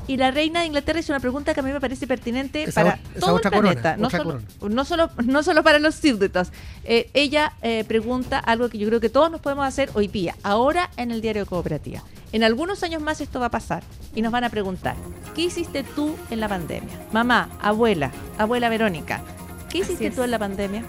y 0.08 0.16
la 0.16 0.30
reina 0.30 0.60
de 0.60 0.66
Inglaterra 0.66 1.00
hizo 1.00 1.12
una 1.12 1.20
pregunta 1.20 1.52
que 1.52 1.60
a 1.60 1.62
mí 1.62 1.72
me 1.72 1.80
parece 1.80 2.06
pertinente 2.06 2.70
para 2.72 2.98
todo 3.18 3.36
el 3.36 3.42
planeta, 3.42 3.96
no, 3.96 4.08
solo, 4.08 4.40
no, 4.68 4.84
solo, 4.84 5.10
no 5.24 5.42
solo 5.42 5.62
para 5.64 5.78
los 5.78 5.96
súbditos. 5.96 6.52
Eh, 6.84 7.10
ella 7.14 7.52
eh, 7.62 7.84
pregunta 7.86 8.38
algo 8.38 8.68
que 8.68 8.78
yo 8.78 8.86
creo 8.86 9.00
que 9.00 9.08
todos 9.08 9.30
nos 9.30 9.40
podemos 9.40 9.66
hacer 9.66 9.90
hoy 9.94 10.06
día, 10.08 10.36
ahora 10.42 10.90
en 10.96 11.10
el 11.10 11.20
diario 11.20 11.46
cooperativa. 11.46 12.02
En 12.32 12.44
algunos 12.44 12.82
años 12.82 13.02
más 13.02 13.20
esto 13.20 13.40
va 13.40 13.46
a 13.46 13.50
pasar 13.50 13.82
y 14.14 14.22
nos 14.22 14.32
van 14.32 14.44
a 14.44 14.50
preguntar, 14.50 14.96
¿qué 15.34 15.42
hiciste 15.42 15.82
tú 15.82 16.14
en 16.30 16.40
la 16.40 16.48
pandemia? 16.48 17.06
Mamá, 17.12 17.48
abuela, 17.60 18.12
abuela 18.38 18.68
Verónica, 18.68 19.22
¿qué 19.76 19.82
hiciste 19.82 20.10
tú 20.10 20.22
en 20.22 20.30
la 20.30 20.38
pandemia? 20.38 20.84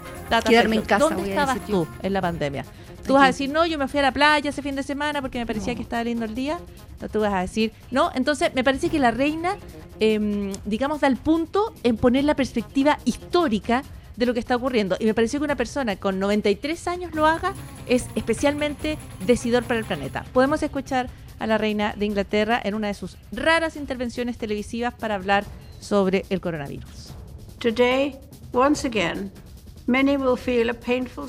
Quedarme 0.46 0.76
en 0.76 0.82
casa. 0.82 1.04
¿Dónde 1.04 1.30
estabas 1.30 1.64
tú 1.66 1.86
en 2.02 2.12
la 2.12 2.20
pandemia? 2.20 2.64
Tú 3.06 3.14
vas 3.14 3.22
a 3.22 3.26
decir, 3.28 3.48
no, 3.50 3.64
yo 3.64 3.78
me 3.78 3.88
fui 3.88 4.00
a 4.00 4.02
la 4.02 4.12
playa 4.12 4.50
ese 4.50 4.60
fin 4.60 4.74
de 4.74 4.82
semana 4.82 5.22
porque 5.22 5.38
me 5.38 5.46
parecía 5.46 5.74
que 5.74 5.82
estaba 5.82 6.04
lindo 6.04 6.24
el 6.24 6.34
día. 6.34 6.58
No, 7.00 7.08
tú 7.08 7.20
vas 7.20 7.32
a 7.32 7.40
decir, 7.40 7.72
no. 7.90 8.10
Entonces, 8.14 8.54
me 8.54 8.62
parece 8.62 8.90
que 8.90 8.98
la 8.98 9.10
reina, 9.10 9.56
em, 9.98 10.52
digamos, 10.66 11.00
da 11.00 11.08
el 11.08 11.16
punto 11.16 11.72
en 11.82 11.96
poner 11.96 12.24
la 12.24 12.34
perspectiva 12.34 12.98
histórica 13.06 13.82
de 14.16 14.26
lo 14.26 14.34
que 14.34 14.40
está 14.40 14.56
ocurriendo. 14.56 14.96
Y 14.98 15.06
me 15.06 15.14
pareció 15.14 15.40
que 15.40 15.44
una 15.44 15.56
persona 15.56 15.96
con 15.96 16.18
93 16.18 16.88
años 16.88 17.14
lo 17.14 17.24
haga 17.24 17.54
es 17.86 18.06
especialmente 18.14 18.98
decidor 19.26 19.64
para 19.64 19.80
el 19.80 19.86
planeta. 19.86 20.24
Podemos 20.34 20.62
escuchar 20.62 21.08
a 21.38 21.46
la 21.46 21.56
reina 21.56 21.94
de 21.96 22.04
Inglaterra 22.04 22.60
en 22.62 22.74
una 22.74 22.88
de 22.88 22.94
sus 22.94 23.16
raras 23.32 23.76
intervenciones 23.76 24.36
televisivas 24.36 24.92
para 24.92 25.14
hablar 25.14 25.44
sobre 25.80 26.26
el 26.30 26.40
coronavirus. 26.40 27.14
Today, 27.60 28.27
once 28.58 28.84
again, 28.84 29.30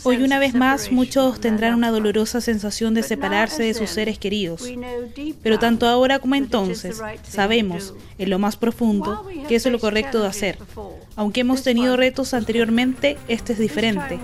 Hoy 0.03 0.18
una 0.18 0.38
vez 0.38 0.53
más 0.53 0.91
muchos 0.91 1.40
tendrán 1.40 1.76
una 1.76 1.91
dolorosa 1.91 2.41
sensación 2.41 2.94
de 2.94 3.03
separarse 3.03 3.64
de 3.64 3.73
sus 3.73 3.90
seres 3.90 4.19
queridos. 4.19 4.69
Pero 5.41 5.60
tanto 5.60 5.88
ahora 5.88 6.19
como 6.19 6.36
entonces 6.36 7.02
sabemos, 7.23 7.94
en 8.18 8.30
lo 8.30 8.38
más 8.38 8.57
profundo, 8.57 9.26
que 9.48 9.56
eso 9.56 9.69
es 9.69 9.73
lo 9.73 9.80
correcto 9.80 10.22
de 10.22 10.27
hacer. 10.27 10.57
Aunque 11.15 11.41
hemos 11.41 11.64
tenido 11.64 11.95
retos 11.95 12.34
anteriormente, 12.34 13.18
este 13.30 13.53
es 13.53 13.60
diferente. 13.60 14.19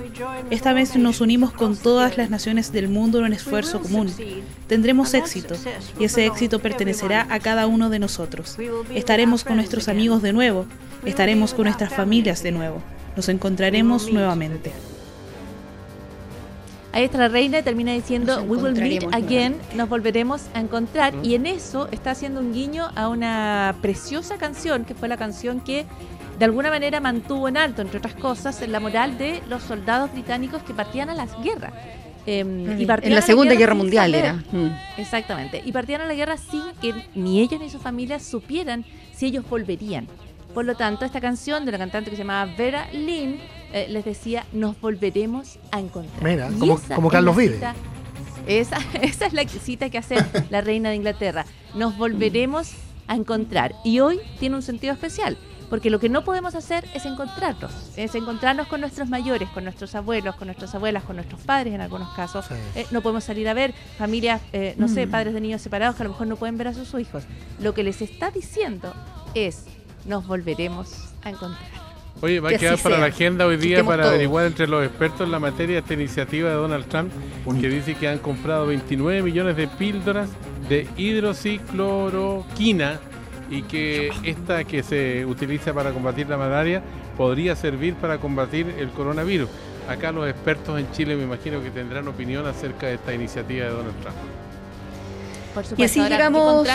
Esta 0.49 0.74
vez 0.74 0.98
nos 0.98 1.22
unimos 1.22 1.53
con 1.53 1.78
todas 1.78 2.18
las 2.18 2.30
naciones 2.30 2.74
del 2.74 2.90
mundo 2.90 3.20
en 3.20 3.26
un 3.26 3.34
esfuerzo 3.34 3.82
común. 3.82 4.12
Tendremos 4.68 5.14
éxito 5.14 5.56
y 5.98 6.06
ese 6.06 6.26
éxito 6.26 6.60
pertenecerá 6.60 7.26
a 7.30 7.40
cada 7.40 7.68
uno 7.68 7.90
de 7.90 7.99
nosotros. 7.99 8.57
Estaremos 8.94 9.45
con 9.45 9.56
nuestros 9.56 9.88
amigos 9.88 10.22
de 10.22 10.34
nuevo, 10.34 10.66
estaremos 11.06 11.53
con 11.53 11.64
nuestras 11.66 11.94
familias 11.94 12.44
de 12.44 12.52
nuevo. 12.52 12.82
Nos 13.16 13.30
encontraremos 13.30 14.12
nuevamente. 14.12 14.72
Ahí 16.92 17.04
está 17.04 17.18
la 17.18 17.28
reina 17.28 17.60
y 17.60 17.62
termina 17.62 17.92
diciendo, 17.92 18.42
we 18.44 18.58
will 18.58 18.74
meet 18.74 19.04
again, 19.14 19.58
nos 19.76 19.90
volveremos 19.90 20.44
a 20.54 20.62
encontrar. 20.62 21.14
Y 21.24 21.36
en 21.36 21.46
eso 21.46 21.90
está 21.92 22.12
haciendo 22.12 22.40
un 22.40 22.54
guiño 22.54 22.90
a 22.96 23.10
una 23.10 23.76
preciosa 23.82 24.38
canción, 24.38 24.86
que 24.86 24.96
fue 24.96 25.10
la 25.10 25.18
canción 25.18 25.60
que 25.60 25.86
de 26.40 26.46
alguna 26.46 26.70
manera 26.70 27.02
mantuvo 27.02 27.50
en 27.50 27.58
alto, 27.58 27.82
entre 27.82 27.98
otras 27.98 28.16
cosas, 28.16 28.66
la 28.68 28.80
moral 28.80 29.18
de 29.18 29.42
los 29.50 29.64
soldados 29.64 30.14
británicos 30.14 30.64
que 30.64 30.74
partían 30.74 31.10
a 31.10 31.16
las 31.16 31.32
guerras. 31.44 31.74
Em, 32.26 32.80
y 32.80 32.88
en 32.90 33.14
la 33.14 33.22
Segunda 33.22 33.56
Guerra, 33.56 33.76
Mundial 33.76 34.16
era. 34.16 34.34
Mm. 34.52 34.70
Exactamente. 34.98 35.62
Y 35.64 35.72
partían 35.72 36.02
a 36.02 36.06
la 36.06 36.16
guerra 36.16 36.38
sin 36.38 36.64
que 36.82 36.94
ni 37.14 37.42
ellos 37.42 37.60
ni 37.60 37.70
su 37.70 37.78
familia 37.78 38.20
supieran 38.20 38.86
si 39.14 39.28
ellos 39.28 39.44
volverían. 39.48 40.08
Por 40.56 40.64
lo 40.64 40.76
tanto, 40.76 41.03
esta 41.03 41.19
canción 41.19 41.65
de 41.65 41.73
la 41.73 41.77
cantante 41.77 42.10
que 42.10 42.15
se 42.15 42.23
llamaba 42.23 42.49
Vera 42.57 42.88
Lynn 42.94 43.40
eh, 43.73 43.88
les 43.90 44.06
decía, 44.06 44.45
nos 44.53 44.80
volveremos 44.80 45.60
a 45.69 45.82
encontrar. 45.82 46.23
Mira, 46.23 46.49
como, 46.95 47.10
Carlos 47.10 47.36
Vive. 47.36 47.60
Esa, 48.48 48.77
esa 49.02 49.26
es 49.26 49.34
la 49.34 49.45
cita 49.45 49.90
que 49.90 49.98
hace 49.98 50.15
la 50.49 50.61
reina 50.61 50.91
de 50.91 50.95
Inglaterra. 50.95 51.45
Nos 51.73 51.98
volveremos 51.98 52.72
a 53.07 53.15
encontrar. 53.15 53.76
Y 53.84 53.99
hoy 53.99 54.22
tiene 54.40 54.56
un 54.56 54.61
sentido 54.61 54.94
especial, 54.94 55.38
porque 55.69 55.90
lo 55.90 55.99
que 55.99 56.07
no 56.07 56.23
podemos 56.23 56.56
hacer 56.56 56.86
es 56.94 57.06
encontrarnos, 57.06 57.73
es 57.98 58.15
encontrarnos 58.15 58.68
con 58.68 58.80
nuestros 58.80 59.10
mayores, 59.10 59.49
con 59.49 59.65
nuestros 59.65 59.94
abuelos, 59.94 60.38
con 60.38 60.48
nuestras 60.48 60.73
abuelas, 60.73 61.03
con 61.03 61.18
nuestros 61.18 61.41
padres 61.41 61.73
en 61.73 61.82
algunos 61.82 62.14
casos. 62.14 62.45
Eh, 62.76 62.88
no 62.91 63.02
podemos 63.02 63.26
salir 63.26 63.49
a 63.49 63.53
ver 63.53 63.73
familias, 63.98 64.41
eh, 64.53 64.73
no 64.77 64.88
sé, 64.88 65.06
mm. 65.06 65.11
padres 65.11 65.34
de 65.34 65.41
niños 65.41 65.61
separados 65.61 65.98
que 65.98 66.03
a 66.03 66.06
lo 66.06 66.11
mejor 66.11 66.27
no 66.27 66.38
pueden 66.38 66.57
ver 66.57 66.69
a 66.69 66.73
sus 66.73 66.94
hijos. 66.98 67.26
Lo 67.60 67.73
que 67.73 67.84
les 67.84 68.02
está 68.02 68.32
diciendo 68.32 68.94
es, 69.34 69.65
nos 70.06 70.27
volveremos 70.27 71.10
a 71.23 71.32
encontrar. 71.32 71.86
Oye, 72.22 72.40
va 72.40 72.49
a 72.49 72.57
quedar 72.57 72.80
para 72.80 72.98
la 72.98 73.07
agenda 73.07 73.45
hoy 73.45 73.57
día 73.57 73.84
para 73.84 74.07
averiguar 74.07 74.45
entre 74.45 74.68
los 74.68 74.86
expertos 74.86 75.22
en 75.22 75.32
la 75.32 75.40
materia 75.40 75.80
esta 75.80 75.95
iniciativa 75.95 76.49
de 76.49 76.56
Donald 76.56 76.88
Trump, 76.88 77.11
que 77.60 77.69
dice 77.69 77.95
que 77.95 78.07
han 78.07 78.19
comprado 78.19 78.68
29 78.68 79.22
millones 79.22 79.57
de 79.57 79.68
píldoras 79.68 80.30
de 80.69 80.88
hidroxicloroquina 80.95 82.99
y 83.49 83.64
que 83.64 84.11
esta 84.23 84.64
que 84.64 84.82
se 84.82 85.26
utiliza 85.26 85.73
para 85.73 85.91
combatir 85.91 86.30
la 86.30 86.38
malaria 86.38 86.82
podría 87.18 87.56
servir 87.56 87.95
para 87.95 88.18
combatir 88.18 88.73
el 88.80 88.90
coronavirus. 88.90 89.49
Acá 89.90 90.11
los 90.11 90.27
expertos 90.27 90.80
en 90.80 90.91
Chile 90.91 91.15
me 91.15 91.23
imagino 91.23 91.61
que 91.61 91.69
tendrán 91.69 92.07
opinión 92.07 92.48
acerca 92.48 92.88
de 92.88 92.95
esta 92.95 93.14
iniciativa 93.14 93.65
de 93.65 93.72
Donald 93.72 94.02
Trump. 94.02 94.15
Por 95.53 95.65
supuesto, 95.65 95.82
y 95.82 95.86
así 95.86 96.10
llegamos 96.10 96.68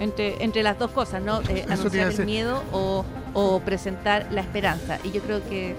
entre, 0.00 0.42
entre 0.42 0.62
las 0.62 0.78
dos 0.78 0.90
cosas, 0.90 1.22
¿no? 1.22 1.42
Eh, 1.42 1.64
anunciar 1.68 2.10
el 2.10 2.26
miedo 2.26 2.62
o, 2.72 3.04
o, 3.34 3.60
presentar 3.60 4.26
la 4.32 4.40
esperanza. 4.40 4.98
Y 5.04 5.12
yo 5.12 5.20
creo 5.20 5.46
que 5.48 5.76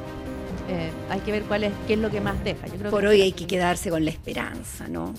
eh, 0.69 0.91
hay 1.09 1.19
que 1.21 1.31
ver 1.31 1.43
cuál 1.43 1.65
es, 1.65 1.73
qué 1.87 1.93
es 1.93 1.99
lo 1.99 2.09
que 2.09 2.21
más 2.21 2.41
deja. 2.43 2.67
Yo 2.67 2.75
creo 2.75 2.91
Por 2.91 3.05
hoy 3.05 3.21
hay 3.21 3.33
que 3.33 3.47
quedarse 3.47 3.89
con 3.89 4.05
la 4.05 4.11
esperanza, 4.11 4.87
¿no? 4.87 5.13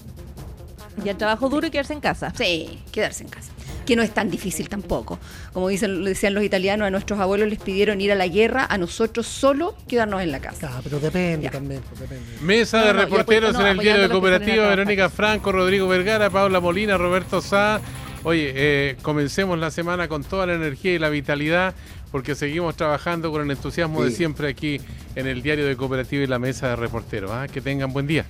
Y 1.05 1.09
el 1.09 1.17
trabajo 1.17 1.49
duro 1.49 1.67
y 1.67 1.71
quedarse 1.71 1.93
en 1.93 2.01
casa. 2.01 2.33
Sí, 2.37 2.81
quedarse 2.93 3.25
en 3.25 3.31
casa. 3.31 3.51
Que 3.87 3.97
no 3.97 4.03
es 4.03 4.13
tan 4.13 4.31
difícil 4.31 4.69
tampoco. 4.69 5.19
Como 5.53 5.69
dicen, 5.69 6.05
decían 6.05 6.35
los 6.35 6.45
italianos, 6.45 6.87
a 6.87 6.91
nuestros 6.91 7.19
abuelos 7.19 7.49
les 7.49 7.59
pidieron 7.59 8.01
ir 8.01 8.13
a 8.13 8.15
la 8.15 8.29
guerra, 8.29 8.67
a 8.69 8.79
nosotros 8.79 9.27
solo 9.27 9.75
quedarnos 9.89 10.23
en 10.23 10.31
la 10.31 10.41
casa. 10.41 10.71
Ah, 10.73 10.81
pero 10.85 11.01
depende 11.01 11.49
también. 11.49 11.81
Pues, 11.97 12.11
Mesa 12.43 12.85
de 12.85 12.93
reporteros 12.93 13.59
en 13.59 13.67
el 13.67 13.79
diario 13.79 14.03
de 14.03 14.09
cooperativa, 14.11 14.69
Verónica 14.69 15.09
Franco, 15.09 15.51
Rodrigo 15.51 15.89
Vergara, 15.89 16.31
Paula 16.31 16.61
Molina, 16.61 16.97
Roberto 16.97 17.41
Sá. 17.41 17.81
Oye, 18.25 18.53
eh, 18.55 18.97
comencemos 19.03 19.59
la 19.59 19.71
semana 19.71 20.09
con 20.09 20.23
toda 20.23 20.47
la 20.47 20.55
energía 20.55 20.95
y 20.95 20.99
la 20.99 21.09
vitalidad, 21.09 21.75
porque 22.11 22.35
seguimos 22.35 22.77
trabajando 22.77 23.33
con 23.33 23.43
el 23.43 23.51
entusiasmo 23.51 24.05
de 24.05 24.13
siempre 24.13 24.49
aquí 24.49 24.81
en 25.17 25.27
el 25.27 25.43
diario 25.43 25.67
de 25.67 25.77
Cooperativa 25.77 26.23
y 26.23 26.27
la 26.27 26.39
mesa 26.39 26.69
de 26.69 26.77
reporteros. 26.77 27.31
¿ah? 27.33 27.49
Que 27.49 27.61
tengan 27.61 27.93
buen 27.93 28.07
día. 28.07 28.25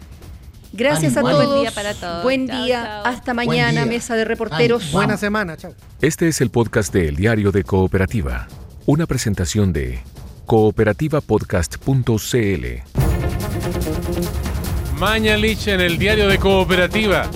Gracias 0.72 1.16
a 1.18 1.20
todos. 1.20 1.46
Buen 1.46 1.60
día 1.60 1.70
para 1.70 1.94
todos. 1.94 2.22
Buen 2.22 2.46
día. 2.46 3.02
Hasta 3.02 3.34
mañana, 3.34 3.84
mesa 3.84 4.16
de 4.16 4.24
reporteros. 4.24 4.90
Buena 4.92 5.18
semana. 5.18 5.56
Chao. 5.56 5.74
Este 6.00 6.28
es 6.28 6.40
el 6.40 6.50
podcast 6.50 6.94
de 6.94 7.08
El 7.08 7.16
Diario 7.16 7.52
de 7.52 7.64
Cooperativa. 7.64 8.48
Una 8.86 9.06
presentación 9.06 9.74
de 9.74 10.00
cooperativapodcast.cl. 10.46 12.66
Mañalich 14.98 15.68
en 15.68 15.80
el 15.80 15.98
Diario 15.98 16.28
de 16.28 16.38
Cooperativa. 16.38 17.28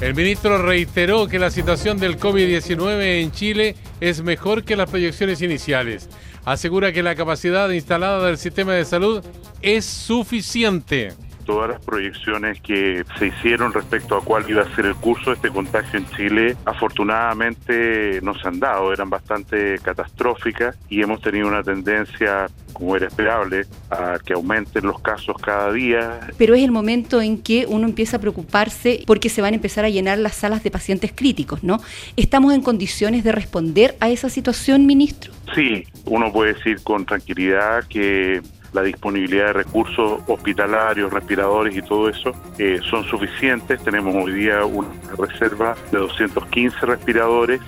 El 0.00 0.14
ministro 0.14 0.56
reiteró 0.62 1.28
que 1.28 1.38
la 1.38 1.50
situación 1.50 1.98
del 1.98 2.18
COVID-19 2.18 3.20
en 3.20 3.32
Chile 3.32 3.76
es 4.00 4.22
mejor 4.22 4.64
que 4.64 4.74
las 4.74 4.88
proyecciones 4.88 5.42
iniciales. 5.42 6.08
Asegura 6.46 6.90
que 6.90 7.02
la 7.02 7.14
capacidad 7.14 7.68
instalada 7.68 8.26
del 8.26 8.38
sistema 8.38 8.72
de 8.72 8.86
salud 8.86 9.22
es 9.60 9.84
suficiente 9.84 11.12
todas 11.50 11.70
las 11.70 11.84
proyecciones 11.84 12.60
que 12.60 13.04
se 13.18 13.26
hicieron 13.26 13.72
respecto 13.72 14.16
a 14.16 14.22
cuál 14.22 14.48
iba 14.48 14.62
a 14.62 14.74
ser 14.76 14.86
el 14.86 14.94
curso 14.94 15.30
de 15.30 15.36
este 15.36 15.50
contagio 15.50 15.98
en 15.98 16.08
Chile, 16.10 16.56
afortunadamente 16.64 18.20
no 18.22 18.38
se 18.38 18.46
han 18.46 18.60
dado, 18.60 18.92
eran 18.92 19.10
bastante 19.10 19.80
catastróficas 19.80 20.76
y 20.88 21.02
hemos 21.02 21.20
tenido 21.20 21.48
una 21.48 21.64
tendencia, 21.64 22.46
como 22.72 22.94
era 22.94 23.08
esperable, 23.08 23.64
a 23.90 24.20
que 24.24 24.34
aumenten 24.34 24.86
los 24.86 25.00
casos 25.00 25.34
cada 25.42 25.72
día. 25.72 26.20
Pero 26.38 26.54
es 26.54 26.62
el 26.62 26.70
momento 26.70 27.20
en 27.20 27.42
que 27.42 27.66
uno 27.68 27.88
empieza 27.88 28.18
a 28.18 28.20
preocuparse 28.20 29.02
porque 29.04 29.28
se 29.28 29.42
van 29.42 29.52
a 29.52 29.56
empezar 29.56 29.84
a 29.84 29.88
llenar 29.88 30.18
las 30.18 30.36
salas 30.36 30.62
de 30.62 30.70
pacientes 30.70 31.10
críticos, 31.12 31.64
¿no? 31.64 31.80
¿Estamos 32.16 32.54
en 32.54 32.62
condiciones 32.62 33.24
de 33.24 33.32
responder 33.32 33.96
a 33.98 34.08
esa 34.08 34.28
situación, 34.28 34.86
ministro? 34.86 35.32
Sí, 35.52 35.84
uno 36.04 36.32
puede 36.32 36.54
decir 36.54 36.80
con 36.84 37.04
tranquilidad 37.06 37.82
que 37.88 38.40
la 38.72 38.82
disponibilidad 38.82 39.46
de 39.46 39.52
recursos 39.54 40.20
hospitalarios, 40.26 41.12
respiradores 41.12 41.76
y 41.76 41.82
todo 41.82 42.08
eso 42.08 42.32
eh, 42.58 42.80
son 42.88 43.04
suficientes. 43.04 43.82
Tenemos 43.82 44.14
hoy 44.14 44.32
día 44.32 44.64
una 44.64 44.88
reserva 45.18 45.76
de 45.90 45.98
215 45.98 46.86
respiradores 46.86 47.60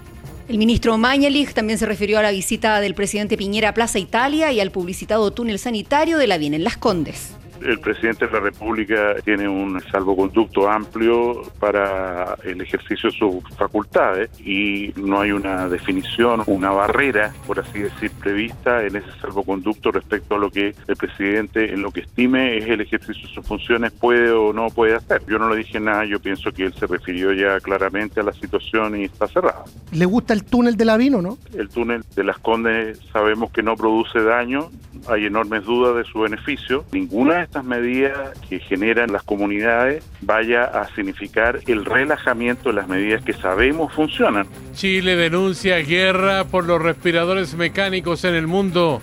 El 0.48 0.58
ministro 0.58 0.96
Mañalich 0.98 1.54
también 1.54 1.78
se 1.78 1.86
refirió 1.86 2.18
a 2.18 2.22
la 2.22 2.30
visita 2.30 2.80
del 2.80 2.94
presidente 2.94 3.36
Piñera 3.36 3.70
a 3.70 3.74
Plaza 3.74 3.98
Italia 3.98 4.52
y 4.52 4.60
al 4.60 4.70
publicitado 4.70 5.30
túnel 5.32 5.58
sanitario 5.58 6.18
de 6.18 6.26
la 6.26 6.38
Bien 6.38 6.54
en 6.54 6.64
Las 6.64 6.76
Condes 6.76 7.36
el 7.64 7.80
presidente 7.80 8.26
de 8.26 8.32
la 8.32 8.40
República 8.40 9.14
tiene 9.24 9.48
un 9.48 9.80
salvoconducto 9.90 10.68
amplio 10.68 11.42
para 11.60 12.36
el 12.44 12.60
ejercicio 12.60 13.10
de 13.10 13.16
sus 13.16 13.56
facultades 13.56 14.30
y 14.40 14.92
no 14.96 15.20
hay 15.20 15.32
una 15.32 15.68
definición, 15.68 16.42
una 16.46 16.70
barrera, 16.70 17.32
por 17.46 17.60
así 17.60 17.80
decir, 17.80 18.10
prevista 18.20 18.84
en 18.84 18.96
ese 18.96 19.10
salvoconducto 19.20 19.92
respecto 19.92 20.34
a 20.34 20.38
lo 20.38 20.50
que 20.50 20.74
el 20.86 20.96
presidente, 20.96 21.72
en 21.72 21.82
lo 21.82 21.90
que 21.90 22.00
estime 22.00 22.58
es 22.58 22.66
el 22.66 22.80
ejercicio 22.80 23.28
de 23.28 23.34
sus 23.34 23.46
funciones, 23.46 23.92
puede 23.92 24.30
o 24.30 24.52
no 24.52 24.68
puede 24.68 24.94
hacer. 24.94 25.22
Yo 25.26 25.38
no 25.38 25.48
le 25.48 25.56
dije 25.56 25.80
nada, 25.80 26.04
yo 26.04 26.20
pienso 26.20 26.52
que 26.52 26.64
él 26.64 26.74
se 26.74 26.86
refirió 26.86 27.32
ya 27.32 27.60
claramente 27.60 28.20
a 28.20 28.22
la 28.22 28.32
situación 28.32 29.00
y 29.00 29.04
está 29.04 29.26
cerrado. 29.26 29.64
¿Le 29.92 30.04
gusta 30.06 30.34
el 30.34 30.44
túnel 30.44 30.76
de 30.76 30.84
la 30.84 30.96
Vino, 30.96 31.22
no? 31.22 31.38
El 31.56 31.68
túnel 31.68 32.04
de 32.14 32.24
las 32.24 32.38
Condes 32.38 33.00
sabemos 33.12 33.50
que 33.50 33.62
no 33.62 33.76
produce 33.76 34.22
daño, 34.22 34.70
hay 35.08 35.26
enormes 35.26 35.64
dudas 35.64 35.96
de 35.96 36.04
su 36.04 36.20
beneficio. 36.20 36.84
Ninguna 36.92 37.42
estas 37.52 37.64
medidas 37.66 38.30
que 38.48 38.60
generan 38.60 39.12
las 39.12 39.24
comunidades 39.24 40.02
vaya 40.22 40.64
a 40.64 40.88
significar 40.94 41.60
el 41.66 41.84
relajamiento 41.84 42.70
de 42.70 42.76
las 42.76 42.88
medidas 42.88 43.22
que 43.22 43.34
sabemos 43.34 43.92
funcionan. 43.92 44.46
Chile 44.72 45.16
denuncia 45.16 45.76
guerra 45.80 46.44
por 46.44 46.64
los 46.64 46.80
respiradores 46.80 47.54
mecánicos 47.54 48.24
en 48.24 48.36
el 48.36 48.46
mundo, 48.46 49.02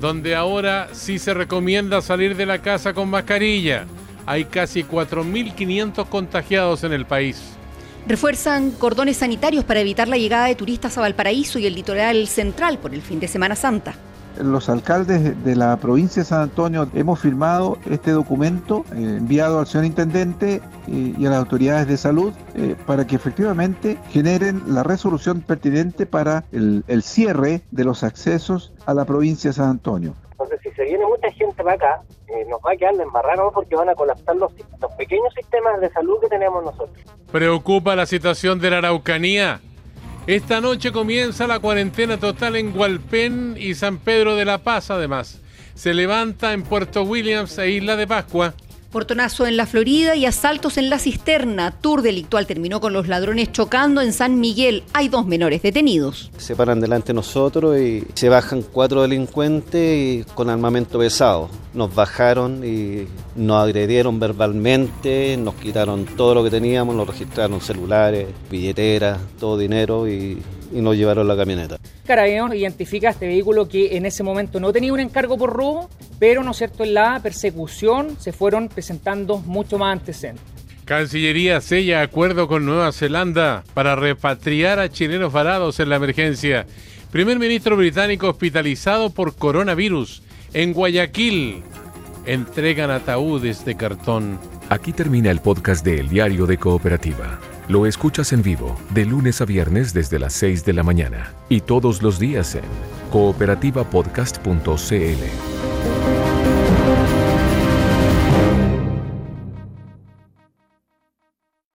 donde 0.00 0.34
ahora 0.34 0.88
sí 0.90 1.20
se 1.20 1.32
recomienda 1.32 2.02
salir 2.02 2.36
de 2.36 2.46
la 2.46 2.58
casa 2.60 2.92
con 2.92 3.08
mascarilla. 3.08 3.84
Hay 4.26 4.46
casi 4.46 4.82
4.500 4.82 6.08
contagiados 6.08 6.82
en 6.82 6.92
el 6.92 7.06
país. 7.06 7.40
Refuerzan 8.08 8.72
cordones 8.72 9.18
sanitarios 9.18 9.64
para 9.64 9.78
evitar 9.78 10.08
la 10.08 10.16
llegada 10.16 10.46
de 10.46 10.56
turistas 10.56 10.98
a 10.98 11.02
Valparaíso 11.02 11.60
y 11.60 11.66
el 11.66 11.76
litoral 11.76 12.26
central 12.26 12.78
por 12.78 12.92
el 12.92 13.02
fin 13.02 13.20
de 13.20 13.28
Semana 13.28 13.54
Santa 13.54 13.94
los 14.42 14.68
alcaldes 14.68 15.44
de 15.44 15.56
la 15.56 15.76
provincia 15.76 16.22
de 16.22 16.28
San 16.28 16.40
Antonio 16.40 16.88
hemos 16.94 17.20
firmado 17.20 17.78
este 17.90 18.10
documento 18.10 18.84
eh, 18.92 19.16
enviado 19.18 19.58
al 19.58 19.66
señor 19.66 19.86
intendente 19.86 20.56
eh, 20.88 21.14
y 21.18 21.26
a 21.26 21.30
las 21.30 21.38
autoridades 21.38 21.86
de 21.88 21.96
salud 21.96 22.32
eh, 22.54 22.76
para 22.86 23.06
que 23.06 23.16
efectivamente 23.16 23.98
generen 24.10 24.62
la 24.66 24.82
resolución 24.82 25.40
pertinente 25.40 26.06
para 26.06 26.44
el, 26.52 26.84
cierre 27.02 27.62
de 27.70 27.84
los 27.84 28.02
accesos 28.02 28.72
a 28.86 28.94
la 28.94 29.04
provincia 29.04 29.50
de 29.50 29.54
San 29.54 29.70
Antonio. 29.70 30.14
Entonces, 30.32 30.60
si 30.62 30.70
se 30.70 30.84
viene 30.84 31.04
mucha 31.06 31.30
gente 31.32 31.62
para 31.62 31.76
acá, 31.76 32.02
nos 32.48 32.60
va 32.60 32.72
a 32.72 32.76
quedar 32.76 32.94
de 32.96 33.02
embarrado 33.04 33.50
porque 33.52 33.74
van 33.74 33.88
a 33.88 33.94
colapsar 33.94 34.36
los, 34.36 34.52
los 34.80 34.92
pequeños 34.92 35.32
sistemas 35.34 35.80
de 35.80 35.90
salud 35.90 36.16
que 36.20 36.28
tenemos 36.28 36.64
nosotros. 36.64 36.96
¿Preocupa 37.30 37.96
la 37.96 38.06
situación 38.06 38.60
de 38.60 38.70
la 38.70 38.78
Araucanía? 38.78 39.60
Esta 40.26 40.60
noche 40.60 40.90
comienza 40.90 41.46
la 41.46 41.60
cuarentena 41.60 42.18
total 42.18 42.56
en 42.56 42.76
Hualpén 42.76 43.54
y 43.56 43.76
San 43.76 43.98
Pedro 43.98 44.34
de 44.34 44.44
la 44.44 44.58
Paz, 44.58 44.90
además. 44.90 45.40
Se 45.74 45.94
levanta 45.94 46.52
en 46.52 46.64
Puerto 46.64 47.04
Williams 47.04 47.56
e 47.58 47.70
Isla 47.70 47.94
de 47.94 48.08
Pascua. 48.08 48.52
Portonazo 48.96 49.46
en 49.46 49.58
la 49.58 49.66
Florida 49.66 50.16
y 50.16 50.24
asaltos 50.24 50.78
en 50.78 50.88
la 50.88 50.98
cisterna. 50.98 51.70
Tour 51.70 52.00
delictual 52.00 52.46
terminó 52.46 52.80
con 52.80 52.94
los 52.94 53.08
ladrones 53.08 53.52
chocando 53.52 54.00
en 54.00 54.14
San 54.14 54.40
Miguel. 54.40 54.84
Hay 54.94 55.10
dos 55.10 55.26
menores 55.26 55.60
detenidos. 55.60 56.30
Se 56.38 56.56
paran 56.56 56.80
delante 56.80 57.08
de 57.08 57.16
nosotros 57.16 57.78
y 57.78 58.04
se 58.14 58.30
bajan 58.30 58.62
cuatro 58.62 59.02
delincuentes 59.02 60.24
con 60.28 60.48
armamento 60.48 60.98
pesado. 60.98 61.50
Nos 61.74 61.94
bajaron 61.94 62.64
y 62.64 63.06
nos 63.34 63.64
agredieron 63.64 64.18
verbalmente, 64.18 65.36
nos 65.36 65.56
quitaron 65.56 66.06
todo 66.06 66.34
lo 66.34 66.42
que 66.42 66.48
teníamos, 66.48 66.96
nos 66.96 67.06
registraron 67.06 67.60
celulares, 67.60 68.28
billeteras, 68.50 69.18
todo 69.38 69.58
dinero 69.58 70.08
y, 70.76 70.80
nos 70.80 70.96
llevaron 70.96 71.26
la 71.26 71.36
camioneta. 71.36 71.78
Carabineros 72.06 72.54
identifica 72.54 73.10
este 73.10 73.26
vehículo 73.26 73.68
que 73.68 73.96
en 73.96 74.06
ese 74.06 74.22
momento 74.22 74.60
no 74.60 74.72
tenía 74.72 74.92
un 74.92 75.00
encargo 75.00 75.36
por 75.36 75.52
robo, 75.52 75.90
pero 76.18 76.42
no 76.42 76.52
es 76.52 76.58
cierto, 76.58 76.84
en 76.84 76.94
la 76.94 77.20
persecución 77.22 78.16
se 78.18 78.32
fueron 78.32 78.68
presentando 78.68 79.38
mucho 79.38 79.78
más 79.78 79.92
antecedentes. 79.92 80.44
Cancillería 80.84 81.60
sella 81.60 82.00
acuerdo 82.00 82.46
con 82.46 82.64
Nueva 82.64 82.92
Zelanda 82.92 83.64
para 83.74 83.96
repatriar 83.96 84.78
a 84.78 84.88
chilenos 84.88 85.32
varados 85.32 85.80
en 85.80 85.88
la 85.88 85.96
emergencia. 85.96 86.64
Primer 87.10 87.40
ministro 87.40 87.76
británico 87.76 88.28
hospitalizado 88.28 89.10
por 89.10 89.34
coronavirus 89.34 90.22
en 90.54 90.72
Guayaquil 90.72 91.62
entregan 92.24 92.90
ataúdes 92.90 93.64
de 93.64 93.76
cartón. 93.76 94.38
Aquí 94.68 94.92
termina 94.92 95.30
el 95.30 95.40
podcast 95.40 95.84
de 95.84 95.98
El 95.98 96.08
Diario 96.08 96.46
de 96.46 96.58
Cooperativa. 96.58 97.40
Lo 97.68 97.84
escuchas 97.84 98.32
en 98.32 98.42
vivo 98.42 98.78
de 98.90 99.04
lunes 99.04 99.40
a 99.40 99.44
viernes 99.44 99.92
desde 99.92 100.20
las 100.20 100.34
6 100.34 100.64
de 100.64 100.72
la 100.72 100.84
mañana 100.84 101.32
y 101.48 101.62
todos 101.62 102.00
los 102.00 102.20
días 102.20 102.54
en 102.54 102.62
cooperativapodcast.cl. 103.10 105.75